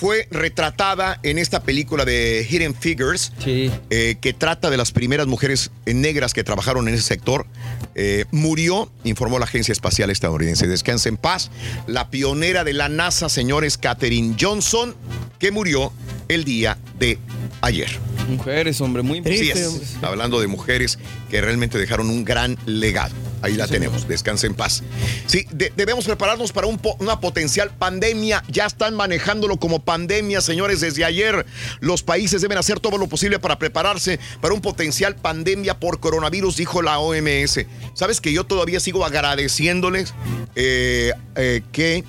[0.00, 5.70] Fue retratada en esta película de Hidden Figures, eh, que trata de las primeras mujeres
[5.84, 7.46] negras que trabajaron en ese sector.
[7.94, 10.66] Eh, murió, informó la Agencia Espacial Estadounidense.
[10.66, 11.50] Descansa en paz.
[11.86, 14.96] La pionera de la NASA, señores, Katherine Johnson,
[15.38, 15.92] que murió
[16.28, 17.18] el día de
[17.60, 17.90] ayer.
[18.26, 19.96] Mujeres, hombre, muy Sí, es.
[20.00, 20.98] Hablando de mujeres
[21.30, 23.14] que realmente dejaron un gran legado.
[23.42, 24.82] Ahí la tenemos, descansa en paz.
[25.26, 28.42] Sí, de- debemos prepararnos para un po- una potencial pandemia.
[28.48, 31.46] Ya están manejándolo como pandemia, señores, desde ayer.
[31.80, 36.56] Los países deben hacer todo lo posible para prepararse para un potencial pandemia por coronavirus,
[36.58, 37.64] dijo la OMS.
[37.94, 40.12] ¿Sabes que yo todavía sigo agradeciéndoles
[40.54, 42.04] eh, eh, que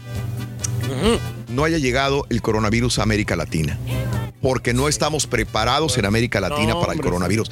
[1.48, 3.77] no haya llegado el coronavirus a América Latina?
[4.41, 7.52] Porque no estamos preparados en América Latina No, para el coronavirus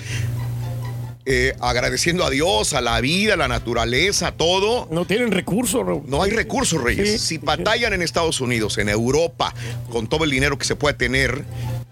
[1.32, 4.88] eh, agradeciendo a Dios, a la vida, a la naturaleza, a todo.
[4.90, 7.08] No tienen recursos, No hay recursos, Reyes.
[7.08, 9.54] Sí, si batallan en Estados Unidos, en Europa,
[9.92, 11.44] con todo el dinero que se puede tener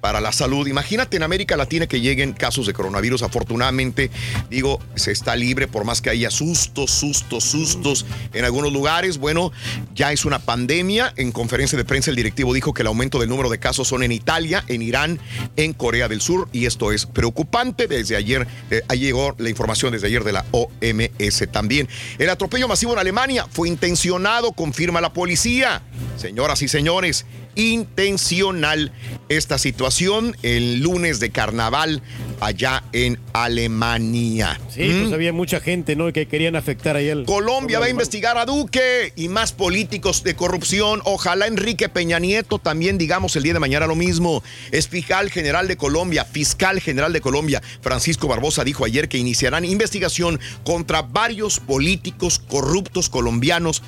[0.07, 3.23] para la salud, imagínate en América Latina que lleguen casos de coronavirus.
[3.23, 4.09] Afortunadamente,
[4.49, 9.17] digo, se está libre por más que haya sustos, sustos, sustos en algunos lugares.
[9.17, 9.51] Bueno,
[9.95, 11.11] ya es una pandemia.
[11.17, 14.01] En conferencia de prensa, el directivo dijo que el aumento del número de casos son
[14.01, 15.19] en Italia, en Irán,
[15.57, 17.87] en Corea del Sur, y esto es preocupante.
[17.87, 21.89] Desde ayer, eh, ahí llegó la información desde ayer de la OMS también.
[22.17, 25.81] El atropello masivo en Alemania fue intencionado, confirma la policía.
[26.15, 27.25] Señoras y señores,
[27.57, 28.91] intencional
[29.29, 32.01] esta situación el lunes de carnaval
[32.39, 34.59] allá en Alemania.
[34.69, 36.13] Sí, pues había mucha gente, ¿no?
[36.13, 37.25] Que querían afectar ahí al.
[37.25, 41.01] Colombia va a investigar a Duque y más políticos de corrupción.
[41.03, 44.43] Ojalá Enrique Peña Nieto también digamos el día de mañana lo mismo.
[44.71, 47.61] Es fiscal general de Colombia, fiscal general de Colombia.
[47.81, 53.81] Francisco Barbosa dijo ayer que iniciarán investigación contra varios políticos corruptos colombianos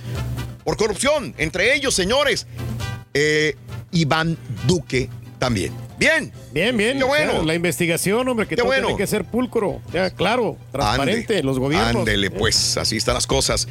[0.64, 1.36] por corrupción.
[1.38, 2.48] Entre ellos, señores,
[3.14, 3.56] eh,
[3.92, 4.38] Iván
[4.68, 5.10] Duque
[5.40, 5.74] también.
[6.00, 6.32] Bien.
[6.52, 6.98] Bien, bien.
[6.98, 7.32] Qué bueno.
[7.32, 8.88] claro, la investigación, hombre, que Qué todo bueno.
[8.88, 9.82] tiene que ser pulcro.
[9.94, 11.98] Ya, claro, transparente, Ande, los gobiernos.
[11.98, 13.68] Ándele, pues, así están las cosas.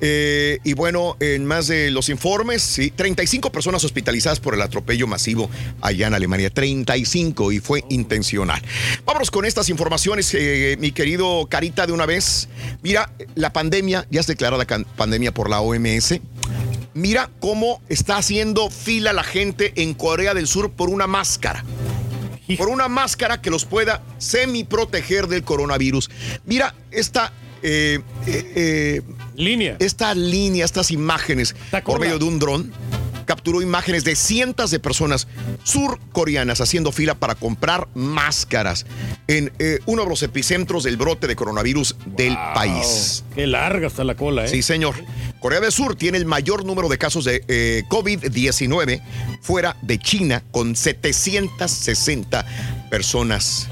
[0.00, 5.06] Eh, y bueno, en más de los informes, sí, 35 personas hospitalizadas por el atropello
[5.08, 5.50] masivo
[5.80, 6.50] allá en Alemania.
[6.50, 8.62] 35 y fue intencional.
[9.04, 12.48] Vámonos con estas informaciones, eh, mi querido Carita, de una vez.
[12.82, 14.64] Mira, la pandemia, ya es declarada
[14.96, 16.20] pandemia por la OMS.
[16.94, 21.64] Mira cómo está haciendo fila la gente en Corea del Sur por una máscara.
[22.58, 26.10] Por una máscara que los pueda semi-proteger del coronavirus.
[26.44, 27.32] Mira esta
[27.62, 29.02] eh, eh, eh,
[29.36, 29.76] línea.
[29.78, 31.54] Esta línea, estas imágenes
[31.84, 32.72] por medio de un dron.
[33.24, 35.28] Capturó imágenes de cientos de personas
[35.64, 38.86] surcoreanas haciendo fila para comprar máscaras
[39.26, 43.24] en eh, uno de los epicentros del brote de coronavirus del país.
[43.34, 44.48] Qué larga está la cola, ¿eh?
[44.48, 44.94] Sí, señor.
[45.40, 49.02] Corea del Sur tiene el mayor número de casos de eh, COVID-19
[49.40, 52.46] fuera de China, con 760
[52.92, 53.68] personas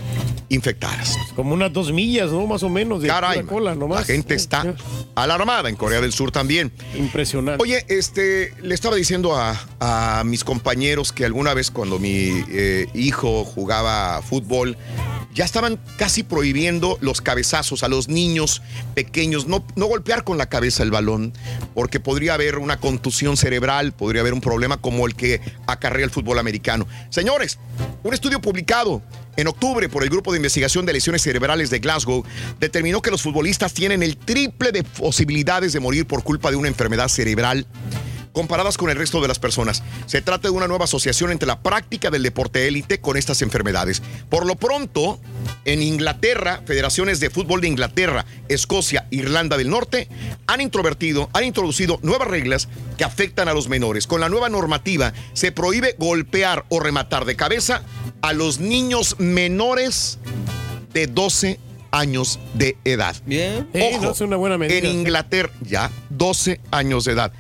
[0.49, 1.15] infectadas.
[1.37, 2.47] Como unas dos millas, ¿no?
[2.47, 4.01] Más o menos de Caray, la cola, nomás.
[4.01, 4.75] la gente está
[5.15, 6.73] alarmada en Corea del Sur también.
[6.97, 7.63] Impresionante.
[7.63, 12.89] Oye, este, le estaba diciendo a, a mis compañeros que alguna vez cuando mi eh,
[12.95, 14.79] hijo jugaba fútbol,
[15.35, 18.63] ya estaban casi prohibiendo los cabezazos a los niños
[18.95, 21.33] pequeños, no, no golpear con la cabeza el balón,
[21.75, 26.11] porque podría haber una contusión cerebral, podría haber un problema como el que acarrea el
[26.11, 26.87] fútbol americano.
[27.11, 27.59] Señores,
[28.03, 29.03] un estudio publicado
[29.37, 32.25] en octubre por el Grupo de Investigación de Lesiones Cerebrales de Glasgow
[32.59, 36.69] determinó que los futbolistas tienen el triple de posibilidades de morir por culpa de una
[36.69, 37.67] enfermedad cerebral
[38.33, 39.83] comparadas con el resto de las personas.
[40.07, 44.03] Se trata de una nueva asociación entre la práctica del deporte élite con estas enfermedades.
[44.29, 45.21] Por lo pronto,
[45.65, 50.09] en Inglaterra, federaciones de fútbol de Inglaterra, Escocia, Irlanda del Norte
[50.47, 54.07] han introvertido, han introducido nuevas reglas que afectan a los menores.
[54.07, 57.83] Con la nueva normativa se prohíbe golpear o rematar de cabeza
[58.23, 60.19] a los niños menores
[60.93, 61.59] de 12
[61.91, 63.17] años de edad.
[63.27, 63.69] Bien.
[63.95, 64.79] Ojo, es una buena medida.
[64.79, 67.33] en Inglaterra ya 12 años de edad.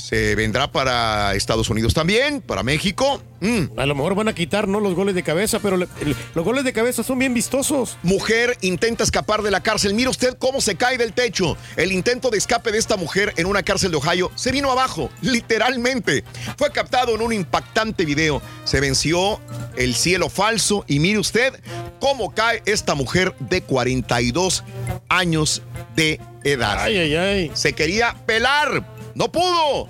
[0.00, 3.22] Se vendrá para Estados Unidos también, para México.
[3.40, 3.78] Mm.
[3.78, 5.86] A lo mejor van a quitar no los goles de cabeza, pero le-
[6.34, 7.96] los goles de cabeza son bien vistosos.
[8.02, 9.94] Mujer intenta escapar de la cárcel.
[9.94, 11.56] Mira usted cómo se cae del techo.
[11.76, 15.10] El intento de escape de esta mujer en una cárcel de Ohio se vino abajo,
[15.22, 16.24] literalmente.
[16.58, 18.42] Fue captado en un impactante video.
[18.64, 19.40] Se venció
[19.76, 21.54] el cielo falso y mire usted
[21.98, 24.64] cómo cae esta mujer de 42
[25.08, 25.62] años
[25.96, 26.78] de edad.
[26.82, 27.50] Ay, ay, ay.
[27.54, 28.99] Se quería pelar.
[29.14, 29.88] No pudo.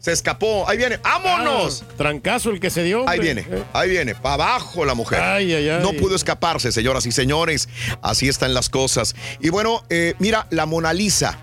[0.00, 0.68] Se escapó.
[0.68, 0.98] Ahí viene.
[0.98, 1.84] ¡Vámonos!
[1.86, 3.08] Ah, trancazo el que se dio.
[3.08, 5.20] Ahí viene, ahí viene, para abajo la mujer.
[5.20, 5.82] Ay, ay, ay.
[5.82, 7.68] No pudo escaparse, señoras y señores.
[8.02, 9.14] Así están las cosas.
[9.40, 11.38] Y bueno, eh, mira, la Mona Lisa.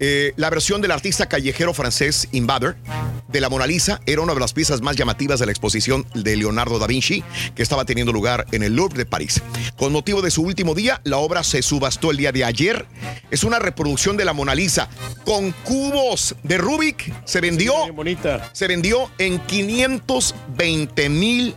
[0.00, 2.76] eh, la versión del artista callejero francés Invader
[3.28, 6.36] de la Mona Lisa era una de las piezas más llamativas de la exposición de
[6.36, 7.22] Leonardo da Vinci
[7.54, 9.40] que estaba teniendo lugar en el Louvre de París.
[9.76, 12.86] Con motivo de su último día, la obra se subastó el día de ayer.
[13.30, 14.88] Es una reproducción de la Mona Lisa
[15.24, 17.12] con cubos de Rubik.
[17.24, 17.72] Se vendió,
[18.52, 21.54] se vendió en 520 mil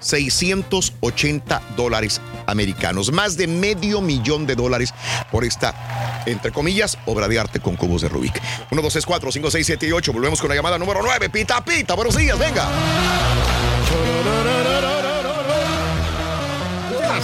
[0.00, 3.10] 680 dólares americanos.
[3.12, 4.92] Más de medio millón de dólares
[5.30, 8.40] por esta, entre comillas, obra de arte con cubos de Rubik.
[8.70, 10.12] 1, 2, 3, 4, 5, 6, 7 y 8.
[10.12, 11.30] Volvemos con la llamada número 9.
[11.30, 11.94] Pita, pita.
[11.94, 12.68] Buenos días, venga.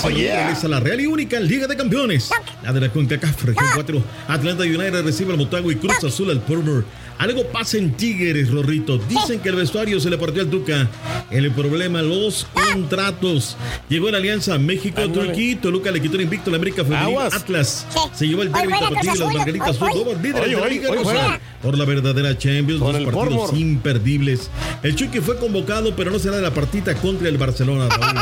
[0.03, 2.31] Oye, regresa la Real y única Liga de Campeones.
[2.63, 4.03] La de la CONCACAF Región 4.
[4.29, 6.85] Atlanta United recibe al Motagua y Cruz Azul al Porter.
[7.19, 8.99] Algo pasa en Tigres, Rorrito.
[8.99, 10.89] Dicen que el vestuario se le partió al Tuca.
[11.31, 13.57] El problema, los contratos.
[13.89, 15.61] Llegó la alianza México-Turquía.
[15.61, 17.19] Toluca le quitó el invicto a la América Femenil.
[17.33, 19.35] Atlas se llevó el juega tapatío las.
[19.35, 20.03] Margaritas Hoy, hoy.
[20.05, 24.51] Hoy, de la hoy, Por la verdadera Champions, dos el partidos imperdibles.
[24.83, 27.89] El Chucky fue convocado, pero no será de la partida contra el Barcelona.
[27.89, 28.19] Raúl.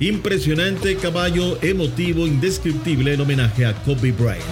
[0.00, 4.42] Impresionante, caballo, emotivo, indescriptible el homenaje a Kobe Bryant.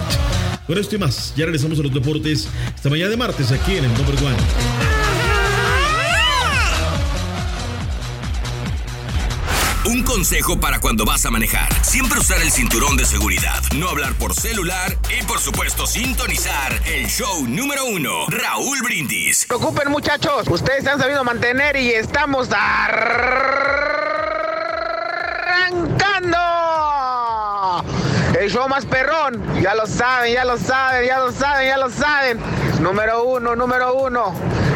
[0.67, 3.85] Con esto y más, ya regresamos a los deportes esta mañana de martes aquí en
[3.85, 4.96] el Number One.
[10.17, 11.69] Consejo para cuando vas a manejar.
[11.85, 13.61] Siempre usar el cinturón de seguridad.
[13.75, 18.25] No hablar por celular y por supuesto sintonizar el show número uno.
[18.27, 19.45] Raúl Brindis.
[19.45, 23.27] Preocupen muchachos, ustedes han sabido mantener y estamos arrancando.
[28.41, 31.91] El show más perrón, ya lo saben, ya lo saben, ya lo saben, ya lo
[31.91, 32.39] saben.
[32.81, 34.33] Número uno, número uno,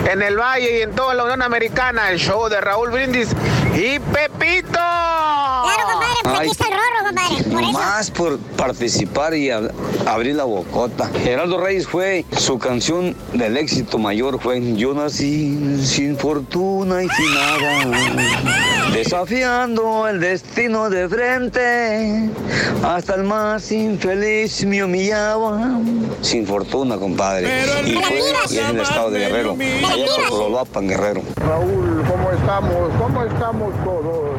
[0.08, 3.30] en el Valle y en toda la Unión Americana, el show de Raúl Brindis
[3.76, 4.72] y Pepito.
[4.72, 7.44] Claro, compadre, pues aquí está el rorro, compadre.
[7.52, 7.72] Por eso.
[7.72, 9.72] Más por participar y ab-
[10.06, 11.10] abrir la bocota.
[11.24, 17.34] Geraldo Reyes fue, su canción del éxito mayor fue Yo nací sin fortuna y sin
[17.34, 18.92] nada.
[18.94, 22.30] Desafiando el destino de frente,
[22.84, 25.80] hasta el más infeliz me humillaba.
[26.22, 27.48] Sin fortuna, compadre.
[27.86, 28.20] Y fue
[28.50, 29.56] y en el estado de Guerrero.
[29.88, 31.22] Allá por Guerrero.
[31.38, 32.74] Raúl, ¿cómo estamos?
[33.00, 34.32] ¿Cómo estamos todos?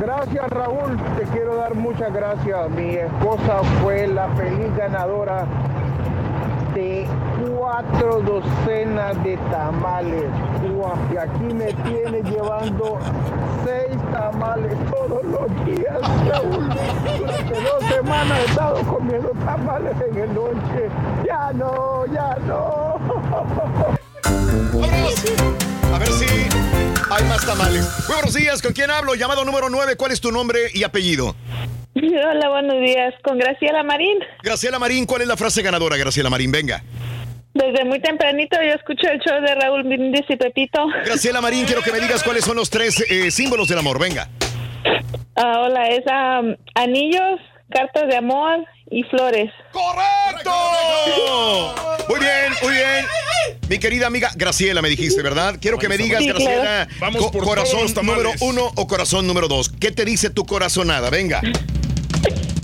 [0.00, 2.70] Gracias Raúl, te quiero dar muchas gracias.
[2.70, 5.46] Mi esposa fue la feliz ganadora
[6.74, 7.06] de
[7.48, 10.24] cuatro docenas de tamales.
[11.12, 12.98] Y aquí me tiene llevando
[13.64, 16.68] seis tamales todos los días, Raúl.
[17.18, 20.90] Durante dos semanas he estado comiendo tamales en el noche.
[21.24, 22.96] Ya no, ya no.
[27.10, 27.84] Hay más tamales.
[28.06, 29.14] Muy buenos días, ¿con quién hablo?
[29.14, 31.34] Llamado número 9, ¿cuál es tu nombre y apellido?
[31.94, 33.14] Hola, buenos días.
[33.22, 34.18] Con Graciela Marín.
[34.42, 36.50] Graciela Marín, ¿cuál es la frase ganadora, Graciela Marín?
[36.52, 36.82] Venga.
[37.54, 40.86] Desde muy tempranito yo escucho el show de Raúl Brindis y Pepito.
[41.04, 43.98] Graciela Marín, quiero que me digas cuáles son los tres eh, símbolos del amor.
[43.98, 44.28] Venga.
[45.36, 49.50] Ah, hola, es am, anillos, cartas de amor y flores.
[49.72, 50.52] ¡Correcto!
[52.08, 53.04] Muy bien, muy bien.
[53.68, 55.56] Mi querida amiga Graciela, me dijiste, ¿verdad?
[55.60, 56.44] Quiero que me digas, Sí, claro.
[56.44, 59.68] Graciela, Vamos co- por todos corazón número uno o corazón número dos.
[59.70, 61.10] ¿Qué te dice tu corazonada?
[61.10, 61.40] Venga.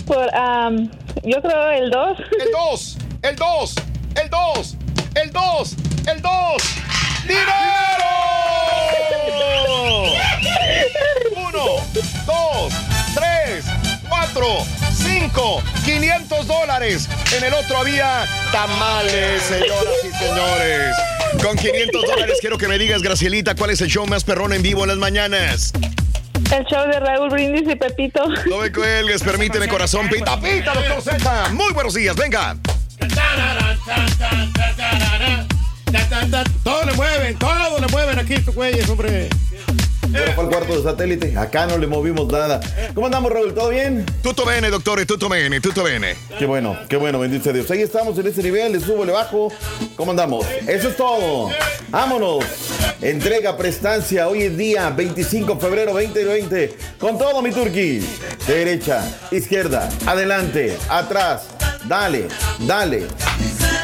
[0.07, 0.89] Por, am,
[1.23, 2.17] yo creo el 2.
[2.43, 3.75] El 2, el 2,
[4.21, 4.75] el 2,
[5.15, 5.75] el 2,
[6.07, 6.63] el 2.
[7.25, 7.53] ¡Dinero!
[11.35, 11.65] Uno,
[12.25, 12.73] dos,
[14.33, 14.65] 4,
[14.95, 17.07] 5, 500 dólares.
[17.37, 20.95] En el otro había tamales, señoras y señores.
[21.43, 24.63] Con 500 dólares quiero que me digas, Gracielita, ¿cuál es el show más perrón en
[24.63, 25.71] vivo en las mañanas?
[26.51, 28.25] El show de Raúl Brindis y Pepito.
[28.49, 31.49] No me cuelgues, permíteme corazón, pita, pita, doctor Z.
[31.49, 32.57] Muy buenos días, venga.
[36.63, 39.29] Todo le mueven, todo le mueven aquí estos güeyes, hombre.
[40.15, 41.37] Ahora fue al cuarto de satélite.
[41.37, 42.59] Acá no le movimos nada.
[42.93, 43.53] ¿Cómo andamos, Raúl?
[43.53, 44.05] ¿Todo bien?
[44.21, 46.15] Tutto bene, doctor, tutto bene, tutto bene.
[46.37, 47.69] Qué bueno, qué bueno, bendice Dios.
[47.71, 49.51] Ahí estamos en ese nivel, le subo, le bajo.
[49.95, 50.45] ¿Cómo andamos?
[50.67, 51.49] Eso es todo.
[51.89, 52.43] Vámonos.
[53.01, 56.77] Entrega prestancia hoy es día 25 de febrero 2020.
[56.99, 57.99] Con todo, mi turqui.
[58.47, 61.47] Derecha, izquierda, adelante, atrás.
[61.85, 62.27] Dale,
[62.59, 63.07] dale.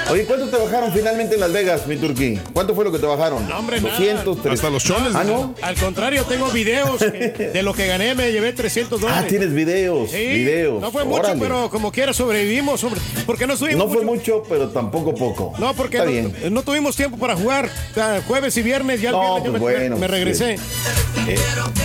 [0.12, 2.40] Oye, ¿cuánto te bajaron finalmente en Las Vegas, mi turqui?
[2.54, 3.48] ¿Cuánto fue lo que te bajaron?
[3.48, 4.08] No, hombre, 200,
[4.38, 4.42] nada.
[4.42, 4.54] 300.
[4.54, 5.16] Hasta los chones.
[5.16, 5.54] Ah, ¿no?
[5.62, 9.24] Al contrario, tengo videos de lo que gané, me llevé 300 dólares.
[9.26, 10.82] Ah, tienes videos, Sí, videos.
[10.82, 13.00] No fue mucho, pero como quiera sobrevivimos, hombre.
[13.26, 15.54] Porque no estuvimos No fue mucho- mucho, pero tampoco poco.
[15.60, 16.54] No, porque Está no, bien.
[16.54, 17.70] no tuvimos tiempo para jugar.
[17.92, 20.58] O sea, jueves y viernes ya el No, viernes pues me, bueno, me regresé.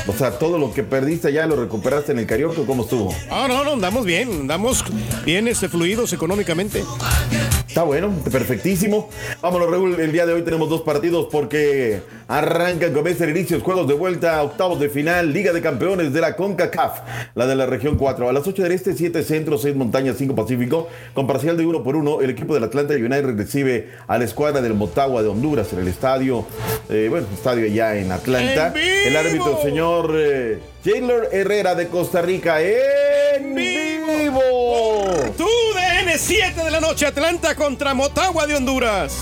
[0.06, 3.14] O sea, todo lo que perdiste ya lo recuperaste en el karaoke, ¿o ¿cómo estuvo?
[3.30, 4.82] Ah, no, no, andamos bien, andamos
[5.24, 6.82] bien este, fluidos económicamente.
[7.66, 9.08] Está bueno, perfectísimo.
[9.40, 10.00] Vámonos, Raúl.
[10.00, 14.42] El día de hoy tenemos dos partidos porque arrancan con ese inicios, juegos de vuelta,
[14.42, 17.00] octavos de final, Liga de Campeones de la CONCACAF,
[17.34, 18.28] la de la región 4.
[18.28, 20.88] A las 8 del este, 7 centro, 6 montañas, 5 pacífico.
[21.14, 24.60] Con parcial de 1 por 1, el equipo del Atlanta United recibe a la escuadra
[24.60, 26.44] del Motagua de Honduras en el estadio,
[26.88, 28.72] eh, bueno, estadio allá en Atlanta.
[28.76, 34.42] ¡En El árbitro, señor eh, Taylor Herrera de Costa Rica, en vivo.
[35.34, 39.16] Tu DN 7 de la noche, Atlanta contra Motagua de Honduras.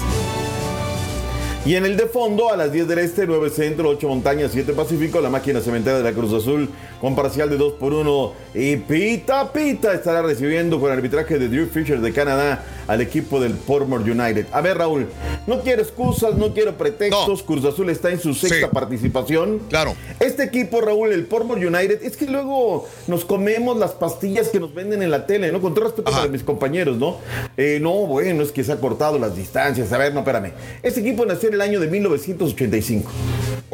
[1.64, 4.72] Y en el de fondo, a las 10 del este, 9 centro, 8 montañas, 7
[4.72, 6.68] pacífico, la máquina cementera de la Cruz Azul
[7.02, 8.32] con parcial de 2 por 1.
[8.54, 13.54] Y Pita Pita estará recibiendo con arbitraje de Drew Fisher de Canadá al equipo del
[13.54, 14.46] Portmore United.
[14.52, 15.08] A ver, Raúl,
[15.48, 17.42] no quiero excusas, no quiero pretextos.
[17.42, 19.60] Cruz Azul está en su sexta participación.
[19.68, 19.94] Claro.
[20.20, 24.72] Este equipo, Raúl, el Portmore United, es que luego nos comemos las pastillas que nos
[24.72, 25.60] venden en la tele, ¿no?
[25.60, 27.16] Con todo respeto para mis compañeros, ¿no?
[27.56, 29.92] Eh, no, bueno, es que se ha cortado las distancias.
[29.92, 30.52] A ver, no, espérame.
[30.84, 33.10] Este equipo nació en el año de 1985.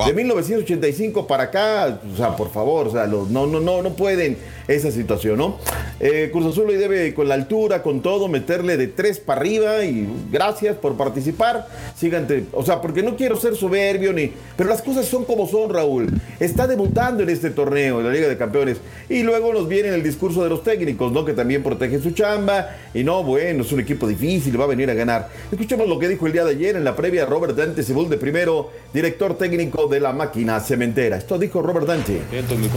[0.06, 3.90] De 1985 para acá, o sea, por favor, o sea, los- no, no, no, no
[3.95, 4.36] pueden
[4.69, 5.57] esa situación, ¿no?
[5.99, 9.85] Eh, Cruz Azul hoy debe con la altura, con todo, meterle de tres para arriba
[9.85, 11.66] y gracias por participar.
[11.97, 15.70] Sígante, o sea, porque no quiero ser soberbio ni, pero las cosas son como son,
[15.70, 16.09] Raúl.
[16.39, 18.78] Está debutando en este torneo, en la Liga de Campeones,
[19.09, 21.24] y luego nos viene el discurso de los técnicos, ¿no?
[21.24, 24.90] Que también protege su chamba y no, bueno, es un equipo difícil, va a venir
[24.90, 25.28] a ganar.
[25.51, 28.19] Escuchemos lo que dijo el día de ayer en la previa Robert Dante Cebul de
[28.19, 31.16] primero, director técnico de la máquina cementera.
[31.16, 32.20] Esto dijo Robert Dante.
[32.59, 32.69] muy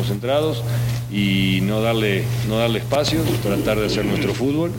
[1.12, 4.72] y no darle, no darle espacio, tratar de hacer nuestro fútbol.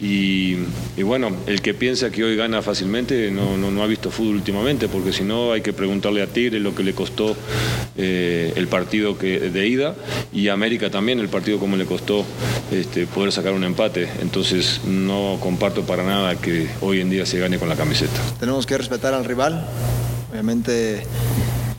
[0.00, 0.56] Y,
[1.02, 4.88] bueno, el que piensa que hoy gana fácilmente no, no, no ha visto fútbol últimamente,
[4.88, 7.36] porque si no hay que preguntarle a Tigre lo que le costó
[7.96, 9.94] eh, el partido que, de ida
[10.32, 12.24] y a América también el partido como le costó
[12.70, 14.08] este, poder sacar un empate.
[14.20, 18.20] Entonces no comparto para nada que hoy en día se gane con la camiseta.
[18.40, 19.66] Tenemos que respetar al rival.
[20.30, 21.04] Obviamente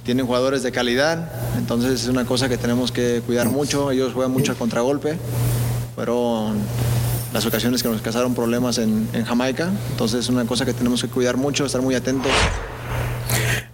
[0.06, 3.90] tienen jugadores de calidad, entonces es una cosa que tenemos que cuidar mucho.
[3.90, 5.18] Ellos juegan mucho a contragolpe.
[5.96, 6.58] Fueron
[7.34, 9.72] las ocasiones que nos causaron problemas en, en Jamaica.
[9.92, 12.32] Entonces es una cosa que tenemos que cuidar mucho, estar muy atentos.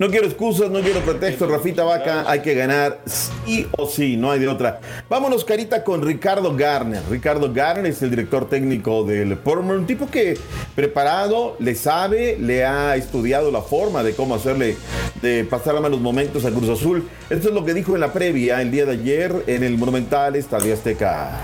[0.01, 4.31] No quiero excusas, no quiero pretextos, Rafita Vaca, hay que ganar sí o sí, no
[4.31, 4.81] hay de otra.
[5.07, 7.03] Vámonos, Carita, con Ricardo Garner.
[7.07, 10.39] Ricardo Garner es el director técnico del Portmore, un tipo que
[10.73, 14.75] preparado, le sabe, le ha estudiado la forma de cómo hacerle,
[15.21, 17.07] de pasar a malos momentos a Cruz Azul.
[17.29, 20.35] Esto es lo que dijo en la previa el día de ayer en el Monumental
[20.35, 21.39] Estadio Azteca.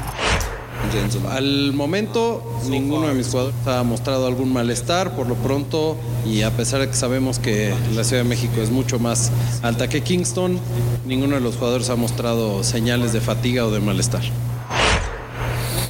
[1.29, 6.51] Al momento, ninguno de mis jugadores ha mostrado algún malestar por lo pronto y a
[6.51, 9.31] pesar de que sabemos que la Ciudad de México es mucho más
[9.63, 10.59] alta que Kingston,
[11.05, 14.23] ninguno de los jugadores ha mostrado señales de fatiga o de malestar.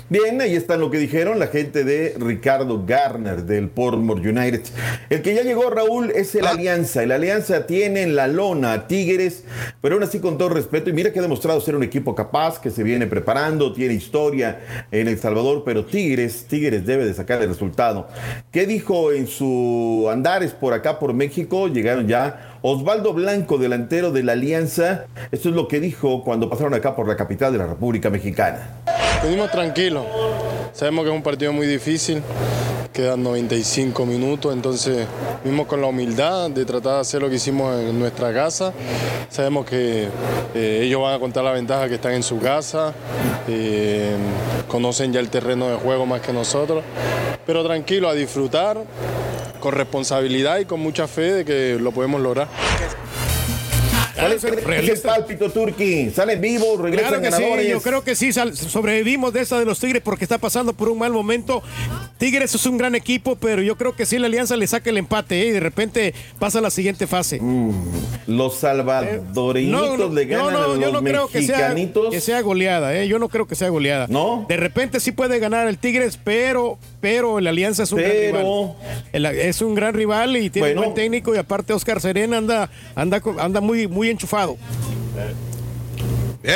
[0.09, 4.61] Bien, ahí está lo que dijeron la gente de Ricardo Garner del Portmore United.
[5.09, 7.03] El que ya llegó, Raúl, es el Alianza.
[7.03, 9.43] El Alianza tiene en la lona a Tigres,
[9.81, 12.61] pero aún así con todo respeto, y mira que ha demostrado ser un equipo capaz,
[12.61, 14.61] que se viene preparando, tiene historia
[14.91, 18.07] en El Salvador, pero Tigres, Tigres debe de sacar el resultado.
[18.53, 21.67] ¿Qué dijo en su andares por acá, por México?
[21.67, 25.07] Llegaron ya Osvaldo Blanco, delantero de la Alianza.
[25.33, 28.85] Esto es lo que dijo cuando pasaron acá por la capital de la República Mexicana.
[29.23, 30.05] Venimos tranquilos.
[30.73, 32.21] Sabemos que es un partido muy difícil.
[32.93, 35.05] Quedan 95 minutos, entonces
[35.43, 38.73] mismo con la humildad de tratar de hacer lo que hicimos en nuestra casa.
[39.29, 40.07] Sabemos que
[40.55, 42.93] eh, ellos van a contar la ventaja que están en su casa,
[43.47, 44.15] eh,
[44.67, 46.83] conocen ya el terreno de juego más que nosotros,
[47.45, 48.77] pero tranquilo, a disfrutar
[49.59, 52.47] con responsabilidad y con mucha fe de que lo podemos lograr.
[54.17, 56.09] ¿Cuál es el, pálpito, Turki?
[56.09, 56.79] ¿Salen vivos?
[56.79, 57.69] ¿Regresan Claro que sí, ganadores?
[57.69, 60.97] yo creo que sí, sobrevivimos de esa de los Tigres porque está pasando por un
[60.97, 61.61] mal momento.
[62.17, 64.97] Tigres es un gran equipo, pero yo creo que sí la Alianza le saca el
[64.97, 65.47] empate ¿eh?
[65.47, 67.39] y de repente pasa a la siguiente fase.
[68.25, 71.75] Los salvadoreñitos le ganan a los yo no creo que sea,
[72.11, 73.07] que sea goleada, ¿eh?
[73.07, 74.07] yo no creo que sea goleada.
[74.09, 74.45] No.
[74.49, 78.43] De repente sí puede ganar el Tigres, pero, pero la Alianza es un Pero- gran
[78.43, 78.73] rival.
[79.13, 80.81] El- es un gran rival y tiene Bueno.
[80.81, 84.57] buen técnico y aparte Oscar Serena anda, anda, anda muy, muy enchufado.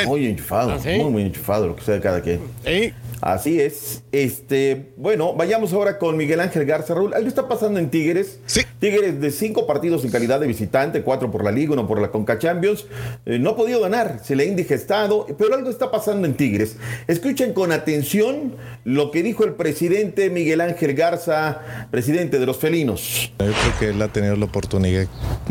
[0.05, 0.89] Muy enchufado, ¿Ah, sí?
[0.97, 2.39] muy, muy enchufado, lo que sea de cada quien.
[2.65, 2.93] Sí.
[3.21, 4.01] Así es.
[4.11, 6.95] Este, bueno, vayamos ahora con Miguel Ángel Garza.
[6.95, 8.39] Raúl, algo está pasando en Tigres.
[8.47, 8.61] Sí.
[8.79, 12.09] Tigres de cinco partidos en calidad de visitante, cuatro por la Liga, uno por la
[12.09, 12.85] Conca Champions.
[13.27, 16.77] Eh, no ha podido ganar, se le ha indigestado, pero algo está pasando en Tigres.
[17.07, 23.31] Escuchen con atención lo que dijo el presidente Miguel Ángel Garza, presidente de los felinos.
[23.37, 25.05] Yo creo que él ha tenido la oportunidad,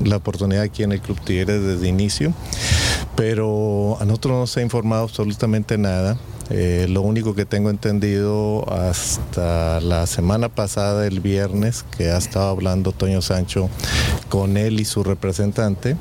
[0.05, 2.33] la oportunidad aquí en el Club Tigres desde inicio,
[3.15, 6.19] pero a nosotros no se ha informado absolutamente nada.
[6.51, 12.49] Eh, lo único que tengo entendido hasta la semana pasada, el viernes, que ha estado
[12.49, 13.71] hablando Toño Sancho
[14.29, 15.97] con él y su representante,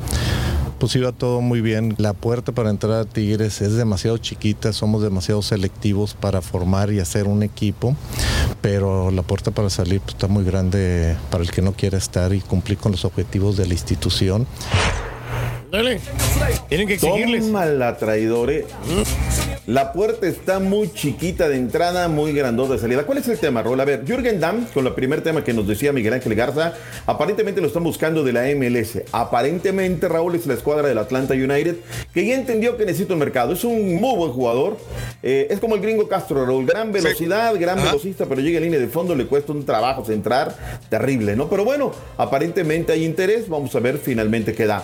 [0.80, 1.94] pues iba todo muy bien.
[1.98, 7.00] La puerta para entrar a Tigres es demasiado chiquita, somos demasiado selectivos para formar y
[7.00, 7.96] hacer un equipo,
[8.62, 12.34] pero la puerta para salir pues, está muy grande para el que no quiera estar
[12.34, 14.48] y cumplir con los objetivos de la institución.
[15.72, 16.00] Dale.
[16.68, 17.46] Tienen que exigirles.
[17.46, 18.66] Toma la traidore.
[19.68, 23.04] La puerta está muy chiquita de entrada, muy grandota de salida.
[23.04, 23.80] ¿Cuál es el tema, Rol?
[23.80, 26.74] A ver, Jürgen Damm, con el primer tema que nos decía Miguel Ángel Garza,
[27.06, 29.04] aparentemente lo están buscando de la MLS.
[29.12, 31.76] Aparentemente, Raúl es la escuadra del Atlanta United,
[32.16, 33.54] que ya entendió que necesita un mercado.
[33.54, 34.78] Es un muy buen jugador.
[35.22, 36.66] Eh, es como el gringo Castro, Raúl.
[36.66, 37.90] Gran velocidad, gran Ajá.
[37.90, 40.56] velocista, pero llega en línea de fondo, le cuesta un trabajo centrar
[40.90, 41.48] terrible, ¿no?
[41.48, 43.48] Pero bueno, aparentemente hay interés.
[43.48, 44.84] Vamos a ver finalmente qué da.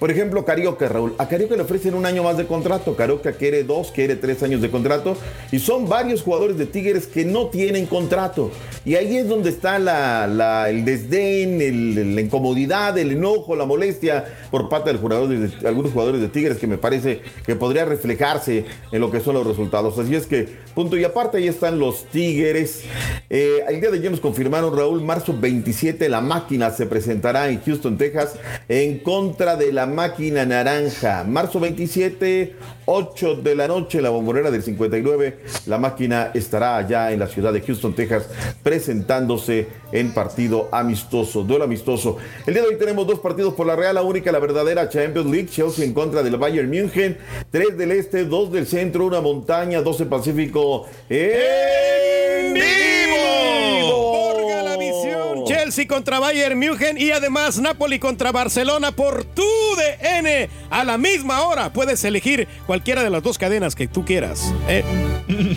[0.00, 1.14] Por ejemplo, Carioca, Raúl.
[1.18, 2.96] A Carioca le ofrecen un año más de contrato.
[2.96, 5.16] Carioca quiere dos, quiere tres años de contrato.
[5.52, 8.50] Y son varios jugadores de Tigres que no tienen contrato.
[8.84, 14.68] Y ahí es donde está la, el desdén, la incomodidad, el enojo, la molestia por
[14.68, 19.00] parte de, jugadores de algunos jugadores de Tigres que me parece que podría reflejarse en
[19.00, 19.98] lo que son los resultados.
[19.98, 22.84] Así es que, punto y aparte, ahí están los Tigres.
[23.36, 27.60] Eh, el día de ayer nos confirmaron, Raúl, marzo 27, la máquina se presentará en
[27.64, 28.36] Houston, Texas,
[28.68, 31.24] en contra de la máquina naranja.
[31.24, 32.54] Marzo 27,
[32.84, 35.40] 8 de la noche, la bombonera del 59.
[35.66, 38.28] La máquina estará allá en la ciudad de Houston, Texas,
[38.62, 42.18] presentándose en partido amistoso, duelo amistoso.
[42.46, 45.28] El día de hoy tenemos dos partidos por la Real, la única, la verdadera Champions
[45.28, 47.18] League, Chelsea en contra del Bayern München,
[47.50, 50.86] tres del este, dos del centro, una montaña, 12 Pacífico.
[52.54, 52.93] Galavisión,
[55.64, 59.42] Chelsea contra Bayern München y además Napoli contra Barcelona por tu
[59.78, 61.72] DN a la misma hora.
[61.72, 64.52] Puedes elegir cualquiera de las dos cadenas que tú quieras.
[64.68, 64.84] Eh,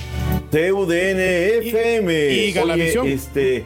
[0.49, 1.19] TUDN
[1.67, 2.29] FM.
[2.33, 3.65] y Oye, este.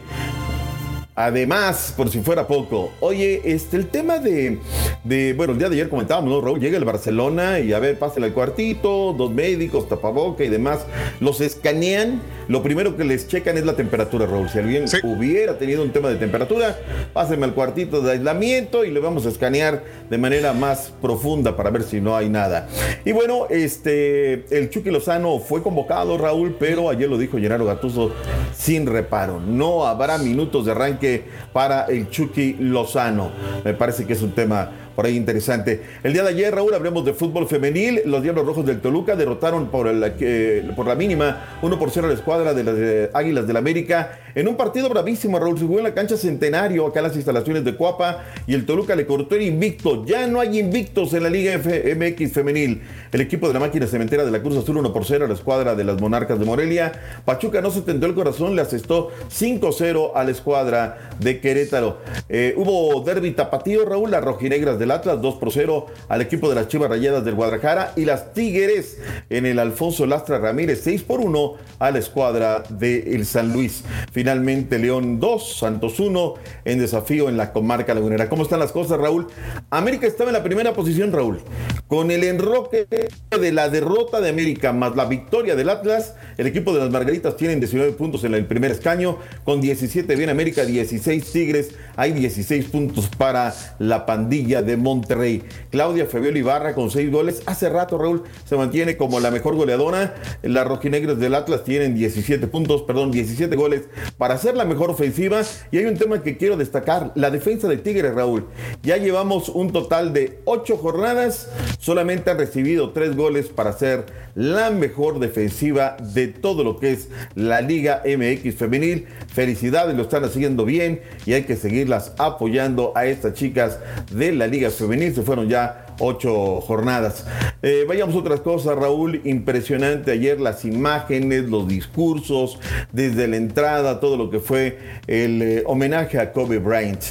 [1.21, 4.57] Además, por si fuera poco, oye, este, el tema de,
[5.03, 6.59] de, bueno, el día de ayer comentábamos, ¿no, Raúl?
[6.59, 10.79] Llega el Barcelona y a ver, pásenle al cuartito, dos médicos, tapaboca y demás.
[11.19, 14.49] Los escanean, lo primero que les checan es la temperatura, Raúl.
[14.49, 16.79] Si alguien hubiera tenido un tema de temperatura,
[17.13, 21.69] pásenme al cuartito de aislamiento y le vamos a escanear de manera más profunda para
[21.69, 22.67] ver si no hay nada.
[23.05, 28.11] Y bueno, este, el Chucky Lozano fue convocado, Raúl, pero ayer lo dijo Gennaro Gattuso
[28.57, 29.39] sin reparo.
[29.39, 31.10] No habrá minutos de arranque
[31.53, 33.31] para el Chucky Lozano.
[33.63, 35.81] Me parece que es un tema por ahí interesante.
[36.03, 38.01] El día de ayer, Raúl, hablemos de fútbol femenil.
[38.05, 42.15] Los Diablos Rojos del Toluca derrotaron por, eh, la mínima 1 por 0 a la
[42.15, 45.57] escuadra de las eh, Águilas del América en un partido bravísimo, Raúl.
[45.57, 48.95] Se jugó en la cancha Centenario, acá en las instalaciones de Cuapa, y el Toluca
[48.95, 50.05] le cortó el invicto.
[50.05, 52.81] Ya no hay invictos en la Liga F- MX femenil.
[53.11, 55.33] El equipo de la máquina cementera de la Cruz Azul 1 por 0 a la
[55.33, 56.91] escuadra de las Monarcas de Morelia.
[57.25, 61.97] Pachuca no se tendió el corazón, le asestó 5-0 a la escuadra de Querétaro.
[62.29, 66.55] Eh, hubo derby tapatío, Raúl, las rojinegras del Atlas 2 por 0 al equipo de
[66.55, 68.97] las Chivas Rayadas del Guadalajara y las Tigres
[69.29, 73.83] en el Alfonso Lastra Ramírez 6 por 1 a la escuadra de el San Luis.
[74.21, 76.35] Finalmente León 2, Santos 1
[76.65, 78.29] en desafío en la comarca lagunera.
[78.29, 79.25] ¿Cómo están las cosas, Raúl?
[79.71, 81.41] América estaba en la primera posición, Raúl,
[81.87, 86.71] Con el enroque de la derrota de América más la victoria del Atlas, el equipo
[86.71, 91.31] de las Margaritas tienen 19 puntos en el primer escaño, con 17 bien América, 16
[91.31, 95.41] Tigres, hay 16 puntos para la pandilla de Monterrey.
[95.71, 100.13] Claudia Fabiola Ibarra con 6 goles, hace rato Raúl se mantiene como la mejor goleadora,
[100.43, 103.85] las rojinegras del Atlas tienen 17 puntos, perdón, 17 goles
[104.17, 107.77] para ser la mejor ofensiva y hay un tema que quiero destacar, la defensa de
[107.77, 108.47] Tigres Raúl.
[108.83, 111.49] Ya llevamos un total de 8 jornadas
[111.81, 114.05] solamente ha recibido tres goles para ser
[114.35, 119.07] la mejor defensiva de todo lo que es la Liga MX femenil.
[119.27, 123.79] Felicidades, lo están haciendo bien y hay que seguirlas apoyando a estas chicas
[124.11, 125.13] de la Liga femenil.
[125.13, 127.25] Se fueron ya ocho jornadas.
[127.61, 129.21] Eh, vayamos a otras cosas, Raúl.
[129.23, 132.59] Impresionante ayer las imágenes, los discursos,
[132.91, 137.03] desde la entrada, todo lo que fue el eh, homenaje a Kobe Bryant.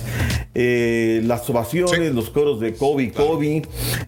[0.54, 3.62] Eh, las ovaciones, los coros de Kobe, Kobe,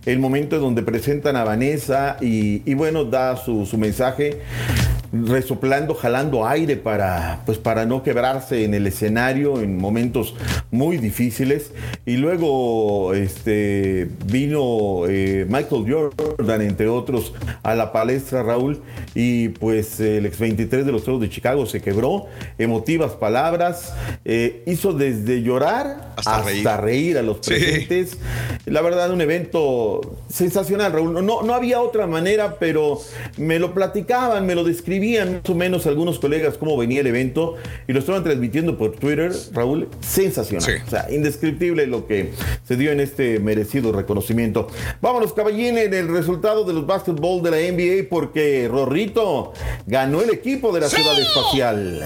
[0.04, 4.40] el momento en donde presentan a Vanessa y, y bueno, da su, su mensaje
[5.12, 10.34] resoplando, jalando aire para, pues para no quebrarse en el escenario en momentos
[10.70, 11.72] muy difíciles.
[12.06, 18.80] Y luego este, vino eh, Michael Jordan, entre otros, a la palestra, Raúl,
[19.14, 22.26] y pues el ex 23 de los Toros de Chicago se quebró,
[22.56, 23.94] emotivas palabras,
[24.24, 27.18] eh, hizo desde llorar hasta, reír.
[27.18, 28.16] a los presentes.
[28.64, 31.26] La verdad, un evento sensacional, Raúl.
[31.26, 32.98] No, no había otra manera, pero
[33.36, 37.56] me lo platicaban, me lo describían más o menos algunos colegas cómo venía el evento
[37.88, 40.82] y lo estaban transmitiendo por Twitter, Raúl, sensacional.
[40.86, 42.30] O sea, indescriptible lo que
[42.64, 44.68] se dio en este merecido reconocimiento.
[45.00, 49.52] Vámonos, caballines, en el resultado de los básquetbol de la NBA porque Rorrito
[49.86, 52.02] ganó el equipo de la ciudad espacial.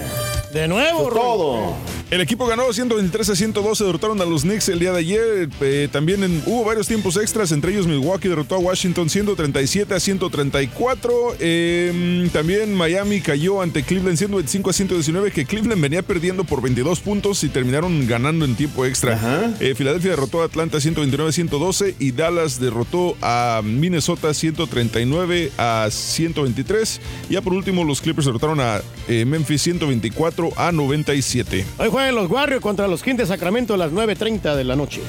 [0.53, 1.75] De nuevo, todo.
[2.09, 5.49] El equipo ganó 123 a 112, derrotaron a los Knicks el día de ayer.
[5.59, 9.99] Eh, también en- hubo varios tiempos extras, entre ellos Milwaukee derrotó a Washington 137 a
[9.99, 11.35] 134.
[11.41, 17.01] Eh, también Miami cayó ante Cleveland 125 a 119, que Cleveland venía perdiendo por 22
[17.01, 19.19] puntos y terminaron ganando en tiempo extra.
[19.59, 25.89] Eh, Filadelfia derrotó a Atlanta 129 a 112 y Dallas derrotó a Minnesota 139 a
[25.91, 27.01] 123.
[27.29, 31.65] Y ya por último los Clippers derrotaron a eh, Memphis 124 a 97.
[31.79, 35.01] Hoy juegan los Warriors contra los Kings de Sacramento a las 9.30 de la noche.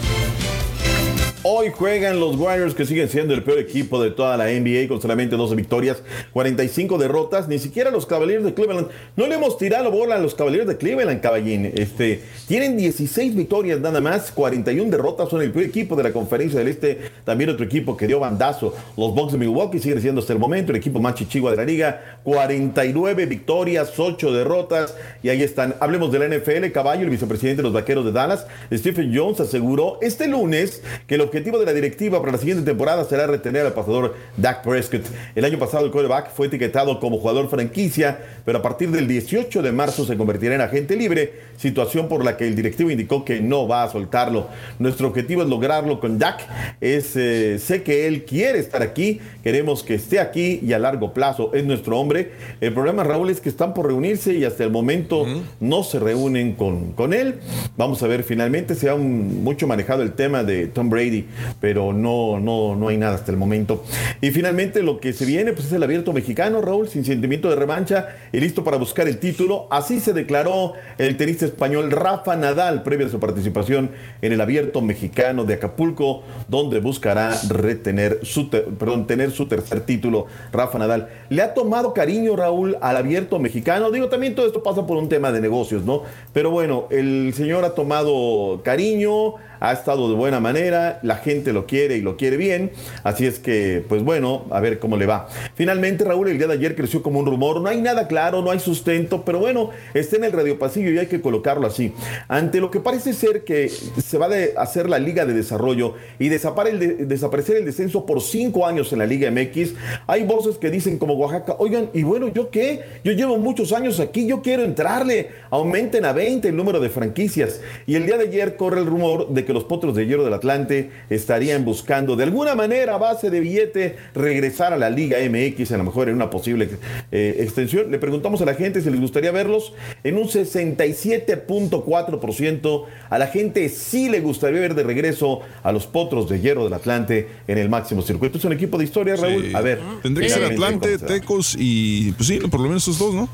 [1.44, 5.01] Hoy juegan los Warriors que siguen siendo el peor equipo de toda la NBA con
[5.01, 6.02] solamente 12 victorias,
[6.32, 7.47] 45 derrotas.
[7.47, 8.89] Ni siquiera los Cavaliers de Cleveland.
[9.15, 11.70] No le hemos tirado bola a los Cavaliers de Cleveland, caballín.
[11.77, 15.28] Este, tienen 16 victorias nada más, 41 derrotas.
[15.28, 16.98] Son el peor equipo de la conferencia del Este.
[17.24, 18.74] También otro equipo que dio bandazo.
[18.97, 21.65] Los Bucks de Milwaukee siguen siendo hasta el momento el equipo más chichigua de la
[21.65, 22.19] liga.
[22.24, 24.97] 49 victorias, 8 derrotas.
[25.23, 25.77] Y ahí están.
[25.78, 26.73] Hablemos de la NFL.
[26.73, 31.28] Caballo, el vicepresidente de los Vaqueros de Dallas, Stephen Jones, aseguró este lunes que el
[31.29, 35.03] objetivo de la directiva para la siguiente temporada será retener al pasador Dak Prescott.
[35.35, 39.63] El año pasado el quarterback fue etiquetado como jugador franquicia, pero a partir del 18
[39.63, 43.41] de marzo se convertirá en agente libre, situación por la que el directivo indicó que
[43.41, 44.49] no va a soltarlo.
[44.79, 46.41] Nuestro objetivo es lograrlo con Dak.
[46.81, 51.13] Es, eh, sé que él quiere estar aquí, queremos que esté aquí y a largo
[51.13, 52.33] plazo es nuestro hombre.
[52.61, 55.27] El problema, Raúl, es que están por reunirse y hasta el momento
[55.61, 57.37] no se reúnen con, con él.
[57.77, 61.18] Vamos a ver, finalmente se ha un- mucho manejado el tema de Tom Brady,
[61.61, 63.85] pero no, no, no hay nada hasta el momento.
[64.20, 67.57] Y finalmente lo que se viene pues es el abierto mexicano, Raúl, sin sentimiento de
[67.57, 69.66] revancha y listo para buscar el título.
[69.70, 73.90] Así se declaró el tenista español Rafa Nadal previo a su participación
[74.23, 80.27] en el abierto mexicano de Acapulco, donde buscará retener su, perdón, tener su tercer título.
[80.53, 83.90] Rafa Nadal le ha tomado cariño, Raúl, al abierto mexicano.
[83.90, 86.03] Digo, también todo esto pasa por un tema de negocios, ¿no?
[86.32, 91.67] Pero bueno, el señor ha tomado cariño, ha estado de buena manera, la gente lo
[91.67, 92.73] quiere y lo quiere bien,
[93.03, 95.29] así es que, pues bueno, a ver cómo le va.
[95.55, 98.51] Finalmente, Raúl, el día de ayer creció como un rumor, no hay nada claro, no
[98.51, 101.93] hay sustento, pero bueno, está en el radio pasillo y hay que colocarlo así.
[102.29, 106.29] Ante lo que parece ser que se va a hacer la Liga de Desarrollo y
[106.29, 109.75] desaparecer el descenso por cinco años en la Liga MX,
[110.07, 112.83] hay voces que dicen como Oaxaca, oigan, y bueno, ¿yo qué?
[113.05, 117.61] Yo llevo muchos años aquí, yo quiero entrarle, aumenten a 20 el número de franquicias.
[117.87, 120.35] Y el día de ayer corre el rumor de que los potros de hierro del
[120.35, 125.73] Atlante estarían buscando de alguna manera a base de billete regresar a la Liga MX,
[125.73, 126.69] a lo mejor en una posible
[127.12, 127.91] eh, extensión.
[127.91, 129.73] Le preguntamos a la gente si les gustaría verlos
[130.05, 132.85] en un 67.4%.
[133.11, 136.73] A la gente sí le gustaría ver de regreso a los potros de hierro del
[136.75, 138.39] Atlante en el máximo circuito.
[138.39, 139.47] Es un equipo de historia, Raúl.
[139.49, 139.55] Sí.
[139.55, 139.81] A ver.
[140.03, 140.99] Tendría que ser Atlante.
[140.99, 143.29] Tecos y, pues sí, por lo menos esos dos, ¿no?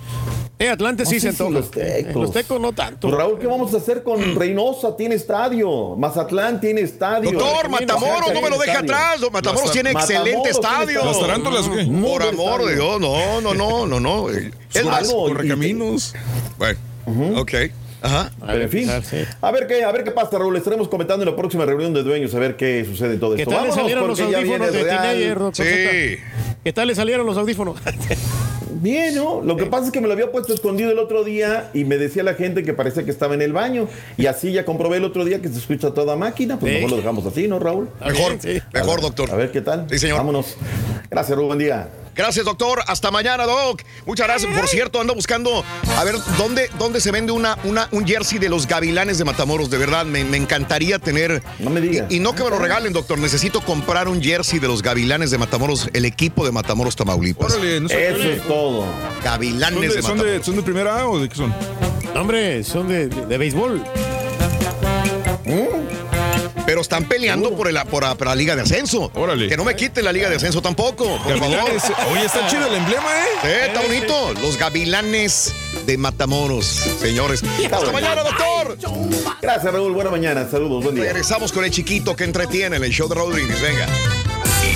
[0.58, 1.50] Eh, Atlante sí No se antoja.
[1.50, 2.14] los Tecos.
[2.14, 3.08] Los tecos no tanto.
[3.08, 4.96] Pues, Raúl, ¿qué vamos a hacer con Reynosa?
[4.96, 5.96] Tiene estadio.
[6.04, 7.32] Mazatlán tiene estadio.
[7.32, 9.20] Doctor, Matamoros, no me lo deje atrás.
[9.32, 11.02] Matamoros tiene excelente estadio.
[11.02, 11.84] ¿Las tarántulas qué?
[11.86, 14.28] Por amor de Dios, no, no, no, no, no.
[14.28, 16.14] Es más, Correcaminos.
[16.58, 16.78] Bueno,
[17.40, 17.54] ok.
[18.02, 18.30] Ajá.
[18.46, 20.54] Pero en fin, a ver qué, a ver qué pasa, Raúl.
[20.58, 23.42] Estaremos comentando en la próxima reunión de dueños a ver qué sucede en todo ¿Qué
[23.42, 23.54] esto.
[23.54, 24.84] tal le salieron los audífonos de.
[24.84, 26.22] Teenager, Zeta?
[26.62, 27.78] ¿Qué tal le salieron los audífonos?
[28.80, 29.40] Bien, ¿no?
[29.42, 31.96] Lo que pasa es que me lo había puesto escondido el otro día y me
[31.96, 33.88] decía la gente que parecía que estaba en el baño.
[34.16, 36.58] Y así ya comprobé el otro día que se escucha toda máquina.
[36.58, 37.88] Pues mejor lo dejamos así, ¿no, Raúl?
[38.04, 38.38] Mejor,
[38.72, 39.30] mejor, doctor.
[39.30, 39.86] A ver qué tal.
[39.90, 40.18] Sí, señor.
[40.18, 40.56] Vámonos.
[41.10, 41.46] Gracias, Raúl.
[41.48, 41.88] Buen día.
[42.16, 42.78] Gracias, doctor.
[42.86, 43.82] Hasta mañana, Doc.
[44.06, 44.56] Muchas gracias.
[44.56, 45.64] Por cierto, ando buscando
[45.96, 49.68] a ver dónde, dónde se vende una, una, un jersey de los gavilanes de Matamoros.
[49.68, 51.42] De verdad, me, me encantaría tener.
[51.58, 52.06] No me digas.
[52.12, 53.18] Y, y no que me lo regalen, doctor.
[53.18, 57.52] Necesito comprar un jersey de los gavilanes de Matamoros, el equipo de Matamoros Tamaulipas.
[57.52, 58.63] Órale, no sé- Eso es todo.
[59.22, 60.32] Gavilanes ¿Son de, de, son, Matamoros.
[60.38, 61.54] de, ¿Son de primera A o de qué son?
[62.14, 63.82] Hombre, son de, de- de béisbol.
[66.66, 69.10] Pero están peleando por, el, por, la, por la Liga de Ascenso.
[69.14, 69.48] Órale.
[69.48, 71.04] Que no me quiten la Liga de Ascenso tampoco.
[71.18, 71.40] Por favor.
[71.58, 71.82] Gavilanes.
[72.10, 73.26] Oye, está chido el emblema, ¿eh?
[73.42, 74.32] Sí, está bonito.
[74.40, 75.52] Los gavilanes
[75.86, 77.42] de Matamoros, señores.
[77.70, 78.78] Hasta mañana, doctor.
[79.42, 79.92] Gracias, Raúl.
[79.92, 80.48] Buena mañana.
[80.50, 80.82] Saludos.
[80.84, 81.04] Buen día.
[81.04, 83.60] Regresamos con el chiquito que entretiene en el show de Rodríguez.
[83.60, 83.86] Venga.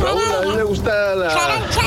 [0.00, 1.28] Raúl, a mí me gustan la-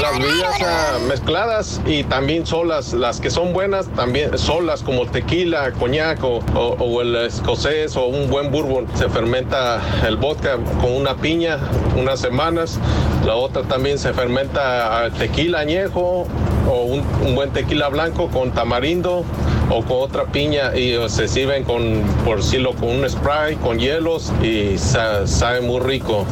[0.02, 5.72] las bebidas ah, mezcladas y también solas, las que son buenas, también solas como tequila,
[5.74, 8.88] coñac o, o- o el escocés o un buen bourbon.
[8.96, 11.60] Se fermenta el vodka con una piña
[11.96, 12.80] unas semanas,
[13.26, 16.28] la otra también se fermenta tequila añejo
[16.70, 19.24] o un, un buen tequila blanco con tamarindo
[19.70, 20.76] o con otra piña.
[20.76, 25.80] Y se sirven con, por decirlo, con un spray, con hielos y sa- sabe muy
[25.82, 26.26] rico.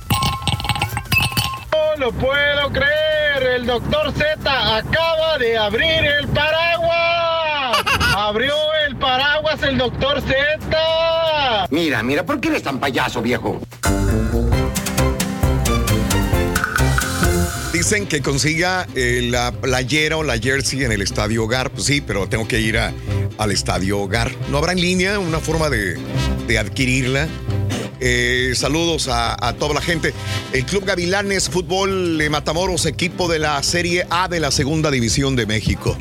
[2.05, 7.77] No lo puedo creer, el doctor Z acaba de abrir el paraguas.
[8.15, 8.53] Abrió
[8.87, 11.67] el paraguas el doctor Z.
[11.71, 13.59] Mira, mira, ¿por qué eres tan payaso, viejo?
[17.73, 21.71] Dicen que consiga eh, la playera o la jersey en el Estadio Hogar.
[21.71, 22.93] Pues sí, pero tengo que ir a-
[23.39, 24.31] al Estadio Hogar.
[24.51, 25.97] ¿No habrá en línea una forma de,
[26.45, 27.27] de adquirirla?
[28.07, 30.13] Eh, saludos a, a toda la gente.
[30.53, 35.35] El Club Gavilanes Fútbol de Matamoros, equipo de la Serie A de la Segunda División
[35.35, 35.97] de México.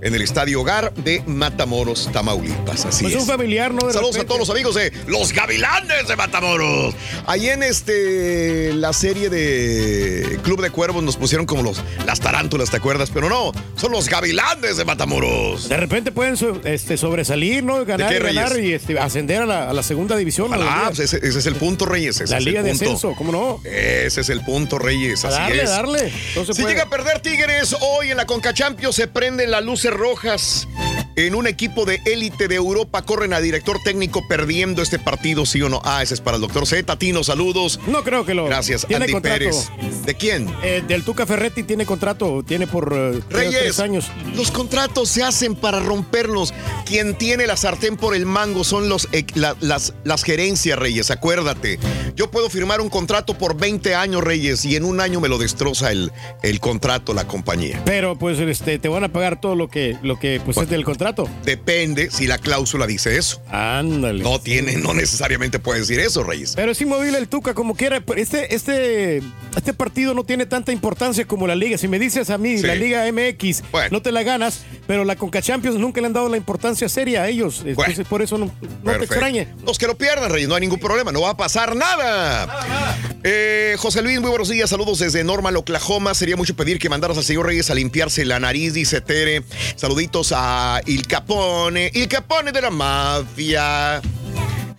[0.00, 2.84] En el Estadio Hogar de Matamoros, Tamaulipas.
[2.86, 3.20] Así Pues es.
[3.22, 3.88] un familiar, ¿no?
[3.88, 6.94] De Saludos a todos los amigos de Los Gavilanes de Matamoros.
[7.26, 12.70] Ahí en este la serie de Club de Cuervos nos pusieron como los las tarántulas,
[12.70, 13.10] ¿te acuerdas?
[13.12, 15.68] Pero no, son los Gavilanes de Matamoros.
[15.68, 17.84] De repente pueden este, sobresalir, ¿no?
[17.84, 20.54] Ganar, qué, y ganar y este, ascender a la, a la segunda división.
[20.54, 20.82] Ah, liga.
[20.86, 22.20] pues ese, ese es el punto, Reyes.
[22.20, 22.84] ese La es Liga el de punto.
[22.84, 23.60] Ascenso, ¿cómo no?
[23.64, 25.24] Ese es el punto, Reyes.
[25.24, 25.70] Así darle, es.
[25.70, 26.12] darle.
[26.36, 26.68] No si puede.
[26.74, 30.68] llega a perder Tigres, hoy en la Conca Champions se prenden las luces rojas.
[31.16, 35.60] En un equipo de élite de Europa corren a director técnico perdiendo este partido, sí
[35.62, 35.80] o no.
[35.84, 36.96] Ah, ese es para el doctor Z.
[36.96, 37.80] Tino, saludos.
[37.88, 38.44] No creo que lo.
[38.46, 39.38] Gracias, Tiene Andy contrato.
[39.40, 39.68] Pérez.
[40.06, 40.48] ¿De quién?
[40.62, 44.06] Eh, del Tuca Ferretti tiene contrato, tiene por eh, Reyes, tres años.
[44.36, 46.54] los contratos se hacen para romperlos.
[46.86, 51.10] Quien tiene la sartén por el mango son los, eh, la- las, las gerencias, Reyes,
[51.32, 51.78] acuérdate.
[52.16, 55.36] Yo puedo firmar un contrato por 20 años, Reyes, y en un año me lo
[55.36, 56.10] destroza el,
[56.42, 57.80] el contrato, la compañía.
[57.84, 60.84] Pero pues este, te van a pagar todo lo que, lo que pues, es del
[60.84, 61.28] contrato.
[61.44, 63.42] Depende si la cláusula dice eso.
[63.50, 64.22] Ándale.
[64.24, 66.54] No tiene, no necesariamente puede decir eso, Reyes.
[66.56, 68.02] Pero es inmovible el Tuca como quiera.
[68.16, 69.22] Este, este,
[69.54, 71.76] este partido no tiene tanta importancia como la Liga.
[71.76, 72.66] Si me dices a mí, Sí.
[72.66, 76.28] la Liga MX, no te la ganas, pero la Conca Champions nunca le han dado
[76.30, 77.62] la importancia seria a ellos.
[77.66, 78.50] Entonces, por eso no,
[78.82, 79.48] no te extrañe.
[79.66, 82.96] Los que lo pierdan, Reyes, no hay ningún problema, no va a pasar nada.
[83.24, 86.14] Eh, José Luis, muy buenos días, saludos desde Normal, Oklahoma.
[86.14, 89.42] Sería mucho pedir que mandaras al señor Reyes a limpiarse la nariz, dice Tere.
[89.76, 94.00] Saluditos a Il Capone, Il Capone de la mafia.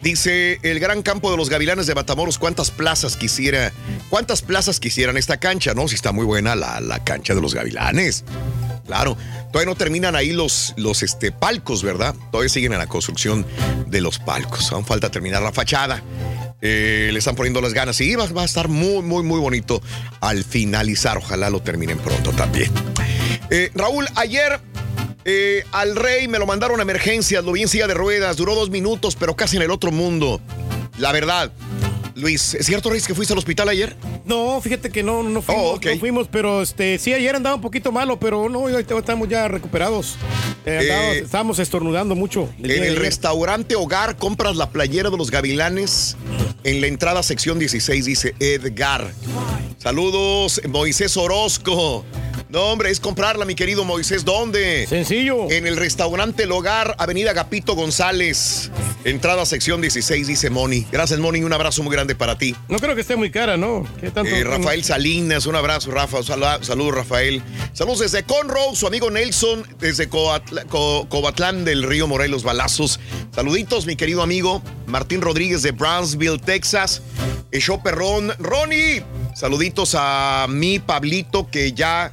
[0.02, 3.74] Dice el gran campo de los gavilanes de Matamoros, ¿cuántas plazas quisiera?
[4.10, 5.74] ¿Cuántas plazas quisieran esta cancha?
[5.74, 8.24] No, si está muy buena la, la cancha de los gavilanes.
[8.90, 9.16] Claro,
[9.52, 12.16] todavía no terminan ahí los, los este, palcos, ¿verdad?
[12.32, 13.46] Todavía siguen en la construcción
[13.86, 14.72] de los palcos.
[14.72, 16.02] Aún falta terminar la fachada.
[16.60, 18.02] Eh, le están poniendo las ganas.
[18.02, 19.80] Y va, a estar muy, muy, muy bonito
[20.22, 21.20] al finalizar.
[21.20, 22.72] Ojalá lo terminen pronto también.
[23.52, 24.60] Eh, Raúl, ayer
[25.24, 27.44] eh, al rey me lo mandaron emergencias.
[27.44, 28.38] Lo vi en silla de ruedas.
[28.38, 30.42] Duró dos minutos, pero casi en el otro mundo.
[30.98, 31.52] La verdad.
[32.16, 33.96] Luis, ¿es cierto, Reyes, que fuiste al hospital ayer?
[34.26, 37.62] No, fíjate que no, no fuimos, Oh, no fuimos, pero este, sí, ayer andaba un
[37.62, 40.16] poquito malo, pero no, ahorita estamos ya recuperados.
[40.66, 42.50] Eh, Eh, estábamos estornudando mucho.
[42.62, 46.18] el En el restaurante Hogar compras la playera de los gavilanes.
[46.64, 49.12] En la entrada sección 16 dice Edgar.
[49.78, 52.04] Saludos, Moisés Orozco.
[52.50, 54.26] No, hombre, es comprarla, mi querido Moisés.
[54.26, 54.88] ¿Dónde?
[54.88, 55.52] Sencillo.
[55.52, 58.72] En el restaurante El Hogar, Avenida Gapito González.
[59.04, 60.86] Entrada sección 16 dice Moni.
[60.92, 61.44] Gracias, Moni.
[61.44, 62.56] Un abrazo muy grande para ti.
[62.68, 63.88] No creo que esté muy cara, ¿no?
[64.02, 64.32] ¿Qué tanto?
[64.36, 66.24] Eh, Rafael Salinas, un abrazo, Rafa.
[66.24, 67.44] Sal- Saludos, Rafael.
[67.74, 73.00] Saludos desde Conroe, su amigo Nelson, desde Coatla- Co- Cobatlán del Río Morelos Balazos.
[73.34, 77.04] Saluditos, mi querido amigo Martín Rodríguez de Brownsville, Texas.
[77.52, 78.34] El show perrón.
[78.40, 79.04] Ronnie,
[79.34, 82.12] saluditos a mi Pablito que ya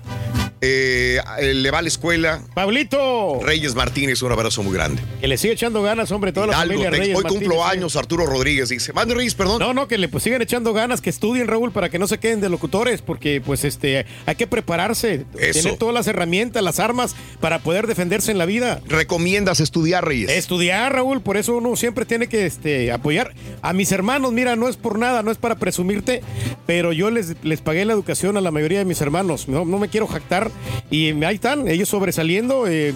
[0.61, 1.21] eh,
[1.55, 2.43] le va a la escuela.
[2.55, 3.41] Pablito.
[3.43, 5.03] Reyes Martínez, un abrazo muy grande.
[5.21, 7.01] Que le sigue echando ganas, hombre, toda la Hidalgo, familia Texas.
[7.01, 7.71] Reyes Hoy Martínez, cumplo sí.
[7.77, 8.93] años, Arturo Rodríguez dice.
[8.93, 9.59] Mande Reyes, perdón.
[9.59, 12.19] No, no, que le pues, sigan echando ganas, que estudien, Raúl, para que no se
[12.19, 15.61] queden de locutores, porque pues este hay que prepararse, Eso.
[15.61, 18.81] tener todas las herramientas, las armas para poder defenderse en la vida.
[18.87, 20.31] ¿Recomiendas estudiar, Reyes?
[20.31, 24.33] Estudiar, Raúl, por eso uno siempre tiene que este, apoyar a mis hermanos.
[24.33, 26.23] Mira, no es por nada, no es para presumirte,
[26.67, 29.49] pero yo les, les pagué la educación a la mayoría de mis hermanos.
[29.49, 30.46] No, no me quiero jactar.
[30.91, 32.67] Y ahí están, ellos sobresaliendo.
[32.67, 32.93] Eh,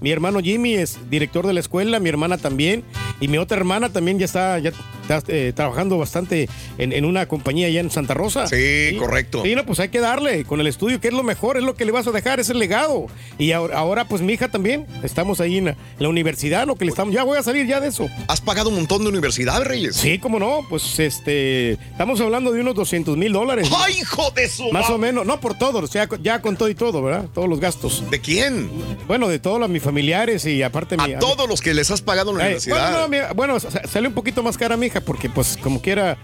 [0.00, 2.84] mi hermano Jimmy es director de la escuela, mi hermana también.
[3.20, 4.72] Y mi otra hermana también ya está, ya
[5.02, 6.48] está eh, trabajando bastante
[6.78, 8.46] en, en una compañía allá en Santa Rosa.
[8.46, 9.42] Sí, correcto.
[9.44, 11.74] Sí, no, pues hay que darle con el estudio, que es lo mejor, es lo
[11.74, 13.06] que le vas a dejar, es el legado.
[13.38, 16.74] Y ahora, ahora, pues mi hija también, estamos ahí en la, en la universidad, lo
[16.76, 18.08] que le estamos, ya voy a salir ya de eso.
[18.28, 19.96] ¿Has pagado un montón de universidad, Reyes?
[19.96, 23.70] Sí, cómo no, pues este, estamos hablando de unos 200 mil dólares.
[23.76, 26.74] ¡Ay, hijo de su Más o menos, no por todos, ya, ya con todo y
[26.74, 27.26] todo, ¿verdad?
[27.32, 28.04] Todos los gastos.
[28.10, 28.68] ¿De quién?
[29.06, 31.12] Bueno, de todos los mis familiares y aparte mi...
[31.14, 32.90] A todos los que les has pagado en la Eh, universidad.
[32.90, 35.80] bueno, no, mi- bueno, sa- salió un poquito más cara mi hija porque pues como
[35.80, 36.18] quiera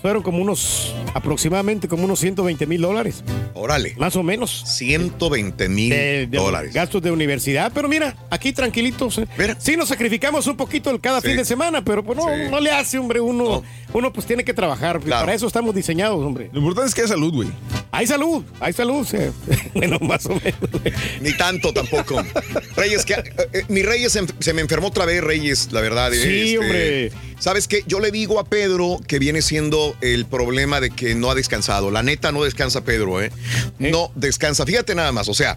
[0.00, 3.22] fueron como unos aproximadamente como unos 120 mil dólares.
[3.54, 3.94] Órale.
[3.98, 4.62] Más o menos.
[4.66, 6.72] 120 mil dólares.
[6.74, 7.72] gastos de universidad.
[7.74, 9.18] Pero mira, aquí tranquilitos.
[9.18, 9.26] eh.
[9.58, 11.28] Sí nos sacrificamos un poquito el cada Sí.
[11.28, 13.20] fin de semana, pero pues no, no le hace, hombre.
[13.20, 13.62] Uno,
[13.96, 15.00] uno pues tiene que trabajar.
[15.00, 16.50] Para eso estamos diseñados, hombre.
[16.52, 17.48] Lo importante es que hay salud, güey.
[17.90, 19.06] Hay salud, hay salud.
[19.06, 19.16] sí.
[19.74, 20.92] bueno, más o menos.
[21.22, 22.22] Ni tanto tampoco.
[22.76, 23.24] Reyes, que, eh,
[23.54, 26.12] eh, mi Reyes se, se me enfermó otra vez, Reyes, la verdad.
[26.12, 27.10] este, Sí, hombre.
[27.38, 27.84] ¿Sabes qué?
[27.86, 31.90] Yo le digo a Pedro que viene siendo el problema de que no ha descansado.
[31.90, 33.32] La neta no descansa Pedro, ¿eh?
[33.78, 34.66] No descansa.
[34.66, 35.56] Fíjate nada más, o sea,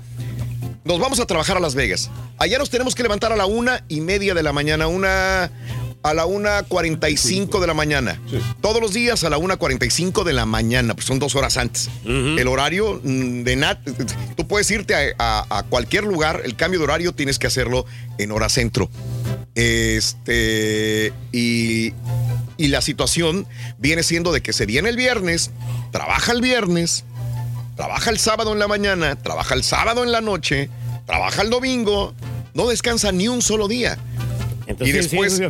[0.86, 2.10] nos vamos a trabajar a Las Vegas.
[2.38, 5.52] Allá nos tenemos que levantar a la una y media de la mañana, una
[6.02, 8.20] a la una cuarenta y cinco de la mañana.
[8.62, 11.36] Todos los días a la una cuarenta y cinco de la mañana, pues son dos
[11.36, 11.90] horas antes.
[12.40, 13.80] El horario mm, de Nat,
[14.38, 17.86] tú puedes irte a, a- a cualquier lugar, el cambio de horario tienes que hacerlo
[18.18, 18.90] en hora centro.
[19.56, 21.94] Este, y,
[22.58, 23.46] y la situación
[23.78, 25.52] viene siendo de que se viene el viernes,
[25.92, 27.04] trabaja el viernes,
[27.76, 30.70] trabaja el sábado en la mañana, trabaja el sábado en la noche,
[31.06, 32.14] trabaja el domingo,
[32.54, 33.98] no descansa ni un solo día.
[34.70, 35.42] Entonces, y después sí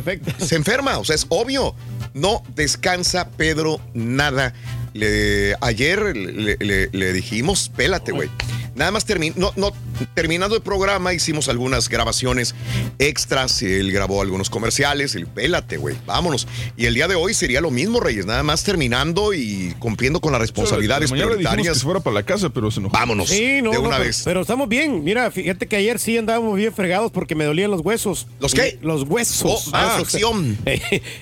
[0.46, 1.74] se enferma, o sea, es obvio.
[2.14, 4.52] No descansa Pedro nada.
[4.94, 8.28] Le- ayer le, le- le dijimos, pélate, güey.
[8.74, 9.72] Nada más termi- no, no,
[10.14, 12.54] terminando el programa, hicimos algunas grabaciones
[12.98, 13.62] extras.
[13.62, 15.14] Él grabó algunos comerciales.
[15.14, 15.96] El pélate, güey.
[16.06, 16.46] Vámonos.
[16.76, 18.26] Y el día de hoy sería lo mismo, Reyes.
[18.26, 21.78] Nada más terminando y cumpliendo con las responsabilidades que prioritarias.
[21.78, 22.92] se fuera para la casa, pero se enojó.
[22.94, 23.28] Vámonos.
[23.28, 24.22] Sí, no, de no, una pero, vez.
[24.24, 25.02] pero estamos bien.
[25.04, 28.26] Mira, fíjate que ayer sí andábamos bien fregados porque me dolían los huesos.
[28.40, 28.78] ¿Los qué?
[28.82, 29.68] Los huesos.
[29.68, 30.56] Oh, ah, acción.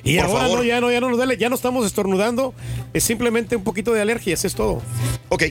[0.05, 0.59] y Por ahora favor.
[0.59, 2.55] no, ya no, ya no nos duele, ya no estamos estornudando.
[2.93, 4.83] Es simplemente un poquito de alergias, es todo.
[5.29, 5.45] Ok.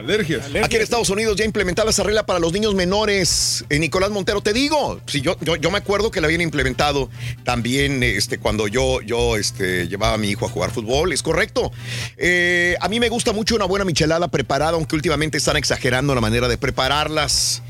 [0.00, 0.46] Alergias.
[0.62, 3.64] Aquí en Estados Unidos ya implementaba esa regla para los niños menores.
[3.70, 7.10] Eh, Nicolás Montero, te digo, si yo, yo, yo me acuerdo que la habían implementado
[7.44, 11.70] también este, cuando yo, yo este, llevaba a mi hijo a jugar fútbol, es correcto.
[12.16, 16.20] Eh, a mí me gusta mucho una buena michelada preparada, aunque últimamente están exagerando la
[16.20, 17.62] manera de prepararlas.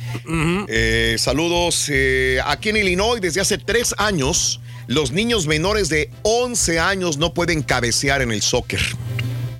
[0.68, 1.86] Eh, saludos.
[1.88, 7.32] eh, aquí en Illinois, desde hace tres años, los niños menores de 11 años no
[7.34, 8.80] pueden cabecear en el soccer.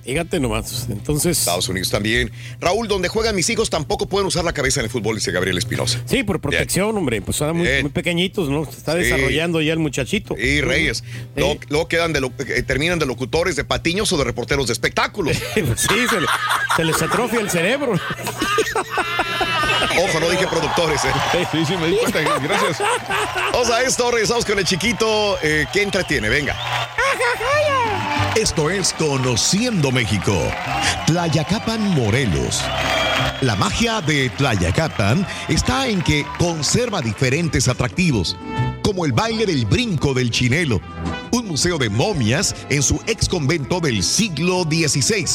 [0.03, 0.87] Fíjate nomás.
[0.89, 1.37] Entonces.
[1.39, 2.31] Estados Unidos también.
[2.59, 5.57] Raúl, donde juegan mis hijos tampoco pueden usar la cabeza en el fútbol, dice Gabriel
[5.57, 6.01] Espinosa.
[6.05, 7.21] Sí, por protección, hombre.
[7.21, 8.65] Pues son muy, pequeñitos, ¿no?
[8.65, 8.99] Se está Sí.
[8.99, 10.35] desarrollando ya el muchachito.
[10.37, 11.03] Y Reyes.
[11.35, 14.73] Luego, luego quedan de lo- eh, terminan de locutores de patiños o de reporteros de
[14.73, 15.37] espectáculos.
[15.55, 15.61] sí,
[16.09, 16.27] se, le-
[16.75, 17.93] se les atrofia el cerebro.
[19.97, 21.03] Ojo, no dije productores.
[21.05, 21.11] ¿eh?
[21.51, 22.21] Sí, sí, me di cuenta.
[22.39, 22.77] Gracias.
[23.51, 26.29] Vamos a esto, regresamos con el chiquito eh, que entretiene.
[26.29, 26.55] Venga.
[28.35, 30.33] Esto es Conociendo México.
[31.05, 32.63] Tlayacapan, Morelos.
[33.41, 38.37] La magia de Tlayacapan está en que conserva diferentes atractivos,
[38.83, 40.79] como el baile del brinco del chinelo,
[41.31, 45.25] un museo de momias en su ex convento del siglo XVI,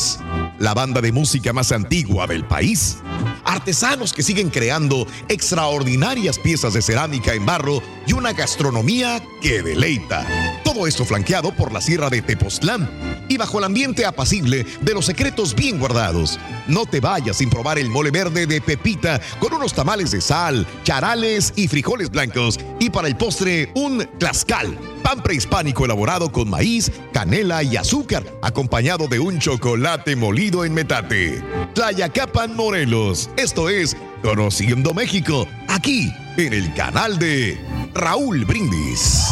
[0.58, 2.98] la banda de música más antigua del país,
[3.44, 10.26] artesanos que siguen creando extraordinarias piezas de cerámica en barro y una gastronomía que deleita.
[10.64, 12.88] Todo esto flanqueado por la sierra de Tepoztlán
[13.28, 16.38] y bajo el ambiente apacible de los secretos bien guardados.
[16.68, 20.66] No te vayas sin probar el mole verde de Pepita con unos tamales de sal,
[20.84, 26.90] charales y frijoles blancos y para el postre un tlascal, pan prehispánico elaborado con maíz,
[27.12, 31.40] canela y azúcar, acompañado de un chocolate molido en metate.
[31.74, 37.56] Tlayacapan Morelos, esto es Conociendo México, aquí en el canal de
[37.94, 39.28] Raúl Brindis.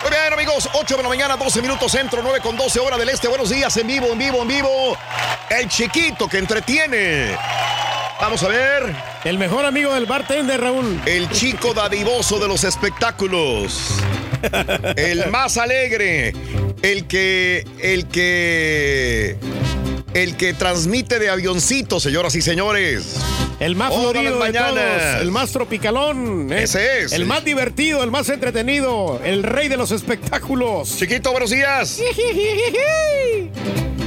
[0.00, 3.08] Muy bien, amigos, 8 de la mañana, 12 minutos centro, 9 con 12 hora del
[3.08, 3.26] este.
[3.26, 4.96] Buenos días, en vivo, en vivo, en vivo.
[5.50, 7.36] El chiquito que entretiene.
[8.20, 8.96] Vamos a ver.
[9.24, 11.00] El mejor amigo del bartender, Raúl.
[11.06, 13.94] El chico dadivoso de los espectáculos.
[14.96, 16.34] El más alegre.
[16.82, 17.64] El que.
[17.80, 19.36] El que.
[20.14, 23.16] El que transmite de avioncito, señoras y señores.
[23.60, 26.52] El más florido de todos, el más tropicalón.
[26.52, 26.62] ¿eh?
[26.64, 27.12] Ese es.
[27.12, 30.96] El más divertido, el más entretenido, el rey de los espectáculos.
[30.96, 32.00] Chiquito, buenos días.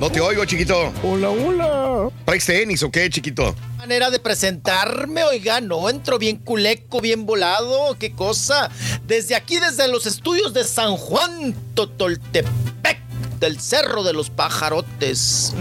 [0.00, 0.92] No te oigo, chiquito.
[1.02, 2.10] Hola, hola.
[2.24, 3.54] ¿Traes tenis o qué, chiquito?
[3.86, 8.68] manera de presentarme, oiga, no, entro bien culeco, bien volado, qué cosa.
[9.06, 12.98] Desde aquí, desde los estudios de San Juan Totoltepec,
[13.38, 15.54] del Cerro de los Pajarotes.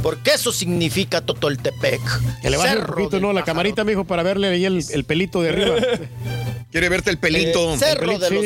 [0.00, 2.00] Porque eso significa Totoltepec.
[2.40, 3.32] Que le baje un Cerro poquito, del ¿no?
[3.32, 5.74] La camarita, mijo, para verle ahí el, el pelito de arriba.
[6.70, 7.74] Quiere verte el pelito.
[7.74, 8.44] Eh, cerro El de los.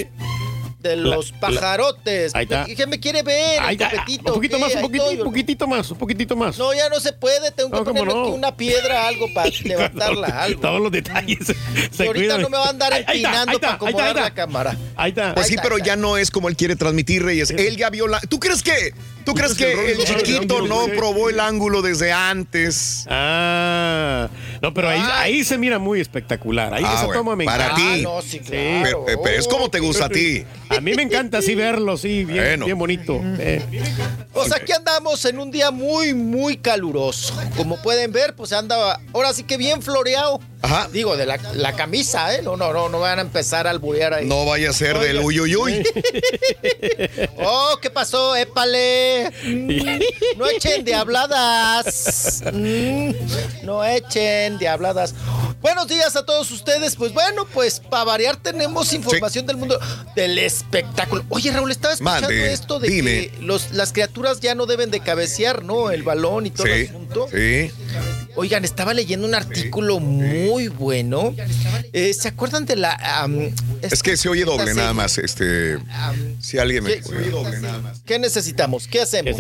[0.89, 2.35] De La- los la- pajarotes.
[2.35, 2.67] Ahí está.
[2.67, 3.61] ¿Qué me quiere ver?
[3.61, 3.91] Ahí está.
[3.91, 4.63] copetito, Un poquito ¿qué?
[4.63, 5.19] más, un poquitito, estoy.
[5.19, 6.59] un poquitito más, un poquitito más.
[6.59, 7.51] No, ya no se puede.
[7.51, 8.23] Tengo que No, ¿cómo ponerle no?
[8.27, 10.61] aquí una piedra, algo para levantarla, algo.
[10.61, 11.55] Todos los detalles.
[11.99, 14.35] Y ahorita no me va a andar empinando ahí está, para ahí está, acomodar la
[14.35, 14.77] cámara.
[14.97, 15.35] Ahí está.
[15.35, 17.51] Pues sí, está, pero ya no es como él quiere transmitir, Reyes.
[17.51, 18.21] Él ya vio la.
[18.21, 18.93] ¿Tú crees que.?
[19.25, 23.07] ¿Tú crees que el chiquito no probó el ángulo desde antes?
[23.09, 24.29] Ah,
[24.61, 26.75] no, pero ahí, ahí se mira muy espectacular.
[26.75, 27.83] Ahí Ah, esa bueno, toma me para encanta.
[27.95, 28.01] ti.
[28.01, 29.05] Ah, no, sí, claro.
[29.07, 30.45] Pero, pero es como te gusta a ti.
[30.69, 32.65] A mí me encanta así verlo, sí, bien, Bueno.
[32.67, 33.21] bien bonito.
[33.39, 33.63] eh.
[34.33, 37.35] Pues aquí andamos en un día muy, muy caluroso.
[37.57, 40.41] Como pueden ver, pues anda ahora sí que bien floreado.
[40.65, 40.89] Ajá.
[40.91, 42.41] Digo, de la, la camisa, ¿eh?
[42.43, 44.27] No, no, no, no van a empezar a alburear ahí.
[44.27, 45.83] No vaya a ser del uy, uy, uy.
[47.39, 48.35] Oh, ¿qué pasó?
[48.35, 49.31] Épale.
[49.45, 52.43] Mm, No echen diabladas.
[52.53, 53.13] Mm,
[53.63, 55.15] No echen diabladas.
[55.61, 56.97] Buenos días a todos ustedes.
[56.97, 59.79] Pues bueno, pues para variar tenemos información del mundo
[60.17, 61.25] del espectáculo.
[61.29, 63.11] Oye, Raúl, estaba escuchando Mande, esto de dime.
[63.29, 65.91] que los, las criaturas ya no deben de cabecear, ¿no?
[65.91, 67.29] El balón y todo el Sí, asunto.
[67.33, 67.71] sí.
[68.37, 71.35] Oigan, estaba leyendo un artículo muy bueno.
[71.93, 73.29] Eh, ¿Se acuerdan de la...
[73.83, 75.19] Es que se oye doble nada más.
[75.19, 75.79] Este.
[76.41, 77.01] Si alguien me.
[77.01, 77.03] ¿Qué?
[78.07, 78.89] ¿Qué necesitamos?
[78.89, 79.37] ¿Qué hacemos?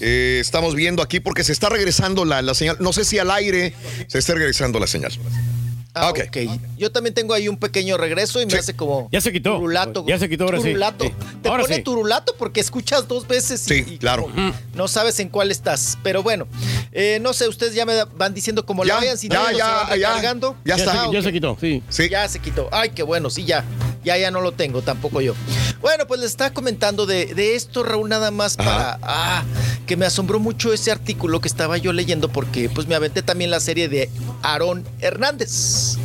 [0.00, 2.76] Eh, estamos viendo aquí porque se está regresando la, la señal.
[2.80, 3.74] No sé si al aire
[4.06, 5.12] se está regresando la señal.
[5.94, 6.20] Ah, ok.
[6.28, 6.36] ok.
[6.76, 9.08] Yo también tengo ahí un pequeño regreso y me hace como.
[9.10, 9.56] Ya se quitó.
[9.56, 10.04] Turulato.
[10.06, 10.64] Ya se quitó ahora sí.
[10.68, 11.04] Turulato.
[11.04, 11.12] Sí.
[11.42, 11.82] Te Ahora pone sí.
[11.82, 14.24] turulato porque escuchas dos veces y, Sí, y claro.
[14.24, 15.98] como no sabes en cuál estás.
[16.02, 16.46] Pero bueno,
[16.92, 19.18] eh, no sé, ustedes ya me van diciendo cómo Ya, lo vayan.
[19.18, 20.20] Si ya, ya, ya.
[20.64, 21.06] Ya está.
[21.06, 21.82] se, ya se quitó, sí.
[21.88, 22.08] Sí.
[22.08, 22.68] Ya se quitó.
[22.70, 23.64] Ay, qué bueno, sí, ya.
[24.08, 25.34] Ya, ya no lo tengo, tampoco yo.
[25.82, 28.98] Bueno, pues les estaba comentando de, de esto, Raúl, nada más para.
[29.02, 29.44] Ah,
[29.86, 33.50] que me asombró mucho ese artículo que estaba yo leyendo porque pues me aventé también
[33.50, 34.08] la serie de
[34.42, 35.96] Aarón Hernández.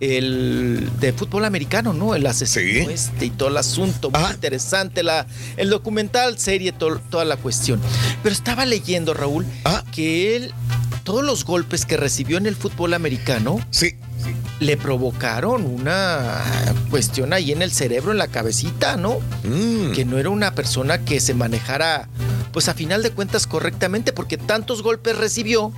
[0.00, 2.14] El de fútbol americano, ¿no?
[2.14, 4.10] El asesino este y todo el asunto.
[4.10, 5.02] Muy interesante.
[5.02, 7.80] La, el documental, serie, to- toda la cuestión.
[8.22, 9.46] Pero estaba leyendo, Raúl,
[9.92, 10.52] que él,
[11.04, 13.94] todos los golpes que recibió en el fútbol americano, sí.
[14.64, 16.42] Le provocaron una
[16.90, 19.18] cuestión ahí en el cerebro, en la cabecita, ¿no?
[19.44, 19.92] Mm.
[19.92, 22.08] Que no era una persona que se manejara,
[22.50, 25.70] pues a final de cuentas correctamente, porque tantos golpes recibió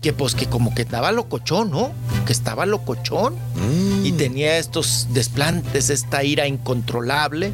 [0.00, 1.92] que pues que como que estaba locochón, ¿no?
[2.24, 3.36] Que estaba locochón
[4.02, 7.52] y tenía estos desplantes, esta ira incontrolable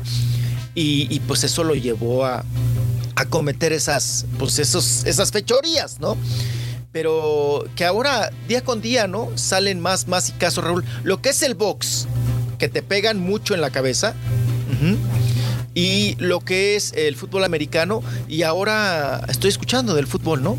[0.77, 2.44] y, y, pues eso lo llevó a,
[3.16, 6.16] a cometer esas, pues esos, esas fechorías, ¿no?
[6.93, 9.31] Pero que ahora, día con día, ¿no?
[9.37, 10.85] Salen más, más y casos, Raúl.
[11.05, 12.09] Lo que es el box,
[12.59, 14.15] que te pegan mucho en la cabeza.
[15.75, 18.03] Y lo que es el fútbol americano.
[18.29, 20.57] Y ahora estoy escuchando del fútbol, ¿no?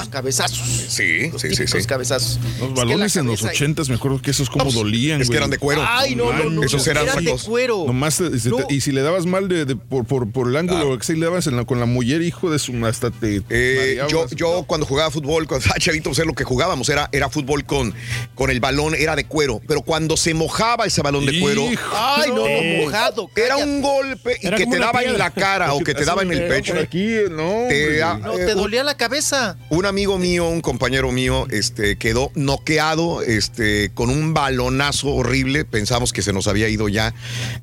[0.00, 0.58] Los cabezazos.
[0.88, 1.88] Sí, Los sí, sí, típicos sí.
[1.88, 2.38] cabezazos.
[2.38, 5.32] Los Es que balones en los ochentas, me acuerdo que esos como dolían, es que
[5.32, 5.36] güey.
[5.38, 5.84] eran de cuero.
[5.86, 6.62] Ay, no, no, no.
[6.62, 7.84] Esos eran eran de cuero.
[7.86, 8.66] Nomás te- si te- No.
[8.68, 11.24] y si le dabas mal de, de- por, por, por el ángulo que se le
[11.26, 14.86] dabas en la- con la muller, hijo de su hasta te Eh, yo, yo cuando
[14.86, 17.94] jugaba fútbol, cuando estaba chavito, pues, era lo que jugábamos, era, era fútbol con,
[18.34, 19.60] con el balón, era de cuero.
[19.66, 21.62] Pero cuando se mojaba ese balón de cuero,
[21.92, 23.30] Ay, no, Eh, mojado.
[23.36, 26.22] era un golpe y Era que te daba en la cara o que te daba
[26.22, 26.74] en el pecho.
[26.78, 27.66] Aquí, no.
[27.68, 29.56] Te No, eh, te dolía la cabeza.
[29.78, 35.64] Un amigo mío, un compañero mío, este, quedó noqueado este, con un balonazo horrible.
[35.64, 37.14] Pensamos que se nos había ido ya.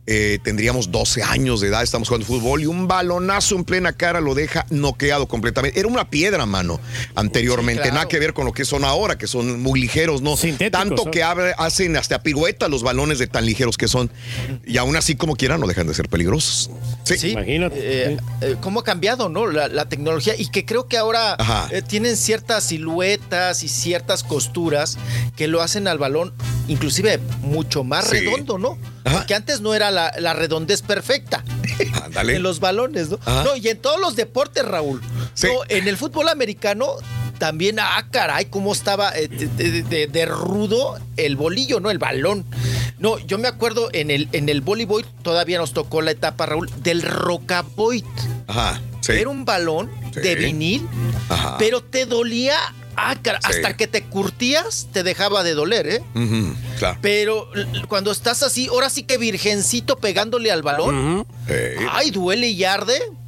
[0.08, 4.22] Eh, tendríamos 12 años de edad, estamos jugando fútbol y un balonazo en plena cara
[4.22, 5.78] lo deja noqueado completamente.
[5.78, 6.80] Era una piedra, mano,
[7.16, 7.84] anteriormente.
[7.84, 7.96] Sí, claro.
[7.96, 10.38] Nada que ver con lo que son ahora, que son muy ligeros, ¿no?
[10.72, 14.10] Tanto que abre- hacen hasta piruetas los balones de tan ligeros que son.
[14.66, 16.70] Y aún así, como quieran, no dejan de ser peligrosos.
[17.04, 17.32] Sí.
[17.32, 17.76] Imagínate.
[18.14, 19.48] Eh, eh, cómo ha cambiado, ¿no?
[19.48, 21.68] La, la tecnología y que creo que ahora Ajá.
[21.74, 24.98] eh, tienen ciertas siluetas y ciertas costuras
[25.38, 26.34] que lo hacen al balón
[26.68, 28.18] inclusive mucho más Sí.
[28.20, 28.78] redondo, ¿no?
[29.10, 31.42] Porque antes no era la, la redondez perfecta
[32.04, 32.36] Ándale.
[32.36, 33.20] en los balones, ¿no?
[33.26, 33.46] Ajá.
[33.46, 35.02] No, y en todos los deportes, Raúl.
[35.36, 35.48] Sí.
[35.48, 36.96] No, en el fútbol americano
[37.38, 41.92] también, ah, caray, cómo estaba eh, de, de- de- de rudo el bolillo, ¿no?
[41.92, 42.44] El balón.
[43.00, 46.70] No, yo me acuerdo en el, en el voleibol todavía nos tocó la etapa, Raúl,
[46.84, 48.06] del rocaboit.
[48.48, 48.82] Ajá.
[49.00, 49.14] Sí.
[49.14, 50.22] Era un balón Sí.
[50.22, 50.88] de vinil,
[51.30, 51.58] Ajá.
[51.60, 52.56] pero te dolía,
[52.96, 53.52] ah, cara- Sí.
[53.58, 56.02] hasta que te curtías, te dejaba de doler, ¿eh?
[56.80, 56.98] Claro.
[57.02, 57.50] Pero
[57.88, 63.00] cuando estás así, ahora sí que virgencito pegándole al balón, Eh, ay, duele y arde.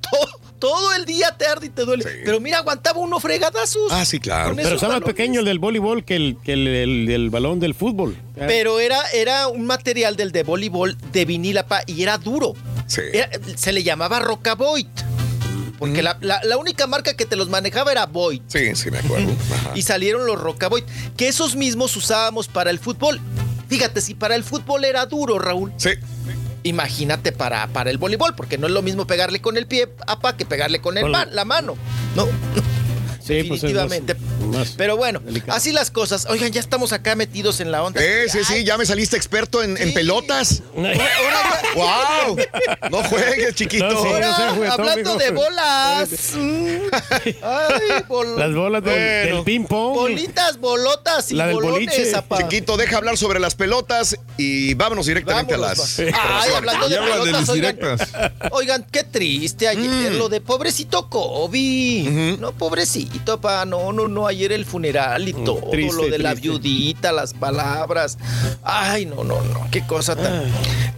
[0.00, 2.04] todo, todo el día te arde y te duele.
[2.24, 3.92] Pero mira, aguantaba uno fregadazos.
[3.92, 4.54] Ah, sí, claro.
[4.56, 7.74] Pero está más pequeño el del voleibol que el, que el, el- el balón del
[7.74, 8.16] fútbol.
[8.34, 12.54] Pero era, era un material del de voleibol de vinilapa y era duro.
[12.86, 13.00] Sí.
[13.12, 14.88] Era- se le llamaba Rocaboit.
[15.78, 18.40] Porque la, la- la única marca que te los manejaba era Boyd.
[18.46, 19.32] Sí, sí, me acuerdo.
[19.54, 19.72] Ajá.
[19.74, 20.84] Y salieron los Rocaboit,
[21.16, 23.20] que esos mismos usábamos para el fútbol.
[23.68, 25.72] Fíjate, si para el fútbol era duro, Raúl.
[25.76, 25.90] Sí.
[26.62, 30.36] Imagínate para, para el voleibol, porque no es lo mismo pegarle con el pie, apa,
[30.36, 31.76] que pegarle con el la mano.
[32.16, 32.26] No.
[33.26, 34.16] Sí, pues más- Definitivamente.
[34.56, 35.56] más Pero bueno, delicado.
[35.56, 36.26] así las cosas.
[36.30, 38.00] Oigan, ya estamos acá metidos en la onda.
[38.02, 40.62] Eh, sí, sí, ya me saliste experto en, en pelotas.
[41.74, 42.36] ¡Wow!
[42.90, 43.88] No juegues, chiquito.
[43.90, 46.08] No, sí, Ahora, no hablando de bolas.
[46.34, 46.66] Mm.
[47.42, 48.92] Ay, bol- Las bolas del,
[49.24, 49.36] Bueno.
[49.36, 49.94] del ping pong.
[49.94, 52.14] Bolitas, bolotas y La del bolones, boliche.
[52.16, 52.38] apa.
[52.38, 56.14] Chiquito, deja hablar sobre las pelotas y vámonos directamente Vámonos, a las.
[56.14, 58.08] Ay, hablando de pelotas, oigan, directas.
[58.52, 60.16] oigan, qué triste ayer Mm.
[60.18, 62.36] lo de pobrecito Kobe.
[62.40, 66.18] No, pobrecito, pa, no, no, no, ayer el funeral y todo, Mm, triste, lo de
[66.18, 68.18] la viudita, las palabras.
[68.62, 70.44] Ay, no, no, no, qué cosa tan,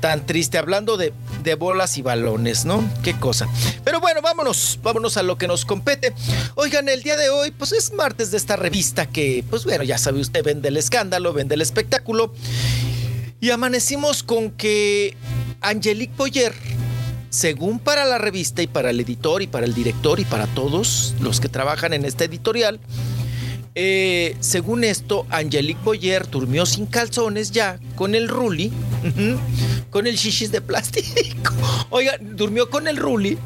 [0.00, 0.58] tan triste.
[0.58, 1.12] Hablando de,
[1.42, 2.82] de bolas y balones, ¿no?
[3.02, 3.48] Qué cosa.
[3.84, 6.14] Pero bueno, vámonos, vámonos a lo que nos compete.
[6.54, 9.98] Oigan, el día de hoy, pues es martes de esta revista que, pues bueno, ya
[9.98, 12.32] sabe usted, vende el escándalo, vende el espectáculo.
[13.40, 15.16] Y amanecimos con que
[15.60, 16.52] Angelique Boyer,
[17.30, 21.14] según para la revista y para el editor y para el director y para todos
[21.20, 22.80] los que trabajan en esta editorial,
[23.74, 28.72] eh, según esto, Angelique Boyer durmió sin calzones ya, con el ruli,
[29.90, 31.52] con el shishis de plástico.
[31.90, 33.38] Oiga, durmió con el ruli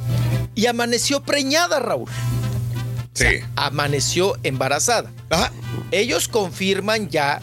[0.54, 2.08] y amaneció preñada, Raúl.
[3.12, 3.40] Sí.
[3.56, 5.12] Amaneció embarazada.
[5.28, 5.52] Ajá.
[5.90, 7.42] Ellos confirman ya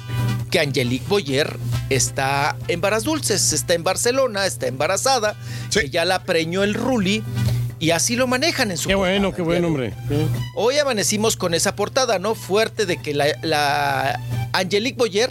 [0.49, 1.57] que Angelique Boyer
[1.89, 5.35] está en Varas Dulces, está en Barcelona, está embarazada,
[5.69, 5.81] Sí.
[5.81, 7.23] que ya la preñó el Ruli
[7.80, 10.23] y así lo manejan en su Qué bueno, portada qué bueno, día de hombre.
[10.23, 10.30] hoy.
[10.55, 12.35] Hoy amanecimos con esa portada, ¿no?
[12.35, 14.19] Fuerte de que la, la
[14.53, 15.30] Angelique Boyer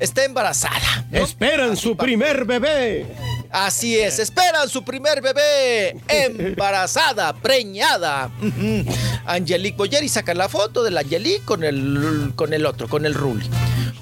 [0.00, 1.06] está embarazada.
[1.10, 1.18] ¿no?
[1.18, 3.06] Esperan su primer bebé.
[3.50, 8.30] Así es, esperan su primer bebé, embarazada, preñada.
[9.26, 13.06] Angelique Boyer y sacan la foto de la Angelique con el, con el otro, con
[13.06, 13.48] el Ruli.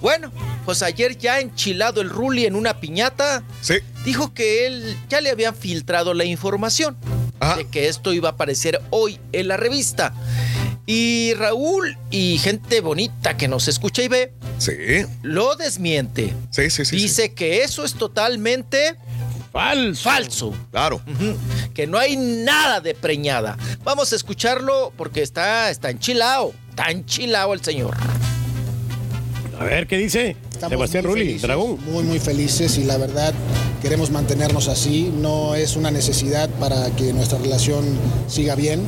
[0.01, 0.31] Bueno,
[0.64, 3.74] pues ayer ya enchilado el Ruli en una piñata, Sí.
[4.05, 6.97] dijo que él ya le habían filtrado la información
[7.40, 7.56] Ajá.
[7.56, 10.12] de que esto iba a aparecer hoy en la revista.
[10.89, 14.73] Y Raúl y gente bonita que nos escucha y ve, Sí.
[15.23, 16.32] lo desmiente.
[16.51, 16.94] Sí, sí, sí.
[16.97, 18.94] Dice que eso es totalmente
[19.57, 20.03] Falso.
[20.03, 20.55] falso.
[20.70, 21.01] Claro.
[21.73, 23.57] Que no hay nada de preñada.
[23.85, 26.53] Vamos a escucharlo porque está, está enchilado.
[26.69, 27.97] Está enchilado el señor.
[29.59, 30.37] A ver, ¿qué dice?
[30.57, 31.78] Estamos Sebastián muy Rulli, felices, Dragón.
[31.93, 33.35] Muy, muy felices y la verdad
[33.83, 35.12] queremos mantenernos así.
[35.20, 37.85] No es una necesidad para que nuestra relación
[38.27, 38.81] siga bien.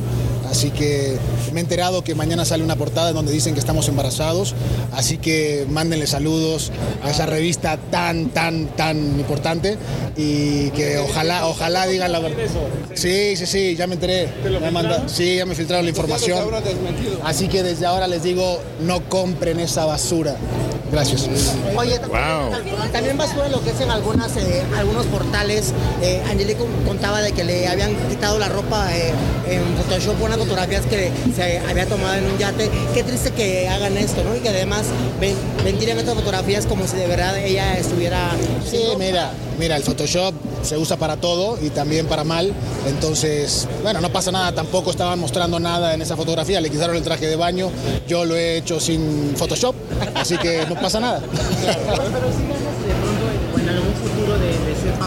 [0.49, 1.15] Así que
[1.53, 4.55] me he enterado que mañana sale una portada donde dicen que estamos embarazados.
[4.93, 6.71] Así que mándenle saludos
[7.03, 9.77] a esa revista tan, tan, tan importante.
[10.17, 12.37] Y que ojalá, ojalá digan la verdad.
[12.95, 14.27] Sí, sí, sí, ya me enteré.
[14.59, 16.39] Me manda- sí, ya me filtraron la información.
[17.23, 20.35] Así que desde ahora les digo, no compren esa basura.
[20.91, 21.29] Gracias.
[21.75, 22.51] Oye, Wow.
[22.91, 25.73] también, basura lo que es en algunas, eh, algunos portales.
[26.01, 29.13] Eh, Angelico contaba de que le habían quitado la ropa eh,
[29.47, 32.69] en Photoshop unas fotografías que se había tomado en un yate.
[32.93, 34.35] Qué triste que hagan esto, ¿no?
[34.35, 34.83] Y que además
[35.19, 38.29] ven- ventilen estas fotografías como si de verdad ella estuviera...
[38.69, 40.33] Sí, mira, mira, el Photoshop
[40.63, 42.53] se usa para todo y también para mal.
[42.87, 47.03] Entonces, bueno, no pasa nada, tampoco estaban mostrando nada en esa fotografía, le quitaron el
[47.03, 47.69] traje de baño,
[48.07, 49.75] yo lo he hecho sin Photoshop,
[50.15, 51.21] así que no pasa nada.
[51.49, 51.57] En
[53.69, 54.08] algún futuro de, ser papá.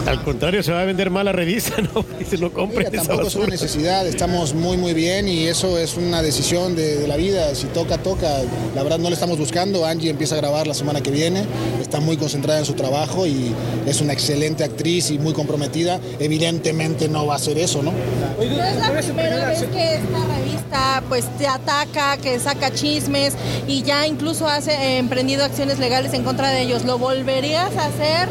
[0.05, 2.05] Al contrario, se va a vender mal la revista, ¿no?
[2.19, 5.77] Dice, no compren Mira, esa tampoco es una necesidad, estamos muy muy bien y eso
[5.77, 8.41] es una decisión de, de la vida, si toca, toca.
[8.75, 11.45] La verdad no le estamos buscando, Angie empieza a grabar la semana que viene,
[11.81, 13.53] está muy concentrada en su trabajo y
[13.85, 17.91] es una excelente actriz y muy comprometida, evidentemente no va a hacer eso, ¿no?
[17.91, 23.33] No es la primera vez que esta revista pues te ataca, que saca chismes
[23.67, 24.59] y ya incluso ha
[24.97, 26.83] emprendido acciones legales en contra de ellos.
[26.85, 28.29] ¿Lo volverías a hacer?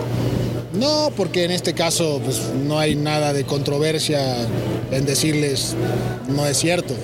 [0.74, 4.36] No, porque en este caso pues, no hay nada de controversia
[4.90, 5.76] en decirles
[6.28, 6.94] no es cierto.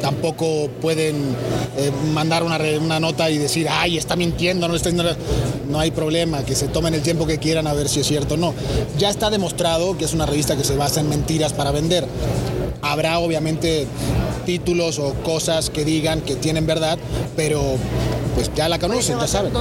[0.00, 1.16] Tampoco pueden
[1.76, 5.16] eh, mandar una, nota y decir, ay, está mintiendo, no está diciendo-".
[5.68, 8.34] No hay problema, que se tomen el tiempo que quieran a ver si es cierto
[8.34, 8.54] o no.
[8.98, 12.06] Ya está demostrado que es una revista que se basa en mentiras para vender.
[12.82, 13.86] Habrá obviamente
[14.44, 16.98] títulos o cosas que digan que tienen verdad,
[17.36, 17.62] pero
[18.34, 19.52] pues ya la conocen, ya saben.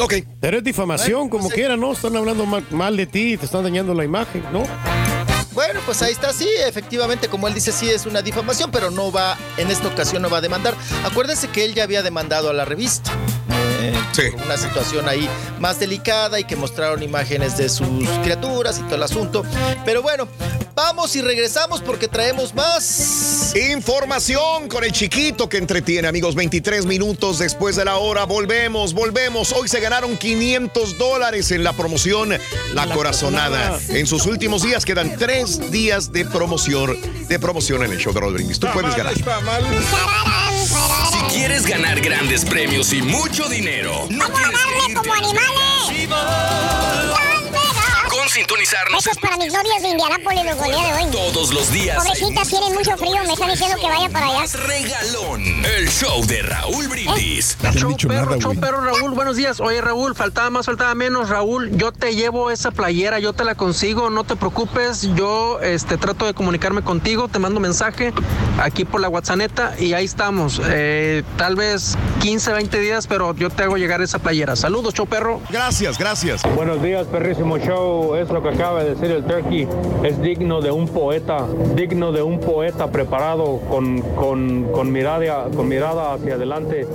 [0.00, 0.14] Ok.
[0.40, 1.92] Pero es difamación, pues como quiera, ¿no?
[1.92, 4.62] Están hablando mal, mal de ti, te están dañando la imagen, ¿no?
[5.52, 9.10] Bueno, pues ahí está, sí, efectivamente, como él dice, sí es una difamación, pero no
[9.10, 10.74] va, en esta ocasión no va a demandar.
[11.04, 13.10] Acuérdense que él ya había demandado a la revista.
[13.82, 13.92] eh,
[14.32, 15.28] por una situación ahí
[15.58, 19.44] más delicada y que mostraron imágenes de sus criaturas y todo el asunto.
[19.84, 20.28] Pero bueno,
[20.80, 23.54] vamos y regresamos porque traemos más.
[23.54, 26.34] Información con el chiquito que entretiene, amigos.
[26.34, 28.24] 23 minutos después de la hora.
[28.24, 29.52] Volvemos, volvemos.
[29.52, 32.30] Hoy se ganaron 500 dólares en la promoción
[32.72, 33.78] La, Corazonada.
[33.90, 36.96] En sus últimos días quedan tres días de promoción,
[37.28, 38.58] de promoción en el show de Brindis.
[38.58, 39.14] Tú puedes ganar.
[39.14, 46.99] Si quieres ganar grandes premios y mucho dinero, no tienes que irte como animales.
[48.30, 51.10] Sintonizarnos Eso es para mis novias de Indianápolis, los el día de hoy.
[51.10, 51.96] todos los días.
[51.96, 54.44] Pobrecitas, tienen mucho frío, me están diciendo que vaya para allá.
[54.66, 55.42] Regalón.
[55.64, 57.56] El show de Raúl Brindis.
[57.74, 59.60] Show perro, show perro, Raúl, buenos días.
[59.60, 61.28] Oye, Raúl, faltaba más, faltaba menos.
[61.28, 65.02] Raúl, yo te llevo esa playera, yo te la consigo, no te preocupes.
[65.14, 68.12] Yo este, trato de comunicarme contigo, te mando mensaje
[68.60, 69.30] aquí por la WhatsApp
[69.78, 70.60] y ahí estamos.
[70.64, 74.56] Eh, tal vez 15, 20 días, pero yo te hago llegar esa playera.
[74.56, 75.40] Saludos, show perro.
[75.50, 76.42] Gracias, gracias.
[76.54, 78.16] Buenos días, perrísimo show.
[78.20, 79.66] Es lo que acaba de decir el Turkey.
[80.04, 85.66] Es digno de un poeta, digno de un poeta preparado con, con, con mirada, con
[85.66, 86.86] mirada hacia adelante,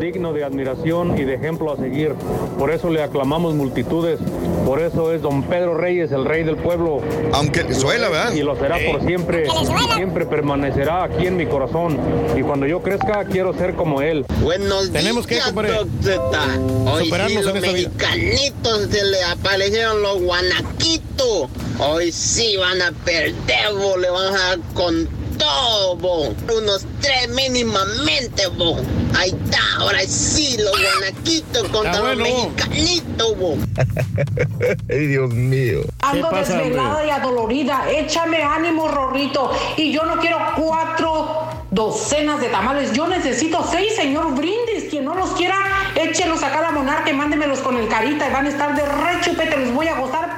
[0.00, 2.14] digno de admiración y de ejemplo a seguir.
[2.58, 4.18] Por eso le aclamamos multitudes.
[4.66, 7.00] Por eso es don Pedro Reyes, el rey del pueblo.
[7.32, 8.32] Aunque le suela, ¿verdad?
[8.32, 9.46] Y lo será por siempre.
[9.94, 11.98] Siempre permanecerá aquí en mi corazón.
[12.36, 14.24] Y cuando yo crezca, quiero ser como él.
[14.42, 15.78] Buenos Tenemos que, días, compadre.
[15.78, 17.90] Hoy sí superarnos los en esta vida.
[17.90, 20.22] mexicanitos se le aparecieron los
[20.64, 21.50] guanaquitos.
[21.78, 25.08] Hoy sí van a perder, bo, le van a dar con
[25.38, 26.34] todo, bo.
[26.56, 28.76] Unos tres mínimamente, bo.
[29.16, 32.50] Ahí está, ahora sí, los guanaquitos contra Está los bueno.
[32.50, 33.56] mexicanitos, bo.
[34.90, 35.80] Ay, Dios mío.
[36.00, 37.84] Ando desvelada y adolorida.
[37.90, 39.50] Échame ánimo, Rorrito.
[39.76, 42.92] Y yo no quiero cuatro docenas de tamales.
[42.92, 44.84] Yo necesito seis, señor Brindis.
[44.90, 45.56] Quien no los quiera,
[45.96, 48.28] échelos a cada monarca y mándemelos con el carita.
[48.28, 49.56] Y van a estar de re chupete.
[49.56, 50.36] Los voy a gozar,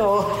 [0.00, 0.40] lindo.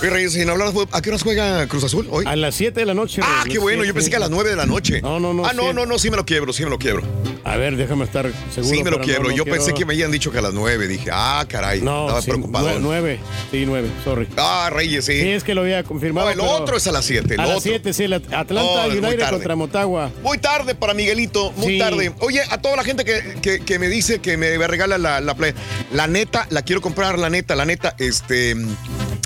[0.00, 2.24] Oye, Reyes, sin hablar, ¿a qué horas juega Cruz Azul hoy?
[2.26, 3.20] A las 7 de la noche.
[3.24, 3.84] Ah, qué bueno.
[3.84, 5.02] Yo pensé que a las 9 de la noche.
[5.02, 5.44] No, no, no.
[5.44, 5.74] Ah, no, siete.
[5.74, 7.02] no, no, sí me lo quiebro, sí me lo quiebro.
[7.48, 8.74] A ver, déjame estar seguro.
[8.76, 9.30] Sí me lo pero no, quiebro.
[9.30, 10.86] no Yo quiero- pensé que me habían dicho que a las 9.
[10.86, 11.80] Dije, ah, caray.
[11.80, 12.68] No, Estaba sí, preocupado.
[12.68, 13.20] nue- nueve.
[13.50, 14.28] Sí, nueve, sorry.
[14.36, 15.20] Ah, Reyes, sí.
[15.20, 16.26] Sí, es que lo había confirmado.
[16.26, 17.36] No, el pero- otro es a las 7.
[17.38, 18.06] A las 7, sí.
[18.06, 20.10] la- Atlanta Oh, United contra Motagua.
[20.22, 21.78] Muy tarde para Miguelito, muy Sí.
[21.78, 22.12] tarde.
[22.20, 25.34] Oye, a toda la gente que, que- que me dice que me regala la, la
[25.34, 25.52] play,
[25.92, 28.54] la neta, la quiero comprar, la neta, la neta, este,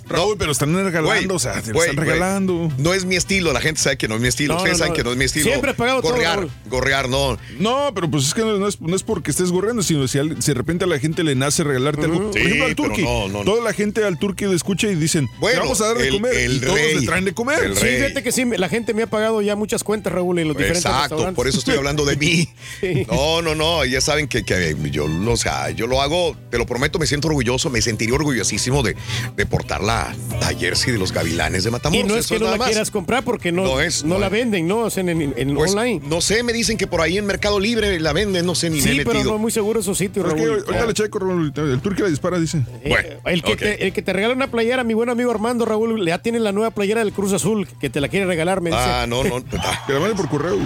[0.09, 2.71] Raúl, pero están regalando, o sea, te están regalando.
[2.79, 4.55] No es mi estilo, la gente sabe que no es mi estilo.
[4.55, 4.97] No, Ustedes no, saben no.
[4.97, 5.47] que no es mi estilo.
[5.47, 6.51] Siempre he pagado todo, Gorrear, Raúl.
[6.67, 7.39] gorrear, no.
[7.59, 10.43] No, pero pues es que no es, no es porque estés gorreando, sino si, al-
[10.43, 12.31] si de repente a la gente le nace regalarte algo.
[12.31, 13.03] Por Sí, ejemplo, al turqui.
[13.03, 13.45] no, no, no.
[13.45, 16.09] Toda la gente al turqui le escucha y dicen, Bueno, "Te vamos a dar de
[16.11, 16.35] comer.
[16.35, 17.77] el y todos rey, le traen de comer.
[17.77, 20.57] Sí, fíjate que sí, la gente me ha pagado ya muchas cuentas, Raúl, en los
[20.57, 22.49] diferentes Exacto, por eso estoy hablando de mí.
[23.09, 26.67] No, no, no, ya saben que, que yo, o sea, yo lo hago, te lo
[26.67, 28.97] prometo, me siento orgulloso, me sentiría orgullosísimo de,
[29.37, 29.92] de portar la,
[30.41, 32.05] la jersey de los gavilanes de Matamoros.
[32.05, 32.69] Y no es eso que no la más.
[32.69, 34.33] quieras comprar porque no, No no, es, no la es.
[34.33, 34.79] venden, ¿no?
[34.81, 36.01] O sea, en, en Pues, online.
[36.07, 38.77] No sé, me dicen que por ahí en Mercado Libre la venden, no sé ni
[38.81, 39.31] me he Sí, pero metido.
[39.31, 40.65] no es muy seguro esos sitios, Es que Raúl.
[40.67, 42.63] ahorita le checo, Raúl, el turqui la dispara, dice.
[42.85, 46.07] Eh, el, que te, el que te regala una playera, mi buen amigo Armando Raúl,
[46.07, 48.83] ya tiene la nueva playera del Cruz Azul que te la quiere regalar, me dice.
[48.83, 49.43] Ah, no, no.
[49.87, 50.59] Que la mande por correo.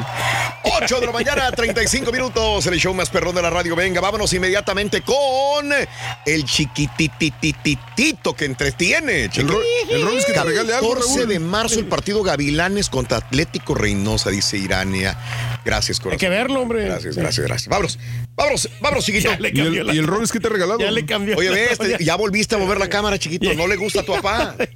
[0.82, 3.74] 8 de la mañana, 35 minutos, el show más perrón de la radio.
[3.76, 5.70] Venga, vámonos inmediatamente con
[6.26, 9.15] el chiquititititito que entretiene.
[9.24, 11.28] El ro- el Rolis que te regale algo, 14 Raúl.
[11.28, 15.16] de marzo, el partido Gavilanes contra Atlético Reynosa, dice Irania.
[15.64, 16.12] Gracias, corazón.
[16.12, 16.84] Hay que verlo, hombre.
[16.84, 17.68] Gracias, gracias, gracias.
[17.68, 17.98] Vámonos,
[18.36, 19.30] vámonos, vámonos, chiquito.
[19.30, 20.78] Ya le cambió ¿Y el, la- y el Rolis que te ha regalado?
[20.78, 21.36] Ya le cambió.
[21.36, 23.52] Oye, la- ve, este, ya volviste a mover la cámara, chiquito.
[23.54, 24.54] No le gusta a tu papá.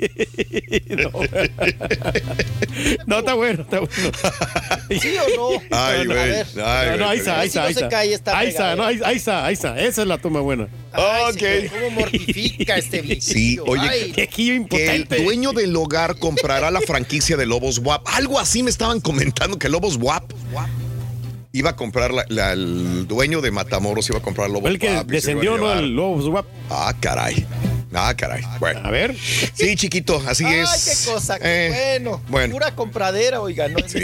[3.07, 3.93] No, está bueno, está bueno.
[5.01, 5.63] ¿Sí o no?
[5.71, 6.17] Ay, A güey.
[6.55, 7.03] No, no, güey.
[7.11, 7.89] ahí está, ahí Si está, no ahí se está.
[7.89, 9.09] cae esta Ahí está, no, regadera.
[9.09, 9.81] ahí, está, ahí está.
[9.81, 10.69] Esa es la toma buena.
[10.93, 11.39] Ay, Ok.
[11.39, 13.33] señor, ¿Cómo mortifica este viejillo?
[13.33, 15.23] Sí, oye, Ay, Qué quillo que el impotente.
[15.25, 18.07] dueño del hogar comprará la franquicia de Lobos WAP.
[18.09, 20.33] Algo así me estaban comentando que Lobos WAP
[21.53, 24.79] iba a comprar la- la- el dueño de Matamoros iba a comprar Lobos Fue el
[24.79, 25.73] que descendió, ¿no?
[25.73, 25.95] El
[26.29, 26.47] Guap.
[26.70, 27.47] Ah, caray.
[27.93, 28.43] Ah, caray.
[28.60, 28.81] Bueno.
[28.85, 29.17] A ver.
[29.55, 31.05] Sí, chiquito, así Ay, es.
[31.05, 32.23] qué cosa, qué Eh, bueno.
[32.28, 32.52] bueno.
[32.55, 33.78] Pura compradera, oiga, ¿no?
[33.78, 33.99] Este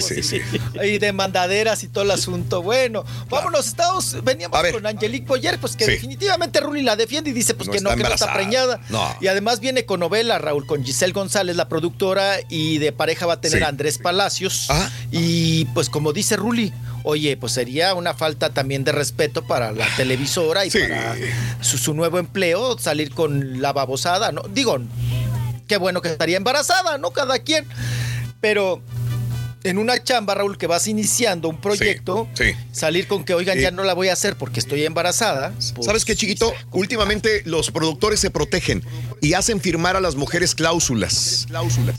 [0.00, 0.60] Sí, tiempo, sí, sí.
[0.84, 2.62] Y demandaderas y todo el asunto.
[2.62, 5.90] Bueno, vámonos, estamos, veníamos con Angelique Boyer, pues que Sí.
[5.92, 8.80] definitivamente Ruli la defiende y dice pues No que no, que no está preñada.
[8.88, 9.14] No.
[9.20, 13.34] Y además viene con novela, Raúl, con Giselle González, la productora, y de pareja va
[13.34, 13.64] a tener Sí.
[13.64, 14.66] a Andrés Palacios.
[14.68, 14.90] Ah.
[15.12, 16.72] Y pues como dice Ruli,
[17.10, 20.80] oye, pues sería una falta también de respeto para la televisora y Sí.
[20.80, 21.14] para
[21.62, 24.42] su, su nuevo empleo, salir con la babosada, ¿no?
[24.50, 24.76] Digo,
[25.66, 27.10] qué bueno que estaría embarazada, ¿no?
[27.10, 27.66] Cada quien.
[28.42, 28.82] Pero
[29.64, 32.52] en una chamba, Raúl, que vas iniciando un proyecto, Sí.
[32.72, 35.52] salir con que, oigan, ya no la voy a hacer porque estoy embarazada.
[35.74, 36.52] pues, ¿Sabes qué, chiquito?
[36.72, 38.82] Últimamente los productores se protegen
[39.20, 41.46] y hacen firmar a las mujeres cláusulas.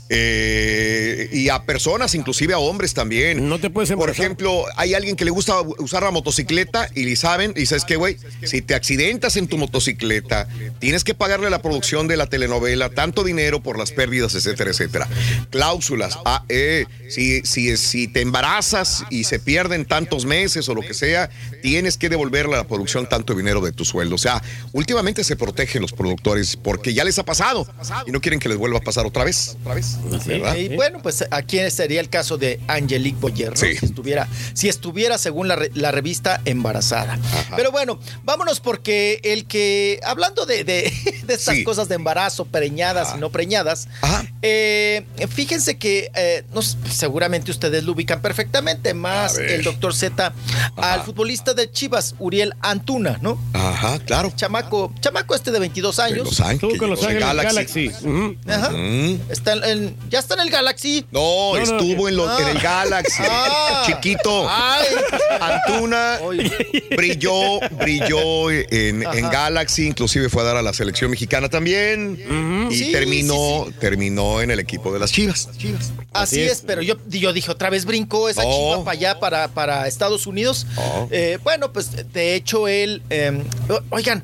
[0.08, 3.48] Eh, y a personas, inclusive a hombres también.
[3.48, 4.24] No te puedes Por embarazar.
[4.24, 7.96] ejemplo, hay alguien que le gusta usar la motocicleta y le saben, y sabes qué,
[7.96, 10.48] güey, si te accidentas en tu motocicleta,
[10.78, 14.70] tienes que pagarle a la producción de la telenovela tanto dinero por las pérdidas, etcétera,
[14.70, 15.08] etcétera.
[15.50, 16.18] Cláusulas.
[16.24, 20.94] Ah, eh, si, si, si te embarazas y se pierden tantos meses o lo que
[20.94, 21.30] sea,
[21.62, 24.14] tienes que devolverle a la producción tanto dinero de tu sueldo.
[24.14, 27.66] O sea, últimamente se protegen los productores porque ya les ha pasado
[28.06, 29.56] y no quieren que les vuelva a pasar otra vez.
[29.60, 29.96] Otra vez.
[30.26, 30.54] ¿verdad?
[30.56, 33.56] Y bueno, pues aquí sería el caso de Angelique Boyer, ¿no?
[33.56, 33.76] Sí.
[33.76, 37.18] si, estuviera, si estuviera, según la, re- la revista, embarazada.
[37.56, 40.92] Pero bueno, vámonos porque el que, hablando de, de-
[41.26, 41.64] de estas Sí.
[41.64, 43.88] cosas de embarazo, preñadas y no preñadas,
[44.42, 46.76] eh, fíjense que eh, no s-
[47.40, 50.32] seguramente ustedes lo ubican perfectamente, más el doctor Z,
[50.76, 53.38] al futbolista de Chivas, Uriel Antuna, ¿no?
[53.52, 54.32] Ajá, claro.
[54.36, 56.18] Chamaco, chamaco este de 22 años.
[56.18, 56.62] De Los Ángeles.
[56.62, 57.88] Estuvo con Los de Ángeles Galaxy.
[57.88, 58.38] Galaxy.
[58.46, 58.70] Ajá.
[59.30, 61.06] Está en- en- ya está en el Galaxy.
[61.10, 62.38] No, No, no, estuvo en, lo- Ah.
[62.42, 63.22] en el Galaxy.
[63.28, 63.82] Ah.
[63.86, 64.46] Chiquito.
[64.48, 64.86] Ay.
[65.40, 66.50] Antuna Oye.
[66.96, 72.68] brilló, brilló en, Galaxy, inclusive fue a dar a la selección mexicana también.
[72.70, 75.48] Y Sí, terminó, sí, terminó en el equipo de las Chivas.
[75.50, 75.74] Así,
[76.12, 76.52] Así es.
[76.52, 76.62] es.
[76.66, 80.66] pero yo, yo dije, otra vez brincó esa chiva para allá, para, para Estados Unidos.
[80.76, 81.08] No.
[81.10, 84.22] Eh, bueno, pues de hecho él, eh, o- oigan,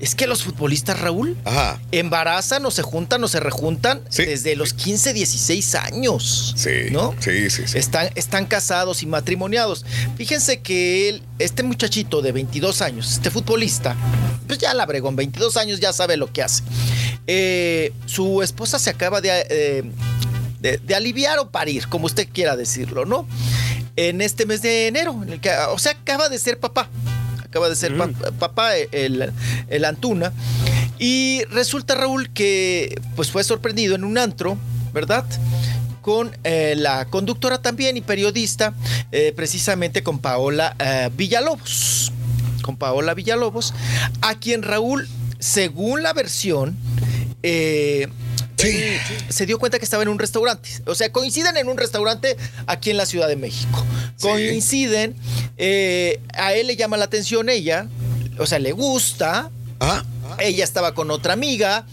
[0.00, 1.80] es que los futbolistas, Raúl, Ajá.
[1.90, 4.24] embarazan o se juntan o se rejuntan Sí.
[4.24, 6.54] desde los 15, 16 años.
[6.56, 6.70] Sí.
[6.92, 7.16] ¿No?
[7.18, 7.76] Sí, sí, sí.
[7.78, 9.84] Están, están casados y matrimoniados.
[10.16, 13.96] Fíjense que él, este muchachito de 22 años, este futbolista,
[14.46, 16.62] pues ya la bregó, en 22 años ya sabe lo que hace.
[17.26, 19.82] Eh, su esposa se acaba de, eh,
[20.60, 23.26] de, de aliviar o parir, como usted quiera decirlo, ¿no?
[23.96, 26.88] En este mes de enero, en el que, o sea, acaba de ser papá.
[27.42, 29.32] Acaba de ser pa- papá el,
[29.68, 30.32] el Antuna.
[30.98, 34.58] Y resulta, Raúl, que pues fue sorprendido en un antro,
[34.92, 35.24] ¿verdad?
[36.02, 38.72] con eh, la conductora también y periodista,
[39.12, 42.12] eh, precisamente con Paola eh, Villalobos.
[42.62, 43.74] Con Paola Villalobos,
[44.22, 45.06] a quien Raúl,
[45.38, 46.76] según la versión,
[49.28, 50.68] se dio cuenta que estaba en un restaurante.
[50.86, 53.84] O sea, coinciden en un restaurante aquí en la Ciudad de México.
[54.20, 55.14] Coinciden,
[55.56, 57.86] eh, a él le llama la atención ella,
[58.38, 59.50] o sea, le gusta.
[59.80, 60.04] Ah.
[60.40, 61.86] Ella estaba con otra amiga.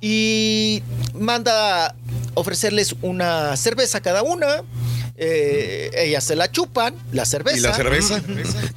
[0.00, 0.82] y
[1.14, 1.94] manda
[2.34, 4.62] ofrecerles una cerveza a cada una.
[5.18, 7.56] Eh, ellas se la chupan, la cerveza.
[7.56, 8.22] ¿Y la cerveza?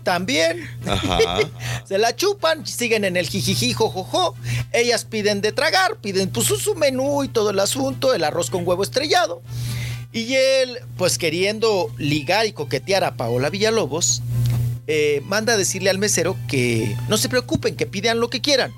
[0.03, 0.69] También.
[0.85, 1.39] Ajá.
[1.85, 4.35] se la chupan, siguen en el jijiji, jojojo.
[4.71, 8.65] Ellas piden de tragar, piden pues su menú y todo el asunto, el arroz con
[8.65, 9.41] huevo estrellado.
[10.11, 14.23] Y él, pues queriendo ligar y coquetear a Paola Villalobos,
[14.87, 18.73] eh, manda a decirle al mesero que no se preocupen, que pidan lo que quieran,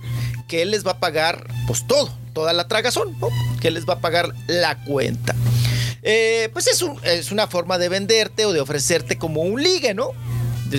[0.50, 3.30] que él les va a pagar pues todo, toda la tragazón, ¿no?
[3.62, 5.36] que él les va a pagar la cuenta.
[6.04, 9.94] Eh, pues es, un- es una forma de venderte o de ofrecerte como un ligue,
[9.94, 10.12] ¿no?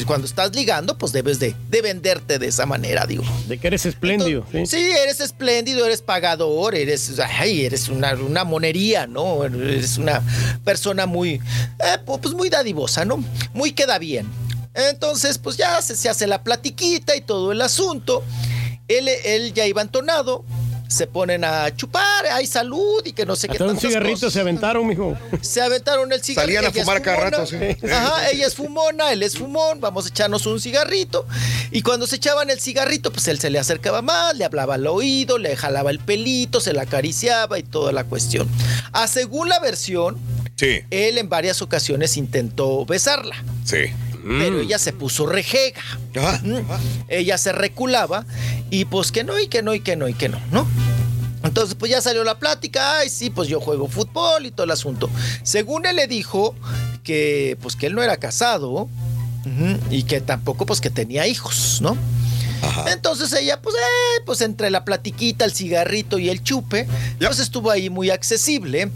[0.07, 3.25] Cuando estás ligando, pues debes de, de venderte de esa manera, digo.
[3.47, 4.47] De que eres espléndido.
[4.51, 4.65] ¿sí?
[4.65, 9.45] Sí, eres espléndido, eres pagador, eres, ay, eres una, una monería, ¿no?
[9.45, 10.23] Eres una
[10.65, 13.23] persona muy, eh, pu- pues muy dadivosa, ¿no?
[13.53, 14.27] Muy queda bien.
[14.73, 18.25] Entonces, pues ya se, se hace la platiquita y todo el asunto.
[18.89, 20.43] Él, él ya iba entonado,
[20.93, 24.33] se ponen a chupar, hay salud y que no sé qué un cigarrito cosas.
[24.33, 25.17] se aventaron, mijo.
[25.41, 26.47] Se aventaron el cigarro.
[26.47, 27.57] Salían a fumar cada rato, sí.
[27.91, 31.27] Ajá, ella es fumona, él es fumón, vamos a echarnos un cigarrito.
[31.71, 34.87] Y cuando se echaban el cigarrito, pues él se le acercaba más, le hablaba al
[34.87, 38.49] oído, le jalaba el pelito, se la acariciaba y toda la cuestión.
[38.93, 40.19] A según la versión,
[40.57, 40.81] Sí.
[40.91, 43.35] él en varias ocasiones intentó besarla.
[43.65, 43.85] Sí.
[44.25, 45.83] Pero ella se puso rejega.
[46.43, 46.59] Mm.
[47.09, 48.25] Ella se reculaba
[48.71, 50.67] y pues que no, y que no, y que no, y que no, ¿no?
[51.45, 54.71] Entonces, pues ya salió la plática, ay, sí, pues yo juego fútbol y todo el
[54.71, 55.11] asunto.
[55.43, 56.55] Según él le dijo
[57.03, 58.89] que, pues que él no era casado
[59.91, 61.97] y que tampoco, pues que tenía hijos, ¿no?
[62.87, 66.87] Entonces ella, pues, eh, pues entre la platiquita, el cigarrito y el chupe,
[67.19, 68.91] pues estuvo ahí muy accesible.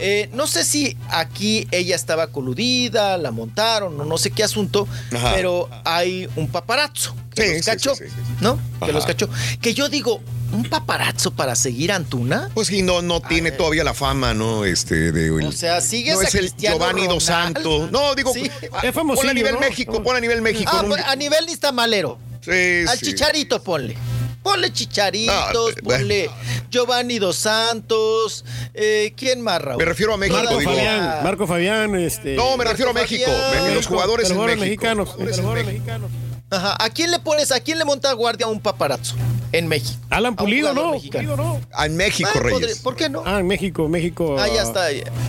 [0.00, 4.86] Eh, no sé si aquí ella estaba coludida, la montaron o no sé qué asunto,
[5.12, 5.32] Ajá.
[5.34, 8.32] pero hay un paparazzo que Sí, los cachó, sí, sí, sí.
[8.40, 8.58] ¿no?
[8.84, 9.28] Que los cachó.
[9.60, 10.20] Que yo digo,
[10.52, 12.50] ¿un paparazzo para seguir a Antuna?
[12.54, 14.64] Pues sí, no, no tiene todavía la fama, ¿no?
[14.64, 15.30] Este, de.
[15.30, 17.24] O sea, sigues No a es el Cristiano Giovanni Dos.
[17.24, 17.90] Santos.
[17.90, 18.50] No, digo, Sí.
[18.72, 19.60] ah, Es famosillo, ponle a nivel ¿no?
[19.60, 20.70] México, ponle a nivel México.
[20.74, 20.88] Ah, ¿no?
[20.90, 22.18] pues, a nivel malero.
[22.42, 23.06] Sí, Al sí.
[23.06, 23.96] chicharito ponle.
[24.42, 25.98] Ponle chicharitos, No, bueno.
[26.00, 26.30] ponle
[26.70, 28.42] Giovanni Dos Santos.
[28.72, 29.76] eh, ¿Quién más, Raúl?
[29.78, 30.70] Me refiero a México, Marco digo.
[30.72, 32.36] Fabián, Marco Fabián, este.
[32.36, 33.30] No, me refiero a México.
[33.30, 33.74] Fabián.
[33.74, 34.60] Los jugadores en México.
[34.62, 35.08] mexicanos.
[35.10, 35.66] En jugadores México.
[35.84, 36.10] mexicanos.
[36.50, 36.76] Ajá.
[36.78, 39.14] ¿A quién le pones, a quién le monta guardia a un paparazzo
[39.52, 39.98] en México?
[40.10, 40.92] Alan Pulido, ¿no?
[40.92, 41.60] Pulido, no.
[41.72, 42.80] Ah, en México, Ah, Reyes.
[42.80, 43.22] ¿Por qué no?
[43.24, 44.36] Ah, en México, México.
[44.38, 44.86] Ah, ya está.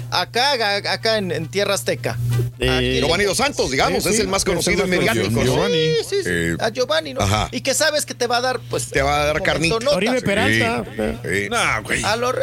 [0.09, 2.17] Acá, acá, en, en Tierra Azteca.
[2.59, 3.37] Eh, ¿A quién le Giovanni Dos?
[3.37, 5.29] Santos, digamos, Sí, es sí, el más conocido en mediático.
[5.43, 5.67] ¿no?
[5.67, 6.29] Sí, sí, sí.
[6.29, 7.21] Eh, a Giovanni, ¿no?
[7.21, 7.49] ajá.
[7.51, 8.87] Y que sabes que te va a dar, pues.
[8.89, 9.75] Te va a dar carnita.
[9.93, 10.83] Oribe Peralta.
[11.23, 11.47] Sí.
[11.49, 12.03] Nah, güey.
[12.03, 12.31] A lo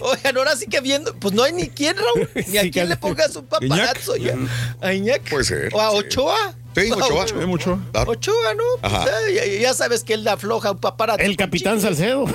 [0.00, 2.84] Oigan, ahora sí que viendo, pues no hay ni quién, Raúl, ni a Sí, quién
[2.84, 4.16] que- le pongas un paparazzo.
[4.16, 4.34] ya.
[4.80, 5.28] ¿A Iñak?
[5.28, 5.96] Puede ser, ¿O a sí.
[5.96, 6.54] Ochoa?
[6.80, 7.26] Sí, ¿A Ochoa.
[7.42, 7.78] Eh, mucho.
[7.92, 8.10] Claro.
[8.10, 8.64] Ochoa, ¿no?
[8.82, 9.02] Ajá.
[9.02, 11.20] Pues, eh, ya, ya sabes que él le afloja un paparazzo.
[11.22, 12.24] El capitán Salcedo.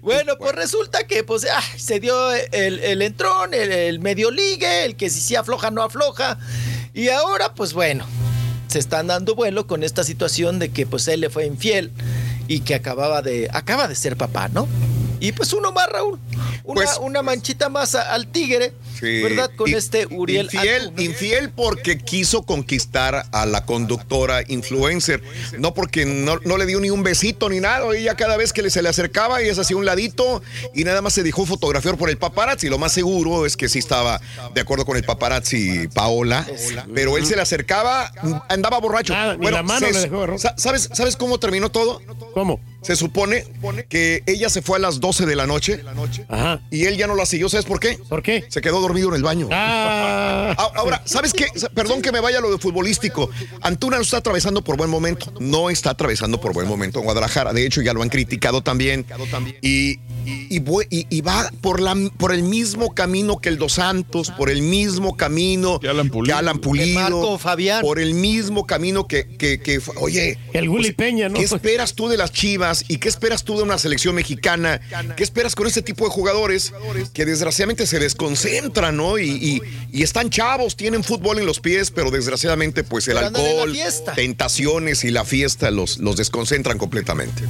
[0.00, 4.84] Bueno, pues resulta que pues ah, se dio el, el entrón, el, el medio ligue,
[4.84, 6.38] el que si sí afloja, no afloja.
[6.94, 8.04] Y ahora, pues bueno,
[8.68, 11.90] se están dando vuelo con esta situación de que pues él le fue infiel
[12.46, 14.68] y que acababa de, acaba de ser papá, ¿no?
[15.20, 16.18] Y pues uno más, Raúl.
[16.64, 19.22] Una, Pues- una manchita más a- al tigre, Sí.
[19.22, 19.50] ¿verdad?
[19.56, 20.50] Con Y- este Uriel.
[20.52, 21.02] Infiel, Antuna.
[21.02, 25.22] infiel porque quiso conquistar a la conductora influencer.
[25.58, 27.86] No porque no, no le dio ni un besito ni nada.
[27.96, 30.42] Ella cada vez que se le acercaba, ella se hacía un ladito
[30.74, 32.68] y nada más se dejó fotografiar por el paparazzi.
[32.68, 34.20] Lo más seguro es que sí estaba
[34.54, 36.46] de acuerdo con el paparazzi Paola.
[36.94, 38.12] Pero él se le acercaba,
[38.48, 39.14] andaba borracho.
[39.14, 40.38] Nada, ni la mano se- le dejó, ¿no?
[40.38, 42.00] sa- ¿sabes, ¿Sabes cómo terminó todo?
[42.34, 42.60] ¿Cómo?
[42.80, 43.44] Se supone
[43.88, 45.82] que ella se fue a las 12 de la noche
[46.28, 46.60] Ajá.
[46.70, 47.48] y él ya no la siguió.
[47.48, 47.98] ¿Sabes por qué?
[48.08, 48.44] ¿Por qué?
[48.48, 49.48] Se quedó dormido en el baño.
[49.52, 50.54] Ah.
[50.56, 51.46] A- Ahora, ¿sabes qué?
[51.74, 53.30] Perdón que me vaya lo de futbolístico.
[53.62, 55.32] Antuna no está atravesando por buen momento.
[55.40, 57.52] No está atravesando por buen momento en Guadalajara.
[57.52, 59.04] De hecho, ya lo han criticado también.
[59.60, 59.98] Y,
[60.50, 64.30] y, bu- y- y va por, la, por el mismo camino que el Dos Santos,
[64.30, 66.34] por el mismo camino Que Alan Pulido.
[66.34, 67.82] que Alan Pulido, Marco Fabián.
[67.82, 71.38] por el mismo camino que, que, que- oye, El Willy pues, Peña, ¿no?
[71.38, 74.80] ¿Qué esperas tú de las Chivas y qué esperas tú de una selección mexicana?
[75.16, 76.72] ¿Qué esperas con este tipo de jugadores
[77.12, 79.18] que desgraciadamente se desconcentran, ¿no?
[79.18, 79.60] Y, y-
[79.92, 83.74] y están chavos, tienen fútbol en los pies, pero desgraciadamente pues el alcohol,
[84.14, 87.42] tentaciones y la fiesta los, los desconcentran completamente.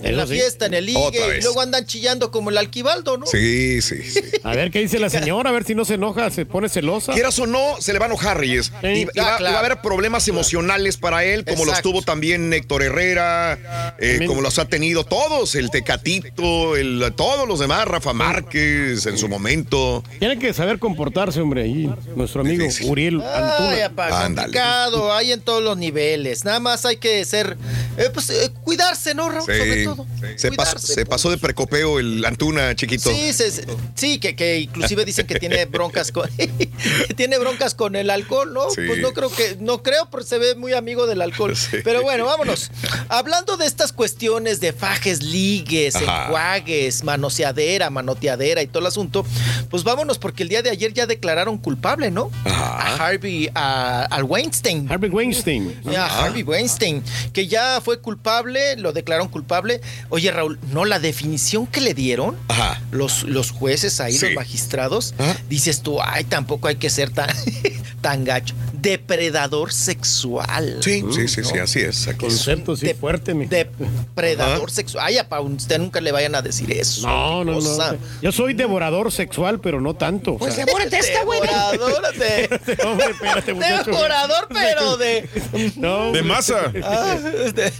[0.00, 3.26] En la fiesta, en el ligue, y luego andan chillando poquito como el alquivaldo, ¿no?
[3.26, 4.20] Sí, sí, sí.
[4.42, 7.12] A ver qué dice la señora, a ver si no se enoja, se pone celosa.
[7.12, 8.72] Quieras o no, se le va a enojar, Reyes.
[8.80, 8.86] Sí.
[8.88, 12.52] Y, y Ah, va, y a haber problemas emocionales para él, como los tuvo también
[12.52, 18.12] Héctor Herrera, eh, como los ha tenido todos, el Tecatito, el, todos los demás, Rafa
[18.12, 20.04] Márquez en su momento.
[20.18, 22.90] Tiene que saber comportarse, hombre, ahí, nuestro amigo Difícil.
[22.90, 24.16] Uriel Ay, Antuna.
[24.18, 24.46] Ándale.
[24.46, 26.44] complicado, hay en todos los niveles.
[26.44, 27.56] Nada más hay que ser,
[27.96, 29.42] eh, pues, eh, cuidarse, ¿no, Raúl?
[29.42, 29.84] Sobre Sí.
[29.84, 30.06] todo.
[30.36, 33.10] Se, pasó, se pasó de precopeo el Antuna, chiquito.
[33.10, 36.48] Sí, se- se- sí que, que inclusive dicen que tiene broncas con que
[37.16, 38.70] tiene broncas con el alcohol, ¿no?
[38.70, 38.82] Sí.
[38.86, 41.54] Pues no creo que no creo, porque se ve muy amigo del alcohol.
[41.66, 41.78] Sí.
[41.82, 42.70] Pero bueno, vámonos.
[43.08, 46.24] Hablando de estas cuestiones de fajes, ligues, Ajá.
[46.26, 49.24] enjuagues, manoseadera, manoteadera y todo el asunto,
[49.70, 52.30] pues vámonos porque el día de ayer ya declararon culpable, ¿no?
[52.44, 54.90] A Harvey a- al Weinstein.
[54.90, 55.80] Harvey Weinstein.
[55.84, 59.80] Ya, Harvey Weinstein, que ya fue culpable, lo declararon culpable.
[60.10, 62.80] Oye, Raúl, no, la definición que le dieron Ajá.
[62.92, 64.26] los, los jueces ahí, Sí.
[64.26, 65.36] los magistrados, Ajá.
[65.48, 67.28] dices tú, ay, tampoco hay que ser tan,
[68.00, 68.54] tan gacho.
[68.86, 70.78] Depredador sexual.
[70.80, 71.48] Sí, sí, sí, ¿no?
[71.48, 72.06] sí, así es.
[72.06, 72.34] Aquí es.
[72.34, 73.46] Concepto sí De- fuerte, mi.
[73.46, 75.04] Depredador sexual.
[75.06, 77.06] Ay, a usted nunca le vayan a decir eso.
[77.06, 77.92] No, no, cosa.
[77.92, 77.98] no.
[78.22, 80.34] Yo soy devorador sexual, pero no tanto.
[80.34, 80.64] o Pues sea.
[80.64, 81.40] devórate esta, güey.
[81.40, 83.90] Devorador de, Hombre, espérate, muchacho.
[83.90, 85.28] devorador, pero de.
[85.76, 86.72] No, De masa.
[86.84, 87.72] Ah, de- de-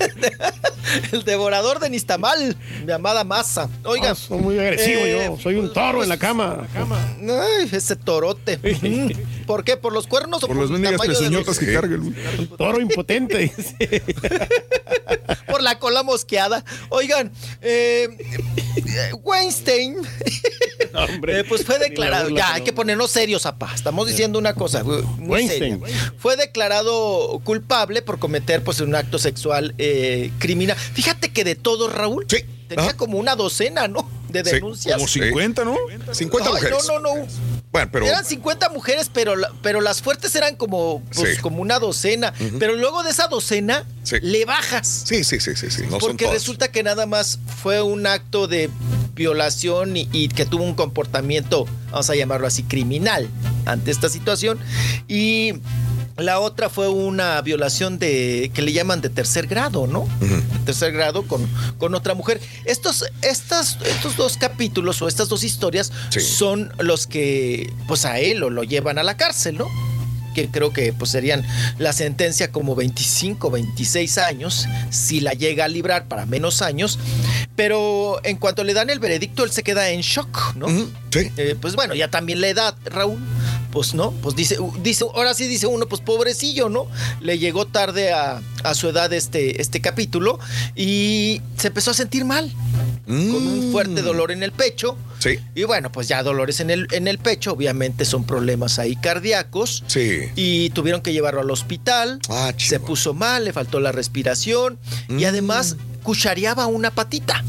[1.12, 3.68] el devorador de Nistamal, mi amada masa.
[3.84, 4.10] Oiga.
[4.10, 5.38] Ah, soy muy agresivo eh, yo.
[5.40, 6.66] Soy un toro en la cama.
[6.76, 8.58] Ay, ese torote.
[9.46, 9.76] ¿Por qué?
[9.76, 13.52] ¿Por los cuernos o Por por, las pezuñotas que carga el Toro impotente.
[15.46, 16.64] por la cola mosqueada.
[16.90, 17.30] Oigan,
[17.62, 18.08] eh,
[19.22, 19.96] Weinstein,
[20.94, 21.40] hombre.
[21.40, 22.30] eh, pues fue declarado.
[22.30, 23.72] Ya, hay que ponernos serios, apá.
[23.74, 25.80] Estamos diciendo una cosa muy Weinstein.
[25.84, 26.12] seria.
[26.18, 30.76] Fue declarado culpable por cometer pues un acto sexual eh, criminal.
[30.76, 32.38] Fíjate que de todo, Raúl, Sí.
[32.68, 34.08] tenía como una docena, ¿no?
[34.42, 34.94] De denuncias.
[34.96, 35.76] Como 50, ¿no?
[36.12, 36.78] 50 Ay, mujeres.
[36.88, 37.26] No, no, no.
[37.72, 38.06] Bueno, pero.
[38.06, 41.40] Eran 50 mujeres, pero, la- pero las fuertes eran como, pues, Sí.
[41.42, 42.32] como una docena.
[42.58, 44.16] Pero luego de esa docena, Sí.
[44.22, 45.02] le bajas.
[45.06, 45.82] Sí, sí, sí, sí, sí.
[45.90, 48.70] No porque resulta que nada más fue un acto de
[49.14, 53.28] violación y, y que tuvo un comportamiento, vamos a llamarlo así, criminal
[53.64, 54.58] ante esta situación.
[55.08, 55.54] Y
[56.18, 60.08] la otra fue una violación de que le llaman de tercer grado, ¿no?
[60.20, 61.46] De tercer grado con,
[61.78, 62.40] con otra mujer.
[62.64, 66.20] Estos, estas, estos dos capítulos o estas dos historias Sí.
[66.20, 69.68] son los que pues a él lo, lo llevan a la cárcel, ¿no?
[70.34, 71.42] que creo que pues serían
[71.78, 76.98] la sentencia como 25, 26 años, si la llega a librar para menos años,
[77.56, 80.66] pero en cuanto le dan el veredicto, él se queda en shock, ¿no?
[81.10, 81.30] Sí.
[81.38, 83.18] Eh, pues bueno, ya también la edad, Raúl,
[83.76, 86.86] pues no, pues dice, dice, ahora sí dice uno, pues pobrecillo, ¿no?
[87.20, 90.38] Le llegó tarde a, a su edad este, este capítulo
[90.74, 92.50] y se empezó a sentir mal,
[93.04, 94.94] con un fuerte dolor en el pecho.
[94.94, 94.96] Mm.
[95.18, 95.38] Sí.
[95.54, 99.84] Y bueno, pues ya dolores en el, en el pecho, obviamente son problemas ahí cardíacos.
[99.88, 100.20] Sí.
[100.36, 102.18] Y tuvieron que llevarlo al hospital.
[102.30, 104.78] Ah, se puso mal, le faltó la respiración
[105.10, 105.24] y Mm.
[105.26, 107.44] además cuchareaba una patita.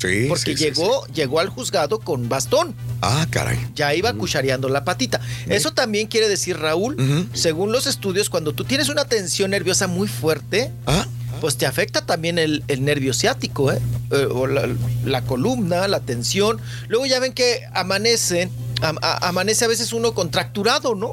[0.00, 2.74] Sí, Porque sí, sí, llegó, llegó al juzgado con bastón.
[3.02, 3.58] Ah, caray.
[3.74, 5.20] Ya iba cuchareando la patita.
[5.46, 10.08] Eso también quiere decir, Raúl, según los estudios, cuando tú tienes una tensión nerviosa muy
[10.08, 11.06] fuerte, Ah,
[11.40, 13.80] pues te afecta también el, el nervio ciático, ¿eh?
[14.10, 14.68] Eh, o la,
[15.04, 16.58] la columna, la tensión.
[16.88, 18.48] Luego ya ven que amanece,
[18.82, 21.12] a- amanece a veces uno contracturado, ¿no?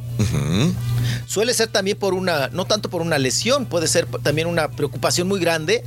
[1.27, 5.27] Suele ser también por una, no tanto por una lesión, puede ser también una preocupación
[5.27, 5.83] muy grande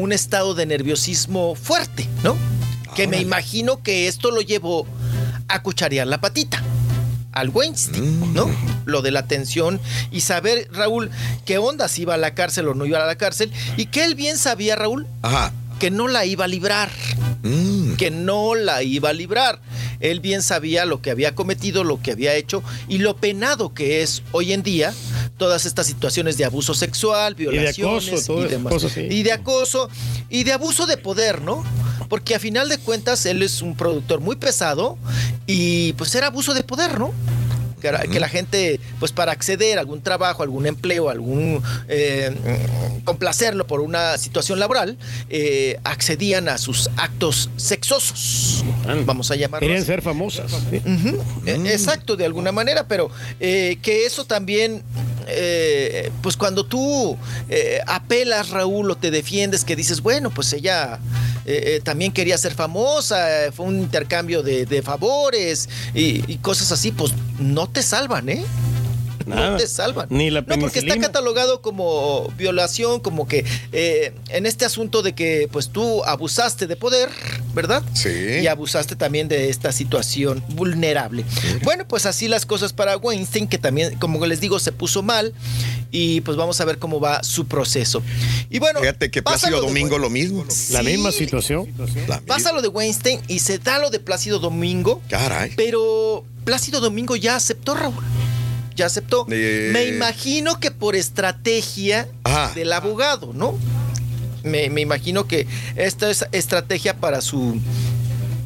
[0.00, 2.36] un estado de nerviosismo fuerte, ¿no?
[2.96, 4.88] Que me imagino que esto lo llevó
[5.46, 6.62] a cucharear la patita
[7.30, 8.50] al Weinstein, ¿no?
[8.86, 11.10] Lo de la tensión y saber, Raúl,
[11.44, 14.04] qué onda, si iba a la cárcel o no iba a la cárcel y que
[14.04, 15.52] él bien sabía, Raúl, Ajá.
[15.78, 16.90] Que no la iba a librar
[17.44, 17.96] Mm.
[17.96, 19.60] que no la iba a librar.
[20.00, 24.02] Él bien sabía lo que había cometido, lo que había hecho y lo penado que
[24.02, 24.94] es hoy en día
[25.36, 28.72] todas estas situaciones de abuso sexual, de violaciones acoso, todas y demás.
[28.72, 29.02] cosas, sí.
[29.10, 29.90] Y de acoso
[30.30, 31.62] y de abuso de poder, ¿no?
[32.08, 34.96] Porque a final de cuentas él es un productor muy pesado
[35.46, 37.12] y pues era abuso de poder, ¿no?
[38.10, 42.34] Que, la gente, pues para acceder a algún trabajo, algún empleo, algún eh,
[43.04, 44.96] complacerlo por una situación laboral,
[45.28, 48.64] eh, accedían a sus actos sexosos.
[49.04, 49.86] Vamos a llamarlo Querían así.
[49.86, 50.50] ser famosas.
[50.70, 50.76] sí.
[50.78, 54.82] Ujú, eh, Exacto, de alguna manera, pero eh, que eso también,
[55.26, 57.16] eh, pues cuando tú
[57.50, 60.98] eh, apelas, Raúl, o te defiendes, que dices, bueno, pues ella
[61.46, 66.38] eh, eh, también quería ser famosa, eh, fue un intercambio de, de favores y, y
[66.38, 68.44] cosas así, pues no te salvan, ¿eh?
[69.26, 69.50] Nada.
[69.52, 70.06] No te salvan.
[70.10, 71.06] Ni la No, porque está penicilina.
[71.06, 76.76] catalogado como violación, como que eh, en este asunto de que pues tú abusaste de
[76.76, 77.08] poder,
[77.54, 77.82] ¿verdad?
[77.94, 78.10] Sí.
[78.42, 81.24] Y abusaste también de esta situación vulnerable.
[81.62, 85.32] Bueno, pues así las cosas para Weinstein, que también, como les digo, se puso mal.
[85.96, 88.02] Y pues vamos a ver cómo va su proceso.
[88.50, 90.44] Y bueno, Fíjate que Plácido Domingo lo mismo.
[90.70, 90.86] La Sí.
[90.86, 91.68] misma situación.
[92.26, 95.00] Pasa lo de Weinstein y se da lo de Plácido Domingo.
[95.08, 95.52] Caray.
[95.56, 97.94] Pero Plácido Domingo ya aceptó, Raúl.
[98.76, 99.26] Ya aceptó.
[99.30, 99.70] Eh.
[99.72, 102.52] Me imagino que por estrategia Ajá.
[102.54, 103.58] del abogado, ¿no?
[104.42, 105.46] Me, me imagino que
[105.76, 107.58] esta es estrategia para su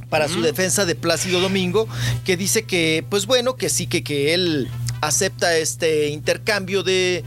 [0.08, 1.86] para su defensa de Plácido Domingo,
[2.24, 4.68] que dice que, pues bueno, que sí, que, que él
[5.00, 7.18] acepta este intercambio de,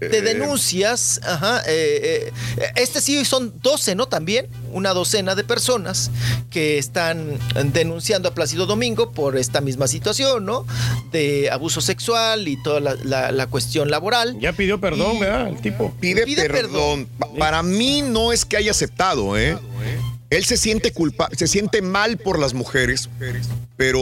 [0.00, 1.20] eh, de denuncias.
[1.24, 4.06] Ajá, eh, eh, este sí son 12, ¿no?
[4.06, 6.10] También una docena de personas
[6.50, 7.38] que están
[7.72, 10.64] denunciando a Plácido Domingo por esta misma situación, ¿no?
[11.10, 14.38] De abuso sexual y toda la, la- la cuestión laboral.
[14.38, 15.48] Ya pidió perdón, ¿verdad?
[15.48, 15.92] El tipo.
[16.00, 17.08] Pide, Pide perdón.
[17.18, 19.58] Pa- Para mí no es que haya aceptado, ¿eh?
[20.32, 23.10] Él se siente culpa, se siente mal por las mujeres,
[23.76, 24.00] pero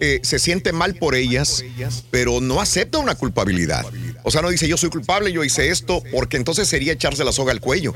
[0.00, 1.64] eh, se siente mal por ellas,
[2.10, 3.84] pero no acepta una culpabilidad.
[4.24, 7.32] O sea, no dice yo soy culpable, yo hice esto, porque entonces sería echarse la
[7.32, 7.92] soga al cuello.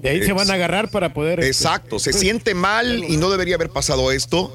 [0.00, 1.40] De ahí se van a agarrar para poder.
[1.40, 4.52] este, Exacto, se siente mal y no debería haber pasado esto,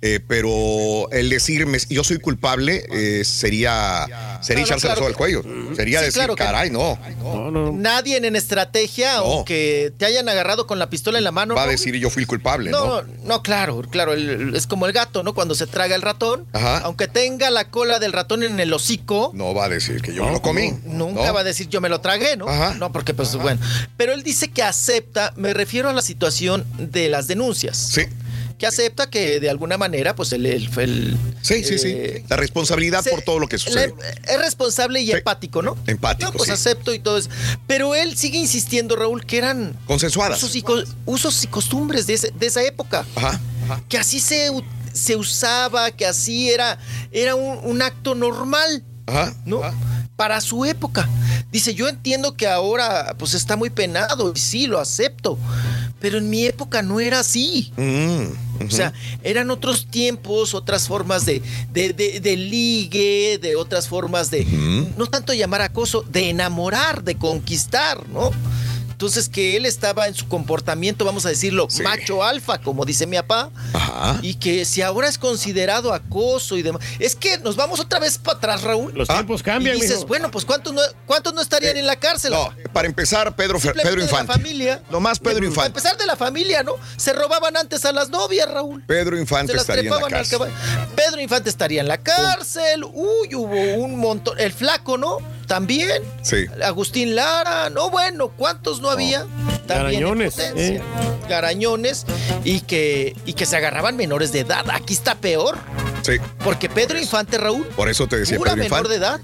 [0.00, 5.06] eh, pero el decirme yo soy culpable eh, sería, sería No, no, echarse la soga
[5.08, 5.42] al que- cuello.
[5.76, 6.98] Sería Sí, decir, claro caray, no.
[7.72, 11.54] Nadie en estrategia, aunque te hayan agarrado con la pistola en la mano.
[11.54, 11.72] Va a ¿no?
[11.72, 13.02] decir yo fui el culpable, ¿no?
[13.02, 14.12] No, no, claro, claro.
[14.12, 15.34] el- es como el gato, ¿no?
[15.34, 16.46] Cuando se traga el ratón.
[16.52, 16.78] Ajá.
[16.78, 19.30] Aunque tenga la cola del ratón en el hocico.
[19.34, 20.72] No va a decir que yo me lo comí.
[20.84, 21.34] Nunca ¿no?
[21.34, 22.46] va a decir yo me lo tragué, ¿no?
[22.74, 23.60] No, porque pues bueno.
[23.96, 27.76] Pero él dice que acepta, me refiero a la situación de las denuncias.
[27.76, 28.02] Sí.
[28.58, 30.46] Que acepta que de alguna manera, pues el.
[30.46, 32.24] el, el- Sí, sí, eh, sí.
[32.28, 33.92] La responsabilidad se- por todo lo que sucede.
[34.28, 35.76] es responsable y empático, ¿no?
[35.88, 36.52] Empático, pues sí.
[36.52, 37.28] acepto y todo eso.
[37.66, 40.40] Pero él sigue insistiendo, Raúl, que eran Consensuadas.
[40.40, 40.64] usos y,
[41.06, 43.04] usos y costumbres de, ese- de esa época.
[43.16, 43.40] Ajá.
[43.88, 44.48] Que así se,
[44.92, 46.78] se usaba, que así era,
[47.10, 49.34] era un, un acto normal, Ajá.
[49.44, 49.60] ¿no?
[50.22, 51.08] Para su época.
[51.50, 55.36] Dice, yo entiendo que ahora pues está muy penado y sí, lo acepto.
[55.98, 57.72] Pero en mi época no era así.
[57.76, 58.92] Mm, O sea,
[59.24, 61.42] eran otros tiempos, otras formas de,
[61.72, 64.44] de, de- de ligue, de otras formas de,
[64.96, 68.30] no tanto llamar acoso, de enamorar, de conquistar, ¿no?
[69.02, 73.16] Entonces que él estaba en su comportamiento, vamos a decirlo, macho alfa, como dice mi
[73.16, 73.50] papá,
[74.22, 78.16] y que si ahora es considerado acoso y demás, es que nos vamos otra vez
[78.18, 78.92] para atrás, Raúl.
[78.94, 80.06] Los tiempos cambian, Y dices, mijo.
[80.06, 82.30] bueno, pues ¿cuántos no, cuántos no estarían en la cárcel?
[82.30, 84.32] No, para empezar, Pedro, Pedro de la Infante.
[84.34, 84.80] familia.
[84.88, 85.66] Nomás Pedro Para Infante.
[85.80, 86.74] empezar de la familia, ¿no?
[86.96, 88.84] Se robaban antes a las novias, Raúl.
[88.86, 90.38] Pedro Infante estaría en la cárcel.
[90.94, 92.84] Pedro Infante estaría en la cárcel.
[92.84, 94.38] Uy, hubo un montón.
[94.38, 95.18] El flaco, ¿no?
[95.52, 96.02] También.
[96.22, 96.46] Sí.
[96.64, 97.68] Agustín Lara.
[97.68, 99.26] No, bueno, ¿cuántos no había?
[99.66, 100.80] También en Garañones, eh.
[101.28, 102.06] Garañones.
[102.42, 104.64] Y que, y que se agarraban menores de edad.
[104.70, 105.58] Aquí está peor.
[106.00, 108.88] Sí, Porque Pedro Infante, Raúl, por eso te decía pura Pedro menor Infante.
[108.88, 109.20] de edad.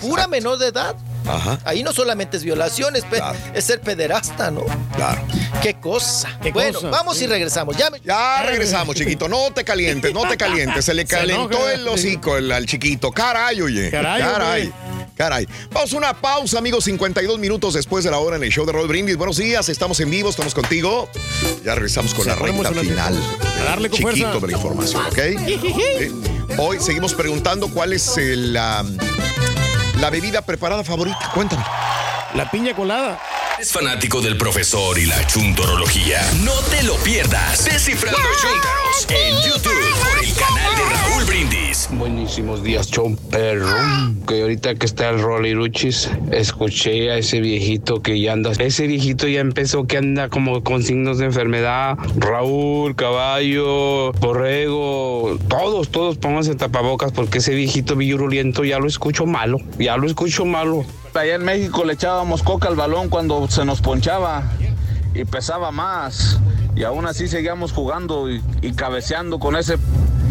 [0.00, 0.96] Pura menor de edad.
[1.26, 1.58] Ajá.
[1.64, 3.04] Ahí no solamente es violación, es,
[3.64, 4.64] ser pederasta, ¿no?
[4.96, 5.22] Claro.
[5.62, 6.36] Qué cosa.
[6.42, 7.24] Qué bueno, cosa, vamos sí.
[7.24, 7.76] y regresamos.
[7.76, 9.28] Ya, me- Ya regresamos, chiquito.
[9.28, 10.84] No te calientes, no te calientes.
[10.84, 11.72] Se le Se calentó enoja.
[11.74, 13.12] el hocico el- al chiquito.
[13.12, 13.90] Caray, oye.
[13.90, 14.72] Caray, Caray.
[15.16, 15.46] Caray.
[15.70, 16.84] Vamos a una pausa, amigos.
[16.84, 19.16] 52 minutos después de la hora en el show de Roll Brindis.
[19.16, 21.08] Buenos días, estamos en vivo, estamos contigo.
[21.64, 23.14] Ya regresamos con la recta final.
[23.60, 24.40] A darle con chiquito fuerza.
[24.40, 26.58] de la información, ¿ok?
[26.58, 28.84] Hoy seguimos preguntando cuál es el, la,
[30.02, 31.30] la bebida preparada favorita.
[31.32, 31.62] Cuéntame.
[32.34, 33.20] La piña colada.
[33.60, 36.20] Es fanático del profesor y la chuntorología.
[36.40, 37.64] No te lo pierdas.
[37.64, 40.81] Descifrando Chuntaros en YouTube por el canal de.
[41.98, 43.66] Buenísimos días, chon perro.
[44.26, 48.50] Que ahorita que está el Roliruchis, escuché a ese viejito que ya anda.
[48.58, 51.98] Ese viejito ya empezó que anda como con signos de enfermedad.
[52.16, 59.58] Raúl, caballo, borrego, todos, todos pónganse tapabocas porque ese viejito virulento ya lo escucho malo.
[59.78, 60.86] Ya lo escucho malo.
[61.12, 64.50] Allá en México le echábamos coca al balón cuando se nos ponchaba
[65.14, 66.40] y pesaba más.
[66.74, 69.74] Y aún así seguíamos jugando y, y cabeceando con esa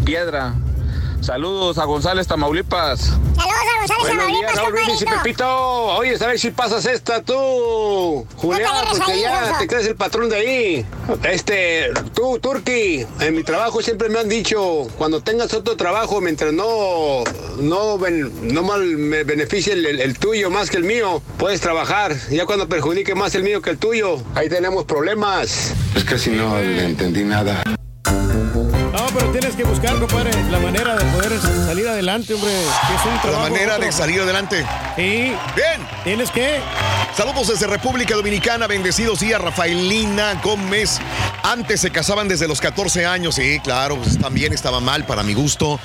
[0.04, 0.56] piedra.
[1.22, 3.00] Saludos a González Tamaulipas.
[3.02, 5.24] Saludos a González Buenos días, Tamaulipas, Raúl Brindis y compadrito.
[5.24, 5.86] Pepito.
[5.98, 9.86] Oye, a ver si pasas esta tú, Julián, No te porque ahí, ya te crees
[9.88, 10.86] el patrón de ahí.
[11.24, 16.54] Este, tú, Turki, en mi trabajo siempre me han dicho, cuando tengas otro trabajo, mientras
[16.54, 17.24] no,
[17.60, 21.62] no, ben- no mal me beneficie el, el- el tuyo más que el mío, puedes
[21.62, 22.16] trabajar.
[22.32, 25.74] Ya cuando perjudique más el mío que el tuyo, ahí tenemos problemas.
[25.96, 27.62] Es que si no le entendí nada.
[28.92, 32.52] No, pero tienes que buscar, compadre, la manera de poder salir adelante, hombre.
[32.52, 33.44] Que es un trabajo.
[33.44, 33.86] La manera otro.
[33.86, 34.66] de salir adelante.
[34.96, 35.34] Sí.
[35.56, 35.88] Bien.
[36.04, 36.60] ¿Tienes que?
[37.16, 41.00] Saludos desde República Dominicana, bendecidos días, Rafaelina Gómez.
[41.44, 45.34] Antes se casaban desde los 14 años, sí, claro, pues también estaba mal para mi
[45.34, 45.80] gusto.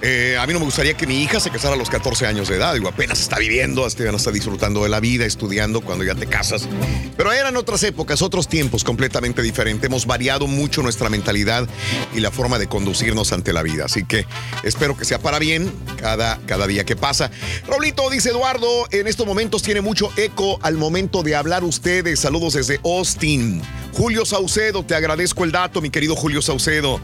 [0.00, 2.48] Eh, a mí no me gustaría que mi hija se casara a los 14 años
[2.48, 6.04] de edad, digo, apenas está viviendo, hasta no está disfrutando de la vida, estudiando cuando
[6.04, 6.68] ya te casas.
[7.16, 9.84] Pero eran otras épocas, otros tiempos completamente diferentes.
[9.84, 11.68] Hemos variado mucho nuestra mentalidad
[12.14, 13.84] y la forma de conducirnos ante la vida.
[13.84, 14.26] Así que
[14.62, 17.30] espero que sea para bien cada, cada día que pasa.
[17.66, 22.20] Raulito, dice Eduardo, en estos momentos tiene mucho eco al momento de hablar ustedes.
[22.20, 23.62] Saludos desde Austin.
[23.92, 27.00] Julio Saucedo, te agradezco el dato, mi querido Julio Saucedo.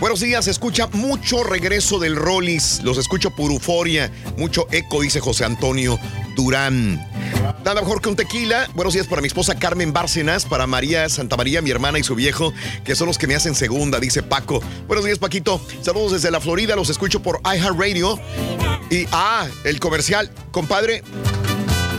[0.00, 5.44] Buenos días, escucha mucho regreso del Rollis, los escucho por euforia, mucho eco, dice José
[5.44, 5.98] Antonio
[6.38, 7.04] Durán.
[7.64, 8.68] Nada mejor que un tequila.
[8.72, 12.14] Buenos días para mi esposa Carmen Bárcenas, para María Santa María, mi hermana y su
[12.14, 14.62] viejo, que son los que me hacen segunda, dice Paco.
[14.86, 15.60] Buenos días, Paquito.
[15.82, 18.20] Saludos desde la Florida, los escucho por iHeartRadio.
[18.88, 21.02] Y, ah, el comercial, compadre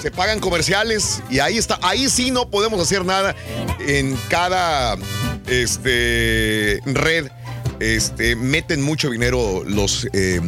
[0.01, 3.35] se pagan comerciales y ahí está, ahí sí no podemos hacer nada
[3.81, 4.95] en cada
[5.47, 7.27] este red.
[7.79, 10.41] Este, meten mucho dinero los eh,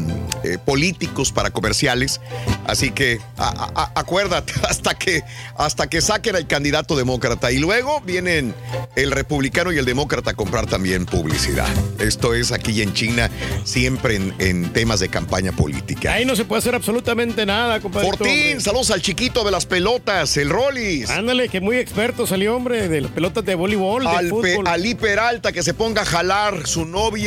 [0.44, 2.20] eh, políticos para comerciales,
[2.66, 5.24] así que a- a- acuérdate hasta que
[5.58, 8.54] hasta que saquen al candidato demócrata y luego vienen
[8.96, 11.68] el republicano y el demócrata a comprar también publicidad.
[12.00, 13.30] Esto es aquí en China
[13.64, 16.14] siempre en, en temas de campaña política.
[16.14, 18.08] Ahí no se puede hacer absolutamente nada, compadre.
[18.10, 21.10] Fortín, saludos al chiquito de las pelotas, el Rollis.
[21.10, 24.58] Ándale, que muy experto salió, hombre, de las pelotas de voleibol, de Al Pe-.
[24.66, 26.68] Ali Peralta que se ponga a jalar.
[26.68, 27.21] Su novia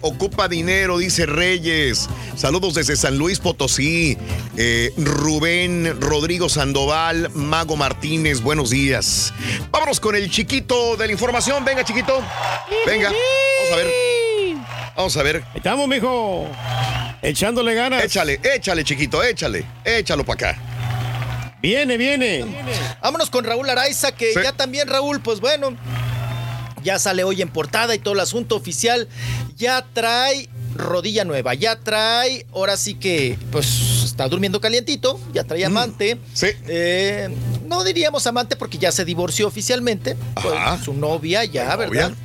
[0.00, 2.08] ocupa dinero, dice Reyes.
[2.36, 4.16] Saludos desde San Luis Potosí.
[4.56, 9.34] Eh, Rubén Rodrigo Sandoval, Mago Martínez, buenos días.
[9.70, 11.64] Vámonos con el chiquito de la información.
[11.64, 12.22] Venga, chiquito.
[12.86, 13.10] Venga.
[13.10, 13.92] Vamos a ver.
[14.96, 15.36] Vamos a ver.
[15.36, 16.48] Ahí estamos, mijo.
[17.20, 18.04] Echándole ganas.
[18.04, 19.64] Échale, échale, chiquito, échale.
[19.84, 20.62] Échalo para acá.
[21.60, 22.44] Viene, viene.
[23.02, 24.40] Vámonos con Raúl Araiza, que Sí.
[24.42, 25.74] ya también Raúl, pues bueno,
[26.84, 29.08] ya sale hoy en portada y todo el asunto oficial.
[29.56, 35.64] Ya trae rodilla nueva, ya trae, ahora sí que, pues está durmiendo calientito, ya trae
[35.64, 36.18] amante.
[36.32, 36.48] Sí.
[36.68, 37.28] Eh,
[37.64, 40.16] no diríamos amante porque ya se divorció oficialmente.
[40.40, 40.82] Pues, Ajá.
[40.82, 42.10] su novia ya, ¿La ¿verdad?
[42.10, 42.16] novia?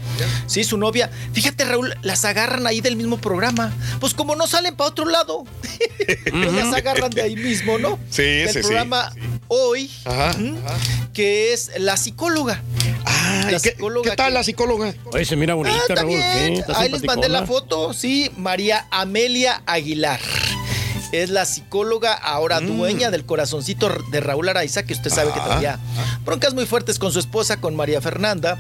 [0.48, 1.10] Sí, su novia.
[1.34, 3.74] Fíjate, Raúl, las agarran ahí del mismo programa.
[4.00, 5.46] Pues como no salen para otro lado,
[6.32, 7.98] pues las agarran de ahí mismo, ¿no?
[8.10, 8.60] Sí, Del sí, sí.
[8.62, 9.12] programa
[9.48, 10.32] Hoy, Ajá.
[10.38, 10.56] ¿m?
[11.14, 12.62] que es la psicóloga.
[13.06, 14.94] Ay, La ¿qué, psicóloga qué tal la psicóloga?
[15.14, 16.12] Oye, se mira bonita, Ah, Raúl.
[16.12, 20.20] sí, Ahí les mandé la foto, sí, María Amelia Aguilar.
[21.12, 25.50] Es la psicóloga, ahora dueña del corazoncito de Raúl Araiza, que usted sabe que Ajá.
[25.50, 25.80] traía
[26.24, 28.58] broncas muy fuertes con su esposa, con María Fernanda.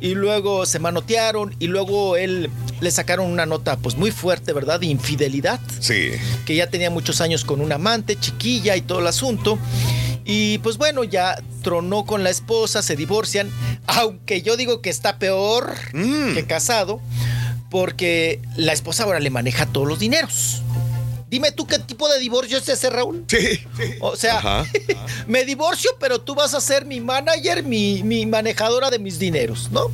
[0.00, 4.80] Y luego se manotearon y luego él le sacaron una nota pues muy fuerte, ¿verdad?
[4.80, 5.60] De infidelidad.
[5.80, 6.10] Sí.
[6.44, 9.58] Que ya tenía muchos años con un amante, chiquilla y todo el asunto.
[10.24, 13.50] Y pues bueno, ya tronó con la esposa, se divorcian,
[13.86, 16.34] aunque yo digo que está peor Mm.
[16.34, 17.00] que casado,
[17.70, 20.62] porque la esposa ahora le maneja todos los dineros.
[21.32, 23.24] Dime tú qué tipo de divorcio es ese, Raúl.
[23.26, 23.64] Sí.
[24.00, 24.66] O sea, Ajá.
[25.26, 29.70] me divorcio, pero tú vas a ser mi manager, mi, mi manejadora de mis dineros,
[29.70, 29.90] ¿no?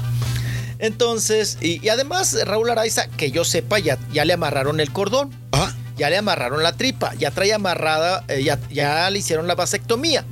[0.80, 5.30] Entonces, y, y además, Raúl Araiza, que yo sepa, ya, ya le amarraron el cordón.
[5.52, 5.72] Ah.
[5.96, 10.24] Ya le amarraron la tripa, ya trae amarrada, eh, ya, ya le hicieron la vasectomía.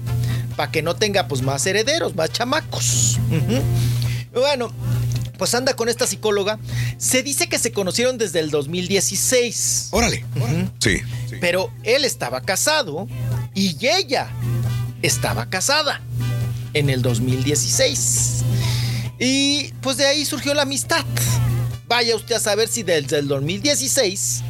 [0.57, 3.19] Para que no tenga pues más herederos, más chamacos.
[4.35, 4.73] Bueno,
[5.39, 6.59] pues anda con esta psicóloga.
[6.99, 9.89] Se dice que se conocieron desde el 2016.
[9.91, 10.25] Órale.
[10.81, 10.99] Sí.
[11.41, 13.07] Pero él estaba casado
[13.55, 14.29] y ella
[15.03, 16.01] estaba casada
[16.75, 18.43] en el 2016.
[19.19, 21.05] Y pues de ahí surgió la amistad.
[21.89, 24.43] Vaya usted a saber si desde el 2016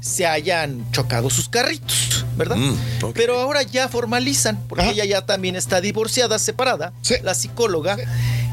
[0.00, 2.56] se hayan chocado sus carritos, ¿verdad?
[2.56, 2.76] Mm.
[3.14, 7.14] Pero ahora ya formalizan, porque ella ya también está divorciada, separada, Sí.
[7.22, 7.96] la psicóloga.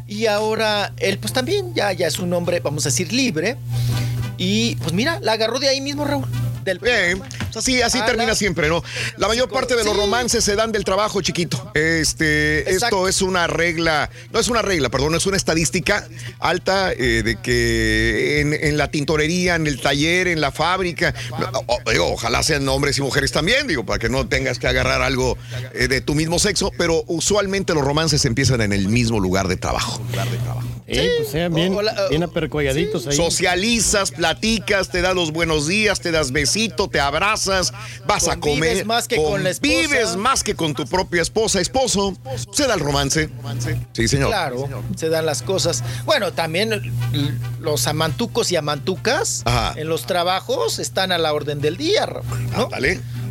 [0.07, 3.57] Y ahora él pues también ya, ya es un hombre, vamos a decir, libre.
[4.37, 6.25] Y pues mira, la agarró de ahí mismo, Raúl.
[6.63, 7.21] Del Bien,
[7.57, 8.83] así, así Ah, termina la- siempre, ¿no?
[9.17, 9.99] La mayor parte de los Sí.
[9.99, 11.71] romances se dan del trabajo, chiquito.
[11.73, 13.07] Este, Exacto.
[13.07, 16.07] esto es una regla, no es una regla, perdón, es una estadística
[16.39, 21.13] alta eh, de que en, en la tintorería, en el taller, en la fábrica,
[21.67, 24.67] o- o- digo, ojalá sean hombres y mujeres también, digo, para que no tengas que
[24.67, 25.37] agarrar algo
[25.73, 29.57] eh, de tu mismo sexo, pero usualmente los romances empiezan en el mismo lugar de
[29.57, 30.01] trabajo.
[30.87, 31.75] Eh, pues sean bien,
[32.11, 33.15] bien apercolladitos ahí.
[33.17, 38.39] Socializas, platicas, te das los buenos días, te das besito, te abrazas, vas a comer.
[38.39, 39.73] Convives más que con la esposa.
[39.73, 42.15] Vives más que con tu propia esposa, esposo.
[42.51, 43.29] Se da el romance.
[43.93, 44.29] Sí, señor.
[44.29, 45.83] Claro, se dan las cosas.
[46.05, 46.93] Bueno, también
[47.59, 49.73] los amantucos y amantucas Ajá.
[49.79, 52.07] en los trabajos están a la orden del día,
[52.55, 52.69] ¿no?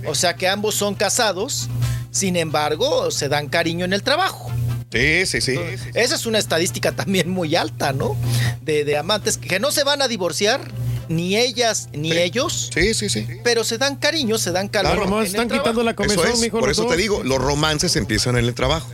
[0.06, 1.68] O sea que ambos son casados,
[2.10, 4.50] sin embargo, se dan cariño en el trabajo.
[4.92, 5.58] Sí, sí, sí.
[5.94, 8.16] Esa es una estadística también muy alta, ¿no?
[8.62, 10.60] De, de amantes que no se van a divorciar,
[11.08, 12.70] ni ellas ni ellos.
[12.72, 13.26] Sí, sí, sí.
[13.42, 14.94] Pero se dan cariño, se dan calor.
[14.96, 15.22] Claro.
[15.22, 16.02] en el trabajo.
[16.04, 18.88] Eso es, Por eso te digo, los romances empiezan en el trabajo.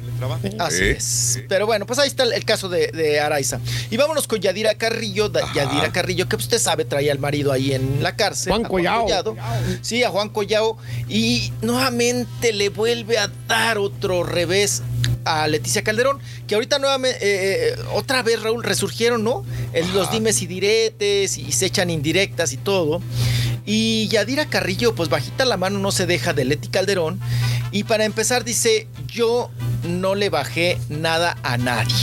[0.59, 0.85] Así Sí.
[0.85, 1.39] es.
[1.49, 3.61] Pero bueno, pues ahí está el, el caso de, de Araiza.
[3.91, 5.29] Y vámonos con Yadira Carrillo.
[5.29, 8.53] Da- Yadira Carrillo, que usted sabe, traía al marido ahí en la cárcel.
[8.53, 9.03] Juan a Collao.
[9.05, 9.37] Collado.
[9.83, 10.77] Sí, a Juan Collao.
[11.09, 14.83] Y nuevamente le vuelve a dar otro revés
[15.25, 19.45] a Leticia Calderón, que ahorita nuevamente, eh, eh, otra vez, Raúl, resurgieron, ¿no?
[19.73, 23.03] El- los dimes y diretes y se echan indirectas y todo.
[23.67, 27.21] Y Yadira Carrillo, pues bajita la mano, no se deja de Leti Calderón.
[27.73, 29.51] Y para empezar dice, yo
[29.85, 31.95] no le bajé nada a nadie.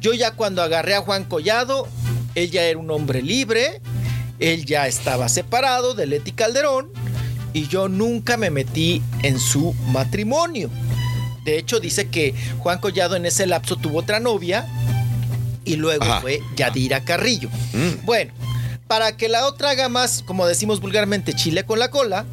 [0.00, 1.88] Yo ya cuando agarré a Juan Collado,
[2.34, 3.80] él ya era un hombre libre,
[4.38, 6.90] él ya estaba separado de Leti Calderón
[7.52, 10.70] y yo nunca me metí en su matrimonio.
[11.44, 14.66] De hecho, dice que Juan Collado en ese lapso tuvo otra novia
[15.64, 16.20] y luego Ajá.
[16.20, 17.48] fue Yadira Carrillo.
[17.72, 18.04] Mm.
[18.04, 18.32] Bueno,
[18.86, 22.24] para que la otra haga más, como decimos vulgarmente, chile con la cola,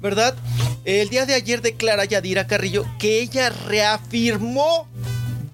[0.00, 0.34] ¿verdad?
[0.84, 4.88] El día de ayer declara Yadira Carrillo que ella reafirmó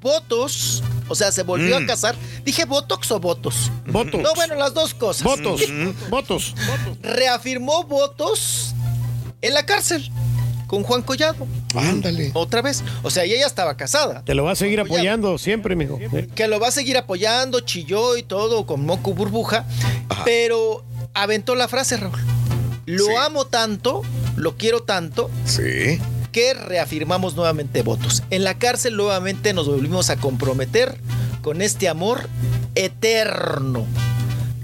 [0.01, 1.83] votos, o sea, se volvió Mm.
[1.85, 2.15] a casar.
[2.45, 3.71] Dije botox o votos.
[3.87, 4.21] Votos.
[4.23, 5.25] No, bueno, las dos cosas.
[5.25, 5.63] Votos.
[6.11, 6.55] Votos.
[7.03, 8.75] Reafirmó votos
[9.43, 10.11] en la cárcel
[10.67, 11.47] con Juan Collado.
[11.75, 12.31] Ándale.
[12.35, 12.83] Otra vez.
[13.03, 14.23] O sea, ella ya estaba casada.
[14.25, 15.99] Te lo va a seguir apoyando siempre, mijo.
[16.01, 19.65] Eh, Que lo va a seguir apoyando, chilló y todo, con moco burbuja.
[20.25, 22.19] Pero aventó la frase, Raúl.
[22.87, 24.03] Lo amo tanto,
[24.37, 25.31] lo quiero tanto.
[25.45, 26.01] Sí.
[26.33, 28.23] Que reafirmamos nuevamente votos.
[28.31, 30.97] En la cárcel nuevamente nos volvimos a comprometer
[31.43, 32.29] con este amor
[32.75, 33.87] eterno.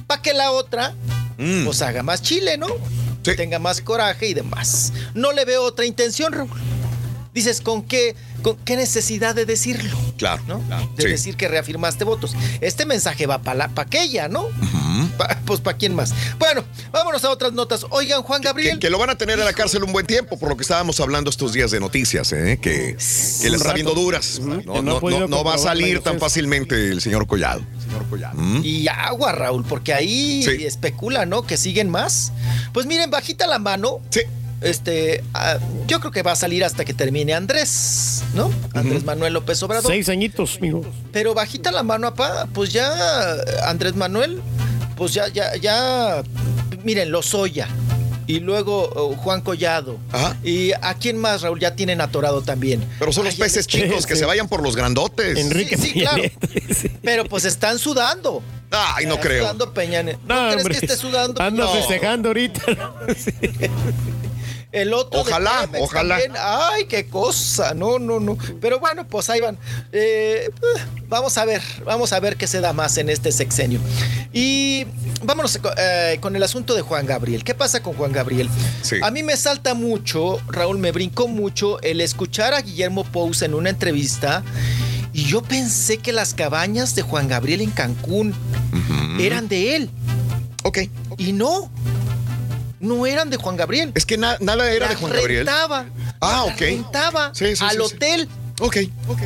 [0.07, 0.95] Para que la otra
[1.39, 1.65] Mm.
[1.65, 2.67] pues haga más chile, ¿no?
[3.23, 4.93] Tenga más coraje y demás.
[5.15, 6.51] No le veo otra intención, Raúl.
[7.33, 9.97] Dices, ¿con qué, con qué necesidad de decirlo?
[10.19, 10.43] Claro.
[10.47, 10.59] ¿no?
[10.97, 11.09] De Sí.
[11.09, 12.35] decir que reafirmaste votos.
[12.61, 14.47] Este mensaje va para pa aquella, ¿no?
[15.17, 16.13] Pa- pues para quién más.
[16.39, 17.87] Bueno, vámonos a otras notas.
[17.91, 18.79] Oigan, Juan Gabriel.
[18.79, 21.01] Que lo van a tener en la cárcel un buen tiempo, por lo que estábamos
[21.01, 22.59] hablando estos días de noticias, ¿eh?
[22.61, 22.97] que,
[23.41, 24.41] que le está viendo duras.
[24.41, 27.27] No, Que no ha no- podido no- no va a salir tan fácilmente el señor
[27.27, 27.63] Collado.
[28.35, 28.61] Mm.
[28.65, 30.65] Y agua, Raúl, porque ahí Sí.
[30.65, 31.43] especula, ¿no?
[31.43, 32.33] Que siguen más.
[32.73, 34.01] Pues miren, bajita la mano.
[34.63, 38.51] Este, ah, yo creo que va a salir hasta que termine Andrés, ¿no?
[38.75, 39.91] Andrés Manuel López Obrador.
[39.91, 40.83] Seis añitos, mijo.
[41.13, 42.91] Pero bajita la mano, apá, pues ya
[43.65, 44.41] Andrés Manuel,
[44.97, 46.23] pues ya, ya, ya,
[46.85, 47.69] miren, Lozoya.
[48.29, 49.99] Y luego oh, Juan Collado.
[50.45, 52.83] Y a quién más, Raúl, ya tienen atorado también.
[53.01, 55.37] Pero son los Ay, peces chicos que se vayan por los grandotes.
[55.39, 56.23] Sí, sí, claro.
[57.03, 58.41] Pero pues están sudando.
[58.71, 59.43] Ay, no Están creo.
[59.43, 60.03] Sudando Peña.
[60.05, 60.19] ¿No, No,
[60.53, 60.79] crees hombre.
[60.79, 61.43] que esté sudando?
[61.43, 61.73] Anda No.
[61.75, 62.63] festejando ahorita.
[64.73, 66.19] El otro de Ojalá, Pemex ojalá.
[66.19, 66.43] también.
[66.43, 67.75] Ay, qué cosa.
[67.75, 68.39] No, no, no.
[68.61, 69.59] Pero bueno, pues ahí van.
[69.93, 70.51] Eh,
[71.09, 73.81] vamos a ver, vamos a ver qué se da más en este sexenio.
[74.33, 74.87] Y
[75.23, 77.45] vámonos eh, con el asunto de Juan Gabriel.
[77.45, 78.49] ¿Qué pasa con Juan Gabriel?
[79.03, 83.53] A mí me salta mucho, Raúl, me brincó mucho el escuchar a Guillermo Pous en
[83.53, 84.43] una entrevista.
[85.13, 88.35] Y yo pensé que las cabañas de Juan Gabriel en Cancún
[89.21, 89.91] eran de él.
[90.63, 90.79] Ok.
[91.19, 91.71] Y no.
[92.83, 93.93] No eran de Juan Gabriel.
[93.95, 95.47] Es que na- nada era de Juan Gabriel.
[95.47, 95.87] Rentaba.
[96.21, 96.61] Ah, ok.
[96.61, 97.83] Rentaba Sí, sí, al sí, sí.
[97.95, 98.29] hotel.
[98.61, 98.77] Ok,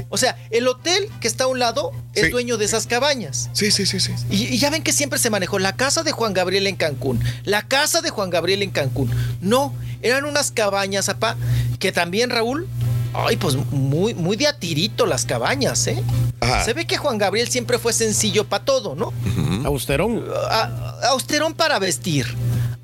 [0.09, 2.31] O sea, el hotel que está a un lado es Sí.
[2.31, 3.51] dueño de esas cabañas.
[3.53, 4.13] Sí, sí, sí, sí.
[4.31, 7.21] Y, y ya ven que siempre se manejó la casa de Juan Gabriel en Cancún.
[7.45, 9.11] La casa de Juan Gabriel en Cancún.
[9.43, 11.37] No, eran unas cabañas, apá,
[11.81, 12.67] que también, Raúl.
[13.13, 16.03] Ay, pues muy, muy de a tirito las cabañas, ¿eh?
[16.41, 16.65] Ajá.
[16.65, 19.13] Se ve que Juan Gabriel siempre fue sencillo para todo, ¿no?
[19.65, 20.25] Austerón.
[20.51, 22.27] A- austerón para vestir.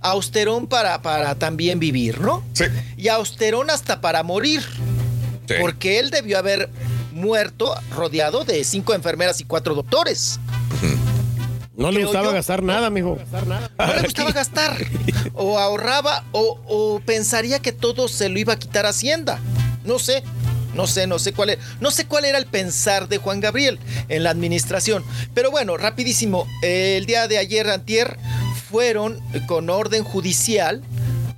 [0.02, 2.42] Austerón para, para también vivir, ¿no?
[2.52, 2.64] Sí.
[2.96, 4.62] Y austerón hasta para morir.
[5.48, 5.54] Sí.
[5.60, 6.70] Porque él debió haber
[7.12, 10.40] muerto rodeado de cinco enfermeras y cuatro doctores.
[11.74, 12.32] No le gustaba yo.
[12.32, 13.18] gastar nada, mijo.
[13.78, 14.76] No le gustaba gastar.
[15.34, 19.40] O ahorraba o, o pensaría que todo se lo iba a quitar Hacienda.
[19.84, 20.22] No sé.
[20.74, 21.62] No sé, no sé cuál era.
[21.80, 25.04] No sé cuál era el pensar de Juan Gabriel en la administración.
[25.34, 26.46] Pero bueno, rapidísimo.
[26.62, 28.16] el día de ayer, antier,
[28.72, 30.82] fueron con orden judicial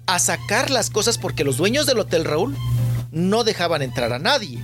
[0.07, 2.57] a sacar las cosas porque los dueños del Hotel Raúl
[3.11, 4.61] no dejaban entrar a nadie.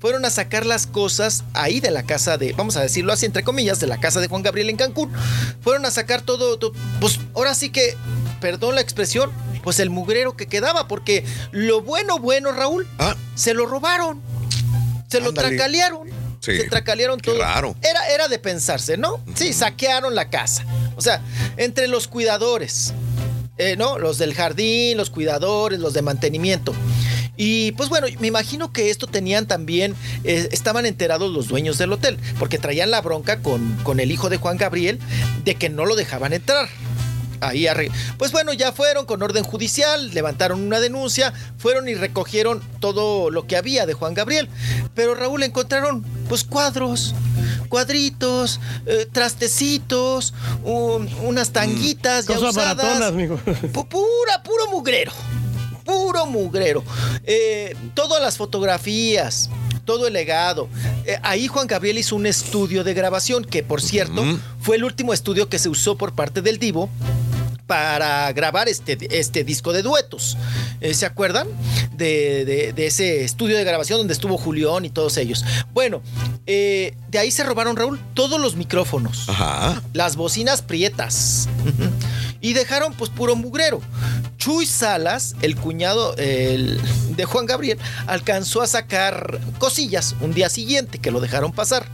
[0.00, 3.44] Fueron a sacar las cosas ahí de la casa de, vamos a decirlo así, entre
[3.44, 5.12] comillas, de la casa de Juan Gabriel en Cancún.
[5.60, 7.96] Fueron a sacar todo, todo pues ahora sí que,
[8.40, 9.30] perdón la expresión,
[9.62, 12.88] pues el mugrero que quedaba, porque lo bueno, bueno, Raúl,
[13.36, 14.20] se lo robaron.
[15.08, 16.08] Se lo tracalearon.
[16.40, 16.56] Sí.
[16.56, 17.38] Se tracalearon todo.
[17.38, 17.76] raro.
[17.82, 19.20] Era, era de pensarse, ¿no?
[19.34, 20.64] Sí, saquearon la casa.
[20.98, 21.22] O sea,
[21.56, 22.92] entre los cuidadores,
[23.56, 23.98] eh, ¿no?
[23.98, 26.74] Los del jardín, los cuidadores, los de mantenimiento.
[27.36, 29.94] Y pues bueno, me imagino que esto tenían también,
[30.24, 34.28] eh, estaban enterados los dueños del hotel, porque traían la bronca con, con el hijo
[34.28, 34.98] de Juan Gabriel
[35.44, 36.68] de que no lo dejaban entrar.
[37.40, 42.60] Ahí arre- Pues bueno, ya fueron con orden judicial, levantaron una denuncia, fueron y recogieron
[42.80, 44.48] todo lo que había de Juan Gabriel.
[44.96, 47.14] Pero Raúl encontraron pues cuadros,
[47.68, 52.76] cuadritos, eh, trastecitos, un- unas tanguitas ya Cosas usadas.
[52.76, 53.34] baratonas, mijo.
[53.72, 55.12] Pu- Pura, puro mugrero.
[55.84, 56.84] Puro mugrero.
[57.24, 59.48] Eh, todas las fotografías,
[59.84, 60.68] todo el legado.
[61.06, 64.22] Eh, ahí Juan Gabriel hizo un estudio de grabación, que por cierto
[64.60, 66.90] fue el último estudio que se usó por parte del Divo
[67.68, 70.36] para grabar este, este disco de duetos.
[70.80, 71.46] Eh, ¿Se acuerdan?
[71.92, 75.44] De, de- de ese estudio de grabación donde estuvo Julián y todos ellos.
[75.74, 76.02] Bueno,
[76.46, 79.28] eh, de ahí se robaron, Raúl, todos los micrófonos.
[79.28, 79.82] Ajá.
[79.92, 81.46] Las bocinas prietas.
[82.40, 83.80] Y dejaron pues puro mugrero.
[84.38, 86.80] Chuy Salas, el cuñado el-
[87.16, 91.86] de Juan Gabriel, alcanzó a sacar cosillas un día siguiente que lo dejaron pasar.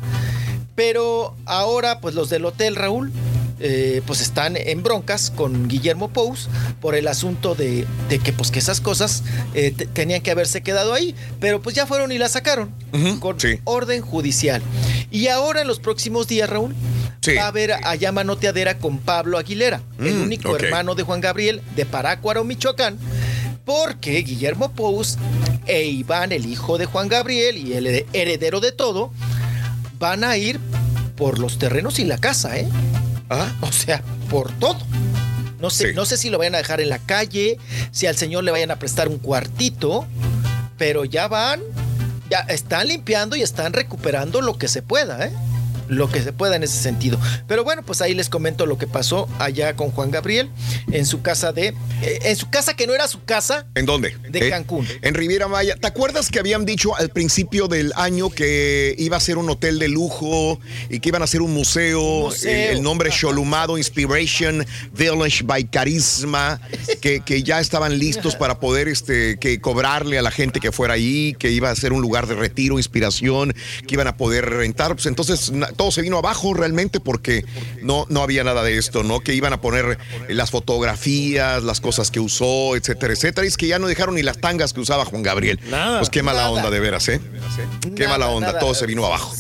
[0.77, 3.13] Pero ahora, pues los del hotel, Raúl,
[3.61, 6.49] eh, pues están en broncas con Guillermo Pous
[6.81, 9.23] por el asunto de, de que pues que esas cosas
[9.55, 11.15] eh, te- tenían que haberse quedado ahí.
[11.41, 12.73] Pero pues ya fueron y las sacaron
[13.21, 14.63] con orden judicial.
[15.11, 16.75] Y ahora en los próximos días, Raúl,
[17.39, 21.63] va a haber allá manoteadera con Pablo Aguilera, el Mm, único hermano de Juan Gabriel
[21.77, 22.99] de Parácuaro, Michoacán.
[23.65, 25.17] Porque Guillermo Pous
[25.67, 29.11] e Iván, el hijo de Juan Gabriel y el heredero de todo,
[29.99, 30.61] van a ir
[31.17, 32.69] por los terrenos y la casa, ¿eh?
[33.61, 34.79] O sea, por todo.
[35.61, 37.59] No sé, no sé si lo vayan a dejar en la calle,
[37.91, 40.07] si al señor le vayan a prestar un cuartito,
[40.77, 41.63] pero ya van,
[42.29, 45.33] ya están limpiando y están recuperando lo que se pueda, ¿eh?
[45.89, 47.19] Lo que se pueda en ese sentido.
[47.47, 50.51] Pero bueno, pues ahí les comento lo que pasó allá con Juan Gabriel
[50.93, 51.69] en su casa de.
[52.03, 53.67] eh, en su casa que no era su casa.
[53.75, 54.17] ¿En dónde?
[54.31, 54.51] De ¿Eh?
[54.51, 54.87] Cancún.
[55.03, 55.77] En Riviera Maya.
[55.77, 59.79] ¿Te acuerdas que habían dicho al principio del año que iba a ser un hotel
[59.79, 62.25] de lujo y que iban a ser un museo?
[62.25, 62.51] museo.
[62.51, 66.61] El, el nombre Sholumado Inspiration Village by Carisma,
[67.01, 70.95] que, que ya estaban listos para poder este, que cobrarle a la gente que fuera
[70.95, 73.55] ahí, que iba a ser un lugar de retiro, inspiración,
[73.87, 74.95] que iban a poder rentar.
[74.95, 77.45] Pues entonces todo se vino abajo realmente porque
[77.83, 79.21] no, no había nada de esto, ¿no?
[79.21, 83.45] Que iban a poner eh, las fotografías, las cosas que usó, etcétera, etcétera.
[83.45, 85.59] Y es que ya no dejaron ni las tangas que usaba Juan Gabriel.
[85.71, 85.99] Nada.
[85.99, 86.51] Pues qué mala Nada.
[86.53, 87.21] onda de veras, ¿eh?
[87.83, 88.59] Qué Nada, mala onda, nada.
[88.61, 89.35] todo se vino abajo.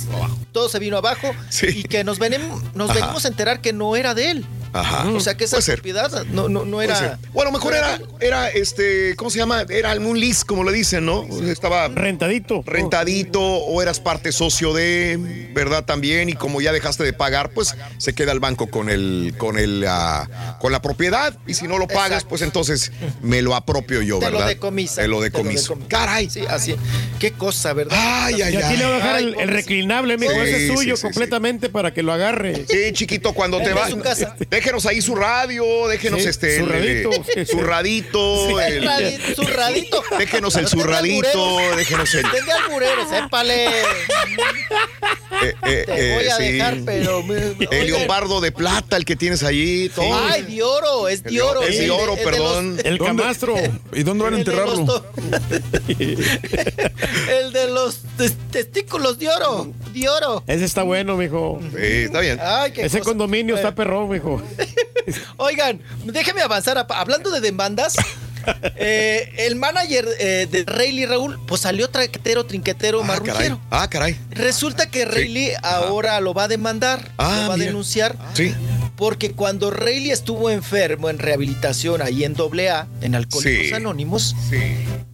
[0.52, 1.32] Todo se vino abajo
[1.62, 3.00] y que nos, venimos, nos Ajá.
[3.00, 4.46] venimos a enterar que no era de él.
[4.74, 5.08] Ajá.
[5.08, 7.18] O sea que esa propiedad no, no, no era.
[7.32, 9.64] Bueno, a lo mejor era, era este, ¿cómo se llama?
[9.68, 11.24] Era un lease, como le dicen, ¿no?
[11.48, 12.62] Estaba rentadito.
[12.66, 15.84] Rentadito, o eras parte socio de, ¿verdad?
[15.84, 19.58] También, y como ya dejaste de pagar, pues se queda el banco con el, con
[19.58, 21.38] el, ah, con la propiedad.
[21.46, 22.90] Y si no lo pagas, pues entonces
[23.22, 24.40] me lo apropio yo, Te ¿verdad?
[24.40, 25.02] lo decomisa.
[25.02, 25.78] Te lo Te decomiso.
[25.88, 26.28] Caray.
[26.28, 26.74] Sí, así.
[27.20, 27.96] Qué cosa, ¿verdad?
[27.96, 28.76] Ay, ay, Y aquí ay.
[28.76, 30.32] le voy a dejar Ay, el, reclinable, mijo.
[30.32, 32.64] Sí, Ese es suyo sí, completamente para que lo agarre.
[32.68, 33.94] Sí, chiquito, cuando te vas.
[34.64, 34.74] Su.
[34.80, 36.56] Déjenos ahí su radio, déjenos Sí, este.
[36.56, 37.10] el- zurradito.
[37.36, 38.46] el- Zurradito.
[38.48, 40.02] Sí, el- radito, zurradito.
[40.18, 41.76] Déjenos el albureros.
[41.76, 42.22] déjenos el.
[42.30, 43.66] Tenga albureros, épale.
[43.66, 46.42] eh, eh, Te voy eh, a sí.
[46.52, 47.22] dejar, pero.
[47.22, 49.90] me- El leopardo de plata, el que tienes ahí.
[49.94, 50.14] Todo.
[50.28, 51.62] Ay, de oro, es de oro.
[51.62, 52.78] Es de oro, perdón.
[52.84, 53.54] El camastro.
[53.92, 55.04] ¿Y dónde van a enterrarlo?
[57.28, 59.72] El de los tes- testículos de oro.
[59.92, 60.42] De oro.
[60.46, 61.60] Ese está bueno, mijo.
[61.72, 62.38] Sí, está bien.
[62.42, 63.10] Ay, qué Ese cosa.
[63.10, 64.42] condominio está perrón, mijo.
[65.36, 66.78] Oigan, déjeme avanzar.
[66.78, 67.94] a- Hablando de demandas,
[68.76, 73.56] eh, el manager eh, de Rayleigh Raúl, pues salió traquetero, trinquetero, Ah, caray.
[73.70, 74.16] Ah, caray.
[74.30, 77.66] Resulta que Rayleigh ahora lo va a demandar, Ah, lo va a mira.
[77.68, 78.16] denunciar.
[78.34, 78.54] Sí.
[78.96, 83.74] Porque cuando Rayleigh estuvo enfermo en rehabilitación ahí en AA, en Alcohólicos Sí.
[83.74, 84.36] Anónimos,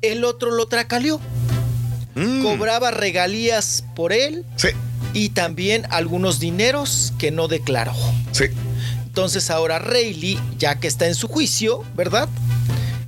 [0.02, 1.20] el otro lo tracaleó.
[2.43, 4.69] Cobraba regalías por él Sí.
[5.15, 7.94] y también algunos dineros que no declaró.
[8.33, 8.47] Sí.
[9.10, 12.28] Entonces ahora Rayleigh, ya que está en su juicio, ¿verdad?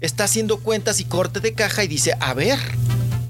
[0.00, 2.58] Está haciendo cuentas y corte de caja y dice, a ver,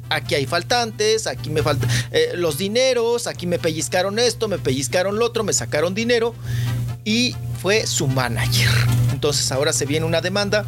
[0.09, 1.91] aquí hay faltantes, aquí me faltan
[2.34, 6.34] los dineros, aquí me pellizcaron esto, me pellizcaron lo otro, me sacaron dinero
[7.05, 8.68] y fue su manager.
[9.12, 10.65] Entonces ahora se viene una demanda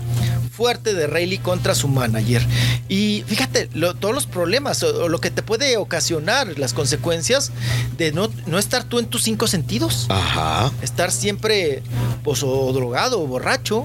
[0.57, 2.47] fuerte de Rayleigh contra su manager.
[2.89, 7.51] Y fíjate, lo- todos los problemas o, o lo que te puede ocasionar, las consecuencias
[7.99, 10.07] de no, no estar tú en tus cinco sentidos.
[10.11, 10.71] Ajá.
[10.83, 11.83] Estar siempre
[12.23, 13.85] pues, o drogado o borracho.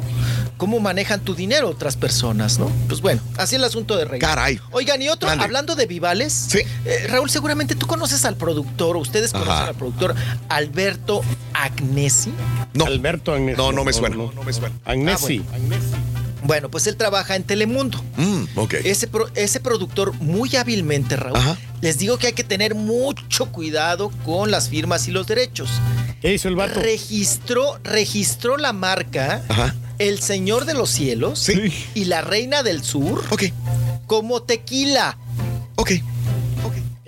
[0.58, 2.70] ¿Cómo manejan tu dinero otras personas, no?
[2.90, 4.20] Pues bueno, así el asunto de Rayleigh.
[4.20, 4.60] Caray.
[4.72, 9.32] Oigan, y otro, hablando de Vivales, eh, Raúl, seguramente tú conoces al productor, o ustedes
[9.32, 9.68] conocen Ajá.
[9.70, 10.14] al productor
[10.50, 11.22] Alberto
[11.54, 12.34] Agnesi.
[12.74, 12.86] No.
[13.00, 13.58] Alberto Agnesi.
[13.58, 14.16] No, no me suena.
[14.16, 14.76] No, No me suena.
[14.86, 15.42] Agnesi.
[15.52, 15.76] Ah, bueno.
[16.44, 18.02] Bueno, pues él trabaja en Telemundo.
[18.18, 18.76] Mm, ok.
[18.86, 21.38] Ese, pro- ese productor muy hábilmente, Raúl,
[21.82, 25.70] les digo que hay que tener mucho cuidado con las firmas y los derechos.
[26.22, 26.80] ¿Qué hizo el vato?
[26.80, 29.76] Registró, registró la marca Ajá.
[30.00, 31.48] El Señor de los Cielos
[31.94, 33.22] y la Reina del Sur
[34.08, 35.18] como tequila.
[35.76, 35.92] Ok.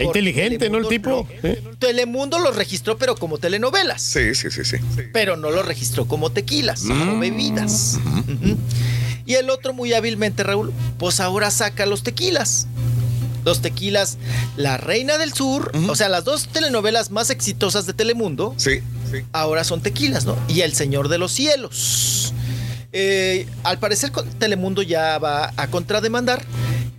[0.03, 0.77] Inteligente, ¿no?
[0.79, 1.27] El tipo.
[1.43, 1.61] ¿Eh?
[1.79, 4.01] Telemundo los registró, pero como telenovelas.
[4.01, 4.77] Sí, sí, sí, sí.
[5.13, 6.99] Pero no los registró como tequilas, Mm.
[6.99, 7.99] como bebidas.
[8.27, 8.57] Ujú.
[9.25, 12.67] Y el otro muy hábilmente, Raúl, pues ahora saca los tequilas.
[13.45, 14.17] Los tequilas,
[14.55, 18.81] La Reina del Sur, o sea, las dos telenovelas más exitosas de Telemundo, Sí.
[19.31, 20.37] ahora son tequilas, ¿no?
[20.47, 22.33] Y El Señor de los Cielos.
[22.93, 26.43] Eh, al parecer con- Telemundo ya va a contrademandar,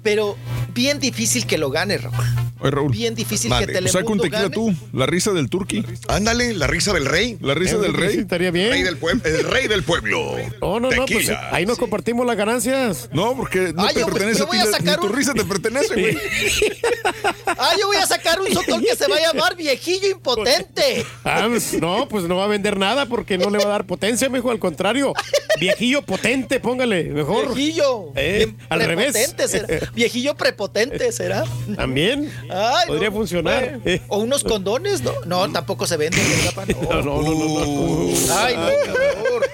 [0.03, 0.37] pero
[0.75, 2.17] bien difícil que lo gane, Raúl.
[2.63, 2.93] Oye, Raúl.
[2.93, 3.73] Bien difícil Mande.
[3.73, 4.55] que Pues saca un Telemundo tequila gane.
[4.55, 4.97] tú.
[4.99, 5.85] La risa del turqui.
[6.09, 7.37] Ándale, la risa del rey.
[7.41, 8.19] La risa del rey.
[8.19, 8.71] Estaría bien.
[8.71, 10.37] Rey del pueblo, el rey del pueblo.
[10.61, 13.09] No, no, no, pues ahí nos compartimos las ganancias.
[13.13, 14.57] No, porque no Ay, te yo- pertenece yo a ti.
[14.57, 16.17] voy a la- sacar Ni tu risa te pertenece, güey.
[17.47, 21.05] Ah, yo voy a sacar un sotol que se va a llamar Viejillo Impotente.
[21.25, 23.87] Ah, pues, no, pues no va a vender nada porque no le va a dar
[23.87, 24.51] potencia, mijo.
[24.51, 25.13] Al contrario,
[25.61, 27.55] viejillo potente, póngale, mejor.
[27.55, 28.13] Viejillo.
[28.17, 29.35] Eh, al revés.
[29.47, 29.67] será.
[29.95, 31.45] Viejillo prepotente será.
[31.77, 33.79] También Ay, podría no, funcionar.
[33.83, 34.03] bueno.
[34.09, 35.13] O unos condones, ¿no?
[35.27, 36.23] No, tampoco se venden.
[36.83, 38.35] No, no, no, no, no.
[38.35, 39.51] Ay, no, qué horror.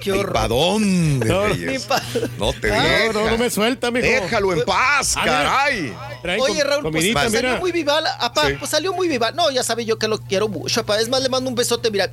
[0.00, 0.32] Qué horror.
[0.32, 3.12] ¿Para dónde, No, te No, deja.
[3.12, 4.06] no, no me suelta, mijo.
[4.06, 5.92] Déjalo en paz, Ah, caray.
[6.40, 7.60] Oye, Raúl, pues, comidita, pues, salió mira.
[7.60, 8.04] muy vival.
[8.18, 8.54] Apá, Sí.
[8.58, 9.34] pues salió muy vival.
[9.36, 11.00] No, ya sabe yo que lo quiero mucho, apá.
[11.00, 12.10] Es más, le mando un besote, mira.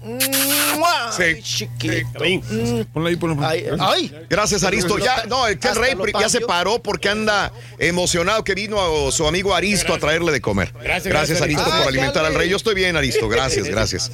[1.15, 1.41] Sí.
[1.41, 2.19] Chiquito.
[2.19, 2.87] Ven.
[2.93, 3.47] Ponla ahí, ponla.
[3.49, 4.15] Ay, ay.
[4.29, 4.97] Gracias, Aristo.
[4.97, 9.11] Ya, no, es que el rey ya se paró porque anda emocionado que vino a
[9.11, 10.72] su amigo Aristo a traerle de comer.
[10.74, 12.50] Gracias, Gracias, gracias, Aristo, por alimentar al rey.
[12.50, 13.27] Yo estoy bien, Aristo.
[13.30, 14.11] Gracias, gracias.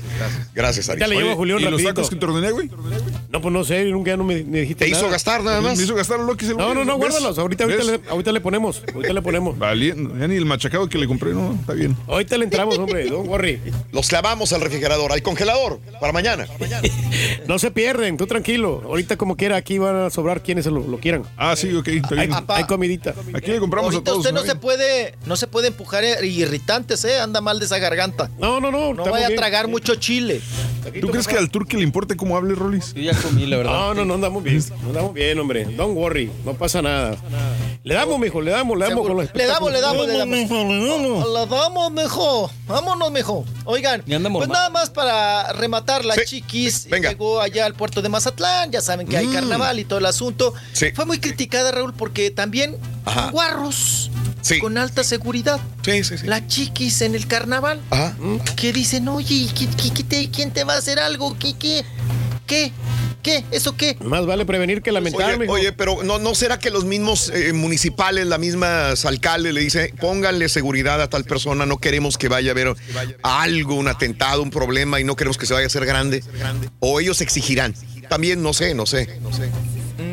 [0.54, 1.10] Gracias, Ya Aristo.
[1.10, 2.70] le llevo a Julián ¿Y los tacos que te ordené, güey?
[3.30, 5.78] No, pues no sé, nunca ya no me, me dijiste ¿Te hizo gastar nada más?
[5.78, 7.38] Me hizo gastar lo que se No, no, no, guárdalos.
[7.38, 8.82] Ahorita, ahorita, le, ahorita le ponemos.
[8.94, 9.58] Ahorita le ponemos.
[9.58, 10.18] Valiendo.
[10.18, 11.96] Ya ni el machacado que le compré, no, está bien.
[12.08, 13.06] Ahorita le entramos, hombre.
[13.08, 13.62] Don't worry.
[13.92, 16.48] Los clavamos al refrigerador, al congelador, para mañana.
[17.48, 18.82] No se pierden, tú tranquilo.
[18.86, 21.24] Ahorita como quiera, aquí van a sobrar quienes lo, lo quieran.
[21.38, 22.34] Ah, sí, ok, está Hay, bien.
[22.34, 22.58] Apá.
[22.58, 23.14] hay comidita.
[23.34, 24.20] Aquí le compramos a Ahorita todos.
[24.20, 24.46] usted no ¿no?
[24.46, 27.20] se puede, no se puede empujar irritantes, ¿eh?
[27.20, 28.30] Anda mal de esa garganta.
[28.40, 28.94] No, no, no.
[28.94, 29.40] No vaya a bien.
[29.40, 30.42] tragar mucho chile.
[31.02, 32.94] ¿Tú crees que al turqui le importe cómo hable, Rolis?
[32.94, 33.72] Yo ya comí, la verdad.
[33.72, 34.64] No, no, no andamos bien.
[34.82, 35.66] No andamos bien, hombre.
[35.66, 36.32] Don't worry.
[36.46, 37.16] No pasa nada.
[37.84, 40.38] Le damos, mijo, le damos, le damos con los Le damos, le damos, le damos.
[40.38, 41.30] mijo, le damos.
[41.34, 42.52] La damos, mijo.
[42.68, 43.46] Vámonos, mijo.
[43.66, 46.22] Oigan, pues nada más para rematar, la Sí.
[46.26, 47.10] chiquis Venga.
[47.10, 48.72] llegó allá al puerto de Mazatlán.
[48.72, 49.34] Ya saben que hay Mm.
[49.34, 50.54] carnaval y todo el asunto.
[50.74, 50.92] Sí.
[50.94, 52.78] Fue muy criticada, Raúl, porque también
[53.10, 53.32] Ajá.
[53.32, 54.60] guarros Sí.
[54.60, 55.60] con alta seguridad.
[55.84, 56.26] Sí, sí, sí.
[56.28, 57.82] La chiquis en el carnaval.
[57.90, 58.16] Ajá.
[58.56, 61.36] Que dicen, oye, ¿qué- qué- qué te- ¿quién te va a hacer algo?
[61.38, 61.56] ¿Qué?
[61.58, 61.84] ¿Qué?
[62.48, 62.72] ¿Qué?
[63.22, 63.44] ¿Qué?
[63.52, 63.98] ¿Eso qué?
[64.02, 67.52] Más vale prevenir que lamentar, Oye, oye, pero ¿no, ¿no será que los mismos eh,
[67.52, 72.52] municipales, las mismas alcaldes le dicen, pónganle seguridad a tal persona, no queremos que vaya
[72.52, 72.74] a haber
[73.24, 76.24] algo, un atentado, un problema y no queremos que se vaya a hacer grande?
[76.80, 77.76] O ellos exigirán.
[78.10, 79.20] También no sé, no sé.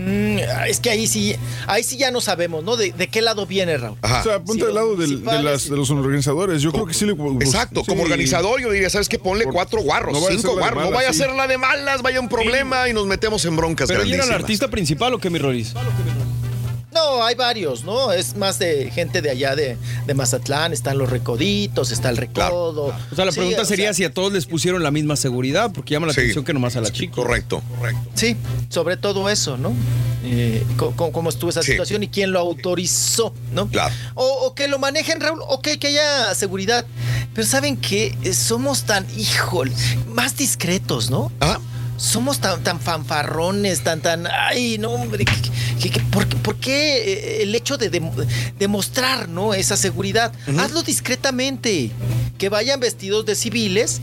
[0.06, 1.34] Mm, es que ahí sí,
[1.66, 2.76] ahí sí ya no sabemos, ¿no?
[2.76, 3.98] ¿De, de qué lado viene, Raúl?
[4.02, 4.20] Ajá.
[4.20, 6.62] O sea, ponte Sí, al lado del- de, las, de los organizadores.
[6.62, 7.16] Yo creo que sí le.
[7.16, 7.86] pues, Exacto, sí.
[7.88, 9.18] como organizador yo diría, ¿sabes qué?
[9.18, 11.22] Ponle Por- cuatro guarros, no vaya a cinco guarros, no malas, vaya sí.
[11.22, 14.14] a ser la de malas, vaya un problema y nos metemos en broncas ¿Pero ella
[14.14, 15.74] era el artista principal o qué, mi Rolis?
[16.97, 18.10] No, hay varios, ¿no?
[18.10, 19.76] Es más de gente de allá de,
[20.07, 22.94] de Mazatlán, están los recoditos, está el recodo.
[23.10, 25.16] O sea, la Sí, pregunta o sería sea, si a todos les pusieron la misma
[25.16, 26.20] seguridad, porque llama la Sí.
[26.20, 27.15] atención que nomás a la chica.
[27.15, 28.00] Correcto, correcto.
[28.15, 28.36] Sí,
[28.70, 29.73] sobre todo eso, ¿no?
[30.25, 30.65] Eh,
[30.97, 31.73] ¿Cómo estuvo esa Sí.
[31.73, 33.68] situación y quién lo autorizó, ¿no?
[33.68, 33.94] Claro.
[34.15, 36.84] O, o que lo manejen, Raúl, ok, que haya seguridad.
[37.34, 38.16] Pero ¿saben qué?
[38.23, 39.70] Eh, Somos tan, híjole,
[40.08, 41.31] más discretos, ¿no?
[41.41, 41.58] Ah,
[41.97, 44.26] Somos tan, tan fanfarrones, tan, tan.
[44.26, 45.25] Ay, no, hombre.
[45.25, 48.12] que- que- ¿por, qué- por qué eh, el hecho de dem-
[48.58, 49.55] demostrar ¿no?
[49.55, 50.33] esa seguridad?
[50.58, 51.91] Hazlo discretamente.
[52.39, 54.02] Que vayan vestidos de civiles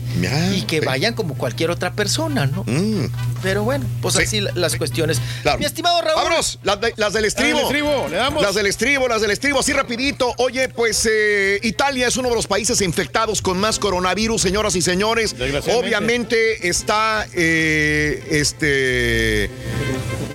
[0.56, 0.84] y que sí.
[0.86, 2.64] vayan como cualquier otra persona, ¿no?
[2.66, 3.06] mm.
[3.44, 5.20] Pero bueno, pues Sí, así la- las cuestiones.
[5.42, 5.58] Claro.
[5.60, 6.16] Mi estimado Raúl.
[6.16, 7.60] Vámonos, las, de- las del estribo.
[7.60, 8.42] Las del estribo, le damos.
[8.42, 10.34] Las del estribo, las del estribo, así rapidito.
[10.38, 14.82] Oye, pues eh, Italia es uno de los países infectados con más coronavirus, señoras y
[14.82, 15.36] señores.
[15.72, 17.83] Obviamente está, eh,
[18.30, 19.50] este,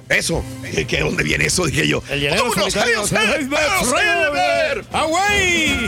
[0.09, 0.43] Eso.
[0.87, 1.65] ¿Qué, ¿Dónde viene eso?
[1.65, 2.03] Dije yo.
[2.09, 3.11] El ¡Vámonos, adiós,
[4.91, 5.87] ¡Away!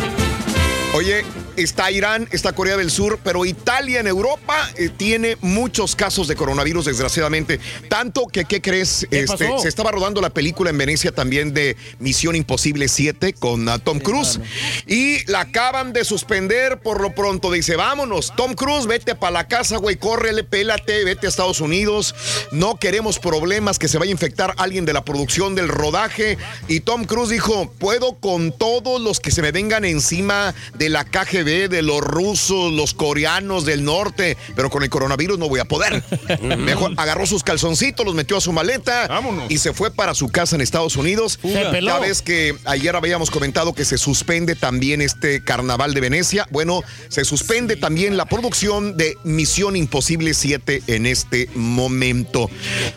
[0.94, 1.24] Oye,
[1.64, 6.36] está Irán, está Corea del Sur, pero Italia en Europa eh, tiene muchos casos de
[6.36, 7.60] coronavirus, desgraciadamente.
[7.90, 9.08] Tanto que, ¿qué crees?
[9.10, 13.68] ¿Qué Este, se estaba rodando la película en Venecia también de Misión Imposible 7 con
[13.70, 14.40] ah, Tom Cruise.
[14.88, 17.52] Y la acaban de suspender por lo pronto.
[17.52, 22.16] Dice, vámonos, Tom Cruise, vete para la casa, güey, córrele, pélate, vete a Estados Unidos.
[22.52, 26.38] No queremos problemas, que se vaya a infectar alguien de la producción del rodaje.
[26.68, 31.06] Y Tom Cruise dijo, puedo con todos los que se me vengan encima de la
[31.06, 35.66] KGB, de los rusos, los coreanos del norte, pero con el coronavirus no voy a
[35.66, 36.04] poder.
[36.58, 39.10] Mejor agarró sus calzoncitos, los metió a su maleta
[39.50, 41.40] y se fue para su casa en Estados Unidos.
[41.44, 46.48] Ya ves que ayer habíamos comentado que se suspende también este carnaval de Venecia.
[46.52, 52.50] Bueno, se suspende también la producción de Misión Imposible 7 en este momento.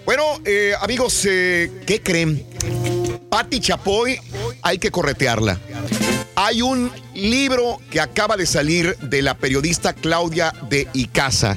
[0.04, 2.46] Bueno, eh, amigos, eh, ¿qué creen?
[3.30, 4.18] Patti Chapoy,
[4.62, 5.58] hay que corretearla.
[6.36, 11.56] Hay un libro que acaba de salir de la periodista Claudia de Icaza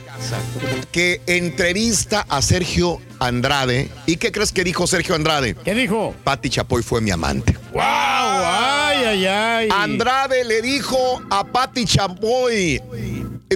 [0.91, 3.89] que entrevista a Sergio Andrade.
[4.06, 5.56] ¿Y qué crees que dijo Sergio Andrade?
[5.56, 6.14] ¿Qué dijo?
[6.23, 7.57] Patti Chapoy fue mi amante.
[7.73, 7.81] ¡Wow!
[7.83, 9.69] ¡Ay, ay, ay!
[9.72, 12.81] Andrade le dijo a Patti Chapoy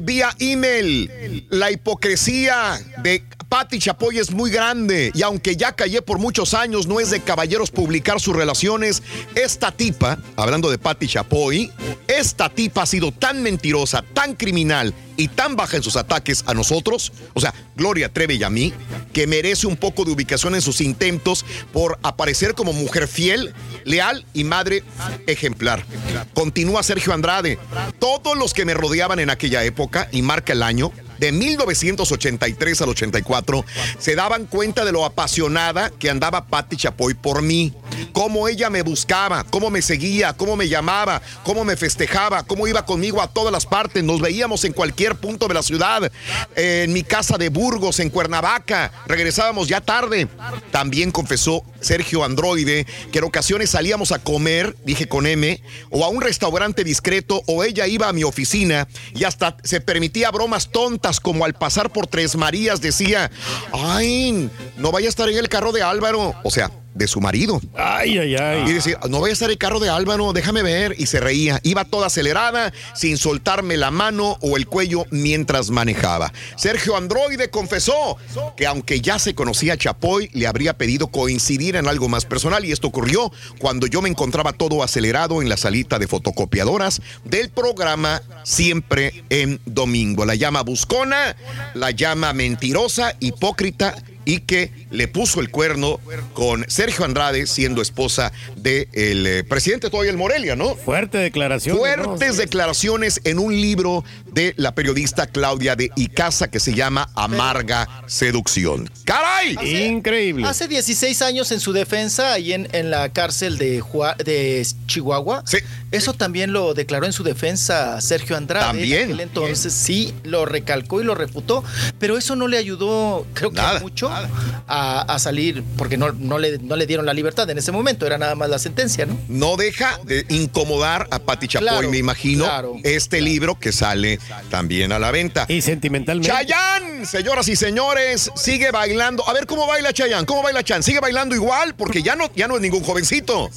[0.01, 6.19] vía email la hipocresía de Patti Chapoy es muy grande y aunque ya callé por
[6.19, 9.03] muchos años, no es de caballeros publicar sus relaciones.
[9.35, 11.69] Esta tipa, hablando de Patti Chapoy,
[12.07, 16.53] esta tipa ha sido tan mentirosa, tan criminal y tan baja en sus ataques a
[16.53, 18.73] nosotros, o sea, Gloria Trevi y a mí,
[19.13, 23.53] que merece un poco de ubicación en sus intentos por aparecer como mujer fiel,
[23.83, 24.83] leal y madre
[25.27, 25.85] ejemplar.
[26.33, 27.59] Continúa Sergio Andrade.
[27.99, 29.80] Todos los que me rodeaban en aquella época,
[30.11, 33.63] y marca el año, de 1983 al 84,
[33.99, 37.75] se daban cuenta de lo apasionada que andaba Patti Chapoy por mí.
[38.11, 42.87] Cómo ella me buscaba, cómo me seguía, cómo me llamaba, cómo me festejaba, cómo iba
[42.87, 44.03] conmigo a todas las partes.
[44.03, 46.11] Nos veíamos en cualquier punto de la ciudad,
[46.55, 48.91] en mi casa de Burgos, en Cuernavaca.
[49.05, 50.27] Regresábamos ya tarde.
[50.71, 56.09] También confesó Sergio Androide que en ocasiones salíamos a comer, dije con M, o a
[56.09, 61.10] un restaurante discreto, o ella iba a mi oficina y hasta se permitía bromas tontas
[61.19, 63.31] como al pasar por Tres Marías decía,
[63.73, 66.35] ay, no vaya a estar en el carro de Álvaro.
[66.43, 67.61] O sea, de su marido.
[67.75, 68.69] Ay, ay, ay.
[68.69, 70.95] Y decía, no vaya a estar el carro de Álvaro, déjame ver.
[70.97, 71.59] Y se reía.
[71.63, 76.33] Iba toda acelerada, sin soltarme la mano o el cuello mientras manejaba.
[76.57, 78.17] Sergio Androide confesó
[78.55, 82.65] que aunque ya se conocía a Chapoy, le habría pedido coincidir en algo más personal.
[82.65, 87.49] Y esto ocurrió cuando yo me encontraba todo acelerado en la salita de fotocopiadoras del
[87.49, 90.25] programa Siempre en Domingo.
[90.25, 91.35] La llama buscona,
[91.73, 95.99] la llama mentirosa, hipócrita y que le puso el cuerno
[96.33, 100.75] con Sergio Andrade siendo esposa del eh, presidente todavía el Morelia, ¿no?
[100.75, 101.77] Fuerte declaración.
[101.77, 107.87] Fuertes declaraciones en un libro de la periodista Claudia de Icaza que se llama Amarga
[108.07, 108.89] Seducción.
[109.05, 109.57] ¡Caray!
[109.87, 110.47] Increíble.
[110.47, 115.43] Hace 16 años en su defensa, ahí en, en la cárcel de, Jua- de Chihuahua,
[115.91, 118.65] eso también lo declaró en su defensa Sergio Andrade.
[118.67, 118.99] También.
[118.99, 121.63] En aquel entonces sí, lo recalcó y lo refutó,
[121.99, 126.57] pero eso no le ayudó, creo que mucho, a, a salir, porque no, no, le,
[126.59, 129.17] no le dieron la libertad en ese momento, era nada más la sentencia, ¿no?
[129.27, 132.75] No deja de incomodar a Pati Chapoy, Claro, me imagino, claro.
[132.83, 134.19] este libro que sale
[134.49, 135.45] también a la venta.
[135.47, 136.31] Y sentimentalmente.
[136.31, 139.27] Chayán, señoras y señores, sigue bailando.
[139.27, 140.83] A ver cómo baila Chayán, cómo baila Chan.
[140.83, 143.49] Sigue bailando igual porque ya no, ya no es ningún jovencito.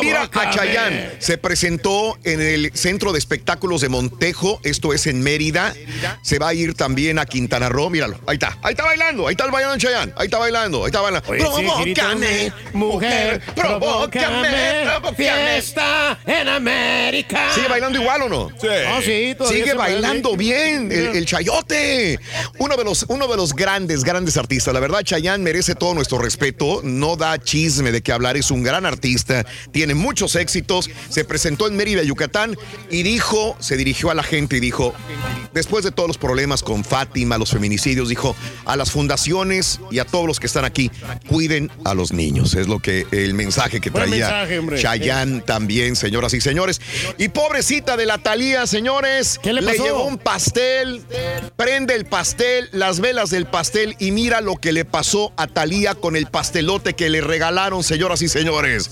[0.00, 0.50] Mira a.
[0.50, 1.12] Chayán.
[1.18, 5.74] Se presentó en el Centro de Espectáculos de Montejo, esto es en Mérida.
[6.22, 8.18] Se va a ir también a Quintana Roo, míralo.
[8.26, 11.30] Ahí está, ahí está bailando, ahí está bailando Chayán, ahí está bailando, ahí está bailando.
[11.30, 15.14] Oye, Provócame, mujer, provócame, provócame.
[15.16, 17.52] Fiesta en América.
[17.54, 18.48] ¿Sigue bailando igual o no?
[18.60, 18.68] Sí.
[18.96, 20.03] Oh, sí, todavía Sigue bailando
[20.36, 20.88] bien.
[20.88, 22.18] bien, el, el Chayote.
[22.58, 24.74] Uno de, los, uno de los grandes, grandes artistas.
[24.74, 26.80] La verdad, Chayán merece todo nuestro respeto.
[26.82, 28.36] No da chisme de qué hablar.
[28.36, 29.44] Es un gran artista.
[29.72, 30.90] Tiene muchos éxitos.
[31.08, 32.56] Se presentó en Mérida, Yucatán
[32.90, 34.94] y dijo, se dirigió a la gente y dijo,
[35.52, 40.04] después de todos los problemas con Fátima, los feminicidios, dijo a las fundaciones y a
[40.04, 40.90] todos los que están aquí,
[41.28, 42.54] cuiden a los niños.
[42.54, 44.82] Es lo que el mensaje que traía mensaje.
[44.82, 46.80] Chayán también, señoras y señores.
[47.18, 49.84] Y pobrecita de la Talía, señores, ¿Qué le pasó?
[50.02, 51.02] Un pastel,
[51.56, 55.94] prende el pastel, las velas del pastel y mira lo que le pasó a Talía
[55.94, 58.90] con el pastelote que le regalaron, señoras y señores.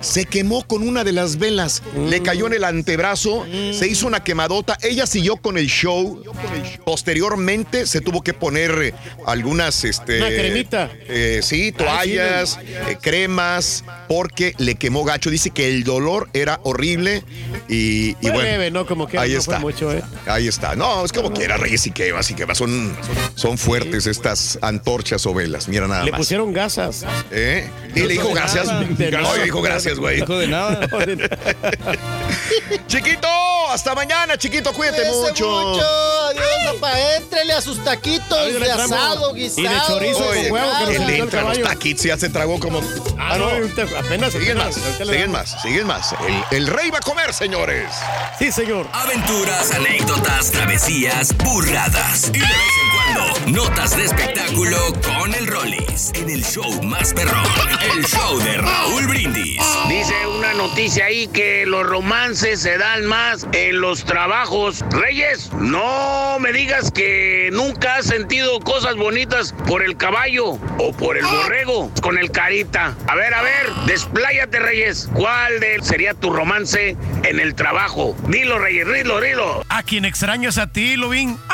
[0.00, 4.22] Se quemó con una de las velas, le cayó en el antebrazo, se hizo una
[4.24, 4.76] quemadota.
[4.82, 6.22] Ella siguió con el show.
[6.84, 8.94] Posteriormente se tuvo que poner eh,
[9.26, 10.90] algunas, este, Una cremita.
[11.08, 15.30] eh, sí, toallas, eh, cremas, porque le quemó gacho.
[15.30, 17.22] Dice que el dolor era horrible
[17.68, 18.42] y, bueno.
[18.42, 18.86] leve, ¿no?
[18.86, 19.58] Como que ahí no está.
[19.58, 20.02] mucho, ¿eh?
[20.32, 20.74] Ahí está.
[20.74, 22.58] No, es como quiera, Reyes y quemas y quemas.
[22.58, 22.96] Son,
[23.34, 25.68] son fuertes estas antorchas o velas.
[25.68, 26.18] Mira nada Le más.
[26.18, 27.04] pusieron gasas.
[27.30, 27.68] ¿Eh?
[27.94, 28.66] Y le dijo gracias.
[28.66, 28.82] nada.
[29.20, 30.20] No, le dijo gracias, güey.
[30.20, 30.88] Dijo de nada.
[32.86, 33.28] Chiquito,
[33.70, 34.72] hasta mañana, chiquito.
[34.72, 35.48] Cuídate mucho.
[35.48, 35.82] mucho.
[36.40, 36.98] Adiós, papá.
[37.16, 39.88] Éntrele a sus taquitos le de asado, Y de guisado.
[39.88, 42.58] chorizo Oye, con huevo que nos el entra a los taquitos y ya se tragó
[42.58, 42.80] como.
[43.18, 44.32] Ah, no, ahorita apenas.
[44.32, 46.14] Siguen más, le siguen más, siguen más.
[46.50, 47.90] El, el rey va a comer, señores.
[48.38, 48.88] Sí, señor.
[48.92, 52.30] Aventuras, anécdotas, travesías, burradas.
[52.34, 52.40] Y
[53.46, 56.10] notas de espectáculo con el Rollis.
[56.14, 57.44] En el show más perrón.
[57.94, 59.60] El show de Raúl Brindis.
[59.88, 64.84] Dice una noticia ahí que los romances se dan más en los trabajos.
[64.90, 71.16] Reyes, no me digas que nunca has sentido cosas bonitas por el caballo o por
[71.16, 72.96] el borrego con el carita.
[73.06, 75.10] A ver, a ver, despláyate, Reyes.
[75.12, 78.16] ¿Cuál de sería tu romance en el trabajo?
[78.28, 79.64] Dilo, Reyes, dilo, dilo.
[79.68, 81.38] A quien extrañas a ti, Lobín.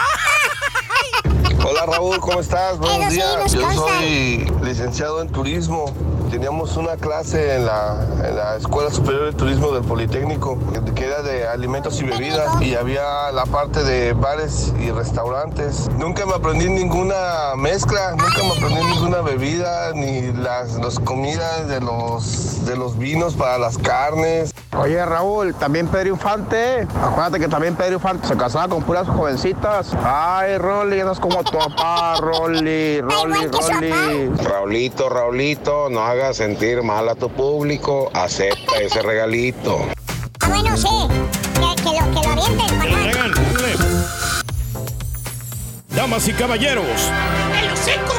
[1.69, 2.79] Hola Raúl, ¿cómo estás?
[2.79, 3.37] Buenos Eso sí, días.
[3.39, 3.83] nos Yo consta.
[3.99, 5.93] soy licenciado en turismo.
[6.31, 10.59] Teníamos una clase en la, en la Escuela Superior de Turismo del Politécnico
[10.95, 15.89] que era de alimentos y bebidas y había la parte de bares y restaurantes.
[15.97, 21.81] Nunca me aprendí ninguna mezcla, nunca me aprendí ninguna bebida ni las, las comidas de
[21.81, 24.53] los, de los vinos para las carnes.
[24.77, 26.87] Oye Raúl, también Pedro Infante.
[27.03, 29.93] Acuérdate que también Pedro Infante se casaba con puras jovencitas.
[30.05, 34.31] Ay, Rolly, eso es como tu papá, Rolly, Rolly, Rolly.
[34.45, 39.79] Raulito, Raulito, no hagas sentir mal a tu público, acepta ese regalito.
[40.41, 40.89] Ah, bueno, sí.
[41.55, 43.79] Que, que lo, que lo avienten, Manuel.
[45.89, 47.11] Damas y caballeros,
[47.61, 48.15] ¡En lo seco,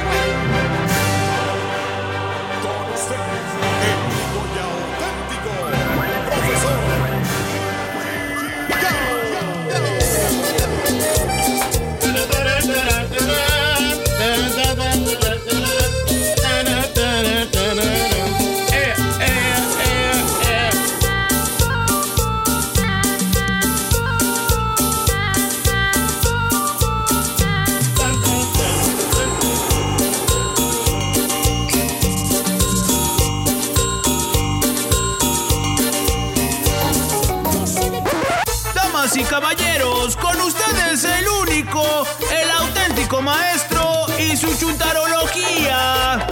[44.40, 46.28] su chuntarología.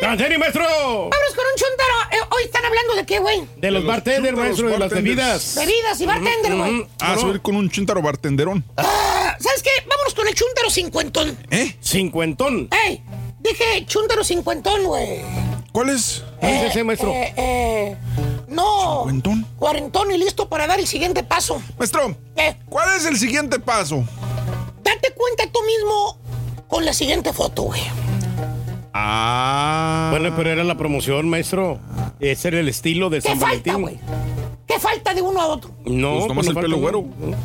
[0.00, 0.62] ¡Canceri, maestro!
[0.64, 1.94] Vámonos con un chuntaro.
[2.12, 3.42] Eh, hoy están hablando de qué, güey.
[3.56, 5.56] De los bartenders, maestro, de las bebidas.
[5.56, 6.86] Bebidas y bartender, güey.
[7.00, 8.64] Ah, subir con un chuntaro bartenderón.
[8.76, 9.70] Ah, ¿Sabes qué?
[9.88, 11.36] Vámonos con el chuntaro cincuentón.
[11.50, 11.76] ¿Eh?
[11.80, 12.68] Cincuentón.
[12.86, 13.02] ¡Ey!
[13.40, 15.20] Dije chuntaro cincuentón, güey.
[15.72, 16.22] ¿Cuál es?
[16.40, 17.10] ¿Cuál es ese, maestro?
[17.10, 17.96] Eh, eh,
[18.48, 18.96] no.
[18.98, 19.46] ¿Cincuentón?
[19.58, 21.60] Cuarentón y listo para dar el siguiente paso.
[21.78, 22.56] Maestro, ¿Qué?
[22.68, 24.04] ¿cuál es el siguiente paso?
[24.82, 26.18] Date cuenta tú mismo
[26.68, 27.82] con la siguiente foto, güey.
[28.92, 30.08] Ah.
[30.10, 31.78] Bueno, pero era la promoción, maestro.
[32.20, 33.82] Ese era el estilo de ¿Qué San falta, Valentín.
[33.82, 33.98] güey?
[34.66, 35.70] ¿Qué falta de uno a otro?
[35.84, 37.36] No, Pues nomás no el pelo uno.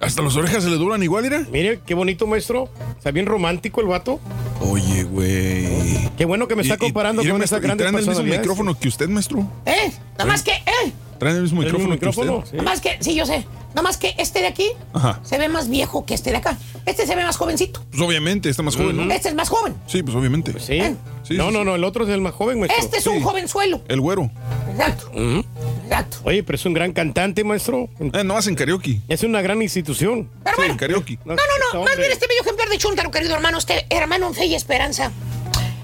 [0.00, 1.46] Hasta las orejas se le duran igual, mira.
[1.50, 2.68] Mire, qué bonito, maestro.
[2.98, 4.20] Está bien romántico el vato.
[4.60, 6.10] Oye, güey.
[6.16, 7.94] Qué bueno que me está Y- y- comparando mire, con maestro, esas y grandes traen
[7.94, 8.40] el mismo personalidades.
[8.40, 9.48] micrófono que usted, maestro.
[9.66, 9.92] ¿Eh?
[10.18, 10.92] Nada más que, ¿eh?
[11.18, 12.38] Traen el mismo ¿El mismo micrófono, que micrófono?
[12.38, 12.58] usted.
[12.58, 13.46] Nada más que, sí, yo sé.
[13.70, 15.20] Nada más que este de aquí Ajá.
[15.24, 16.56] se ve más viejo que este de acá.
[16.86, 17.82] Este se ve más jovencito.
[17.90, 19.12] Pues obviamente, está más joven, ¿no?
[19.12, 19.74] Este es más joven.
[19.86, 20.52] Sí, pues obviamente.
[20.60, 20.80] Sí.
[20.80, 21.64] Sí, no, sí, no, sí.
[21.64, 22.84] no, el otro es el más joven, maestro.
[22.84, 23.80] Este es un jovenzuelo.
[23.88, 24.30] El güero.
[24.70, 25.10] Exacto.
[25.12, 25.44] Ujú.
[25.84, 26.18] Exacto.
[26.24, 27.88] Oye, pero es un gran cantante, maestro.
[27.98, 29.00] Eh, no hacen karaoke.
[29.08, 30.28] Es una gran institución.
[30.44, 30.72] Pero Sí, bueno.
[30.74, 31.18] en karaoke.
[31.24, 31.40] No, no,
[31.72, 31.84] no.
[31.84, 33.58] Más bien este bello ejemplar de chúntaro, querido hermano.
[33.58, 35.10] Este hermano en fe y esperanza.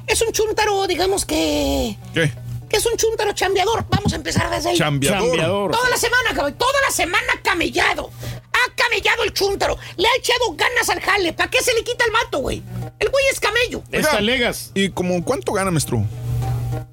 [0.07, 1.97] Es un chúntaro, digamos que.
[2.15, 2.33] ¿Qué?
[2.71, 3.85] Que es un chúntaro chambeador.
[3.91, 4.77] Vamos a empezar desde ahí.
[4.79, 5.29] Chambeador.
[5.29, 5.71] Chambeador.
[5.73, 6.55] Toda la semana, cabrón.
[6.55, 8.11] Toda la semana camellado.
[8.53, 9.77] Ha camellado el chúntaro.
[9.97, 11.33] Le ha echado ganas al jale.
[11.33, 12.63] ¿Para qué se le quita el mato, güey?
[13.01, 13.83] El güey es camello.
[13.91, 14.71] Está Legas.
[14.75, 16.05] ¿Y como cuánto gana, maestro?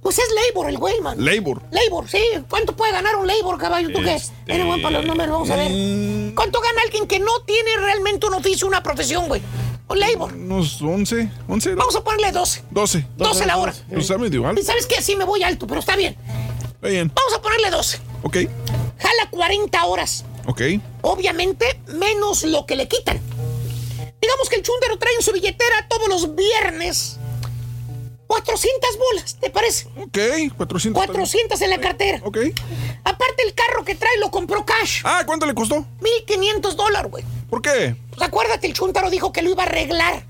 [0.01, 1.23] Pues es labor el güey, man.
[1.23, 1.61] Labor.
[1.69, 2.21] Labor, sí.
[2.49, 3.89] ¿Cuánto puede ganar un labor, caballo?
[3.91, 4.15] ¿Tú qué?
[4.15, 5.69] Este, Eres buen para los números, vamos a ver.
[5.69, 6.33] mm.
[6.33, 9.41] ¿Cuánto gana alguien que no tiene realmente un oficio, una profesión, güey?
[9.89, 10.33] Un labor.
[10.33, 11.75] Unos 11, 11, ¿no?
[11.77, 12.63] Vamos a ponerle 12.
[12.71, 13.07] 12.
[13.17, 13.73] 12 la hora.
[13.89, 14.59] Pues está medio alto.
[14.61, 15.01] ¿Y sabes qué?
[15.01, 16.17] Sí me voy alto, pero está bien.
[16.75, 17.11] Está bien.
[17.15, 17.99] Vamos a ponerle 12.
[18.23, 18.37] Ok,
[18.99, 20.25] Jala 40 horas.
[20.45, 20.61] ok.
[21.01, 23.19] Obviamente, menos lo que le quitan.
[24.21, 27.17] Digamos que el chúndaro trae en su billetera todos los viernes
[28.27, 29.87] 400 bolas, ¿te parece?
[29.97, 30.17] Ok,
[30.57, 31.05] 400.
[31.05, 32.19] 400 en la cartera.
[32.25, 32.37] Ok.
[33.05, 35.01] Aparte, el carro que trae lo compró cash.
[35.05, 35.85] Ah, ¿cuánto le costó?
[36.01, 37.23] 1500 dólares, güey.
[37.49, 37.95] ¿Por qué?
[38.09, 40.23] Pues acuérdate, el chúntaro dijo que lo iba a arreglar.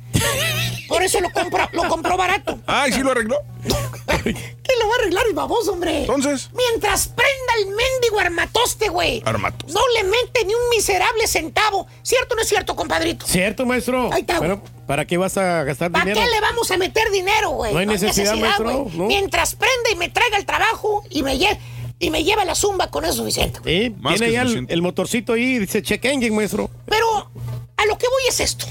[0.88, 2.60] Por eso lo, compra, lo compró barato.
[2.66, 3.36] Ah, ¿y sí lo arregló?
[4.24, 6.02] ¿Qué lo va a arreglar el baboso, hombre?
[6.02, 6.50] Entonces.
[6.56, 9.22] Mientras prenda el mendigo armatoste, güey.
[9.26, 9.72] Armatos.
[9.74, 11.88] No le mete ni un miserable centavo.
[12.04, 13.26] ¿Cierto o no es cierto, compadrito?
[13.28, 14.10] ¿Cierto, maestro?
[14.14, 16.26] Ahí está, Bueno, ¿para qué vas a gastar ¿Para dinero?
[16.26, 17.74] qué le vamos a meter dinero, güey?
[17.74, 18.98] No hay necesidad, maestro, güey.
[18.98, 19.06] no.
[19.08, 21.58] Mientras prenda y me traiga el trabajo y me, lle-
[22.00, 23.60] y me lleva la zumba, con eso es suficiente.
[23.66, 26.70] Sí, Más tiene que ya el, el motorcito ahí, dice check engine, maestro.
[26.86, 27.32] Pero
[27.78, 28.66] a lo que voy es esto.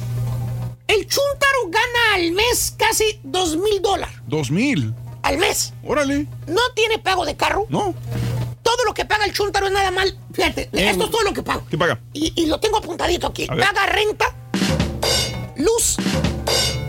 [0.86, 4.14] El chúntaro gana al mes casi dos mil dólares.
[4.26, 4.94] Dos mil.
[5.22, 5.72] Al mes.
[5.84, 6.26] Órale.
[6.46, 7.66] No tiene pago de carro.
[7.68, 7.94] No.
[8.62, 10.16] Todo lo que paga el chúntaro es nada mal.
[10.32, 11.62] Fíjate, esto es todo lo que paga.
[11.68, 12.00] ¿Qué paga?
[12.12, 13.46] Y, y lo tengo apuntadito aquí.
[13.46, 14.34] Paga renta,
[15.56, 15.96] luz.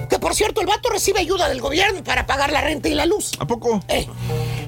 [0.10, 3.06] Que por cierto, el vato recibe ayuda del gobierno para pagar la renta y la
[3.06, 3.32] luz.
[3.40, 3.84] ¿A poco?
[3.90, 4.08] Eh,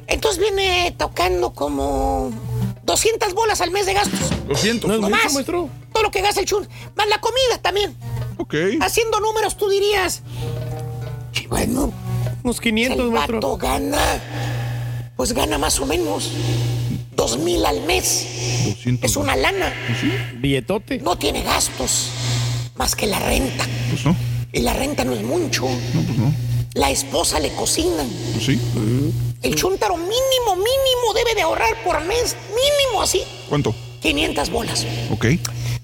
[0.07, 2.31] Entonces viene tocando como
[2.83, 4.19] 200 bolas al mes de gastos.
[4.47, 4.89] 200.
[4.99, 5.33] No más.
[5.33, 5.69] maestro.
[5.93, 6.67] Todo lo que gasta el chun.
[6.95, 7.95] Más la comida también.
[8.37, 8.53] Ok.
[8.81, 10.21] Haciendo números, tú dirías.
[11.33, 11.93] "Sí, Bueno,
[12.43, 13.35] Unos 500, el maestro.
[13.37, 14.21] vato gana.
[15.15, 16.31] Pues gana más o menos.
[17.15, 18.25] Dos mil al mes.
[18.65, 19.09] 200.
[19.11, 19.73] Es una lana.
[20.37, 20.99] Billetote.
[20.99, 22.09] No tiene gastos.
[22.75, 23.65] Más que la renta.
[23.89, 24.15] Pues no.
[24.51, 25.65] Y la renta no es mucho.
[25.93, 26.33] No, pues no.
[26.73, 28.03] La esposa le cocina.
[28.33, 28.59] Pues sí.
[29.41, 32.35] El chúntaro mínimo, mínimo debe de ahorrar por mes.
[32.49, 33.23] Mínimo así.
[33.47, 33.75] ¿Cuánto?
[34.01, 34.85] 500 bolas.
[35.11, 35.25] Ok.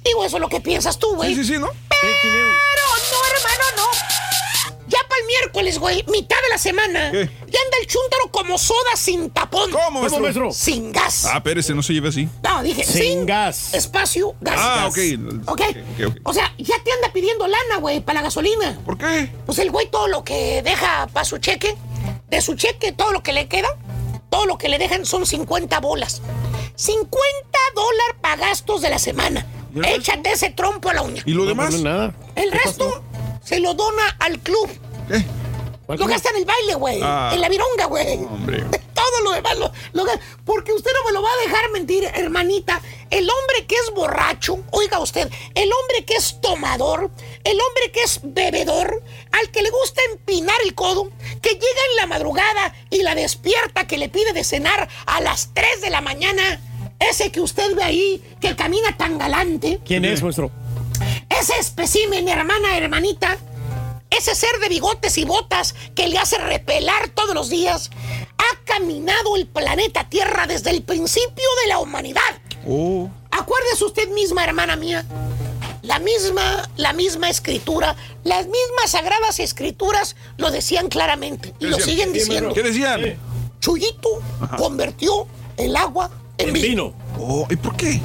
[0.03, 1.35] Digo, eso es lo que piensas tú, güey.
[1.35, 1.69] Sí, sí, sí, ¿no?
[1.90, 4.05] Pero no, hermano, no.
[5.39, 7.25] Miércoles, güey, mitad de la semana, ¿Qué?
[7.25, 9.69] ya anda el chúntaro como soda sin tapón.
[9.72, 10.22] ¿Cómo, maestro?
[10.22, 10.51] maestro?
[10.53, 11.25] Sin gas.
[11.25, 12.27] Ah, espérese, no se lleve así.
[12.43, 13.73] No, dije, Sin sin, gas.
[13.73, 14.55] Espacio, gas.
[14.57, 14.91] Ah, gas.
[14.91, 15.49] ok.
[15.49, 15.61] ok.
[15.61, 16.17] ok, ok.
[16.23, 18.80] O sea, ya te anda pidiendo lana, güey, para la gasolina.
[18.85, 19.30] ¿Por qué?
[19.45, 21.75] Pues el güey todo lo que deja para su cheque,
[22.30, 23.67] de su cheque, todo lo que le queda,
[24.30, 26.22] todo lo que le dejan son 50 bolas.
[26.75, 29.45] 50 dólares para gastos de la semana.
[29.83, 31.23] Échate ese trompo a la uña.
[31.25, 31.67] ¿Y lo No, demás?
[31.72, 32.14] pues, no, nada.
[32.35, 33.03] El ¿Qué resto pasó?
[33.43, 34.69] se lo dona al club.
[35.08, 35.24] ¿Qué?
[35.85, 37.00] ¿Cuál Lo gasta en el baile, güey.
[37.01, 37.32] Ah.
[37.34, 38.16] En la vironga, güey.
[38.16, 38.64] Hombre.
[38.93, 39.72] Todo lo demás lo,
[40.45, 42.82] Porque usted no me lo va a dejar mentir, hermanita.
[43.11, 47.11] El hombre que es borracho, oiga usted, el hombre que es tomador,
[47.43, 51.11] el hombre que es bebedor, al que le gusta empinar el codo,
[51.42, 55.51] que llega en la madrugada y la despierta, que le pide de cenar a las
[55.53, 56.61] 3 de la mañana.
[57.00, 59.82] Ese que usted ve ahí, que camina tan galante.
[59.85, 60.50] ¿Quién es, maestro?
[61.30, 63.38] Ese espécimen, hermana, hermanita,
[64.09, 67.90] ese ser de bigotes y botas que le hace repelar todos los días,
[68.38, 72.22] ha caminado el planeta Tierra desde el principio de la humanidad.
[72.67, 73.09] Oh.
[73.32, 75.06] Acuérdese usted misma, hermana mía.
[75.82, 81.77] La misma, la misma escritura, las mismas sagradas escrituras lo decían claramente y ¿Qué lo
[81.77, 81.95] decían?
[81.98, 82.53] siguen diciendo.
[82.53, 83.17] ¿Qué decían?
[83.59, 84.09] Chuyito
[84.58, 85.27] convirtió
[85.58, 86.67] el agua en, En vino.
[86.67, 86.93] vino.
[87.19, 88.00] Oh, ¿y por qué?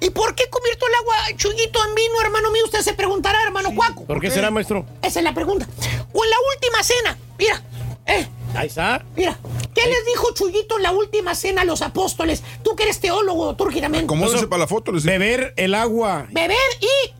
[0.00, 2.64] ¿Y por qué convirtió el agua Chuyito en vino, hermano mío?
[2.64, 4.04] Usted se preguntará, hermano Cuaco.
[4.04, 4.84] ¿Por qué será, maestro?
[5.02, 5.66] Esa es la pregunta.
[6.12, 7.62] O en la última cena, mira,
[8.06, 9.04] eh, Ahí está.
[9.16, 9.38] mira.
[9.74, 12.42] ¿Qué les dijo Chuyito en la última cena a los apóstoles?
[12.62, 14.04] Tú que eres teólogo, turquidamente.
[14.06, 14.90] Acomódese para la foto.
[14.92, 15.04] Les.
[15.04, 16.56] Beber el agua Beber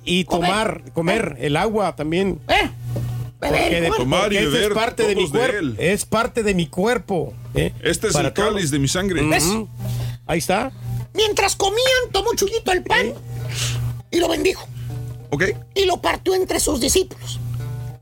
[0.05, 0.21] y...
[0.21, 2.41] y tomar, comer el agua también.
[2.49, 2.71] Eh,
[3.41, 3.97] beber de- comer.
[3.99, 5.57] Tomar y beber, es parte de mi cuerpo.
[5.59, 5.77] él.
[5.79, 7.35] Es parte de mi cuerpo.
[7.55, 7.73] ¿eh?
[7.83, 8.71] Este es Para el cáliz todos.
[8.71, 9.23] de mi sangre.
[9.23, 9.47] ¿Ves?
[10.27, 10.73] Ahí está.
[11.17, 13.15] Mientras comían, tomó Chuyito el pan
[14.11, 14.67] y lo bendijo.
[15.31, 15.45] ¿Ok?
[15.75, 17.39] y lo partió entre sus discípulos.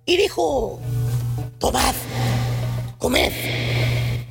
[0.06, 0.78] Y dijo,
[1.58, 1.94] tomad,
[2.98, 3.32] comed,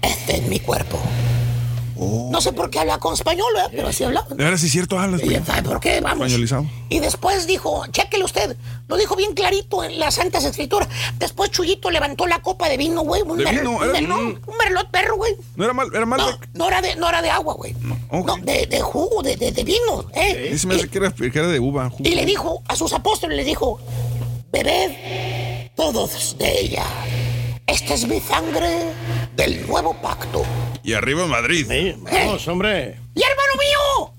[0.02, 1.00] este es mi cuerpo.
[2.32, 4.28] No sé por qué habla con español, pero así hablaba.
[4.32, 5.22] Ahora sí es cierto, hablas.
[5.24, 6.02] Y, ¿sabe ¿Por qué?
[6.02, 6.28] Vamos.
[6.28, 6.66] Españolizado.
[6.90, 8.56] Y después dijo, chéquele usted,
[8.88, 10.88] lo dijo bien clarito en las Santas Escrituras.
[11.20, 13.22] Después Chuyito levantó la copa de vino, güey.
[13.22, 13.72] Un ¿De mer- vino?
[13.72, 15.36] un no, merlot perro, güey.
[15.56, 16.20] No era mal, era mal.
[16.20, 17.76] No, no era de, no era de agua, güey.
[18.10, 18.28] ok.
[18.28, 20.06] No, de, de jugo, de, de, de vino.
[20.14, 20.50] ¿eh?
[20.54, 21.90] Ese me hace que era, que era de uva.
[21.90, 22.04] jugo.
[22.08, 23.80] Y le dijo a sus apóstoles, le dijo,
[24.52, 24.92] bebed
[25.76, 26.86] todos de ella.
[27.66, 28.80] Esta es mi sangre
[29.36, 30.44] del nuevo pacto.
[30.84, 31.66] Y arriba Madrid.
[31.70, 33.00] Sí, vamos, hombre.
[33.16, 34.14] Y hermano mío,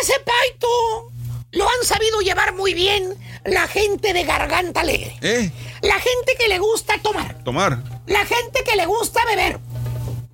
[0.00, 1.10] ese pacto
[1.52, 3.14] lo han sabido llevar muy bien
[3.44, 5.16] la gente de garganta alegre.
[5.22, 5.50] ¿Eh?
[5.82, 7.42] La gente que le gusta tomar.
[7.44, 7.82] Tomar.
[8.06, 9.58] La gente que le gusta beber.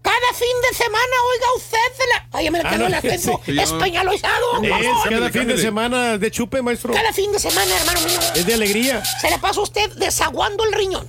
[0.03, 2.29] Cada fin de semana, oiga usted, se la...
[2.33, 4.63] Ay, ya me le Ah, quedó no, el acento sí, españolizado.
[4.63, 6.93] Es cada fin de semana de chupe, maestro.
[6.93, 8.19] Cada fin de semana, hermano mío.
[8.35, 9.03] Es de alegría.
[9.21, 11.09] Se la pasa usted desaguando el riñón.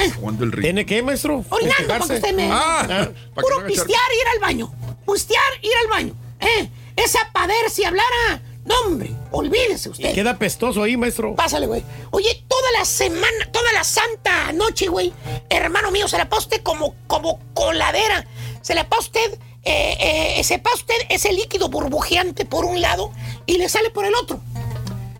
[0.00, 0.12] ¿Eh?
[0.40, 0.62] El ritmo.
[0.62, 1.44] ¿Tiene qué, maestro?
[1.48, 2.50] Orinando, para que usted me...
[2.50, 2.86] Ah, Ah.
[2.86, 4.72] para que Puro no haga pistear y ir al baño.
[5.06, 6.14] Pistear, ir al baño.
[6.40, 6.68] ¿Eh?
[6.96, 8.42] Esa pader si hablara...
[8.64, 10.14] No, hombre, olvídese usted.
[10.14, 11.34] Queda pestoso ahí, maestro.
[11.34, 11.82] Pásale, güey.
[12.10, 15.12] Oye, toda la semana, toda la santa noche, güey.
[15.48, 18.26] Hermano mío, se la pasa usted como, como coladera.
[18.60, 23.12] Se la pasa usted, eh, eh, se pasa usted ese líquido burbujeante por un lado
[23.46, 24.40] y le sale por el otro.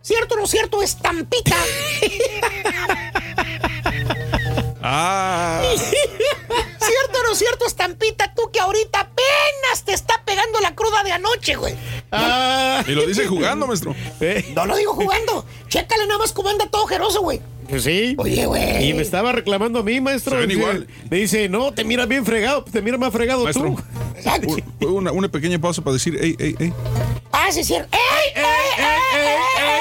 [0.02, 0.82] ¿Cierto o no cierto?
[0.82, 1.56] Estampita.
[4.82, 5.62] Ah.
[5.76, 8.32] ¿Cierto o no cierto, estampita?
[8.34, 11.74] Tú que ahorita apenas te está pegando la cruda de anoche, güey.
[12.10, 12.82] Ah.
[12.86, 13.94] Y lo dice jugando, maestro.
[14.20, 15.44] Eh, No lo digo jugando.
[15.68, 17.40] Chécale nada más cómo anda todo jeroso, güey.
[17.68, 18.14] pues sí.
[18.18, 18.88] Oye, güey.
[18.90, 20.32] Y me estaba reclamando a mí, maestro.
[20.32, 20.86] Se ven Dice- igual.
[21.10, 23.76] Me dice, no, te miras bien fregado, te miras más fregado Maestro.
[24.80, 24.88] tú.
[24.88, 26.72] Una, una pequeña pausa para decir, ey, ey, ey.
[27.32, 27.96] Ah, sí, es cierto.
[27.96, 29.79] ¡Ey, ey, ey, ey, ey, ey!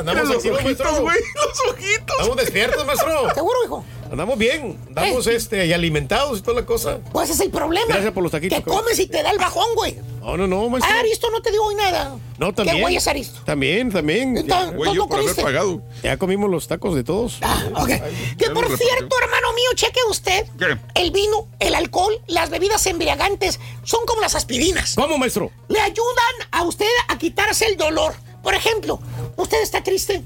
[0.00, 2.16] Andamos Los activos, ojitos, güey, los ojitos.
[2.18, 3.34] Estamos despiertos, maestro.
[3.34, 3.84] ¿Seguro, hijo?
[4.10, 4.76] Andamos bien.
[4.88, 6.98] Andamos este, y alimentados y toda la cosa.
[7.12, 7.86] Pues ese es el problema.
[7.86, 8.82] Gracias por los taquitos, Que cabrón.
[8.82, 9.96] comes y te da el bajón, güey.
[10.20, 10.92] No, no, no, maestro.
[10.92, 12.16] Ah, Aristo, no te digo hoy nada.
[12.36, 12.76] No, también.
[12.78, 13.40] ¿Qué güey es Aristo?
[13.44, 14.36] También, también.
[14.36, 15.80] Entonces, Güey, ¿no yo por haber pagado.
[16.02, 17.38] Ya comimos los tacos de todos.
[17.42, 17.88] Ah, ok.
[18.36, 18.78] Que por repartió.
[18.78, 20.44] cierto, hermano mío, cheque usted.
[20.58, 20.76] ¿Qué?
[21.00, 24.94] El vino, el alcohol, las bebidas embriagantes son como las aspirinas.
[24.96, 25.52] ¿Cómo, maestro?
[25.68, 28.14] Le ayudan a usted a quitarse el dolor.
[28.42, 29.00] Por ejemplo,
[29.36, 30.22] usted está triste.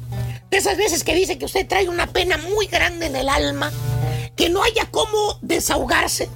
[0.51, 3.73] De esas veces que dice que usted trae una pena muy grande en el alma,
[4.37, 6.29] que no haya cómo desahogarse.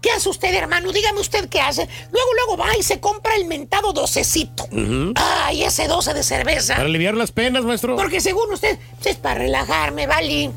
[0.00, 0.92] ¿Qué hace usted, hermano?
[0.92, 1.86] Dígame usted qué hace.
[2.10, 4.66] Luego, luego va y se compra el mentado docecito.
[5.14, 6.74] Ay, ese doce de cerveza.
[6.74, 7.96] Para aliviar las penas, maestro.
[7.96, 10.50] Porque según usted, es para relajarme, ¿vale?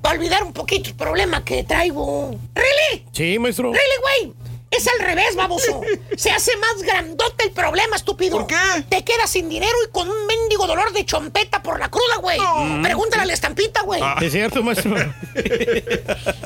[0.00, 2.34] Para olvidar un poquito el problema que traigo.
[2.54, 3.04] ¿Really?
[3.12, 3.72] Sí, maestro.
[3.72, 4.47] ¿Really, güey?
[4.70, 5.80] Es al revés, baboso.
[6.16, 8.36] Se hace más grandote el problema, estúpido.
[8.38, 8.56] ¿Por qué?
[8.88, 12.38] Te quedas sin dinero y con un mendigo dolor de chompeta por la cruda, güey.
[12.82, 14.00] Pregúntale a la estampita, güey.
[14.02, 14.16] Ah.
[14.20, 14.94] Es cierto, maestro.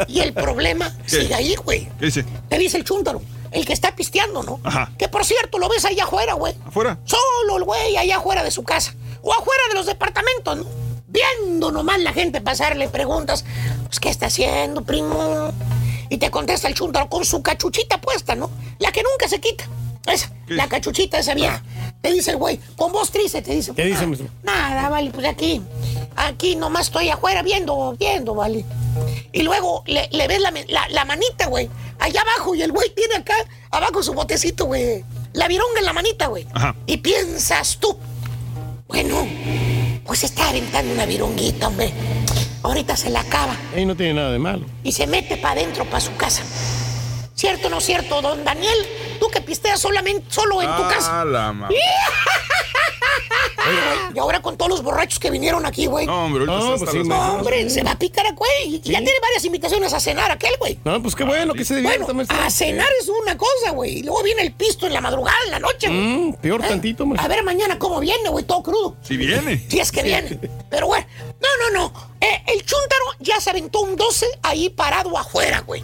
[0.06, 1.88] Y el problema sigue ahí, güey.
[1.98, 2.24] ¿Qué dice?
[2.48, 3.20] Te dice el chúntaro,
[3.50, 4.60] el que está pisteando, ¿no?
[4.62, 4.92] Ajá.
[4.98, 6.54] Que por cierto, lo ves allá afuera, güey.
[6.64, 6.98] ¿Afuera?
[7.04, 8.94] Solo el güey allá afuera de su casa.
[9.22, 10.66] O afuera de los departamentos, ¿no?
[11.08, 13.44] Viendo nomás la gente pasarle preguntas.
[13.86, 15.52] Pues, ¿qué está haciendo, primo?
[16.12, 18.50] Y te contesta el chúntaro con su cachuchita puesta, ¿no?
[18.78, 19.64] La que nunca se quita.
[20.06, 21.62] Esa, la cachuchita esa vieja.
[22.02, 23.72] Te dice el güey, con voz triste, te dice.
[23.74, 24.28] ¿Qué dice, "Ah, maestro?
[24.42, 25.62] Nada, vale, pues aquí.
[26.16, 28.62] Aquí nomás estoy afuera viendo, viendo, vale.
[29.32, 31.70] Y luego le, le ves la- la manita, güey.
[31.98, 32.54] Allá abajo.
[32.54, 33.34] Y el güey tiene acá,
[33.70, 35.02] abajo su botecito, güey.
[35.32, 36.46] La vironga en la manita, güey.
[36.52, 36.76] Ajá.
[36.84, 37.96] Y piensas tú,
[38.86, 39.26] bueno,
[40.04, 41.90] pues está aventando una vironguita, hombre.
[42.62, 44.64] Ahorita se la acaba Ahí no tiene nada de malo.
[44.84, 46.42] y se mete para adentro, para su casa.
[47.42, 48.86] ¿Cierto o no cierto, don Daniel?
[49.18, 51.22] Tú que pisteas solamente, solo en tu casa.
[51.22, 51.52] Ah, la
[54.14, 56.06] Y ahora con todos los borrachos que vinieron aquí, güey.
[56.06, 58.76] No, hombre, No, está pues sí, No, hombre, se va a picar a güey.
[58.76, 60.78] Y Ya tiene varias invitaciones a cenar aquel, güey.
[60.84, 63.98] No, pues qué bueno que se divierta, Bueno, a cenar es una cosa, güey.
[63.98, 65.98] Y luego viene el pisto en la madrugada, en la noche, güey.
[66.00, 66.68] Mm, peor ¿Eh?
[66.68, 67.28] tantito, A maestro.
[67.28, 68.96] ver mañana cómo viene, güey, todo crudo.
[69.02, 69.66] Si viene.
[69.68, 70.38] Si es que viene.
[70.70, 71.04] Pero bueno,
[71.40, 71.92] no, no, no.
[72.20, 75.82] Eh, el chúntaro ya se aventó un 12 ahí parado afuera, güey.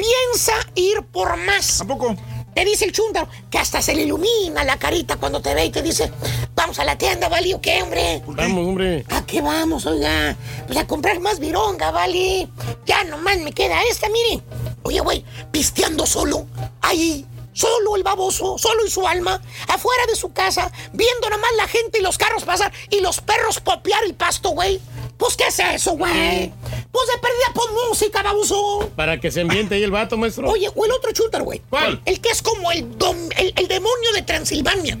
[0.00, 1.82] Piensa ir por más.
[1.82, 2.16] ¿A poco?
[2.54, 5.70] Te dice el chúntaro que hasta se le ilumina la carita cuando te ve y
[5.70, 6.10] te dice,
[6.54, 7.54] vamos a la tienda, ¿vale?
[7.54, 8.22] ¿O qué, hombre?
[8.26, 9.04] Vamos, hombre.
[9.10, 10.34] ¿A qué vamos, oiga?
[10.66, 12.48] Pues a comprar más vironga, ¿vale?
[12.86, 14.42] Ya nomás me queda esta, mire.
[14.84, 15.22] Oye, güey,
[15.52, 16.46] pisteando solo,
[16.80, 21.68] ahí, solo el baboso, solo y su alma, afuera de su casa, viendo nomás la
[21.68, 24.80] gente y los carros pasar y los perros popear el pasto, güey.
[25.20, 26.50] Pues, ¿qué es eso, güey?
[26.90, 28.90] Pues de perdida pon música, baboso.
[28.96, 30.48] Para que se ambiente ahí el vato, maestro.
[30.50, 31.60] Oye, o el otro chúntaro, güey.
[31.70, 32.00] ¿Cuál?
[32.04, 34.98] El que es como el, dom- el, el demonio de Transilvania.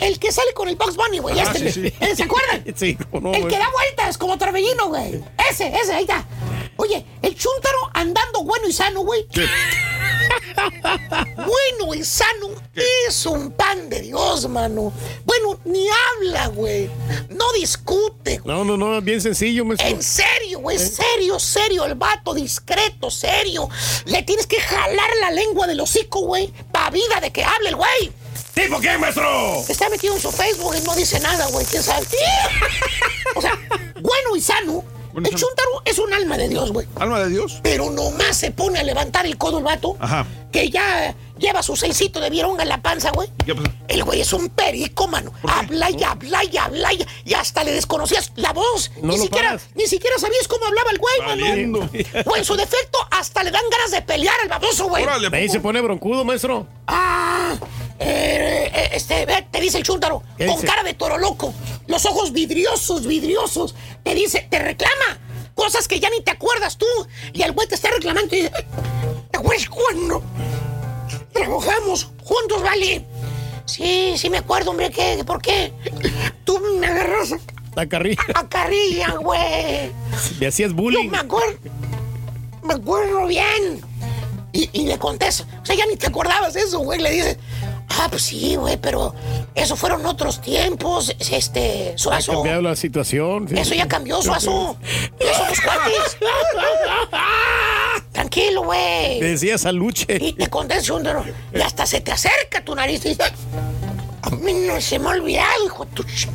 [0.00, 1.38] El que sale con el Bugs Bunny, güey.
[1.38, 1.70] Ah, este.
[1.70, 1.94] sí, sí.
[2.00, 2.16] ¿Eh?
[2.16, 2.64] ¿Se acuerdan?
[2.74, 5.22] Sí, no, el que da vueltas como Torbellino, güey.
[5.50, 6.26] Ese, ese, ahí está.
[6.76, 9.26] Oye, el chúntaro andando bueno y sano, güey.
[11.36, 12.48] bueno y sano
[13.08, 14.92] es un pan de Dios, mano.
[15.24, 16.90] Bueno, ni habla, güey.
[17.28, 18.40] No discute.
[18.44, 19.88] No, no, no, bien sencillo, maestro.
[19.88, 23.68] En serio, güey, serio, serio, el vato discreto, serio.
[24.06, 27.76] Le tienes que jalar la lengua del hocico, güey, pa' vida de que hable el
[27.76, 28.12] güey.
[28.54, 29.64] ¿Tipo qué, maestro?
[29.68, 32.06] Está metido en su Facebook y no dice nada, güey, quién sabe.
[33.34, 33.58] o sea,
[34.00, 34.84] bueno y sano.
[35.14, 35.46] Bueno el sano.
[35.46, 36.86] chúntaro es un alma de Dios, güey.
[36.96, 37.60] Alma de Dios.
[37.62, 39.96] Pero nomás se pone a levantar el codo el vato.
[40.00, 40.26] Ajá.
[40.52, 43.28] Que ya lleva su seisito de vironga en la panza, güey.
[43.46, 43.68] ¿Qué pasó?
[43.88, 45.32] El güey es un perico, mano.
[45.48, 48.90] Habla y habla y habla y, y hasta le desconocías la voz.
[49.02, 49.68] No ni lo siquiera, paras.
[49.74, 51.78] ni siquiera sabías cómo hablaba el güey, Valiendo.
[51.80, 51.90] mano.
[52.26, 55.02] O en su defecto, hasta le dan ganas de pelear al baboso, güey.
[55.02, 56.66] Órale, Ahí se pone broncudo, maestro.
[56.86, 57.54] Ah,
[57.98, 60.66] eh, eh, este, te dice el chúntaro, ¿Qué con dice?
[60.66, 61.52] cara de toro loco,
[61.86, 65.18] los ojos vidriosos, vidriosos, te dice, te reclama.
[65.54, 66.86] cosas que ya ni te acuerdas tú.
[67.32, 68.52] Y el güey te está reclamando y dice,
[69.30, 70.22] ¿te acuerdas cuando
[71.32, 73.04] trabajamos juntos, vale?
[73.66, 75.22] Sí, sí me acuerdo, hombre, ¿qué?
[75.24, 75.72] ¿Por qué?
[76.44, 77.30] Tú me agarras
[77.74, 78.22] La carrilla.
[78.34, 79.90] a carrilla, güey.
[80.40, 81.08] Y así es Yo bullying.
[81.10, 81.58] me acuerdo,
[82.62, 83.80] me acuerdo bien.
[84.52, 87.00] Y, y le contesto, o sea, ya ni te acordabas eso, güey.
[87.00, 87.38] Le dice,
[87.88, 89.14] ah, pues sí, güey, pero
[89.54, 92.32] eso fueron otros tiempos, este, Ha Suazo.
[92.32, 93.48] cambiado la situación.
[93.48, 93.54] sí.
[93.58, 94.76] Eso ya cambió, Suazo.
[95.20, 96.16] Ya somos cuates.
[98.12, 99.18] Tranquilo, güey.
[99.20, 100.18] Te decía Saluche.
[100.20, 103.24] Y te contesto, Chúndaro, y hasta se te acerca tu nariz y dice,
[104.22, 106.02] a mí no se me ha olvidado, hijo de tu...
[106.04, 106.28] ch-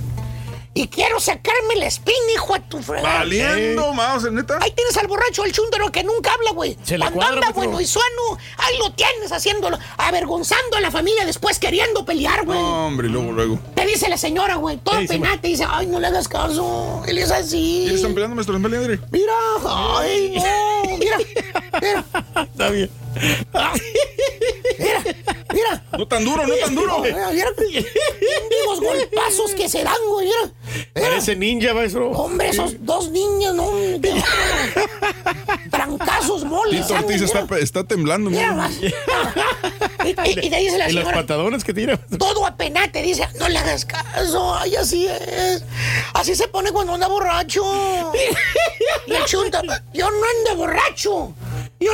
[0.80, 3.20] Y quiero sacarme la espina, hijo de tu fregada.
[3.20, 4.60] Valiendo, más, neta.
[4.62, 6.78] Ahí tienes al borracho del chúndaro que nunca habla, güey.
[6.84, 7.64] Se le Cuando cuadra, anda maestro.
[7.66, 12.58] bueno y suano, ahí lo tienes haciéndolo, avergonzando a la familia después queriendo pelear, güey.
[12.58, 13.60] No, hombre, luego, luego.
[13.76, 16.30] Te dice la señora, güey, toda ¿Qué dice, penada, te dice, ay, no le hagas
[16.30, 17.80] caso, él es así.
[17.82, 18.56] ¿Quiénes están peleando, maestro?
[18.56, 19.06] ¿Están peleando?
[19.12, 19.34] Mira,
[19.68, 20.34] ay,
[20.88, 21.18] no, mira,
[21.82, 22.06] mira.
[22.52, 22.90] Está bien.
[24.78, 25.04] Mira,
[25.54, 25.84] mira.
[25.98, 27.00] No tan duro, no tan duro.
[27.00, 27.50] Mira, mira,
[28.68, 30.52] los golpazos que se dan, güey, mira.
[30.94, 32.12] Parece ninja, maestro.
[32.12, 33.72] Hombre, esos dos niños, no.
[35.70, 36.88] Trancazos, moles.
[36.88, 38.30] Tito Ortiz está, está temblando.
[38.30, 38.56] Mira mira.
[38.56, 38.74] más.
[40.06, 40.14] Y, y-
[40.50, 41.98] te dice la Y los señora, patadones que tira.
[42.18, 45.64] todo apenas te dice, no le hagas caso, ay, así es.
[46.14, 48.12] Así se pone cuando anda borracho.
[49.08, 49.62] El chunta,
[49.94, 51.34] yo no ando borracho.
[51.80, 51.92] Yo.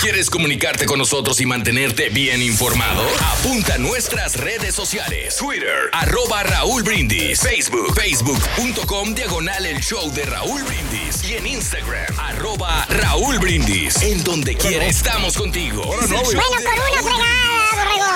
[0.07, 3.03] ¿Quieres comunicarte con nosotros y mantenerte bien informado?
[3.39, 5.35] Apunta a nuestras redes sociales.
[5.35, 7.41] Twitter, arroba Raúl Brindis.
[7.41, 11.25] Facebook, facebook.com, diagonal el show de Raúl Brindis.
[11.29, 14.01] Y en Instagram, arroba Raúl Brindis.
[14.01, 15.83] En donde quiera estamos contigo.
[15.83, 16.23] No.
[16.23, 18.07] Bueno, con una fregada, borrego.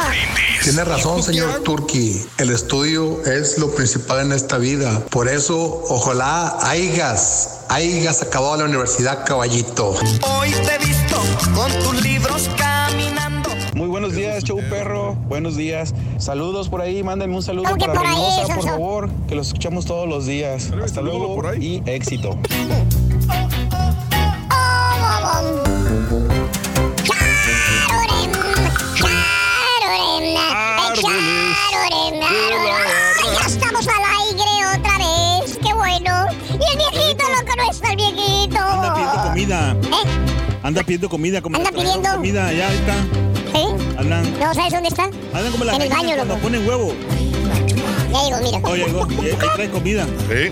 [0.62, 2.24] Tiene razón, señor Turki.
[2.38, 5.06] El estudio es lo principal en esta vida.
[5.06, 9.96] Por eso, ojalá hayas, hayas acabado la universidad, caballito.
[10.22, 10.78] Hoy te
[11.54, 13.50] con tus libros caminando.
[13.74, 15.14] Muy buenos días, show perro.
[15.28, 15.94] Buenos días.
[16.18, 17.02] Saludos por ahí.
[17.02, 20.26] Mándenme un saludo ¿Cómo que para por ahí, por favor, que los escuchamos todos los
[20.26, 20.70] días.
[20.82, 21.82] Hasta luego por ahí.
[21.84, 22.38] y éxito.
[33.32, 35.58] Ya estamos al aire otra vez.
[35.62, 36.26] Qué bueno.
[36.50, 38.58] Y el viejito, loco, no está el viejito.
[38.58, 39.76] Anda pidiendo comida.
[39.92, 40.39] ¿Eh?
[40.62, 41.40] Anda pidiendo comida.
[41.40, 42.08] Como Anda pidiendo.
[42.16, 42.50] Comida.
[42.50, 43.62] ¿Sí?
[43.98, 45.04] Andan, ¿No sabes dónde está?
[45.04, 46.40] andan como las En el baño, cuando loco.
[46.40, 46.94] ponen huevo.
[48.12, 48.68] Ya digo, mira.
[48.68, 48.84] Oye,
[49.40, 50.04] ahí trae comida.
[50.04, 50.50] Sí.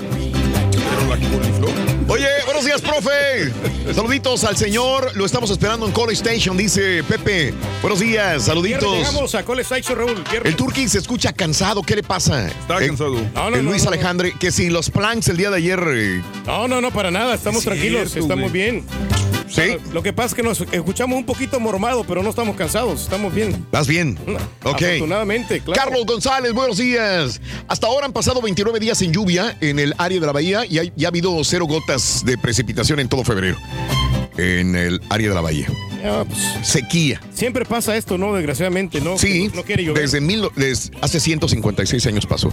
[0.71, 1.71] Pero la coliflor.
[2.09, 3.53] Oye, buenos días, profe.
[3.95, 5.11] Saluditos al señor.
[5.15, 7.53] Lo estamos esperando en Call Station, dice Pepe.
[7.83, 8.91] Buenos días, saluditos.
[8.97, 10.15] Llegamos a Cole Station, Raúl.
[10.31, 10.45] Viernes.
[10.45, 11.83] El Turki se escucha cansado.
[11.83, 12.49] ¿Qué le pasa?
[12.49, 13.15] Está Eh, cansado.
[13.35, 13.95] No, no, el Luis no, no.
[13.95, 15.81] Alejandre, que si los planks el día de ayer.
[15.89, 17.35] eh, No, no, no, para nada.
[17.35, 18.63] Estamos Es tranquilos, cierto, estamos güey.
[18.65, 18.85] bien.
[19.51, 19.77] ¿Sí?
[19.93, 23.35] Lo que pasa es que nos escuchamos un poquito mormado, pero no estamos cansados, estamos
[23.35, 23.67] bien.
[23.73, 24.19] ¿Vas bien?
[24.65, 24.83] Ok.
[24.83, 25.81] Afortunadamente, claro.
[25.83, 27.41] Carlos González, buenos días.
[27.67, 30.79] Hasta ahora han pasado 29 días sin lluvia en el área de la bahía y
[30.79, 33.57] hay- ya ha habido cero gotas de precipitación en todo febrero
[34.37, 35.67] en el área de la bahía.
[36.03, 37.21] Ya, pues, Sequía.
[37.33, 38.35] siempre pasa esto, ¿no?
[38.35, 39.19] Desgraciadamente, ¿no?
[39.19, 40.03] Sí, Que No quiere llover.
[40.03, 42.53] desde, mil, desde hace 156 años pasó.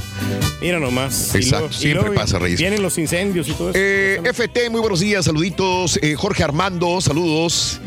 [0.61, 1.31] Mira nomás.
[1.35, 2.59] Y Exacto, y siempre pasa, Reyes.
[2.59, 3.79] Vienen los incendios y todo eso.
[3.79, 5.99] Eh, FT, muy buenos días, saluditos.
[6.01, 7.79] Eh, Jorge Armando, saludos.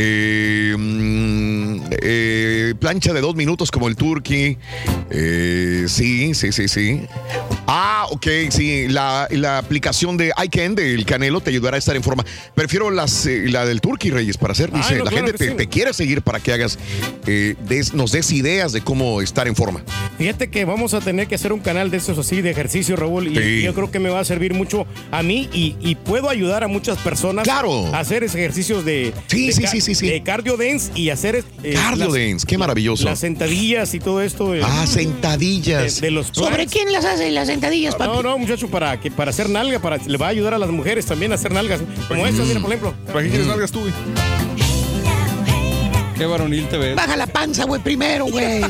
[0.00, 4.56] Eh, mm, eh, plancha de dos minutos como el Turkey.
[5.10, 7.00] Eh, sí, sí, sí, sí.
[7.66, 8.86] Ah, ok, sí.
[8.88, 12.24] La, la aplicación de iCan del Canelo te ayudará a estar en forma.
[12.54, 14.70] Prefiero las, eh, la del Turkey Reyes para hacer.
[14.72, 15.56] Ah, Dice, no, la claro gente te, sí.
[15.56, 16.78] te quiere seguir para que hagas,
[17.26, 19.82] eh, des- nos des ideas de cómo estar en forma.
[20.16, 23.26] Fíjate que vamos a tener que hacer un canal de esos así de ejercicio, Raúl,
[23.28, 23.62] y Sí.
[23.62, 26.68] yo creo que me va a servir mucho a mí y, y puedo ayudar a
[26.68, 27.86] muchas personas Claro.
[27.94, 32.04] a hacer ejercicios de, Sí, de sí, sí, de cardio dance y hacer eh, Cardio
[32.06, 33.04] las- dance, qué maravilloso.
[33.04, 34.54] Las sentadillas y todo esto.
[34.54, 35.96] eh, Ah, sentadillas.
[36.00, 38.10] De, de los ¿Sobre quién las hace las sentadillas, papi?
[38.16, 40.70] No, no, muchacho, para que para hacer nalga, para le va a ayudar a las
[40.70, 41.80] mujeres también a hacer nalgas.
[42.08, 42.94] Como esta, mira, por ejemplo.
[43.06, 43.92] ¿Para qué quieres nalgas tú, güey?
[46.18, 46.96] Qué varonil te ves.
[46.96, 48.60] Baja la panza, güey, primero, güey.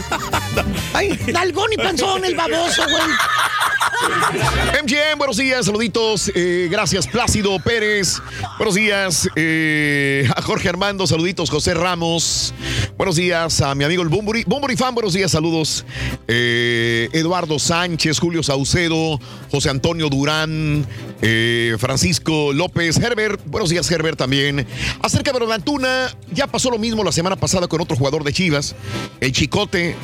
[0.93, 3.03] Ay, nalgón y panzón, el baboso, güey.
[4.85, 6.31] MGM, buenos días, saluditos.
[6.35, 8.21] eh, gracias, Plácido Pérez.
[8.59, 12.53] Buenos días eh, a Jorge Armando, saluditos, José Ramos.
[12.97, 14.45] Buenos días a mi amigo el Bumburi.
[14.47, 15.85] Bumburi Fan, buenos días, saludos.
[16.29, 19.19] Eh, Eduardo Sánchez, Julio Saucedo,
[19.51, 20.87] José Antonio Durán,
[21.23, 23.41] eh, Francisco López, Herbert.
[23.47, 24.67] Buenos días, Herbert también.
[25.03, 28.75] Acerca de Antuna, ya pasó lo mismo la semana pasada con otro jugador de Chivas,
[29.21, 29.97] el Chicote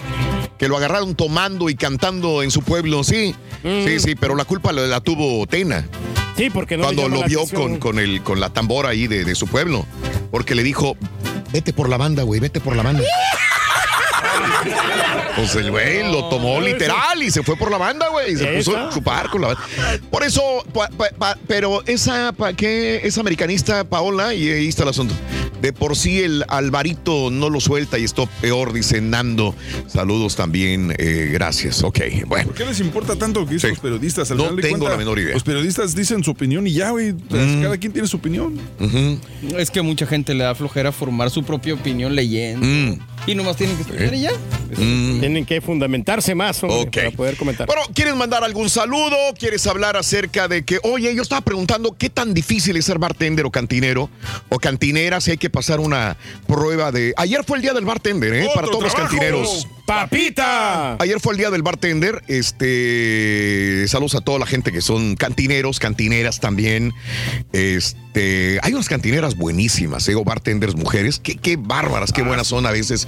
[0.59, 4.73] que lo agarraron tomando y cantando en su pueblo, sí, sí, sí, pero la culpa
[4.73, 5.87] la, la tuvo Tena.
[6.37, 7.63] Sí, porque no Cuando lo vio atención.
[7.63, 9.87] con, con, el, con la tambora ahí de, de su pueblo,
[10.31, 10.97] porque le dijo,
[11.53, 13.03] vete por la banda, güey, vete por la banda.
[15.37, 18.33] Pues el güey lo tomó literal y se fue por la banda, güey.
[18.33, 19.63] y Se puso a chupar con la banda.
[20.11, 23.01] Por eso, pa- pa- pa- pero esa, pa, ¿qué?
[23.05, 25.15] esa americanista Paola, y ahí está el asunto.
[25.61, 29.55] De por sí el Alvarito no lo suelta y esto peor, dice Nando.
[29.87, 31.83] Saludos también, eh, gracias.
[31.83, 32.47] Ok, bueno.
[32.49, 34.31] ¿Por qué les importa tanto lo que dicen los periodistas?
[34.31, 35.33] Al No tengo cuenta, la menor idea.
[35.33, 37.13] Los periodistas dicen su opinión y ya, güey.
[37.13, 37.63] Mm.
[37.63, 38.59] Cada quien tiene su opinión.
[39.57, 42.67] Es que mucha gente le da flojera formar su propia opinión leyendo.
[42.67, 42.99] Mm.
[43.27, 44.33] Y nomás tienen que escuchar y ya.
[45.25, 47.67] Tienen que fundamentarse más hombre, para poder comentar.
[47.67, 49.17] Bueno, ¿quieres mandar algún saludo?
[49.39, 53.47] ¿Quieres hablar acerca de que, oye, yo estaba preguntando qué tan difícil es ser bartender
[53.47, 54.11] o cantinero
[54.51, 57.15] o cantinera si hay que pasar una prueba de...
[57.17, 58.49] Ayer fue el día del bartender, ¿eh?
[58.55, 59.67] Para todos los cantineros.
[59.87, 60.97] ¡Papita!
[60.99, 62.23] Ayer fue el día del bartender.
[62.27, 66.95] Este, saludos a toda la gente que son cantineros, cantineras también.
[67.53, 70.15] Este, hay unas cantineras buenísimas, ¿eh?
[70.15, 71.21] O bartenders mujeres.
[71.23, 73.07] Qué, qué bárbaras, qué buenas son a veces.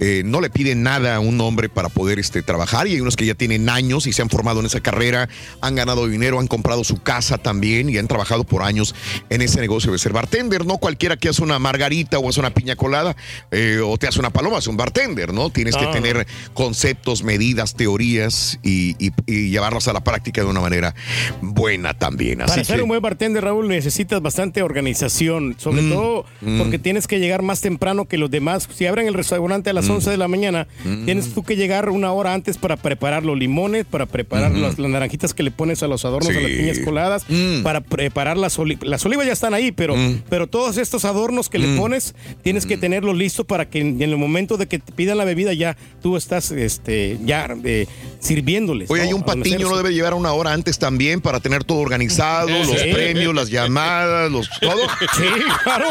[0.00, 2.88] Eh, no le piden nada a un hombre para poder este, trabajar.
[2.88, 5.28] Y hay unos que ya tienen años y se han formado en esa carrera,
[5.60, 8.96] han ganado dinero, han comprado su casa también y han trabajado por años
[9.30, 10.66] en ese negocio de ser bartender.
[10.66, 13.14] No cualquiera que hace una margarita o hace una piña colada
[13.52, 15.50] eh, o te hace una paloma, es un bartender, ¿no?
[15.50, 15.92] Tienes que Ah.
[16.54, 20.94] Conceptos, medidas, teorías y, y- y llevarlas a la práctica de una manera
[21.42, 22.42] buena también.
[22.42, 26.58] Así Para ser que, un buen bartender, Raúl, necesitas bastante organización, sobre Mm, todo mm.
[26.58, 28.68] porque tienes que llegar más temprano que los demás.
[28.74, 29.92] Si abren el restaurante a las Mm.
[29.92, 30.66] 11 de la mañana,
[31.04, 34.90] tienes tú que llegar una hora antes para preparar los limones, para preparar las, las
[34.90, 36.38] naranjitas que le pones a los adornos Sí.
[36.38, 37.62] a las piñas coladas, Mm.
[37.62, 38.86] para preparar las olivas.
[38.88, 39.94] Las olivas ya están ahí, pero,
[40.28, 41.76] pero todos estos adornos que le Mm.
[41.78, 45.18] pones, tienes que tenerlos listos para que en, en el momento de que te pidan
[45.18, 47.88] la bebida ya tú estás este, ya eh,
[48.20, 48.88] sirviéndoles.
[48.88, 49.08] Oye, ¿no?
[49.08, 52.80] hay un patiño, no debe llevar una hora antes también para tener todo organizado, los
[52.80, 52.92] Sí.
[52.92, 54.78] premios, las llamadas, los todo.
[55.16, 55.24] Sí,
[55.64, 55.88] claro.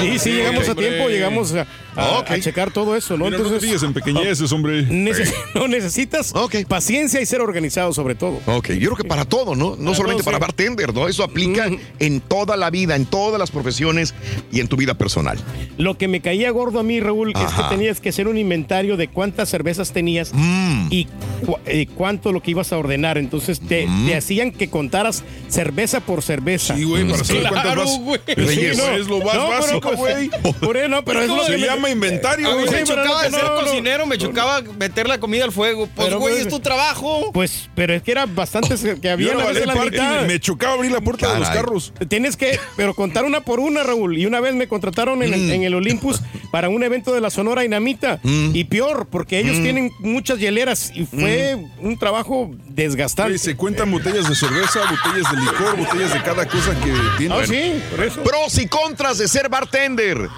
[0.00, 2.30] Sí, sí, llegamos a tiempo, llegamos a, a- Ok.
[2.30, 3.24] a checar todo eso, ¿no?
[3.26, 4.86] Mira, no te en pequeñeces, hombre.
[4.88, 6.32] Neces- no necesitas
[6.68, 8.40] paciencia y ser organizado sobre todo.
[8.46, 9.70] Ok, yo creo que para todo, ¿no?
[9.70, 10.40] No Para solamente todo, para sí.
[10.40, 11.08] bartender, ¿no?
[11.08, 14.14] Eso aplica en toda la vida, en todas las profesiones
[14.50, 15.38] y en tu vida personal.
[15.78, 18.96] Lo que me caía gordo a mí, Raúl, es que tenías que hacer un inventario
[18.96, 20.86] de cuántas cervezas tenías Mm.
[20.90, 21.06] y
[21.46, 21.56] cu-
[21.86, 23.18] cuánto lo que ibas a ordenar.
[23.18, 26.74] Entonces te, te hacían que contaras cerveza por cerveza.
[26.76, 28.20] Sí, güey, para saber cuántas Claro, vas- güey.
[28.36, 30.30] Reyes, es lo más pero básico, pues, güey.
[30.60, 33.30] Por eso, no, pero es lo que me- inventario, A mí me chocaba no, de
[33.30, 33.60] ser no, no.
[33.62, 35.88] cocinero, me chocaba meter la comida al fuego.
[35.94, 37.30] Pues, Pero, güey, es tu trabajo.
[37.32, 40.26] Pues, pero es que eran bastantes que había la mitad.
[40.26, 41.92] me chocaba abrir la puerta de los carros.
[42.08, 44.18] Tienes que, pero contar una por una, Raúl.
[44.18, 46.20] Y una vez me contrataron en, el, en el Olympus
[46.50, 48.20] para un evento de la Sonora Dinamita.
[48.22, 53.38] Y peor, porque ellos tienen muchas hieleras y fue un trabajo desgastante.
[53.38, 57.34] Se cuentan botellas de cerveza, botellas de licor, botellas de cada cosa que tiene.
[57.34, 58.22] Ah, sí, por eso.
[58.22, 60.28] Pros y contras de ser bartender.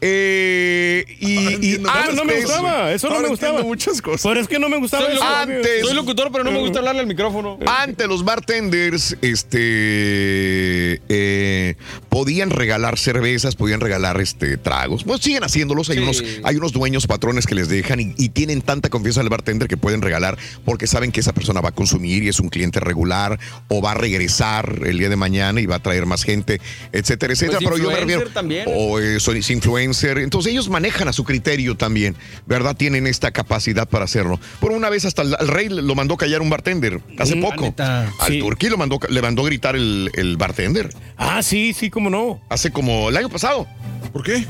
[0.00, 0.85] Eh,
[1.20, 3.62] y, y No, no me antes- gustaba, eso no me gustaba.
[3.62, 4.22] muchas cosas.
[4.22, 5.24] Pero es que no me gustaba Soy, eso.
[5.24, 7.58] Antes- soy locutor, pero no me gusta hablarle al micrófono.
[7.66, 11.74] Ante los bartenders, este, eh,
[12.08, 15.04] podían regalar cervezas, podían regalar este tragos.
[15.04, 15.90] Pues siguen haciéndolos.
[15.90, 16.02] Hay, Sí.
[16.02, 19.30] unos, hay unos dueños, patrones que les dejan y, y tienen tanta confianza en el
[19.30, 22.48] bartender que pueden regalar porque saben que esa persona va a consumir y es un
[22.48, 26.22] cliente regular o va a regresar el día de mañana y va a traer más
[26.24, 26.60] gente,
[26.92, 27.58] etcétera, etcétera.
[27.60, 28.30] Pues Pero yo me influencer refiero.
[28.34, 28.64] también.
[28.68, 30.18] O eh, soy influencer.
[30.18, 32.76] Entonces ellos manejan a su criterio también, ¿verdad?
[32.76, 34.38] Tienen esta capacidad para hacerlo.
[34.60, 37.62] Por una vez hasta el, el rey lo mandó callar un bartender hace Mm, poco.
[37.62, 38.12] neta.
[38.20, 38.40] Al Sí.
[38.40, 40.90] turquí lo mandó, le mandó gritar el, el bartender.
[41.16, 42.40] Ah, sí, sí, cómo no.
[42.50, 43.66] Hace como el año pasado.
[44.12, 44.46] ¿Por qué?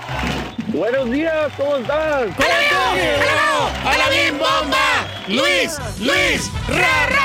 [0.67, 2.27] Buenos días, ¿cómo estás?
[3.85, 4.92] ¡A la bim bomba!
[5.27, 5.77] ¡Luis!
[5.99, 6.51] ¡Luis!
[6.67, 7.23] ¡Ra, ra,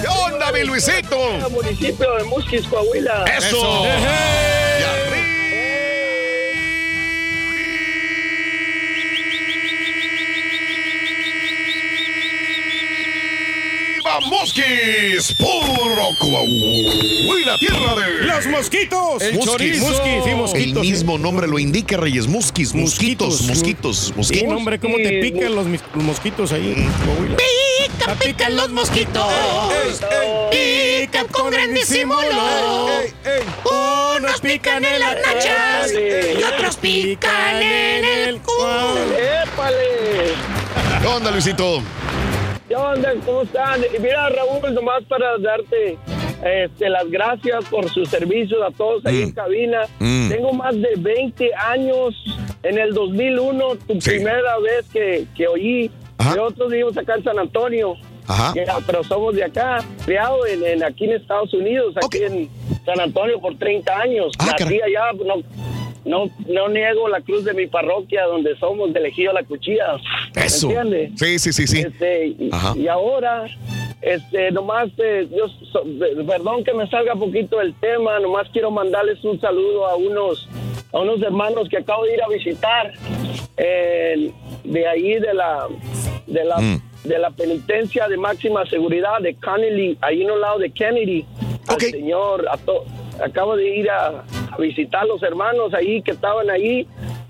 [0.00, 1.18] ¿Qué onda, mi Luisito?
[1.50, 3.24] Municipio de Musquis, Coahuila.
[3.24, 3.84] ¡Eso!
[3.84, 4.57] Y
[14.26, 19.22] Mosquis, puro Coahuila, tierra de ¡Los mosquitos!
[19.22, 19.86] El Musquis, chorizo.
[19.86, 20.82] musquis, sí, El mosquitos.
[20.86, 20.92] sí.
[20.92, 22.26] mismo nombre lo indica, Reyes.
[22.26, 24.48] Musquis, mosquitos, mosquitos, mosquitos.
[24.48, 27.36] Sí, hombre, ¿cómo te pican los, mosquitos ahí en Coahuila?
[27.36, 29.32] Pican, pican los mosquitos.
[30.50, 32.88] Pican con gran disimulo.
[34.16, 38.96] Unos pican en las nachas y otros pican en el culo.
[39.44, 40.34] ¡Épale!
[41.00, 41.82] ¿Qué onda, Luisito?
[42.68, 43.14] ¿Qué onda?
[43.24, 43.80] ¿Cómo están?
[43.96, 45.96] Y Mira, Raúl, nomás para darte
[46.44, 49.82] este, las gracias por sus servicios a todos ahí en cabina.
[49.98, 50.28] Mm.
[50.28, 52.14] Tengo más de 20 años.
[52.62, 55.90] En el 2001, tu primera vez que, que oí.
[56.18, 57.94] Nosotros vivimos acá en San Antonio.
[58.26, 58.52] Ajá.
[58.86, 62.48] Pero somos de acá, criado en, en- aquí en Estados Unidos, aquí en
[62.84, 64.32] San Antonio por 30 años.
[64.40, 65.36] Ah, Nací allá, no,
[66.04, 69.96] no, no niego la cruz de mi parroquia donde somos de elegido la cuchilla.
[70.34, 70.66] ¿Me Eso.
[70.70, 71.12] entiendes?
[71.16, 71.80] Sí, sí, sí, sí.
[71.80, 72.74] Este, y, Ajá.
[72.76, 73.46] y ahora,
[74.00, 75.84] este, nomás, eh, yo, so-
[76.26, 80.48] perdón que me salga poquito el tema, nomás quiero mandarles un saludo a unos,
[80.92, 82.92] a unos hermanos que acabo de ir a visitar,
[83.56, 84.30] eh,
[84.64, 85.66] de ahí de la,
[86.26, 86.82] de la, Mm.
[87.04, 91.24] De la penitencia de máxima seguridad de Connelly, ahí en un lado de Kennedy.
[91.68, 92.84] Al señor, a to-
[93.22, 96.86] acabo de ir a, a visitar los hermanos ahí que estaban ahí.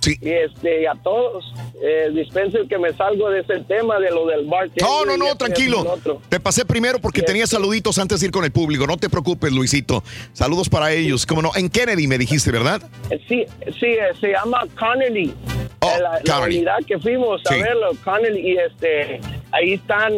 [0.07, 1.53] Y este, a todos,
[1.83, 4.69] eh, dispensen que me salgo de ese tema de lo del bar.
[4.81, 5.99] No, no, no, tranquilo.
[6.29, 8.87] Te pasé primero porque tenía saluditos antes de ir con el público.
[8.87, 10.03] No te preocupes, Luisito.
[10.33, 11.27] Saludos para ellos.
[11.27, 12.83] Como no, en Kennedy me dijiste, ¿verdad?
[13.11, 13.45] Eh, Sí,
[13.79, 15.35] sí, eh, se llama Connelly.
[15.81, 19.21] Eh, la, unidad que fuimos a verlo, Connelly, y este,
[19.53, 20.13] ahí están,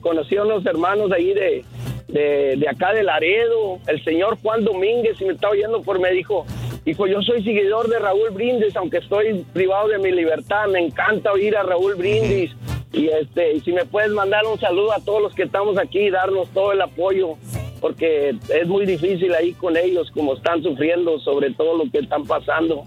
[0.00, 1.64] conocí a unos hermanos ahí de,
[2.12, 6.10] de, de acá de Laredo, el señor Juan Domínguez, y me está oyendo por me
[6.12, 6.44] dijo,
[6.84, 11.32] dijo, yo soy seguidor de Raúl Brindis, aunque estoy privado de mi libertad, me encanta
[11.32, 12.52] oír a Raúl Brindis,
[12.92, 16.10] y este, si me puedes mandar un saludo a todos los que estamos aquí y
[16.10, 17.36] darnos todo el apoyo,
[17.80, 22.24] porque es muy difícil ahí con ellos, como están sufriendo sobre todo lo que están
[22.24, 22.84] pasando.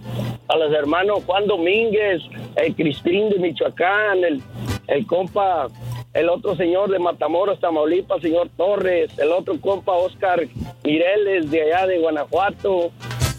[0.48, 2.22] A los hermanos Juan Domínguez,
[2.58, 4.42] el Cristín de Michoacán, el,
[4.88, 5.68] el compa,
[6.14, 10.48] el otro señor de Matamoros, Tamaulipas, señor Torres, el otro compa Oscar
[10.84, 12.92] Mireles de allá de Guanajuato,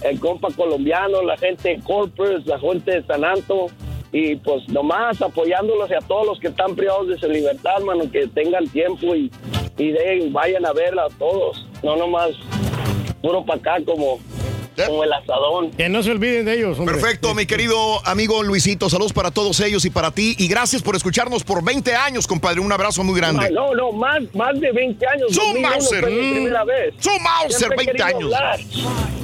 [0.02, 3.66] el compa colombiano, la gente de Corpus, la gente de San Anto,
[4.12, 8.10] y pues nomás apoyándolos y a todos los que están privados de su libertad, mano,
[8.10, 9.30] que tengan tiempo y,
[9.78, 12.30] y vayan a verla a todos, no nomás
[13.22, 14.18] puro para acá como
[14.86, 15.70] como el asadón.
[15.72, 16.94] Que no se olviden de ellos, hombre.
[16.96, 18.88] Perfecto, mi querido amigo Luisito.
[18.90, 20.34] Saludos para todos ellos y para ti.
[20.38, 22.60] Y gracias por escucharnos por 20 años, compadre.
[22.60, 23.50] Un abrazo muy grande.
[23.50, 25.32] No, no, más, más de 20 años.
[25.32, 26.94] Su 2001 Mauser.
[26.98, 28.34] Su Mauser, Siempre he 20 querido años.
[28.34, 28.60] hablar.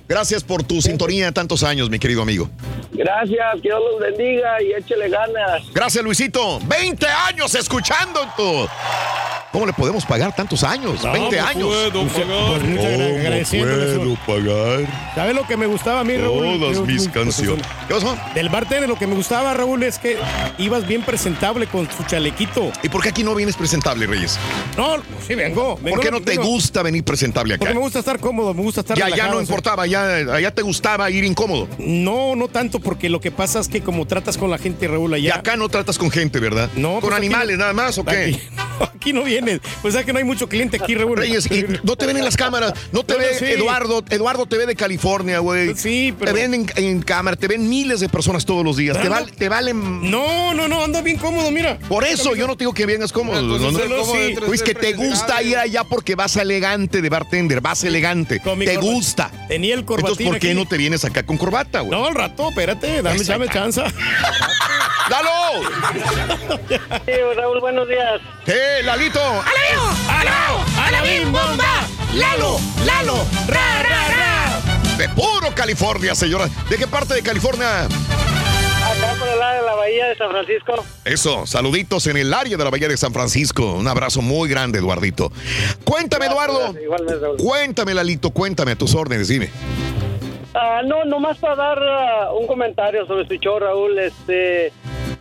[0.08, 2.50] Gracias por tu sintonía de tantos años, mi querido amigo.
[2.92, 5.62] Gracias, que Dios los bendiga y échele ganas.
[5.72, 6.58] Gracias, Luisito.
[6.64, 8.66] 20 años escuchando tú.
[9.52, 11.02] ¿Cómo le podemos pagar tantos años?
[11.04, 11.66] No, 20 no años.
[11.68, 12.60] puedo pagar.
[12.62, 14.18] muchas gra- agradeciéndoles.
[14.26, 16.59] pagar ¿Sabes lo que me gustaba a mí, Raúl?
[16.60, 17.67] todas mis muy canciones?
[17.89, 18.17] ¿Qué pasó?
[18.35, 20.19] Del bartender, lo que me gustaba, Raúl, es que
[20.59, 22.70] ibas bien presentable con tu chalequito.
[22.83, 24.39] ¿Y por qué aquí no vienes presentable, Reyes?
[24.77, 24.97] No,
[25.27, 25.77] sí vengo.
[25.83, 27.60] vengo ¿Por qué no te gusta venir presentable acá?
[27.60, 29.52] Porque me gusta estar cómodo, me gusta estar Ya, ya relajado, no o sea.
[29.55, 31.69] importaba, ya, allá te gustaba ir incómodo.
[31.78, 35.15] No, no tanto, porque lo que pasa es que como tratas con la gente, Raúl,
[35.15, 35.28] allá...
[35.28, 36.69] Y acá no tratas con gente, ¿verdad?
[36.77, 38.10] No, ¿Con pues animales no- nada más o qué?
[38.17, 38.41] Aquí,
[38.97, 39.60] aquí no vienes.
[39.83, 41.17] Pues es que no hay mucho cliente aquí, Raúl.
[41.17, 43.44] Reyes, y no te ven en las cámaras, no te No, no, ve sí.
[43.47, 45.75] Eduardo, Eduardo te ve de California, güey.
[45.76, 49.00] Sí, pero- Te ven en, en cámara, te ven miles de personas todos los días.
[49.00, 50.10] Te, val- te valen.
[50.10, 51.78] No, no, no, ando bien cómodo, mira.
[51.89, 53.39] Por eso yo no te digo que vengas cómodo.
[53.39, 54.05] Entonces, no, no.
[54.05, 54.34] solo sí.
[54.47, 58.41] Pues que te gusta ir allá porque vas elegante de bartender, vas elegante.
[58.41, 59.31] Con mi Te corba- gusta.
[59.49, 60.57] Tenía el corbatín Entonces, ¿por qué aquí.
[60.59, 61.99] no te vienes acá con corbata, güey?
[61.99, 63.83] No, al rato, espérate, dame, Esa dame chance.
[65.10, 65.31] ¡Dalo!
[66.68, 68.20] Sí, Raúl, buenos días.
[68.47, 69.20] ¡Eh, Lalito!
[69.20, 70.65] ¡Alabao!
[70.86, 71.86] ¡Alabim, bomba!
[72.15, 72.59] ¡Lalo!
[72.84, 73.26] ¡Lalo!
[73.49, 73.90] ¡Ra, ra, ra!
[75.00, 76.46] De puro California, señora.
[76.68, 77.84] ¿De qué parte de California?
[77.84, 80.84] Acá por el lado de la bahía de San Francisco.
[81.06, 83.76] Eso, saluditos en el área de la Bahía de San Francisco.
[83.76, 85.32] Un abrazo muy grande, Eduardito.
[85.84, 86.78] Cuéntame, Eduardo.
[86.78, 87.38] Igualmente, Raúl.
[87.38, 89.48] Cuéntame, Lalito, cuéntame a tus órdenes, dime.
[90.52, 93.98] Ah, no, nomás para dar ah, un comentario sobre su show, Raúl.
[93.98, 94.70] Este,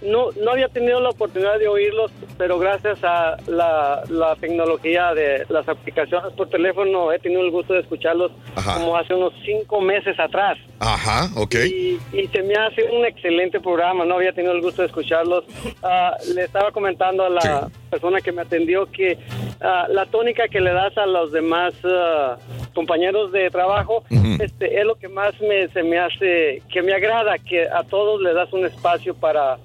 [0.01, 5.45] no, no había tenido la oportunidad de oírlos, pero gracias a la, la tecnología de
[5.49, 8.75] las aplicaciones por teléfono he tenido el gusto de escucharlos Ajá.
[8.75, 10.57] como hace unos cinco meses atrás.
[10.79, 11.55] Ajá, ok.
[11.65, 15.43] Y, y se me hace un excelente programa, no había tenido el gusto de escucharlos.
[15.83, 19.17] Ah, le estaba comentando a la persona que me atendió que
[19.59, 22.37] ah, la tónica que le das a los demás ah,
[22.73, 24.05] compañeros de trabajo
[24.39, 28.21] este, es lo que más me, se me hace, que me agrada, que a todos
[28.21, 29.57] le das un espacio para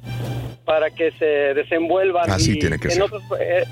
[0.64, 3.02] para que se desenvuelvan Así y tiene que en ser.
[3.02, 3.64] otros, eh,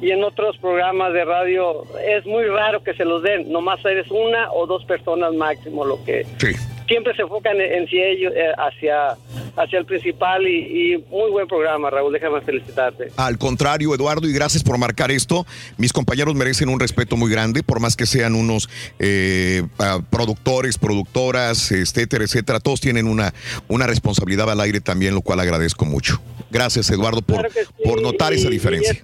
[0.00, 4.10] y en otros programas de radio es muy raro que se los den nomás eres
[4.10, 6.48] una o dos personas máximo lo que Sí.
[6.88, 9.16] siempre se enfocan en, en sí ellos eh, hacia
[9.56, 14.32] hacia el principal y, y muy buen programa Raúl déjame felicitarte Al contrario, Eduardo, y
[14.32, 15.44] gracias por marcar esto.
[15.76, 20.78] Mis compañeros merecen un respeto muy grande, por más que sean unos eh, ah, productores,
[20.78, 22.60] productoras, etcétera, etcétera.
[22.60, 23.34] Todos tienen una,
[23.68, 26.20] una responsabilidad al aire también, lo cual agradezco mucho.
[26.50, 29.02] Gracias, Eduardo, por, Claro que sí, por notar y- esa diferencia.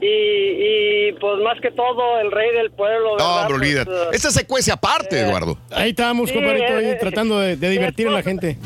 [0.00, 3.90] y, y, pues más que todo el rey del pueblo No, hombre, Pues, olvídate.
[3.90, 5.58] eh, Esta se cuece aparte, Eduardo.
[5.70, 8.58] Ahí estábamos, Sí, compadrito, ahí eh, tratando de, de divertir a la gente.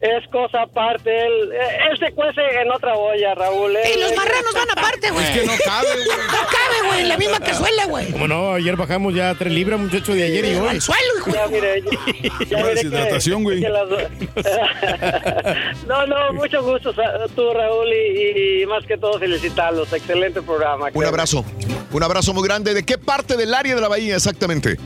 [0.00, 4.16] Es cosa aparte él, él se cuece en otra olla Raúl Y Él- los él-
[4.16, 5.24] marranos van aparte, güey.
[5.24, 6.06] Es que no cabe, güey.
[6.26, 8.10] No cabe, güey, en la misma cazuela, güey.
[8.12, 10.68] Como no, ayer bajamos ya tres libras, muchacho, de ayer y hoy.
[10.68, 11.30] Al suelo, hijo.
[11.32, 13.60] Ya, mire, ya, ya mire deshidratación, güey.
[13.60, 13.88] las
[15.86, 16.92] no, no, mucho gusto
[17.34, 19.92] tú, Raúl, y, y más que todo felicitarlos.
[19.92, 20.88] Excelente programa.
[20.92, 21.44] Un abrazo.
[21.92, 22.72] Un abrazo muy grande.
[22.72, 24.76] ¿De qué parte del área de la bahía exactamente?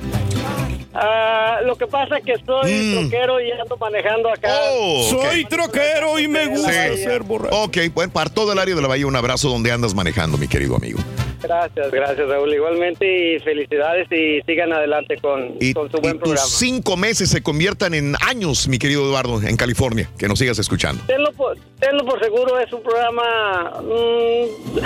[0.95, 3.01] Ah, lo que pasa es que soy Mm.
[3.01, 4.49] troquero y ando manejando acá.
[4.71, 5.03] Oh.
[5.11, 7.03] Soy troquero y me gusta Sí.
[7.03, 7.57] ser borracho.
[7.65, 10.47] Ok, bueno, para todo el área de la bahía, un abrazo donde andas manejando, mi
[10.47, 11.01] querido amigo.
[11.43, 12.55] Gracias, gracias, Raúl.
[12.55, 16.47] Igualmente, y felicidades y sigan adelante con, Y, con su y buen tus programa.
[16.49, 20.09] cinco meses se conviertan en años, mi querido Eduardo, en California.
[20.17, 21.03] Que nos sigas escuchando.
[21.07, 24.79] Tenlo por, tenlo por seguro, es un programa mm,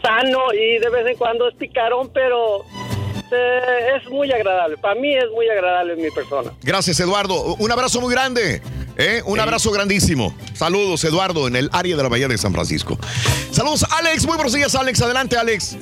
[0.00, 2.62] sano y de vez en cuando es picarón, pero
[3.30, 4.76] eh, es muy agradable.
[4.76, 6.52] Para mí es muy agradable mi persona.
[6.62, 7.54] Gracias, Eduardo.
[7.56, 8.62] Un abrazo muy grande.
[8.96, 9.22] ¿eh?
[9.26, 10.34] Un abrazo grandísimo.
[10.54, 12.98] Saludos, Eduardo, en el área de la Bahía de San Francisco.
[13.50, 14.26] Saludos, Alex.
[14.26, 15.00] Muy buenos días, Alex.
[15.02, 15.76] Adelante, Alex.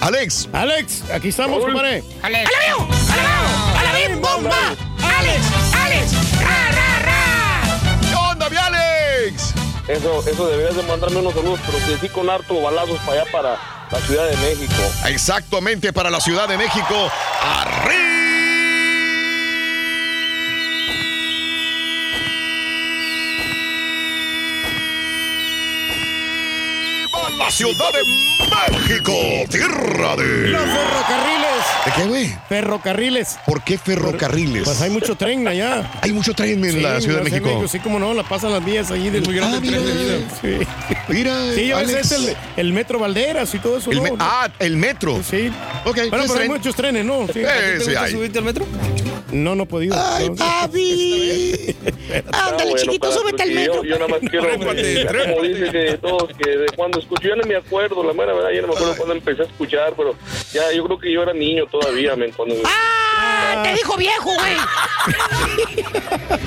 [0.00, 0.48] Alex.
[0.52, 2.02] Alex, aquí estamos, compadre.
[2.22, 2.88] ¡Alabao!
[3.12, 3.78] ¡Alabao!
[3.78, 4.74] ¡Alabim, bomba!
[5.18, 5.40] ¡Alex!
[5.74, 6.12] ¡Alex!
[6.40, 8.00] ¡Ra, ra, ra!
[8.00, 9.61] ¿Qué onda, mi Alex?
[9.88, 13.32] Eso, eso deberías de mandarme unos saludos, pero que sí con harto balazos para allá,
[13.32, 13.58] para
[13.90, 14.82] la Ciudad de México.
[15.06, 17.10] Exactamente para la Ciudad de México.
[17.42, 18.21] ¡Arriba
[27.38, 29.12] la Ciudad de México!
[29.50, 30.48] ¡Tierra de...
[30.48, 32.36] Los ferrocarriles ¿De qué, güey?
[32.48, 33.38] Ferrocarriles.
[33.46, 34.64] ¿Por qué ferrocarriles?
[34.64, 35.90] Pues hay mucho tren allá.
[36.00, 37.68] Hay mucho tren en Sí, la Ciudad de Ciudad México.
[37.68, 40.16] Sí, como no, la pasan las vías ahí de muy grande Ah, tren de mira.
[40.16, 40.28] vida.
[40.40, 40.66] Sí.
[41.08, 41.92] Mira, Sí, a Alex.
[41.94, 43.90] veces es el, el metro Valderas y todo eso.
[43.90, 44.16] El ¿no?
[44.20, 45.20] ah, el metro.
[45.28, 45.48] Sí.
[45.84, 47.26] Ok, Bueno, ¿tienes pero hay muchos trenes, ¿no?
[47.32, 47.40] Sí.
[47.40, 48.12] Eh, ¿A ti te sí gusta hay.
[48.12, 48.66] subirte al metro?
[49.32, 49.96] No, no he podido.
[49.98, 50.34] Ay, No.
[50.36, 51.76] papi.
[52.32, 53.82] Ándale, bueno, chiquito, súbete al metro.
[53.82, 54.72] Yo, yo nada más quiero, como
[55.42, 58.62] dice que todos, que de cuando escuché, yo no me acuerdo, la mera verdad, yo
[58.62, 60.14] no me acuerdo cuando empecé a escuchar, pero
[60.52, 62.54] ya, yo creo que yo era niño todavía, men, cuando...
[62.66, 63.60] ¡Ah!
[63.64, 64.56] Te dijo viejo, güey.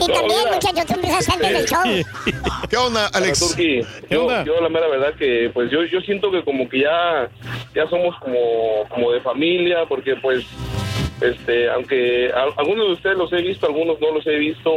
[0.00, 1.82] Y también, muchachos, tú empezaste antes del show.
[2.70, 3.56] ¿Qué onda, Alex?
[4.10, 7.28] Yo, yo la mera verdad que pues yo, yo siento que como que ya,
[7.74, 10.44] ya somos como, como de familia, porque pues
[11.20, 14.70] este, aunque a- algunos de ustedes los he visto, algunos no los he visto,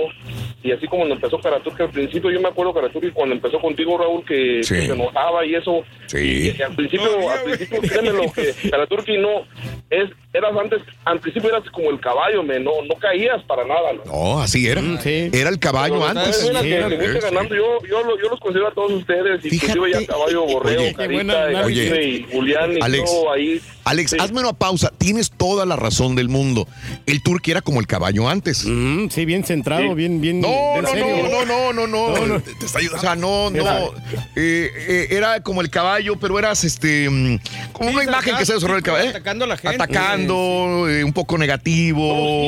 [0.68, 4.26] y así como empezó Karaturki al principio, yo me acuerdo Karaturki cuando empezó contigo Raúl
[4.26, 4.76] que, Sí.
[4.76, 6.54] que se enojaba y eso, Sí.
[6.58, 9.46] y al principio, al principio créeme lo que Karaturki no,
[9.90, 13.94] es, eras antes, al principio eras como el caballo, me, no, no caías para nada,
[13.94, 14.12] ¿no?
[14.12, 14.82] No, así era.
[15.04, 16.38] Era el caballo Pero, antes.
[16.38, 17.56] Sí, que- era- que ganando.
[17.56, 21.52] Yo, yo, lo- yo los considero a todos ustedes, inclusive ya Caballo, Borrego, Oye, Carita,
[21.52, 23.62] y, Oye, y Julián y Alex, todo ahí.
[23.86, 24.92] Alex, hazme una pausa.
[24.98, 26.68] Tienes toda la razón del mundo.
[27.06, 28.58] El turqui era como el caballo antes.
[28.58, 30.42] sí, bien centrado, bien, bien.
[30.42, 31.06] No, no, serio.
[31.32, 32.42] no, no, no, no, No, no.
[32.42, 32.98] Te, te está ayudando.
[32.98, 33.92] O sea, no, Era- no.
[34.36, 37.10] Eh, eh, era como el caballo, pero eras este.
[37.10, 37.40] mm,
[37.72, 39.06] Como una imagen que se desarrolló el caballo.
[39.06, 39.10] ¿eh?
[39.10, 39.76] Atacando a la gente.
[39.76, 42.02] Atacando, eh, un poco negativo,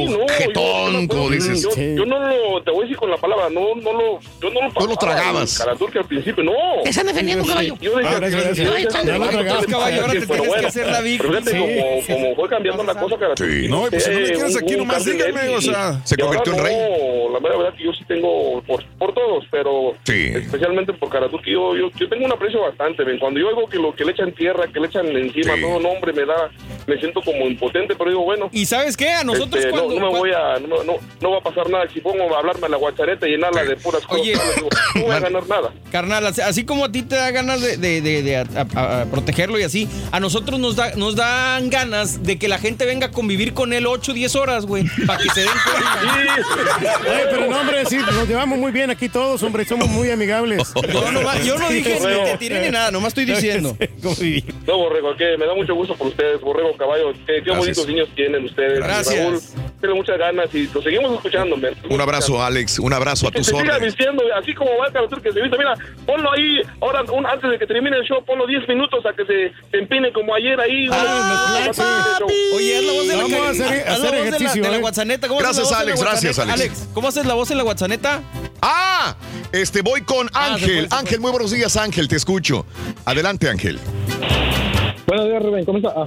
[0.09, 1.61] No, yo- jetón, yo, como dices.
[1.64, 4.49] Yo, yo no lo, te voy a decir con la palabra, no, no lo, yo
[4.49, 5.58] no lo No lo tragabas.
[5.58, 6.51] Karaturki al principio, no.
[6.83, 7.75] Te están defendiendo, caballo.
[7.82, 8.67] Yo decía, Ah, gracias, gracias.
[8.67, 11.40] yo decía, Ya lo "Ah, tragabas, caballo, ahora te tienes que hacer la víctima".
[11.43, 12.14] Pero fíjate, Sí, como, sí.
[12.14, 13.61] como fue cambiando la cosa Karaturki.
[13.61, 13.67] Sí.
[13.67, 15.11] No, pues si no me eh, quieres aquí nomás, y-
[15.56, 16.01] o sea.
[16.06, 16.75] Se convirtió en rey.
[16.75, 20.32] No, la verdad que yo sí tengo por, por todos, pero Sí.
[20.35, 23.03] especialmente por Karaturki, yo, yo, yo tengo un aprecio bastante.
[23.03, 23.19] ven.
[23.19, 25.61] Cuando yo oigo que lo que le echan tierra, que le echan encima, Sí.
[25.61, 26.49] todo nombre me da,
[26.88, 28.49] me siento como impotente, pero digo, bueno.
[28.51, 29.09] ¿Y sabes qué?
[29.09, 29.99] A nosotros este, no- cuando...
[29.99, 31.85] no, me voy a, no, no, no va a pasar nada.
[31.93, 34.35] Si pongo a hablarme a la guachareta y llenarla de puras cosas, Oye.
[34.35, 35.73] malas, digo, no voy a ganar nada.
[35.91, 39.05] Carnal, así, como a ti te da ganas de, de- de- de a- a- a
[39.05, 43.07] protegerlo y así, a nosotros nos, da, nos dan ganas de que la gente venga
[43.07, 45.99] a convivir con él 8 o 10 horas, güey, para que se den cuenta.
[47.09, 50.61] Ay, pero no, hombre, sí, nos llevamos muy bien aquí todos, hombre, somos muy amigables.
[50.93, 53.75] Yo, nomás- yo no dije ni te tiré ni nada, nomás estoy diciendo.
[54.67, 57.11] No, Borrego, que me da mucho gusto por ustedes, Borrego, Caballo.
[57.25, 57.77] Qué, qué Gracias.
[57.77, 58.79] bonitos niños tienen ustedes.
[58.79, 59.19] Gracias.
[59.23, 59.39] Raúl,
[59.79, 61.73] tiene muchas ganas y lo seguimos escuchando, men.
[61.89, 62.79] Un abrazo, Alex.
[62.79, 65.57] Un abrazo a tus siga vistiendo, así como va Karaturki que se viste.
[65.57, 65.73] Mira,
[66.05, 69.25] ponlo ahí, ahora un- antes de que termine el show, ponlo 10 minutos a que
[69.25, 70.87] se, se empine como ayer ahí.
[70.91, 72.27] Ah, a terminar el show.
[72.55, 74.81] Oye, haz la voz de la, Vamos a hacer- la hacer ejercicio, de la ¿eh?
[74.81, 75.27] guatzaneta.
[75.27, 76.63] ¿Cómo haces la Gracias, voz de la Alex, gracias, guatzaneta?
[76.63, 76.89] Alex.
[76.93, 78.21] ¿cómo haces la voz en la guatzaneta?
[78.61, 79.15] Ah,
[79.53, 80.87] este voy con Ah, Ángel.
[80.89, 80.97] fue.
[80.99, 82.65] Ángel, muy buenos días, Ángel, te escucho.
[83.05, 83.79] Adelante, Ángel.
[85.07, 85.65] Buenos días, Rubén.
[85.65, 85.93] ¿Cómo está?
[85.95, 86.05] Ah,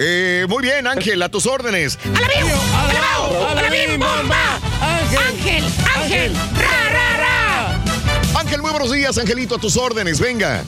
[0.00, 1.98] Eh, muy bien, Ángel, a tus órdenes.
[2.04, 2.56] ¡Alabío!
[2.72, 3.46] ¡Alabao!
[3.48, 4.16] ¡Alabim, ¡Alabim, bomba!
[4.20, 5.26] bomba!
[5.28, 5.64] ¡Ángel!
[5.96, 6.32] ¡Ángel!
[6.54, 8.40] ¡Ra, ra, ra!
[8.40, 10.62] Ángel, muy buenos días, Angelito, a tus órdenes, venga.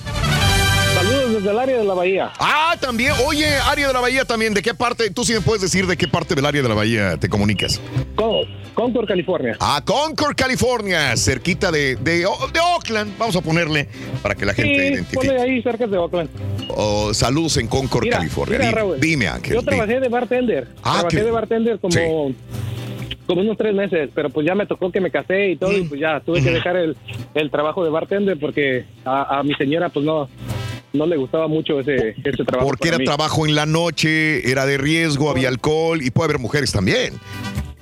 [0.97, 2.33] saludos desde el área de la Bahía.
[2.41, 5.11] Ah, también, oye, área de la Bahía también, ¿de qué parte?
[5.11, 7.81] Tú sí me puedes decir de qué parte del área de la Bahía te comunicas.
[8.17, 9.57] Con- Concord, California.
[9.61, 13.89] Ah, Concord, California, cerquita de, de, de Oakland, vamos a ponerle
[14.23, 15.17] para que la gente Sí, identifique.
[15.17, 16.31] ponle ahí cerca de Oakland.
[16.69, 18.59] Oh, saludos en Concord, Mira, California.
[18.59, 19.55] mira, Raúl, dime, Ángel.
[19.55, 20.69] Yo trabajé de bartender.
[20.83, 22.01] Ah, trabajé de bartender como, Sí.
[23.27, 25.77] como unos tres meses, pero pues ya me tocó que me casé y todo, Mm.
[25.77, 26.97] y pues ya tuve que dejar el,
[27.35, 30.29] el trabajo de bartender porque a, a mi señora pues no,
[30.93, 32.69] no le gustaba mucho ese, ese trabajo.
[32.69, 33.05] Porque era mí.
[33.05, 37.15] trabajo en la noche, era de riesgo, había alcohol y puede haber mujeres también.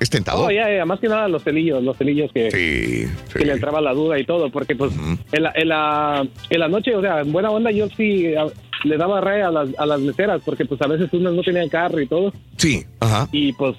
[0.01, 0.47] Es tentador.
[0.47, 3.81] Oh, ya, ya, más que nada los celillos, los celillos que, Sí, que le entraba
[3.81, 4.93] la duda y todo, porque pues
[5.33, 8.47] en, la, en, la, en la noche, o sea, en buena onda yo sí a-
[8.85, 11.69] le daba raya a las, a las meseras, porque pues a veces unas no tenían
[11.69, 13.29] carro y todo, Sí, ajá.
[13.33, 13.75] y pues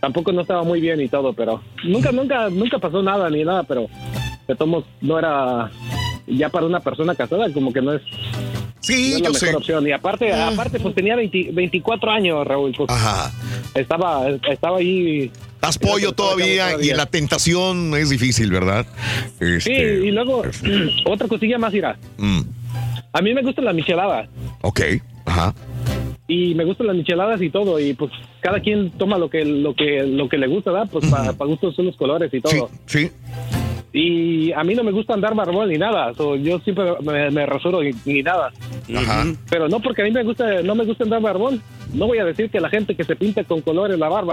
[0.00, 3.62] tampoco no estaba muy bien y todo, pero nunca, nunca, nunca pasó nada ni nada,
[3.62, 3.86] pero
[4.48, 5.70] de todos no era
[6.26, 8.02] ya para una persona casada, como que no es,
[8.80, 9.54] sí, no es la yo mejor sé.
[9.54, 9.86] opción.
[9.86, 13.30] Y aparte, aparte pues tenía 20 24 años, Raúl, pues Ajá.
[13.74, 15.30] estaba, estaba ahí.
[15.62, 18.84] Das pollo todavía y la tentación es difícil, ¿verdad?
[19.38, 20.42] Sí, Este, y luego
[21.06, 21.96] otra cosilla más irá.
[22.18, 22.40] mm,
[23.12, 24.28] A mí me gustan las micheladas.
[24.62, 24.80] ok,
[25.24, 25.54] ajá.
[26.26, 28.10] y me gustan las micheladas y todo y pues
[28.40, 30.88] cada quien toma lo que lo que lo que le gusta ¿verdad?
[30.90, 33.10] pues para gustos son los colores y todo sí
[33.92, 37.44] y a mí no me gusta andar barbón ni nada so, yo siempre me, me
[37.44, 38.50] rasuro y, ni nada
[38.96, 39.26] Ajá.
[39.50, 41.60] pero no porque a mí me gusta no me gusta andar barbón
[41.92, 44.32] no voy a decir que la gente que se pinta con colores la barba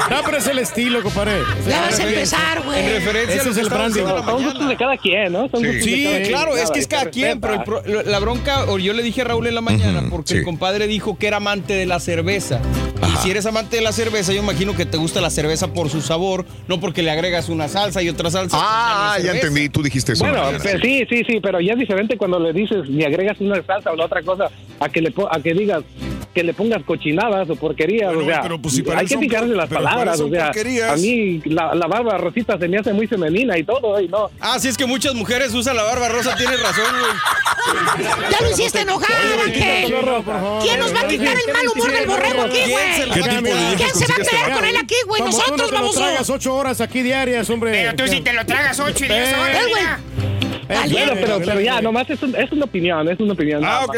[0.11, 1.39] No, pero es el estilo, compadre.
[1.67, 2.79] Ya vas a empezar, güey.
[2.85, 4.01] En referencia Ese a lo es que el branding.
[4.25, 5.49] Son gustos de cada quien, ¿no?
[5.49, 5.67] Son Sí.
[5.67, 6.27] gustos de Sí, cada quien.
[6.29, 7.81] claro, es que es cada quien, pero el respeta.
[7.83, 10.37] pro- la bronca, o yo le dije a Raúl en la mañana, porque sí.
[10.39, 12.59] el compadre dijo que era amante de la cerveza.
[13.01, 15.89] Y si eres amante de la cerveza, yo imagino que te gusta la cerveza por
[15.89, 18.57] su sabor, no porque le agregas una salsa y otra salsa.
[18.59, 20.23] Ah, ya entendí, tú dijiste eso.
[20.23, 20.57] Bueno, ¿no?
[20.59, 23.91] pues, sí, sí, sí, pero ya es diferente cuando le dices ni agregas una salsa
[23.91, 24.49] o la otra cosa
[24.79, 25.83] a que le po- a que digas
[26.33, 29.47] que le pongas cochinadas o porquerías, Pero- o sea, pero, pues, si hay que fijarse
[29.49, 30.91] las pero para él palabras, son o sea, porquerías.
[30.91, 34.29] a mí la, la barba rosita se me hace muy femenina y todo, y no.
[34.39, 38.29] Ah, sí, es que muchas mujeres usan la barba rosa, tienes razón, güey.
[38.31, 39.11] Ya lo hiciste enojar,
[39.45, 39.93] Ángel.
[40.63, 43.75] ¿Quién nos va a quitar el mal humor del borrego aquí, ¿Quién se güey?
[43.75, 45.21] ¿Quién se va a quedar con él aquí, güey?
[45.21, 46.33] Nosotros te lo vamos tragas a...
[46.33, 47.71] ocho horas aquí diarias, hombre.
[47.71, 49.67] Pero tú sí te lo tragas 8 y 10 Eh, horas.
[49.69, 49.83] Güey.
[49.83, 50.89] Eh.
[50.91, 53.63] Bueno, pero, pero ya, nomás es, un- es una opinión, es una opinión.
[53.65, 53.95] Ah, ok.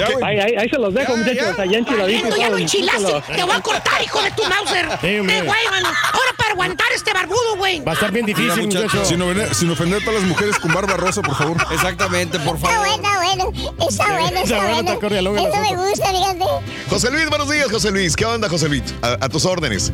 [0.00, 0.10] Más.
[0.10, 0.14] eh.
[0.16, 0.22] Ok.
[0.22, 1.96] Ahí, ahí, ahí se los dejo, Ya, muchachos, allá enchiladito y
[2.30, 3.22] Valiendo, ya lo enchilaste.
[3.34, 4.88] Te voy a cortar, hijo de tu Mauser.
[5.00, 5.88] De güey, mano.
[5.88, 7.80] Ahora para aguantar este barbudo, güey.
[7.80, 9.04] Va a estar bien difícil, Mira, muchacho.
[9.04, 11.56] Sin ofender, sin ofender a todas las mujeres con barba rosa, por favor.
[11.70, 12.86] Exactamente, por Está favor.
[12.88, 13.52] bueno, bueno.
[13.88, 14.88] Está bueno, Está está bueno, bueno.
[14.90, 16.44] está cordialón el Eso me gusta, fíjate.
[16.90, 18.16] José Luis, buenos días, José Luis.
[18.16, 18.82] ¿Qué onda, José Luis?
[19.02, 19.92] A, a tus órdenes.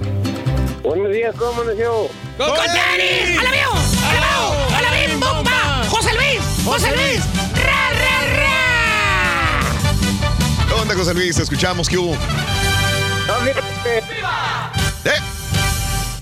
[0.82, 2.08] Buenos días, ¿cómo amaneció?
[2.36, 3.38] ¡Con tenis!
[3.38, 3.70] ¡A la veo!
[3.72, 4.78] ¡A la!
[4.78, 5.18] ¡A la veo!
[5.18, 5.84] ¡Bomba!
[5.88, 6.40] ¡José Luis!
[6.64, 7.20] ¡José Luis!
[7.54, 7.91] ¡Ra, ra, ra!
[10.92, 11.36] Onda, José Luis?
[11.36, 12.12] Te escuchamos, ¿qué hubo?
[12.12, 13.98] No, fíjate,
[15.04, 15.20] ¿Eh?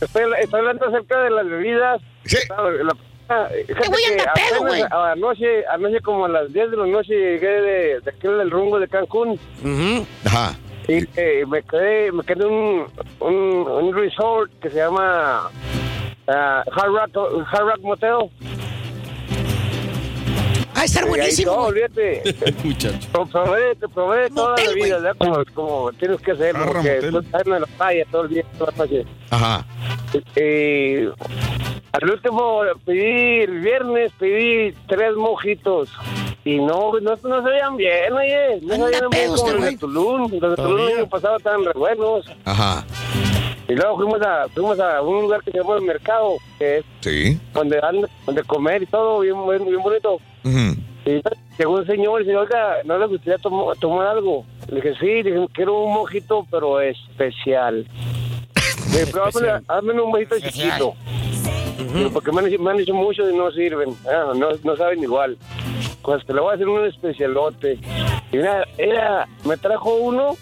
[0.00, 2.00] estoy, estoy hablando acerca de las bebidas.
[2.24, 2.39] Sí.
[2.49, 4.82] La- la- fíjate voy a pedo, güey.
[4.90, 8.78] Anoche, anoche como a las 10 de la noche llegué de, de aquel del rumbo
[8.81, 10.07] de Cancún Ujú.
[10.26, 10.55] Ajá.
[10.89, 12.86] y eh, me quedé, me quedé en un,
[13.20, 15.49] un, un resort que se llama
[16.28, 18.31] ah, Hard, Rock, Hard Rock Motel.
[20.81, 21.52] Va a estar buenísimo.
[21.57, 21.67] güey.
[21.68, 22.23] olvídate.
[22.65, 23.09] Muchacho.
[23.12, 24.97] Pro- Probé, probé toda la vida.
[24.99, 25.15] ¿verdad?
[25.18, 27.10] como, como tienes que hacerlo, porque motel.
[27.10, 29.05] tú estás en la playa todo el día, toda la noche.
[29.28, 29.67] Ajá.
[30.36, 31.05] Y
[31.92, 35.91] al último pedí el viernes, pedí tres mojitos.
[36.47, 38.60] Y no, no, no se veían bien, oye.
[38.62, 39.76] No veían bien como los de.
[39.76, 40.33] Tulum.
[40.41, 42.25] Los de Tulum el año pasado estaban re buenos.
[42.47, 42.86] Ajá.
[43.70, 46.84] Y luego fuimos a, fuimos a un lugar que se llama el mercado, que es
[47.02, 47.39] Sí.
[47.55, 50.18] donde, dan- donde comer y todo, bien, bien, bien bonito.
[51.07, 51.23] Y
[51.57, 54.44] llegó un señor y dice, oiga, ¿no le gustaría tomo- tomar algo?
[54.68, 57.86] Le dije, sí, le dije, quiero un mojito, pero especial.
[58.92, 60.94] Le dije, pero hazme, hazme un mojito chiquito.
[62.12, 65.00] Porque me han, hecho, me han hecho muchos y no sirven, Ah, no, no saben
[65.02, 65.39] igual.
[66.02, 67.78] Pues te le voy a hacer un especialote.
[68.32, 70.36] Y mira, era, me trajo uno,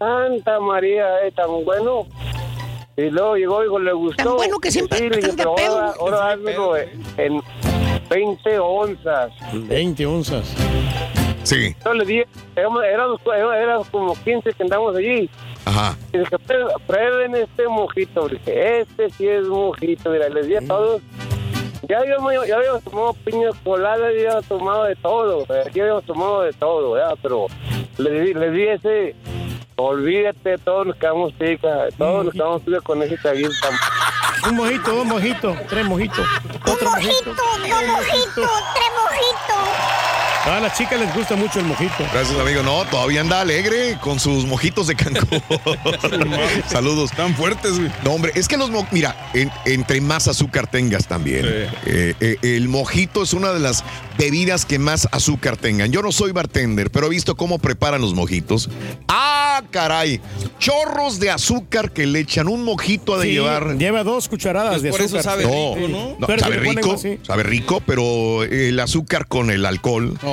[0.00, 2.06] Santa María, eh, tan bueno.
[2.96, 4.24] Y luego llegó y le gustó.
[4.24, 7.40] Tan bueno que siempre Sí, le dije, pero pedo, ahora, házmelo en
[8.08, 9.30] 20 onzas.
[9.52, 10.54] 20 onzas.
[11.42, 11.76] Sí.
[11.84, 13.20] Yo le dije, éramos,
[13.90, 15.28] como 15 que andamos allí.
[15.66, 15.96] Ajá.
[16.14, 18.26] Y dije, "Prue- prueben este mojito.
[18.28, 20.10] Dije, este sí es mojito.
[20.10, 21.02] Mira, les di a todos.
[21.88, 25.46] Ya habíamos, ya habíamos tomado piña colada, ya habíamos tomado de todo.
[25.74, 27.18] Ya habíamos tomado de todo, ¿verdad?
[27.22, 27.46] Pero
[27.98, 29.14] les di, les di ese.
[29.80, 31.88] Olvídate, todos nos quedamos pica.
[31.96, 33.50] Todos nos quedamos pica con ese traguito.
[33.62, 36.18] tan- Un mojito, dos mojitos, tres mojitos.
[36.66, 37.34] Un Otro mojito, mojito.
[37.34, 40.09] dos mojitos, tres mojitos.
[40.46, 41.92] A las chicas les gusta mucho el mojito.
[42.12, 42.62] Gracias, amigo.
[42.62, 45.42] No, todavía anda alegre con sus mojitos de Cancún.
[46.68, 47.10] Saludos.
[47.12, 47.90] Tan fuertes, güey.
[48.04, 51.44] No, hombre, es que los mo- mira, en- entre más azúcar tengas también.
[51.46, 53.84] eh, eh, el mojito es una de las
[54.18, 55.92] bebidas que más azúcar tengan.
[55.92, 58.70] Yo no soy bartender, pero he visto cómo preparan los mojitos.
[59.08, 60.20] ¡Ah, caray!
[60.58, 63.76] Chorros de azúcar que le echan un mojito de Sí, llevar.
[63.76, 65.32] Lleva dos cucharadas Pues de por eso azúcar.
[65.32, 66.16] sabe No, rico, ¿no?
[66.18, 67.18] no, Pero sabe rico, así.
[67.26, 70.29] sabe rico, pero el azúcar con el alcohol No.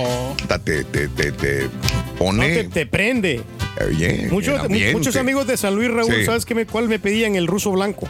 [0.63, 1.69] Te, te, te, te No,
[2.17, 3.41] pone te, te prende.
[3.79, 6.25] El Muchos, muchos amigos de San Luis, Raúl, Sí.
[6.25, 7.35] ¿sabes qué me, cuál me pedían?
[7.35, 8.07] El ruso blanco.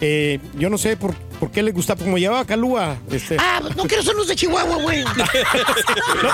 [0.00, 2.98] Eh, yo no sé por, por qué les gustaba, como llevaba calúa.
[3.10, 5.02] Este, Ah, no quiero ser los de Chihuahua, güey.
[5.04, 5.10] no,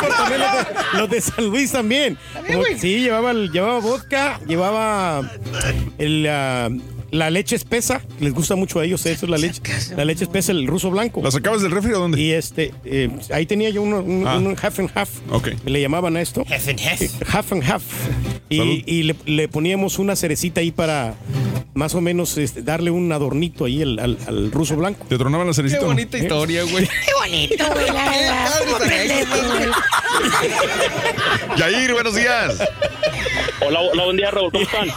[0.00, 0.52] pero también los
[0.92, 2.18] de, los de San Luis también.
[2.34, 2.78] También, Como- güey.
[2.78, 5.30] sí, llevaba, el- llevaba vodka, llevaba
[5.98, 6.68] el, ah,
[7.14, 8.02] la leche espesa.
[8.20, 9.60] Les gusta mucho a ellos eso, la leche,
[9.96, 11.20] la leche espesa, el ruso blanco.
[11.22, 12.20] ¿La sacabas del refri o dónde?
[12.20, 14.36] Y este, eh, ahí tenía yo uno, un, Ah.
[14.38, 15.10] un half and half.
[15.30, 15.48] Ok.
[15.64, 16.44] Le llamaban a esto.
[16.50, 17.00] Half and half.
[17.34, 17.82] Half and half.
[18.50, 21.14] Y, le, le poníamos una cerecita ahí para
[21.74, 25.06] más o menos este, darle un adornito ahí al, al- al ruso blanco.
[25.08, 25.80] ¿Te tronaban la Qué cerecita?
[25.80, 25.86] no?
[25.88, 26.86] bonita historia, güey.
[26.86, 28.44] Qué bonito, güey, la verdad.
[28.44, 29.68] padre ¿Cómo esa aprendemos, güey?
[31.58, 32.58] Yair, buenos días.
[33.66, 34.88] Hola, hola, buen día, Raúl, ¿cómo están?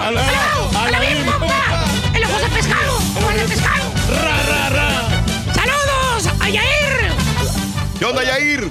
[0.00, 1.38] A la, a la misma.
[2.14, 2.96] ¡El ojo de pescado!
[3.16, 3.92] ¡Ojo de pescado!
[4.22, 5.24] Ra, ra, ra.
[5.54, 7.12] ¡Saludos a Yair!
[7.98, 8.64] ¿Qué onda, Yair?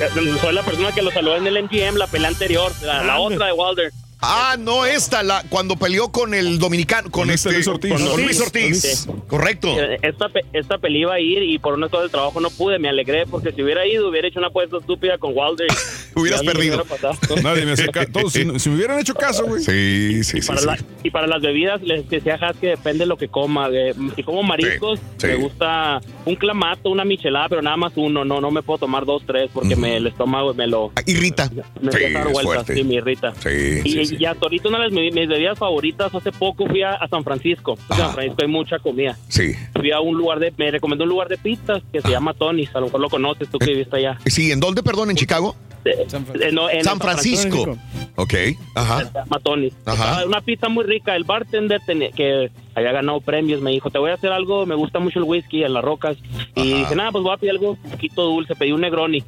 [0.00, 3.18] Eh, Soy la persona que lo saludó en el MGM, la pelea anterior, la, la
[3.18, 3.92] otra de Wilder.
[4.20, 7.92] Ah, no esta, la, cuando peleó con el dominicano, con, Con este Luis Ortiz.
[7.92, 8.80] Con Luis Ortiz.
[8.80, 9.10] Sí.
[9.28, 9.68] Correcto.
[9.78, 12.48] Eh, Esta, pe- esta peli iba a ir y por una cosa del trabajo no
[12.48, 15.66] pude, me alegré porque si hubiera ido hubiera hecho una apuesta estúpida con Wilder.
[16.16, 16.82] Hubieras me perdido.
[17.42, 18.08] Nadie me hacía caso.
[18.10, 19.62] Todos, si, si me hubieran hecho caso, güey.
[19.62, 20.46] Sí, sí, sí.
[20.46, 20.66] Para sí.
[20.66, 23.68] la- y para las bebidas, les decía Has que depende de lo que coma.
[23.68, 25.26] de- si como mariscos, sí.
[25.26, 28.24] me gusta un clamato, una michelada, pero nada más uno.
[28.24, 30.90] No no me puedo tomar dos, tres, porque me, el estómago me lo...
[31.04, 31.50] Irrita.
[31.50, 32.74] Me Sí, empieza a dar es vueltas, fuerte.
[32.74, 33.34] sí, me irrita.
[33.42, 36.82] Sí, y, sí, y hasta ahorita una de mis, mis bebidas favoritas, hace poco fui
[36.82, 37.76] a, a San Francisco.
[37.90, 39.16] En San Francisco hay mucha comida.
[39.28, 39.52] Sí.
[39.74, 42.74] Fui a un lugar de, me recomendó un lugar de pizzas que se llama Tony's,
[42.74, 44.18] a lo mejor lo conoces tú que viviste allá.
[44.26, 45.10] Sí, ¿en dónde, perdón?
[45.10, 45.56] ¿En Chicago?
[45.84, 47.76] Eh, no, en San Francisco.
[48.16, 48.34] Ok,
[48.74, 49.04] ajá.
[49.04, 49.74] Se llama Tony's.
[49.84, 50.24] Ajá.
[50.26, 51.14] Una pizza muy rica.
[51.14, 54.74] El bartender tenía- que había ganado premios me dijo, te voy a hacer algo, me
[54.74, 56.16] gusta mucho el whisky en las rocas.
[56.56, 58.56] Y dije, nada, pues voy a pedir algo un poquito dulce.
[58.56, 59.22] Pedí un Negroni.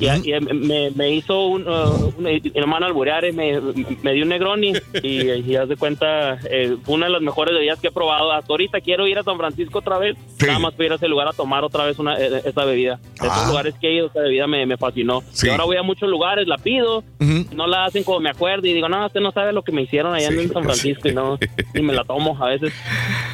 [0.00, 3.60] Y, y me, me hizo un, uh, un- hermano alburear y me,
[4.02, 4.72] me dio un Negroni
[5.02, 8.32] y, y haz de cuenta, eh, fue una de las mejores bebidas que he probado.
[8.32, 11.28] Hasta ahorita quiero ir a San Francisco otra vez, nada más ir a ese lugar
[11.28, 12.98] a tomar otra vez una, eh, esa bebida.
[13.16, 15.22] Esos lugares que he ido, esa bebida me, me fascinó.
[15.32, 15.46] Sí.
[15.46, 17.04] Y ahora voy a muchos lugares, la pido,
[17.52, 19.82] no la hacen como me acuerdo y digo, no, usted no sabe lo que me
[19.82, 21.38] hicieron allá en San Francisco y no,
[21.74, 22.72] y me la tomo a veces.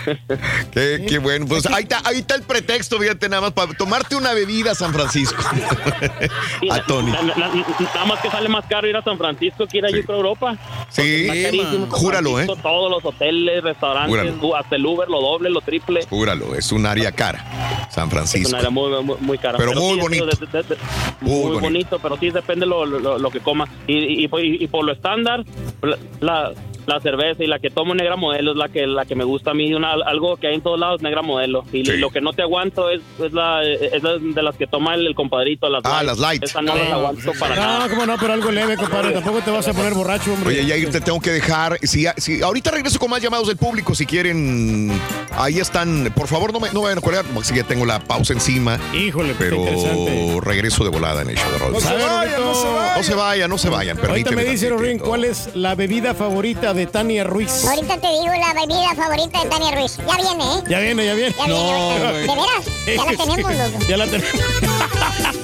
[0.73, 1.47] Qué, qué bueno.
[1.47, 4.75] Pues ahí está, ahí está el pretexto, fíjate, nada más para tomarte una bebida a
[4.75, 5.43] San Francisco.
[6.70, 7.10] a Tony.
[7.12, 7.52] Na- na- na-
[7.94, 10.57] nada más que sale más caro ir a San Francisco que ir a creo, Europa.
[10.89, 12.47] Sí, carísimo júralo, ¿eh?
[12.62, 14.57] Todos los hoteles, restaurantes, Júralo.
[14.57, 16.05] hasta el Uber, lo doble, lo triple.
[16.09, 17.44] Júralo, es un área cara.
[17.91, 18.49] San Es Francisco.
[18.51, 19.59] una área muy, muy, muy cara.
[19.59, 20.26] Pero muy sí, bonito.
[20.26, 20.76] de- de- de-
[21.20, 21.60] Muy muy, bonito.
[21.60, 21.99] bonito.
[22.01, 23.68] pero sí depende lo, lo, lo que coma.
[23.86, 25.44] Y, y, y por- y por lo estándar,
[25.83, 26.52] la, la,
[26.86, 29.50] la cerveza y la que tomo negra modelo es la que la que me gusta
[29.50, 29.73] a mí.
[29.74, 31.65] Una, algo que hay en todos lados, negra modelo.
[31.73, 34.94] Y lo que no te aguanto es, es, la, es la de las que toma
[34.94, 36.06] el, el compadrito, las Ah, light.
[36.06, 36.42] las light.
[36.44, 37.78] Esa no las aguanto para nada.
[37.81, 39.12] No, cómo no, pero algo leve, compadre.
[39.12, 40.50] Tampoco te vas a poner borracho, hombre.
[40.50, 41.78] Oye, Yair, te tengo que dejar.
[41.82, 43.94] Si, si, ahorita regreso con más llamados del público.
[43.94, 44.92] Si quieren,
[45.36, 46.12] ahí están.
[46.15, 48.78] Por favor, no me, no me vayan a colgar, porque ya tengo la pausa encima.
[48.94, 50.39] Híjole, pues, pero interesante.
[50.42, 51.73] regreso de volada en el show de Raúl.
[51.73, 52.68] No se vayan, no se
[53.15, 53.50] vayan.
[53.50, 54.08] No se vayan, no.
[54.08, 54.68] Ahorita me dice.
[54.68, 57.65] Rorín, ¿cuál es la bebida favorita de Tania Ruiz?
[57.65, 59.97] Ahorita te digo la bebida favorita de Tania Ruiz.
[59.97, 60.63] Ya viene, ¿eh?
[60.69, 61.35] Ya viene, ya viene.
[61.37, 62.13] Ya viene, ahorita.
[62.13, 62.65] ¿De veras?
[62.87, 63.79] Ya la tenemos, loco.
[63.89, 64.31] Ya la tenemos.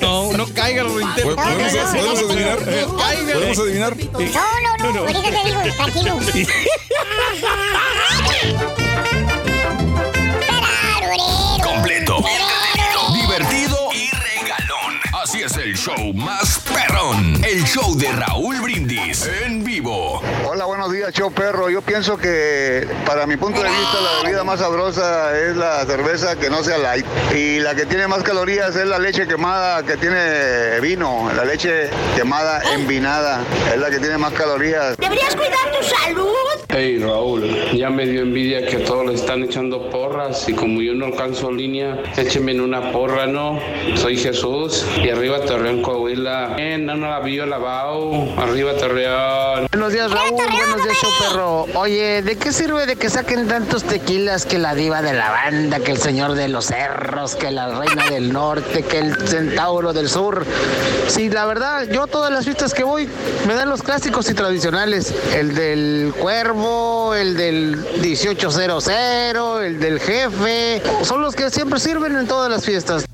[0.00, 1.34] No, no caiga, lo intento.
[1.36, 2.58] ¿Podemos, podemos adivinar?
[2.64, 3.32] Caiga.
[3.32, 3.96] ¿Podemos adivinar?
[3.96, 4.12] No,
[4.78, 6.18] no, no, ahorita te digo, tranquilo.
[11.62, 12.24] Completo,
[13.14, 15.00] divertido y regalón.
[15.22, 17.42] Así es el show más perrón.
[17.44, 20.21] El show de Raúl Brindis en vivo.
[20.82, 21.70] Buenos días, show perro.
[21.70, 26.34] Yo pienso que para mi punto de vista la bebida más sabrosa es la cerveza
[26.34, 27.06] que no sea light.
[27.32, 31.30] Y la que tiene más calorías es la leche quemada que tiene vino.
[31.36, 34.96] La leche quemada envinada es la que tiene más calorías.
[34.96, 36.32] ¿Deberías cuidar tu salud?
[36.74, 37.44] Hey Raúl,
[37.74, 41.52] ya me dio envidia que todos le están echando porras y como yo no alcanzo
[41.52, 43.60] línea, écheme en una porra, ¿no?
[43.94, 46.56] Soy Jesús y arriba Torreón, Coahuila.
[46.56, 48.10] Eh, no, no la vio lavado.
[48.38, 49.66] Arriba Torreón.
[49.70, 50.30] Buenos días, Raúl.
[50.30, 50.71] Buenos
[51.74, 55.80] Oye, ¿de qué sirve de que saquen tantos tequilas que la diva de la banda,
[55.80, 60.08] que el señor de los cerros, que la reina del norte, que el centauro del
[60.08, 60.46] sur?
[61.08, 63.08] Sí, la verdad, yo todas las fiestas que voy
[63.46, 65.12] me dan los clásicos y tradicionales.
[65.34, 68.88] El del cuervo, el del 1800,
[69.62, 70.82] el del jefe.
[71.02, 73.04] Son los que siempre sirven en todas las fiestas.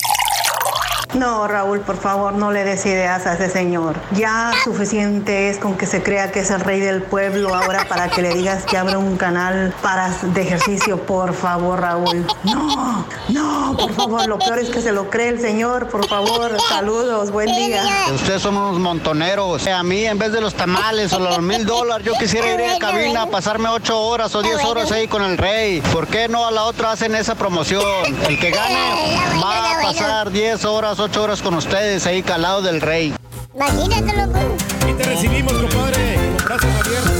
[1.18, 3.96] No, Raúl, por favor, no le des ideas a ese señor.
[4.12, 8.08] Ya suficiente es con que se crea que es el rey del pueblo ahora para
[8.08, 12.24] que le digas que abre un canal para de ejercicio, por favor, Raúl.
[12.44, 16.56] No, no, por favor, lo peor es que se lo cree el señor, por favor.
[16.68, 17.82] Saludos, buen día.
[18.14, 19.66] Ustedes son unos montoneros.
[19.66, 22.74] A mí, en vez de los tamales o los mil dólares, yo quisiera ir a
[22.74, 25.80] la cabina a pasarme ocho horas o diez horas ahí con el rey.
[25.92, 27.82] ¿Por qué no a la otra hacen esa promoción?
[28.28, 32.80] El que gane va a pasar diez horas, ocho horas con ustedes ahí calado del
[32.80, 33.14] rey.
[33.54, 34.38] Imagínate, loco.
[34.88, 37.12] Y te recibimos, compadre, con brazos abiertos.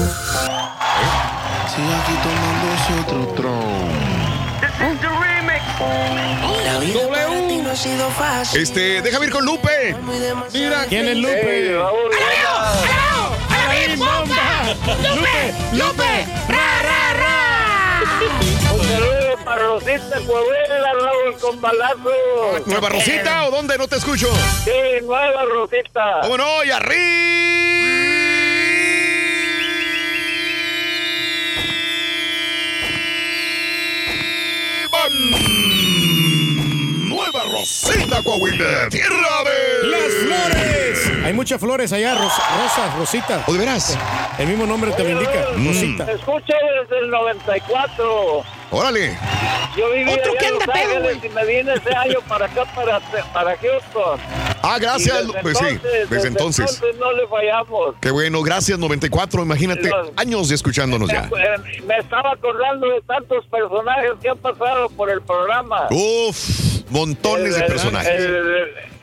[1.75, 4.19] Sigue aquí tomándose otro tron.
[6.65, 8.63] La vida para ti no ha sido fácil.
[8.63, 9.97] Este, déjame ir con Lupe.
[10.53, 11.79] Mira, ¿quién es Lupe?
[13.69, 14.65] ¡Ahí, bomba!
[15.15, 15.55] ¡Lupe!
[15.73, 16.27] ¡Lupe!
[16.49, 17.29] ¡Ra, ra, ra!
[19.49, 22.11] Para Rosita Coahuila, Raúl con balazo.
[22.67, 23.79] ¿Nueva Rosita o dónde?
[23.79, 24.29] No te escucho.
[24.63, 24.71] Sí,
[25.05, 26.21] Nueva Rosita.
[26.21, 26.65] ¿Cómo no?
[26.65, 26.99] Y arriba.
[37.09, 41.13] Nueva Rosita, Coahuila, tierra de Las flores.
[41.25, 43.45] Hay muchas flores allá, Rosa, Rosa Rosita.
[43.47, 43.99] ¿O de veras?
[44.39, 45.47] El mismo nombre te lo indica.
[45.57, 46.05] Rosita.
[46.05, 46.53] Te escucho
[46.83, 48.45] desde el 94.
[48.71, 49.17] Órale.
[49.77, 53.01] Yo vivía Otro que anda pedo, Ángeles y me vine ese año para acá, para,
[53.33, 54.21] para Houston.
[54.63, 55.27] Ah, gracias.
[55.27, 55.79] Desde Pues sí,
[56.11, 56.83] desde entonces.
[56.99, 57.95] no le fallamos.
[58.01, 61.23] Qué bueno, gracias 94, imagínate, Los- años de escuchándonos ya.
[61.33, 65.87] Me, me estaba acordando de tantos personajes que han pasado por el programa.
[65.91, 68.21] Uf, montones de personajes.
[68.21, 68.37] El,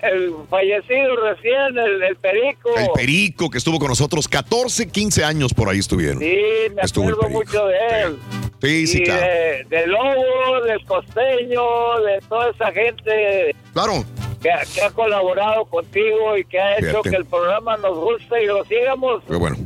[0.01, 2.69] el fallecido recién, el, Perico.
[2.77, 6.19] El Perico que estuvo con nosotros 14, 15 años por ahí estuvieron.
[6.19, 6.37] Sí,
[6.75, 8.17] me Estuvo acuerdo mucho de él.
[8.61, 9.21] Sí, sí, y claro.
[9.21, 14.05] de, de Lobo, del Costeño, de toda esa gente Claro.
[14.45, 17.09] Que, que ha colaborado contigo y que ha hecho Fíjate.
[17.09, 19.23] que el programa nos guste y lo sigamos.
[19.27, 19.57] Qué bueno.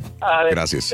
[0.51, 0.93] Gracias.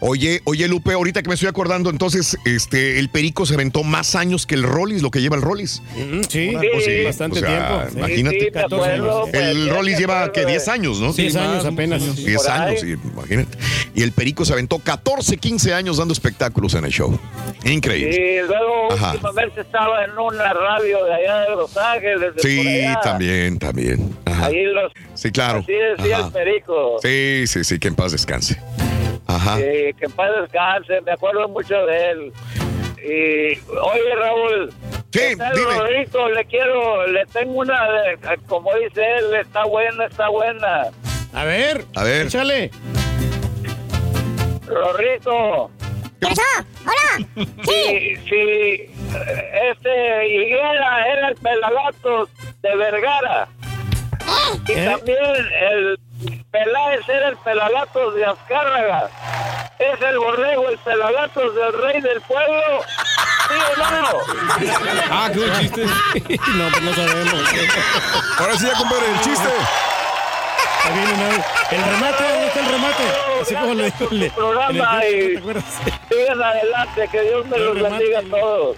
[0.00, 4.14] Oye, oye, Lupe, ahorita que me estoy acordando, entonces, este, el Perico se aventó más
[4.14, 5.82] años que el Rollis, lo que lleva el Rollis.
[6.28, 7.48] sí, Pues sí, bastante o sea,
[7.88, 7.98] tiempo.
[7.98, 8.40] Imagínate.
[8.40, 11.12] sí, acuerdo, pues, el ya Rollis lleva, que de- 10 años, ¿no?
[11.12, 12.16] 10 años apenas.
[12.16, 12.60] 10 Por ahí.
[12.68, 13.58] años, sí, imagínate.
[13.94, 17.18] Y el Perico se aventó 14, 15 años dando espectáculos en el show.
[17.64, 18.42] Increíble.
[18.42, 19.12] Y luego Ajá.
[19.12, 22.20] últimamente estaba en una radio de allá de Los Ángeles.
[22.20, 22.92] de por Sí, allá.
[23.04, 24.16] También, también.
[24.26, 24.46] Ajá.
[24.46, 25.60] Ahí los, Sí, claro.
[25.60, 26.26] así decía Ajá.
[26.26, 26.96] el Perico.
[27.02, 28.60] Sí, sí, sí, que en paz descanse.
[29.26, 29.56] Ajá.
[29.56, 29.62] Sí,
[29.98, 32.32] que en paz descanse, me acuerdo mucho de él.
[32.98, 34.72] Y, oye, Raúl.
[35.12, 35.50] Sí, dime.
[35.78, 38.18] Rodrigo, le quiero, le tengo una, de-
[38.48, 40.88] como dice él, está buena, está buena.
[41.32, 42.26] A ver, A ver.
[42.26, 42.70] échale.
[44.66, 45.70] Rorrito.
[46.20, 46.42] ¿Qué pasó?
[46.84, 47.26] ¡Hola!
[47.64, 48.16] Sí.
[48.28, 48.90] Si,
[49.70, 52.28] este Higuera era el pelagatos
[52.62, 53.48] de Vergara.
[54.66, 54.84] Y ¿Eh?
[54.84, 55.98] también el
[56.50, 59.10] Peláez era el pelagatos de Azcárraga.
[59.78, 62.82] Es el borrego, el pelagatos del rey del pueblo.
[63.48, 64.18] ¿Sí o no?
[65.10, 65.84] Ah, qué buen chiste.
[66.54, 67.34] no, pues no sabemos.
[68.38, 69.48] Ahora sí, ya compadre, el chiste.
[70.92, 71.44] Viene una vez.
[71.70, 73.02] El remate, ¿dónde está el remate?
[73.42, 75.36] Así como le dijo el- programa y
[76.14, 78.76] sigan adelante, que Dios me los bendiga a todos.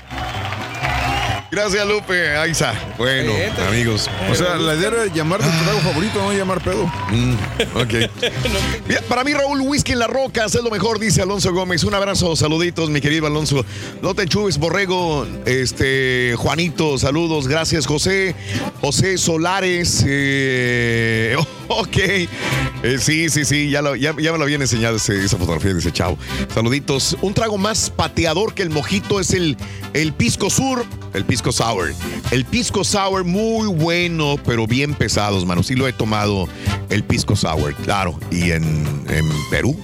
[1.51, 2.37] Gracias, Lupe.
[2.37, 2.75] Ahí está.
[2.99, 3.33] Bueno,
[3.69, 4.11] amigos.
[4.31, 6.87] O sea, la idea era llamar tu trago favorito, no llamar pedo.
[7.11, 7.35] Mm,
[7.77, 7.89] ok.
[8.89, 11.85] Bien, para mí, Raúl, whisky en las rocas es lo mejor, dice Alonso Gómez.
[11.85, 13.65] Un abrazo, saluditos, mi querido Alonso.
[14.03, 18.35] No te enchubes, Borrego, este, Juanito, saludos, gracias, José.
[18.81, 21.37] José Solares, eh,
[21.69, 21.97] ok.
[22.83, 25.73] Eh, sí, sí, sí, ya, lo- ya, ya me lo habían enseñado ese- esa fotografía,
[25.73, 26.19] dice chao.
[26.53, 27.17] Saluditos.
[27.23, 29.57] Un trago más pateador que el mojito es el,
[29.95, 30.85] el Pisco Sur,
[31.15, 31.36] el Pisco
[32.31, 35.63] El Pisco Sour muy bueno, pero bien pesados, mano.
[35.63, 36.49] Sí lo he tomado,
[36.91, 38.19] el Pisco Sour, claro.
[38.31, 39.79] Y en, en Perú,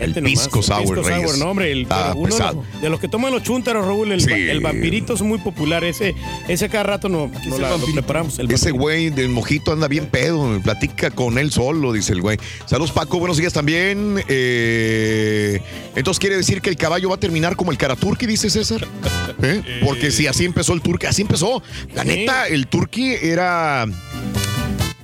[0.00, 1.30] el nomás, Pisco el Sour, Pisco Reyes.
[1.30, 4.20] Sour, no, hombre, el, uno de los- de los que toman los chúntaros, Raúl, el,
[4.20, 4.30] Sí.
[4.32, 5.84] el vampirito es muy popular.
[5.84, 6.14] Ese,
[6.48, 8.38] ese cada rato no, no la- lo preparamos.
[8.38, 12.38] El Ese güey del mojito anda bien pedo, platica con él solo, dice el güey.
[12.66, 14.22] Saludos Paco, buenos días también.
[14.28, 15.60] Eh,
[15.96, 18.86] entonces quiere decir que el caballo va a terminar como el Karaturki, dice César.
[19.42, 19.62] ¿Eh?
[19.84, 21.62] Porque si así empezó el Turki, así empezó.
[21.94, 23.86] La neta, el Turki era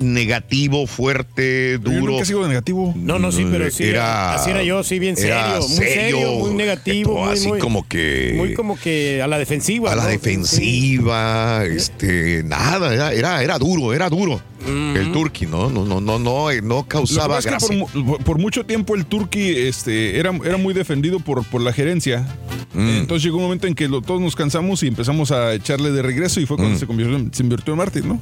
[0.01, 2.07] negativo, fuerte, Yo duro.
[2.13, 2.93] nunca he sido negativo.
[2.97, 3.85] No, no, sí, pero sí.
[3.85, 5.37] Era- así era yo, sí, bien serio.
[5.61, 7.25] Muy serio, muy negativo.
[7.25, 9.93] muy, así muy- como que Muy como que a la defensiva.
[9.93, 14.41] a la defensiva, este, nada, era, era, era duro, era duro.
[14.67, 15.69] El turqui, ¿no?
[15.71, 17.69] No, no, no, no, eh, no causaba es que gracia.
[17.69, 21.73] por, mu- por mucho tiempo el Turqui este, era, era muy defendido por, por la
[21.73, 22.27] gerencia.
[22.73, 22.89] Mm.
[23.01, 26.03] Entonces llegó un momento en que lo- todos nos cansamos y empezamos a echarle de
[26.03, 28.21] regreso y fue cuando se, convirtió, en- se invirtió en mártir, ¿no?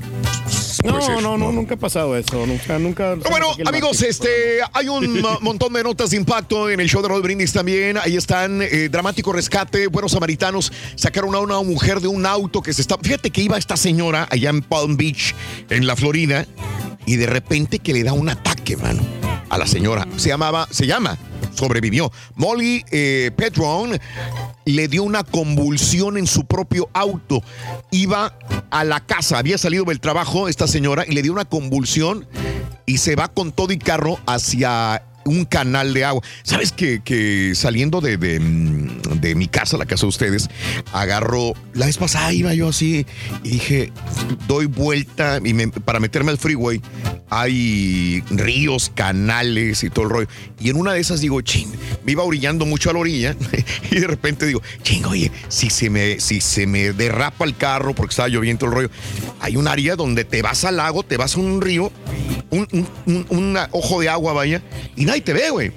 [0.85, 2.45] No, Puede ser, no, no, nunca ha pasado eso.
[2.47, 3.15] Nunca, nunca.
[3.31, 4.29] Bueno, amigos, este,
[4.73, 7.97] hay un mo- montón de notas de impacto en el show de Roll Brindis también.
[7.99, 12.73] Ahí están, eh, dramático rescate, buenos samaritanos sacaron a una mujer de un auto que
[12.73, 12.99] se está.
[13.01, 15.35] Fíjate que iba esta señora allá en Palm Beach,
[15.71, 16.32] en la Florida,
[17.07, 19.03] y de repente que le da un ataque, mano,
[19.49, 20.07] a la señora.
[20.17, 21.19] Se llamaba, se llama,
[21.55, 22.13] sobrevivió.
[22.35, 23.99] Molly eh, Petron
[24.65, 27.43] le dio una convulsión en su propio auto.
[27.91, 28.39] Iba
[28.71, 32.27] a la casa, había salido del trabajo esta señora y le dio una convulsión
[32.87, 36.23] y se va con todo y carro hacia un canal de agua.
[36.43, 40.49] ¿Sabes que, que saliendo de, mm, de mi casa, la casa de ustedes,
[40.93, 43.07] agarro, la vez pasada iba yo así
[43.43, 43.93] y dije,
[44.49, 46.81] doy vuelta y me- para meterme al freeway,
[47.31, 50.29] hay ríos, canales y todo el rollo.
[50.61, 51.71] Y en una de esas digo, ching,
[52.05, 53.37] me iba orillando mucho a la orilla
[53.91, 57.95] y de repente digo, ching, oye, si se me, si se me derrapa el carro
[57.95, 58.91] porque estaba lloviendo el rollo,
[59.41, 61.91] hay un área donde te vas al lago, te vas a un río,
[62.51, 62.67] un,
[63.07, 64.63] un- un- ojo de agua, vaya,
[64.97, 65.73] y nadie te ve, güey.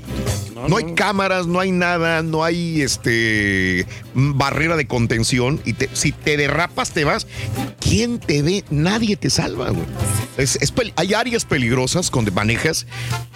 [0.69, 6.11] No, hay cámaras, no hay nada, no hay este barrera de contención y te- si
[6.13, 7.27] te derrapas te vas,
[7.79, 8.63] ¿quién te ve?
[8.69, 9.85] Nadie te salva, güey.
[10.37, 12.85] Es, es pel- hay áreas peligrosas donde manejas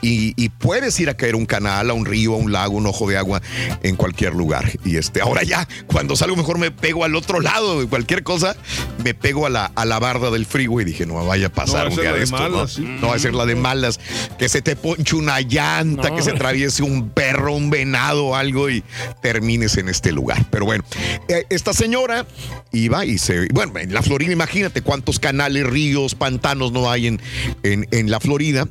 [0.02, 2.86] y, y puedes ir a caer un canal, a un río, a un lago, un
[2.88, 3.42] ojo de agua,
[3.84, 4.72] en cualquier lugar.
[4.84, 8.56] Y este, ahora ya, cuando salgo mejor me pego al otro lado, de cualquier cosa,
[9.04, 10.86] me pego a la, a la barda del freeway.
[10.86, 12.68] Dije, no vaya a pasar No, un día de de esto, malas, ¿no?
[12.68, 12.82] sí.
[13.02, 14.00] No va a ser la de malas,
[14.38, 16.16] que se te ponche una llanta, No.
[16.16, 18.84] que se atraviese un perro, un venado algo y
[19.22, 20.46] termines en este lugar.
[20.50, 20.84] Pero bueno,
[21.28, 22.26] eh, esta señora
[22.72, 23.48] iba y se.
[23.54, 27.22] Bueno, en la Florida, imagínate cuántos canales, ríos, pantanos no hay en,
[27.64, 28.68] en, en la Florida.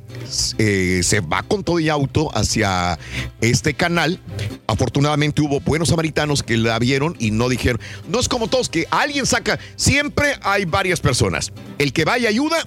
[0.59, 2.99] Eh, se va con todo y auto hacia
[3.41, 4.21] este canal.
[4.67, 7.81] Afortunadamente hubo buenos samaritanos que la vieron y no dijeron.
[8.09, 9.59] No es como todos que alguien saca.
[9.77, 11.53] Siempre hay varias personas.
[11.79, 12.67] El que va y ayuda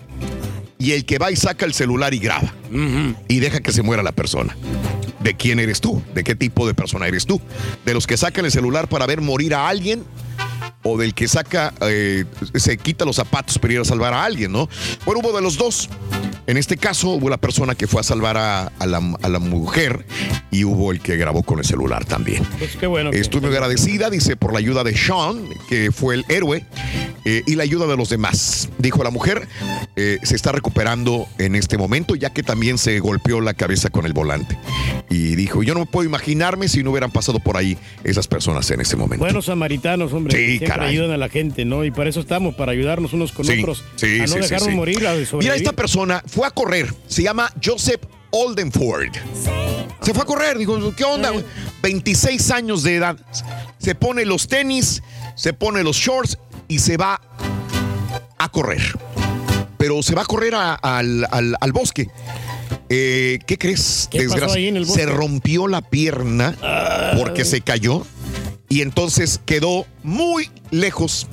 [0.78, 2.54] y el que va y saca el celular y graba.
[3.28, 4.56] Y deja que se muera la persona.
[5.20, 6.02] ¿De quién eres tú?
[6.16, 7.40] ¿De qué tipo de persona eres tú?
[7.86, 10.04] ¿De los que sacan el celular para ver morir a alguien?
[10.83, 12.25] ¿O del que saca, eh,
[12.56, 14.67] se quita los zapatos para ir a salvar a alguien, no?
[15.06, 15.90] Bueno, hubo de los dos.
[16.52, 19.40] En este caso hubo la persona que fue a salvar a, a la, a la
[19.40, 20.06] mujer
[20.52, 22.44] y hubo el que grabó con el celular también.
[22.60, 23.12] Pues qué bueno.
[23.14, 26.66] Estoy muy agradecida, dice, por la ayuda de Sean, que fue el héroe,
[27.24, 28.68] eh, y la ayuda de los demás.
[28.80, 29.48] Dijo la mujer,
[29.96, 34.06] eh, se está recuperando en este momento, ya que también se golpeó la cabeza con
[34.06, 34.58] el volante.
[35.10, 38.82] Y dijo, yo no puedo imaginarme si no hubieran pasado por ahí esas personas en
[38.82, 39.24] ese momento.
[39.24, 40.36] Buenos samaritanos, hombre.
[40.36, 40.90] Sí, que siempre caray.
[40.90, 41.86] ayudan a la gente, ¿no?
[41.86, 43.86] Y para eso estamos, para ayudarnos unos con Sí, otros.
[43.96, 48.02] sí, a no dejarnos morir, a Mira, esta persona fue a correr, se llama Joseph
[48.32, 49.11] Oldenford.
[50.02, 51.30] Se fue a correr, dijo, ¿qué onda?
[51.30, 51.44] güey?
[51.84, 53.18] 26 años de edad.
[53.78, 55.02] Se pone los tenis,
[55.36, 56.38] se pone los shorts
[56.68, 57.20] y se va
[58.38, 58.82] a correr.
[59.78, 62.10] Pero se va a correr a- al, al- al bosque.
[62.90, 64.08] Eh, ¿Qué crees?
[64.11, 65.02] ¿Qué pasó Desgraci- ahí en el bosque?
[65.03, 66.56] Se rompió la pierna
[67.18, 68.06] porque se cayó
[68.70, 71.28] y entonces quedó muy lejos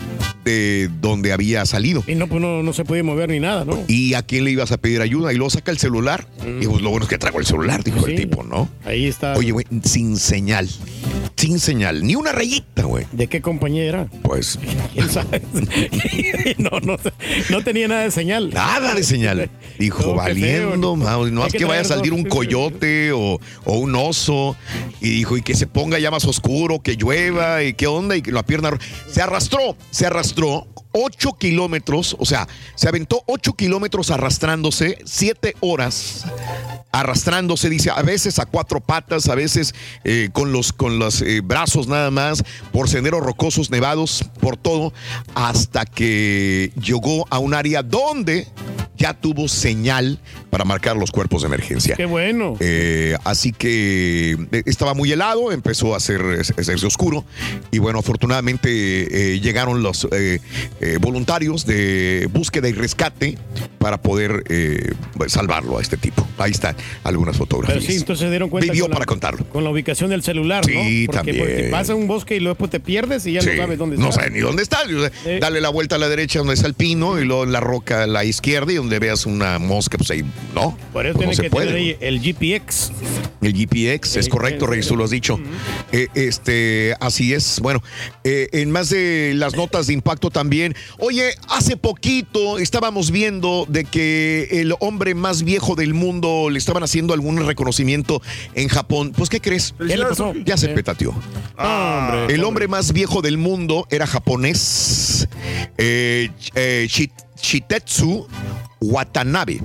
[0.44, 2.02] de donde había salido.
[2.06, 3.78] Y no, pues no, no se puede mover ni nada, ¿no?
[3.86, 5.32] ¿Y a quién le ibas a pedir ayuda?
[5.32, 6.26] Y luego saca el celular.
[6.60, 8.68] Y pues lo bueno es que traigo el celular, dijo el tipo, ¿no?
[8.84, 9.34] Ahí está.
[9.34, 10.68] Oye, güey, sin señal.
[11.36, 12.04] Sin señal.
[12.04, 13.06] Ni una rayita, güey.
[13.12, 14.06] ¿De qué compañía era?
[14.22, 14.58] Pues.
[14.92, 15.42] ¿Quién sabe?
[16.58, 16.96] no, no,
[17.50, 18.50] no tenía nada de señal.
[18.50, 19.50] Nada de señal.
[19.78, 23.94] Dijo, No, valiendo, no es que que vaya a salir un coyote o, o un
[23.94, 24.56] oso.
[25.00, 28.22] Y dijo, y que se ponga ya más oscuro, que llueva, y qué onda, y
[28.22, 28.42] que la
[29.10, 30.66] Se arrastró, se arrastró
[31.00, 36.24] 8 kilómetros, o sea, se aventó 8 kilómetros arrastrándose, 7 horas
[36.90, 41.40] arrastrándose, dice, a veces a cuatro patas, a veces eh, con los, con los eh,
[41.42, 44.92] brazos nada más, por senderos rocosos, nevados, por todo,
[45.34, 48.48] hasta que llegó a un área donde
[48.98, 50.18] ya tuvo señal
[50.50, 51.94] para marcar los cuerpos de emergencia.
[51.94, 52.56] Qué bueno.
[52.58, 54.36] Eh, así que
[54.66, 56.20] estaba muy helado, empezó a hacer,
[56.56, 57.24] hacerse oscuro
[57.70, 58.68] y bueno, afortunadamente
[59.34, 60.40] eh, llegaron los eh,
[60.94, 63.38] eh, voluntarios de búsqueda y rescate
[63.78, 64.92] para poder eh,
[65.28, 66.26] salvarlo a este tipo.
[66.38, 67.84] Ahí están algunas Pero fotografías.
[67.84, 69.44] sí, entonces se dieron cuenta Vivió con la- para contarlo.
[69.46, 70.82] Con la ubicación del celular, ¿no?
[70.84, 71.38] Sí, porque, también.
[71.38, 74.08] Porque pasa un bosque y luego te pierdes y ya Sí, no sabes dónde No
[74.08, 74.20] está.
[74.20, 74.78] sabes ni dónde está.
[75.40, 78.06] Dale la vuelta a la derecha donde está el pino y luego la roca a
[78.06, 80.22] la izquierda y donde veas una mosca, pues ahí
[80.54, 80.76] no.
[80.92, 81.66] Por eso pues no tiene se que puede.
[81.68, 82.92] tener ahí el GPX.
[83.40, 85.38] El GPX, es correcto, el- Reyes, tú lo has dicho.
[85.92, 87.60] Eh, este, así es.
[87.60, 87.82] Bueno,
[88.24, 90.67] en más de las notas de impacto también.
[90.98, 96.82] Oye, hace poquito estábamos viendo de que el hombre más viejo del mundo le estaban
[96.82, 98.22] haciendo algún reconocimiento
[98.54, 99.12] en Japón.
[99.16, 99.74] Pues, ¿qué crees?
[99.78, 100.32] ¿Qué le pasó?
[100.44, 101.14] Ya se petateó.
[101.56, 102.34] Ah, hombre.
[102.34, 105.28] El hombre más viejo del mundo era japonés,
[105.76, 106.88] eh, eh,
[107.40, 108.26] Shitetsu
[108.80, 109.60] Watanabe.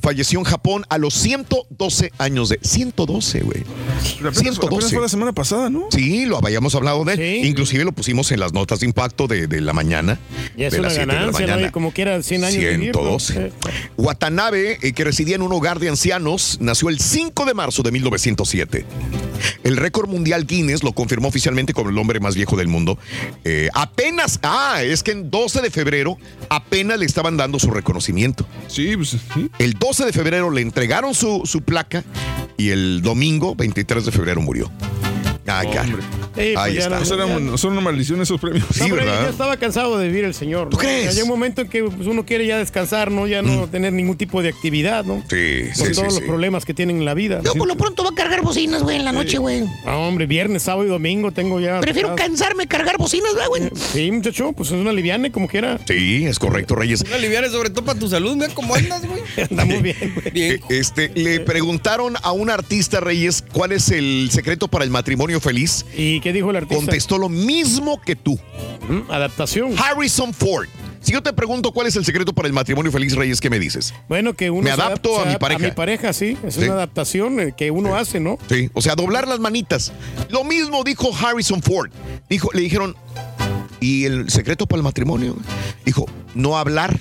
[0.00, 2.58] Falleció en Japón a los 112 años de...
[2.62, 3.60] 112, güey.
[3.60, 4.88] Apenas, apenas 112.
[4.90, 5.86] fue la semana pasada, ¿no?
[5.90, 7.18] Sí, lo habíamos hablado de él.
[7.18, 7.48] Sí.
[7.48, 10.18] Inclusive lo pusimos en las notas de impacto de, de la mañana.
[10.56, 11.52] Y es de una las 7 de la ganancia, ¿no?
[11.52, 11.68] mañana.
[11.68, 13.18] Y como quiera, 100 años de vivir, ¿no?
[13.18, 13.52] 112.
[13.96, 17.90] Watanabe, eh, que residía en un hogar de ancianos, nació el 5 de marzo de
[17.92, 18.84] 1907.
[19.64, 22.98] El récord mundial Guinness lo confirmó oficialmente como el hombre más viejo del mundo.
[23.44, 26.18] Eh, apenas, ah, es que en 12 de febrero
[26.48, 28.46] apenas le estaban dando su reconocimiento.
[28.66, 29.50] Sí, pues sí.
[29.58, 32.04] El 12 de febrero le entregaron su, su placa
[32.58, 34.70] y el domingo, 23 de febrero, murió.
[35.48, 35.62] Ah.
[35.84, 35.92] Sí,
[36.34, 36.98] pues Ahí ya está.
[37.00, 38.64] no- Son una, son una maldición esos premios.
[38.72, 39.22] Sí, No, pero ¿verdad?
[39.24, 40.68] Ya estaba cansado de vivir el señor.
[40.70, 41.16] ¿Tú crees?
[41.16, 43.26] Hay un momento en que pues, uno quiere ya descansar, ¿no?
[43.26, 45.16] Ya no tener ningún tipo de actividad, ¿no?
[45.16, 45.22] Mm.
[45.28, 46.20] Sí, Con sí, todos sí, los sí.
[46.26, 47.40] problemas que tienen en la vida.
[47.44, 49.64] Yo por lo pronto va a cargar bocinas, güey, en la noche, güey.
[49.84, 51.80] Ah, hombre, viernes, sábado y domingo tengo ya.
[51.80, 53.62] Prefiero cansarme cargar bocinas, ¿verdad, güey.
[53.74, 55.78] Sí, muchacho, pues es una liviane como quiera.
[55.86, 57.02] Sí, es correcto, Reyes.
[57.02, 59.22] Una liviana sobre todo para tu salud, mira cómo andas, güey.
[59.50, 60.30] Andamos bien, güey.
[60.30, 60.52] Bien.
[60.54, 65.37] Eh, Este, le preguntaron a un artista Reyes cuál es el secreto para el matrimonio
[65.40, 65.84] feliz.
[65.96, 66.76] ¿Y qué dijo el artista?
[66.76, 68.38] Contestó lo mismo que tú.
[68.88, 69.74] Mm, Adaptación.
[69.78, 70.66] Harrison Ford.
[71.00, 73.58] Si yo te pregunto cuál es el secreto para el matrimonio feliz, Reyes, ¿qué me
[73.60, 73.94] dices?
[74.08, 75.64] Bueno, que uno Me adapto adap- a mi pareja.
[75.64, 76.36] A mi pareja, sí.
[76.44, 76.64] Es Sí.
[76.64, 78.36] una adaptación eh, que uno hace, ¿no?
[78.50, 79.92] Sí, o sea, doblar las manitas.
[80.28, 81.90] Lo mismo dijo Harrison Ford.
[82.28, 82.96] Dijo, le dijeron,
[83.80, 85.36] ¿y el secreto para el matrimonio?
[85.84, 86.98] Dijo, no hablar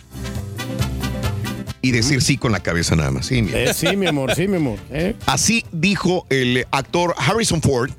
[1.81, 3.27] y decir sí con la cabeza nada más.
[3.27, 3.61] Sí, mi amor.
[3.61, 4.79] Eh, sí, mi amor, sí, mi amor.
[4.91, 5.15] eh.
[5.25, 7.91] Así dijo el actor Harrison Ford,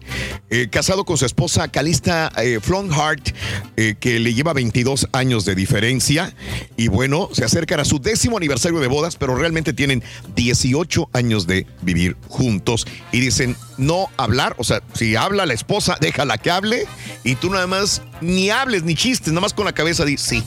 [0.50, 2.32] eh, casado con su esposa Calista
[2.62, 3.30] Flockhart,
[3.76, 6.34] eh, que le lleva 22 años de diferencia.
[6.76, 10.02] Y bueno, se acercan a su décimo aniversario de bodas, pero realmente tienen
[10.34, 12.86] 18 años de vivir juntos.
[13.12, 16.86] Y dicen, no hablar, o sea, si habla la esposa, déjala que hable.
[17.24, 20.42] Y tú nada más ni hables ni chistes, nada más con la cabeza di sí.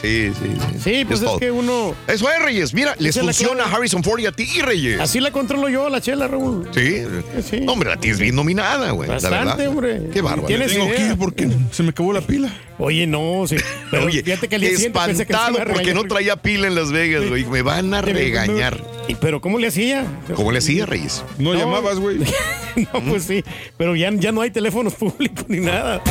[0.00, 0.80] Sí, sí, sí.
[0.82, 1.94] Sí, pues es, que uno.
[2.06, 2.72] Eso es, Reyes.
[2.72, 3.74] Mira, les la funciona a.
[3.74, 5.00] Harrison Ford y a ti, Reyes.
[5.00, 6.68] Así la controlo yo, la chela, Raúl.
[6.72, 7.02] Sí.
[7.66, 9.08] Hombre, la tienes bien nominada, güey.
[9.08, 9.68] la Bastante, verdad.
[9.68, 10.02] hombre.
[10.12, 10.46] Qué bárbaro.
[10.46, 11.12] ¿Tienes Tengo que idea?
[11.12, 12.52] ir porque se me acabó la pila.
[12.78, 13.56] Oye, no, sí.
[13.90, 17.28] Pero Oye, fíjate que que se espantado a porque no traía pila en Las Vegas,
[17.28, 17.44] güey.
[17.44, 18.80] Me van a regañar.
[19.08, 20.04] ¿Y pero cómo le hacía?
[20.34, 21.24] ¿Cómo le hacía, Reyes?
[21.38, 22.18] No, llamabas, güey.
[22.76, 23.42] no, pues sí.
[23.76, 26.02] Pero ya, ya no hay teléfonos públicos ni nada.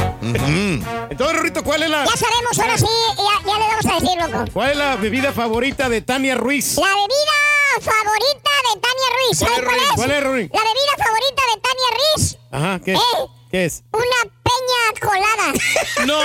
[1.09, 2.85] Entonces, Rorrito, ¿cuál es la, Ya sabemos, ahora sí,
[3.17, 4.45] ya, ya le vamos a decir, loco.
[4.53, 6.75] cuál es la bebida favorita de Tania Ruiz?
[6.77, 9.37] La bebida favorita de Tania Ruiz.
[9.37, 9.91] ¿Sabes cuál es?
[9.95, 10.49] ¿Cuál es, Rory?
[10.53, 12.37] La bebida favorita de Tania Ruiz.
[12.51, 12.99] Ajá, ¿qué es?
[12.99, 13.03] ¿Eh?
[13.51, 13.83] ¿Qué es?
[13.91, 15.53] Una peña colada.
[16.05, 16.19] No,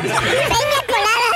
[0.00, 1.28] Peña colada.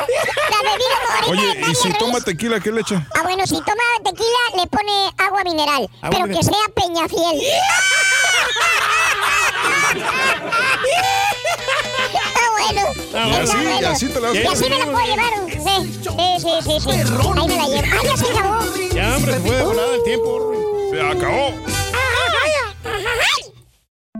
[0.51, 1.99] La bebida favorita de Oye, Tania ¿y si Ruiz.
[1.99, 3.07] toma tequila, qué le echa?
[3.15, 5.89] Ah, bueno, si toma tequila, le pone agua mineral.
[6.03, 6.39] Agua pero mineral.
[6.39, 7.43] que sea peña fiel.
[12.71, 13.05] Está bueno.
[13.15, 13.47] Ah, está bueno.
[13.47, 13.81] Sí, bueno.
[13.81, 15.33] y así te la vas Y así me la puedo llevar.
[15.51, 16.91] Sí, sí, sí, sí.
[16.91, 17.85] Ahí me la llevo.
[17.93, 18.95] Ah, ya se acabó.
[18.95, 20.53] Ya, hombre, se fue de volada el tiempo.
[20.91, 21.75] Se acabó.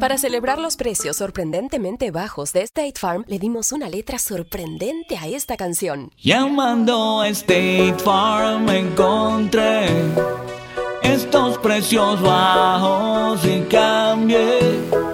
[0.01, 5.29] Para celebrar los precios sorprendentemente bajos de State Farm, le dimos una letra sorprendente a
[5.29, 6.11] esta canción.
[6.19, 9.87] Llamando a State Farm encontré
[11.01, 15.14] estos precios bajos y cambié.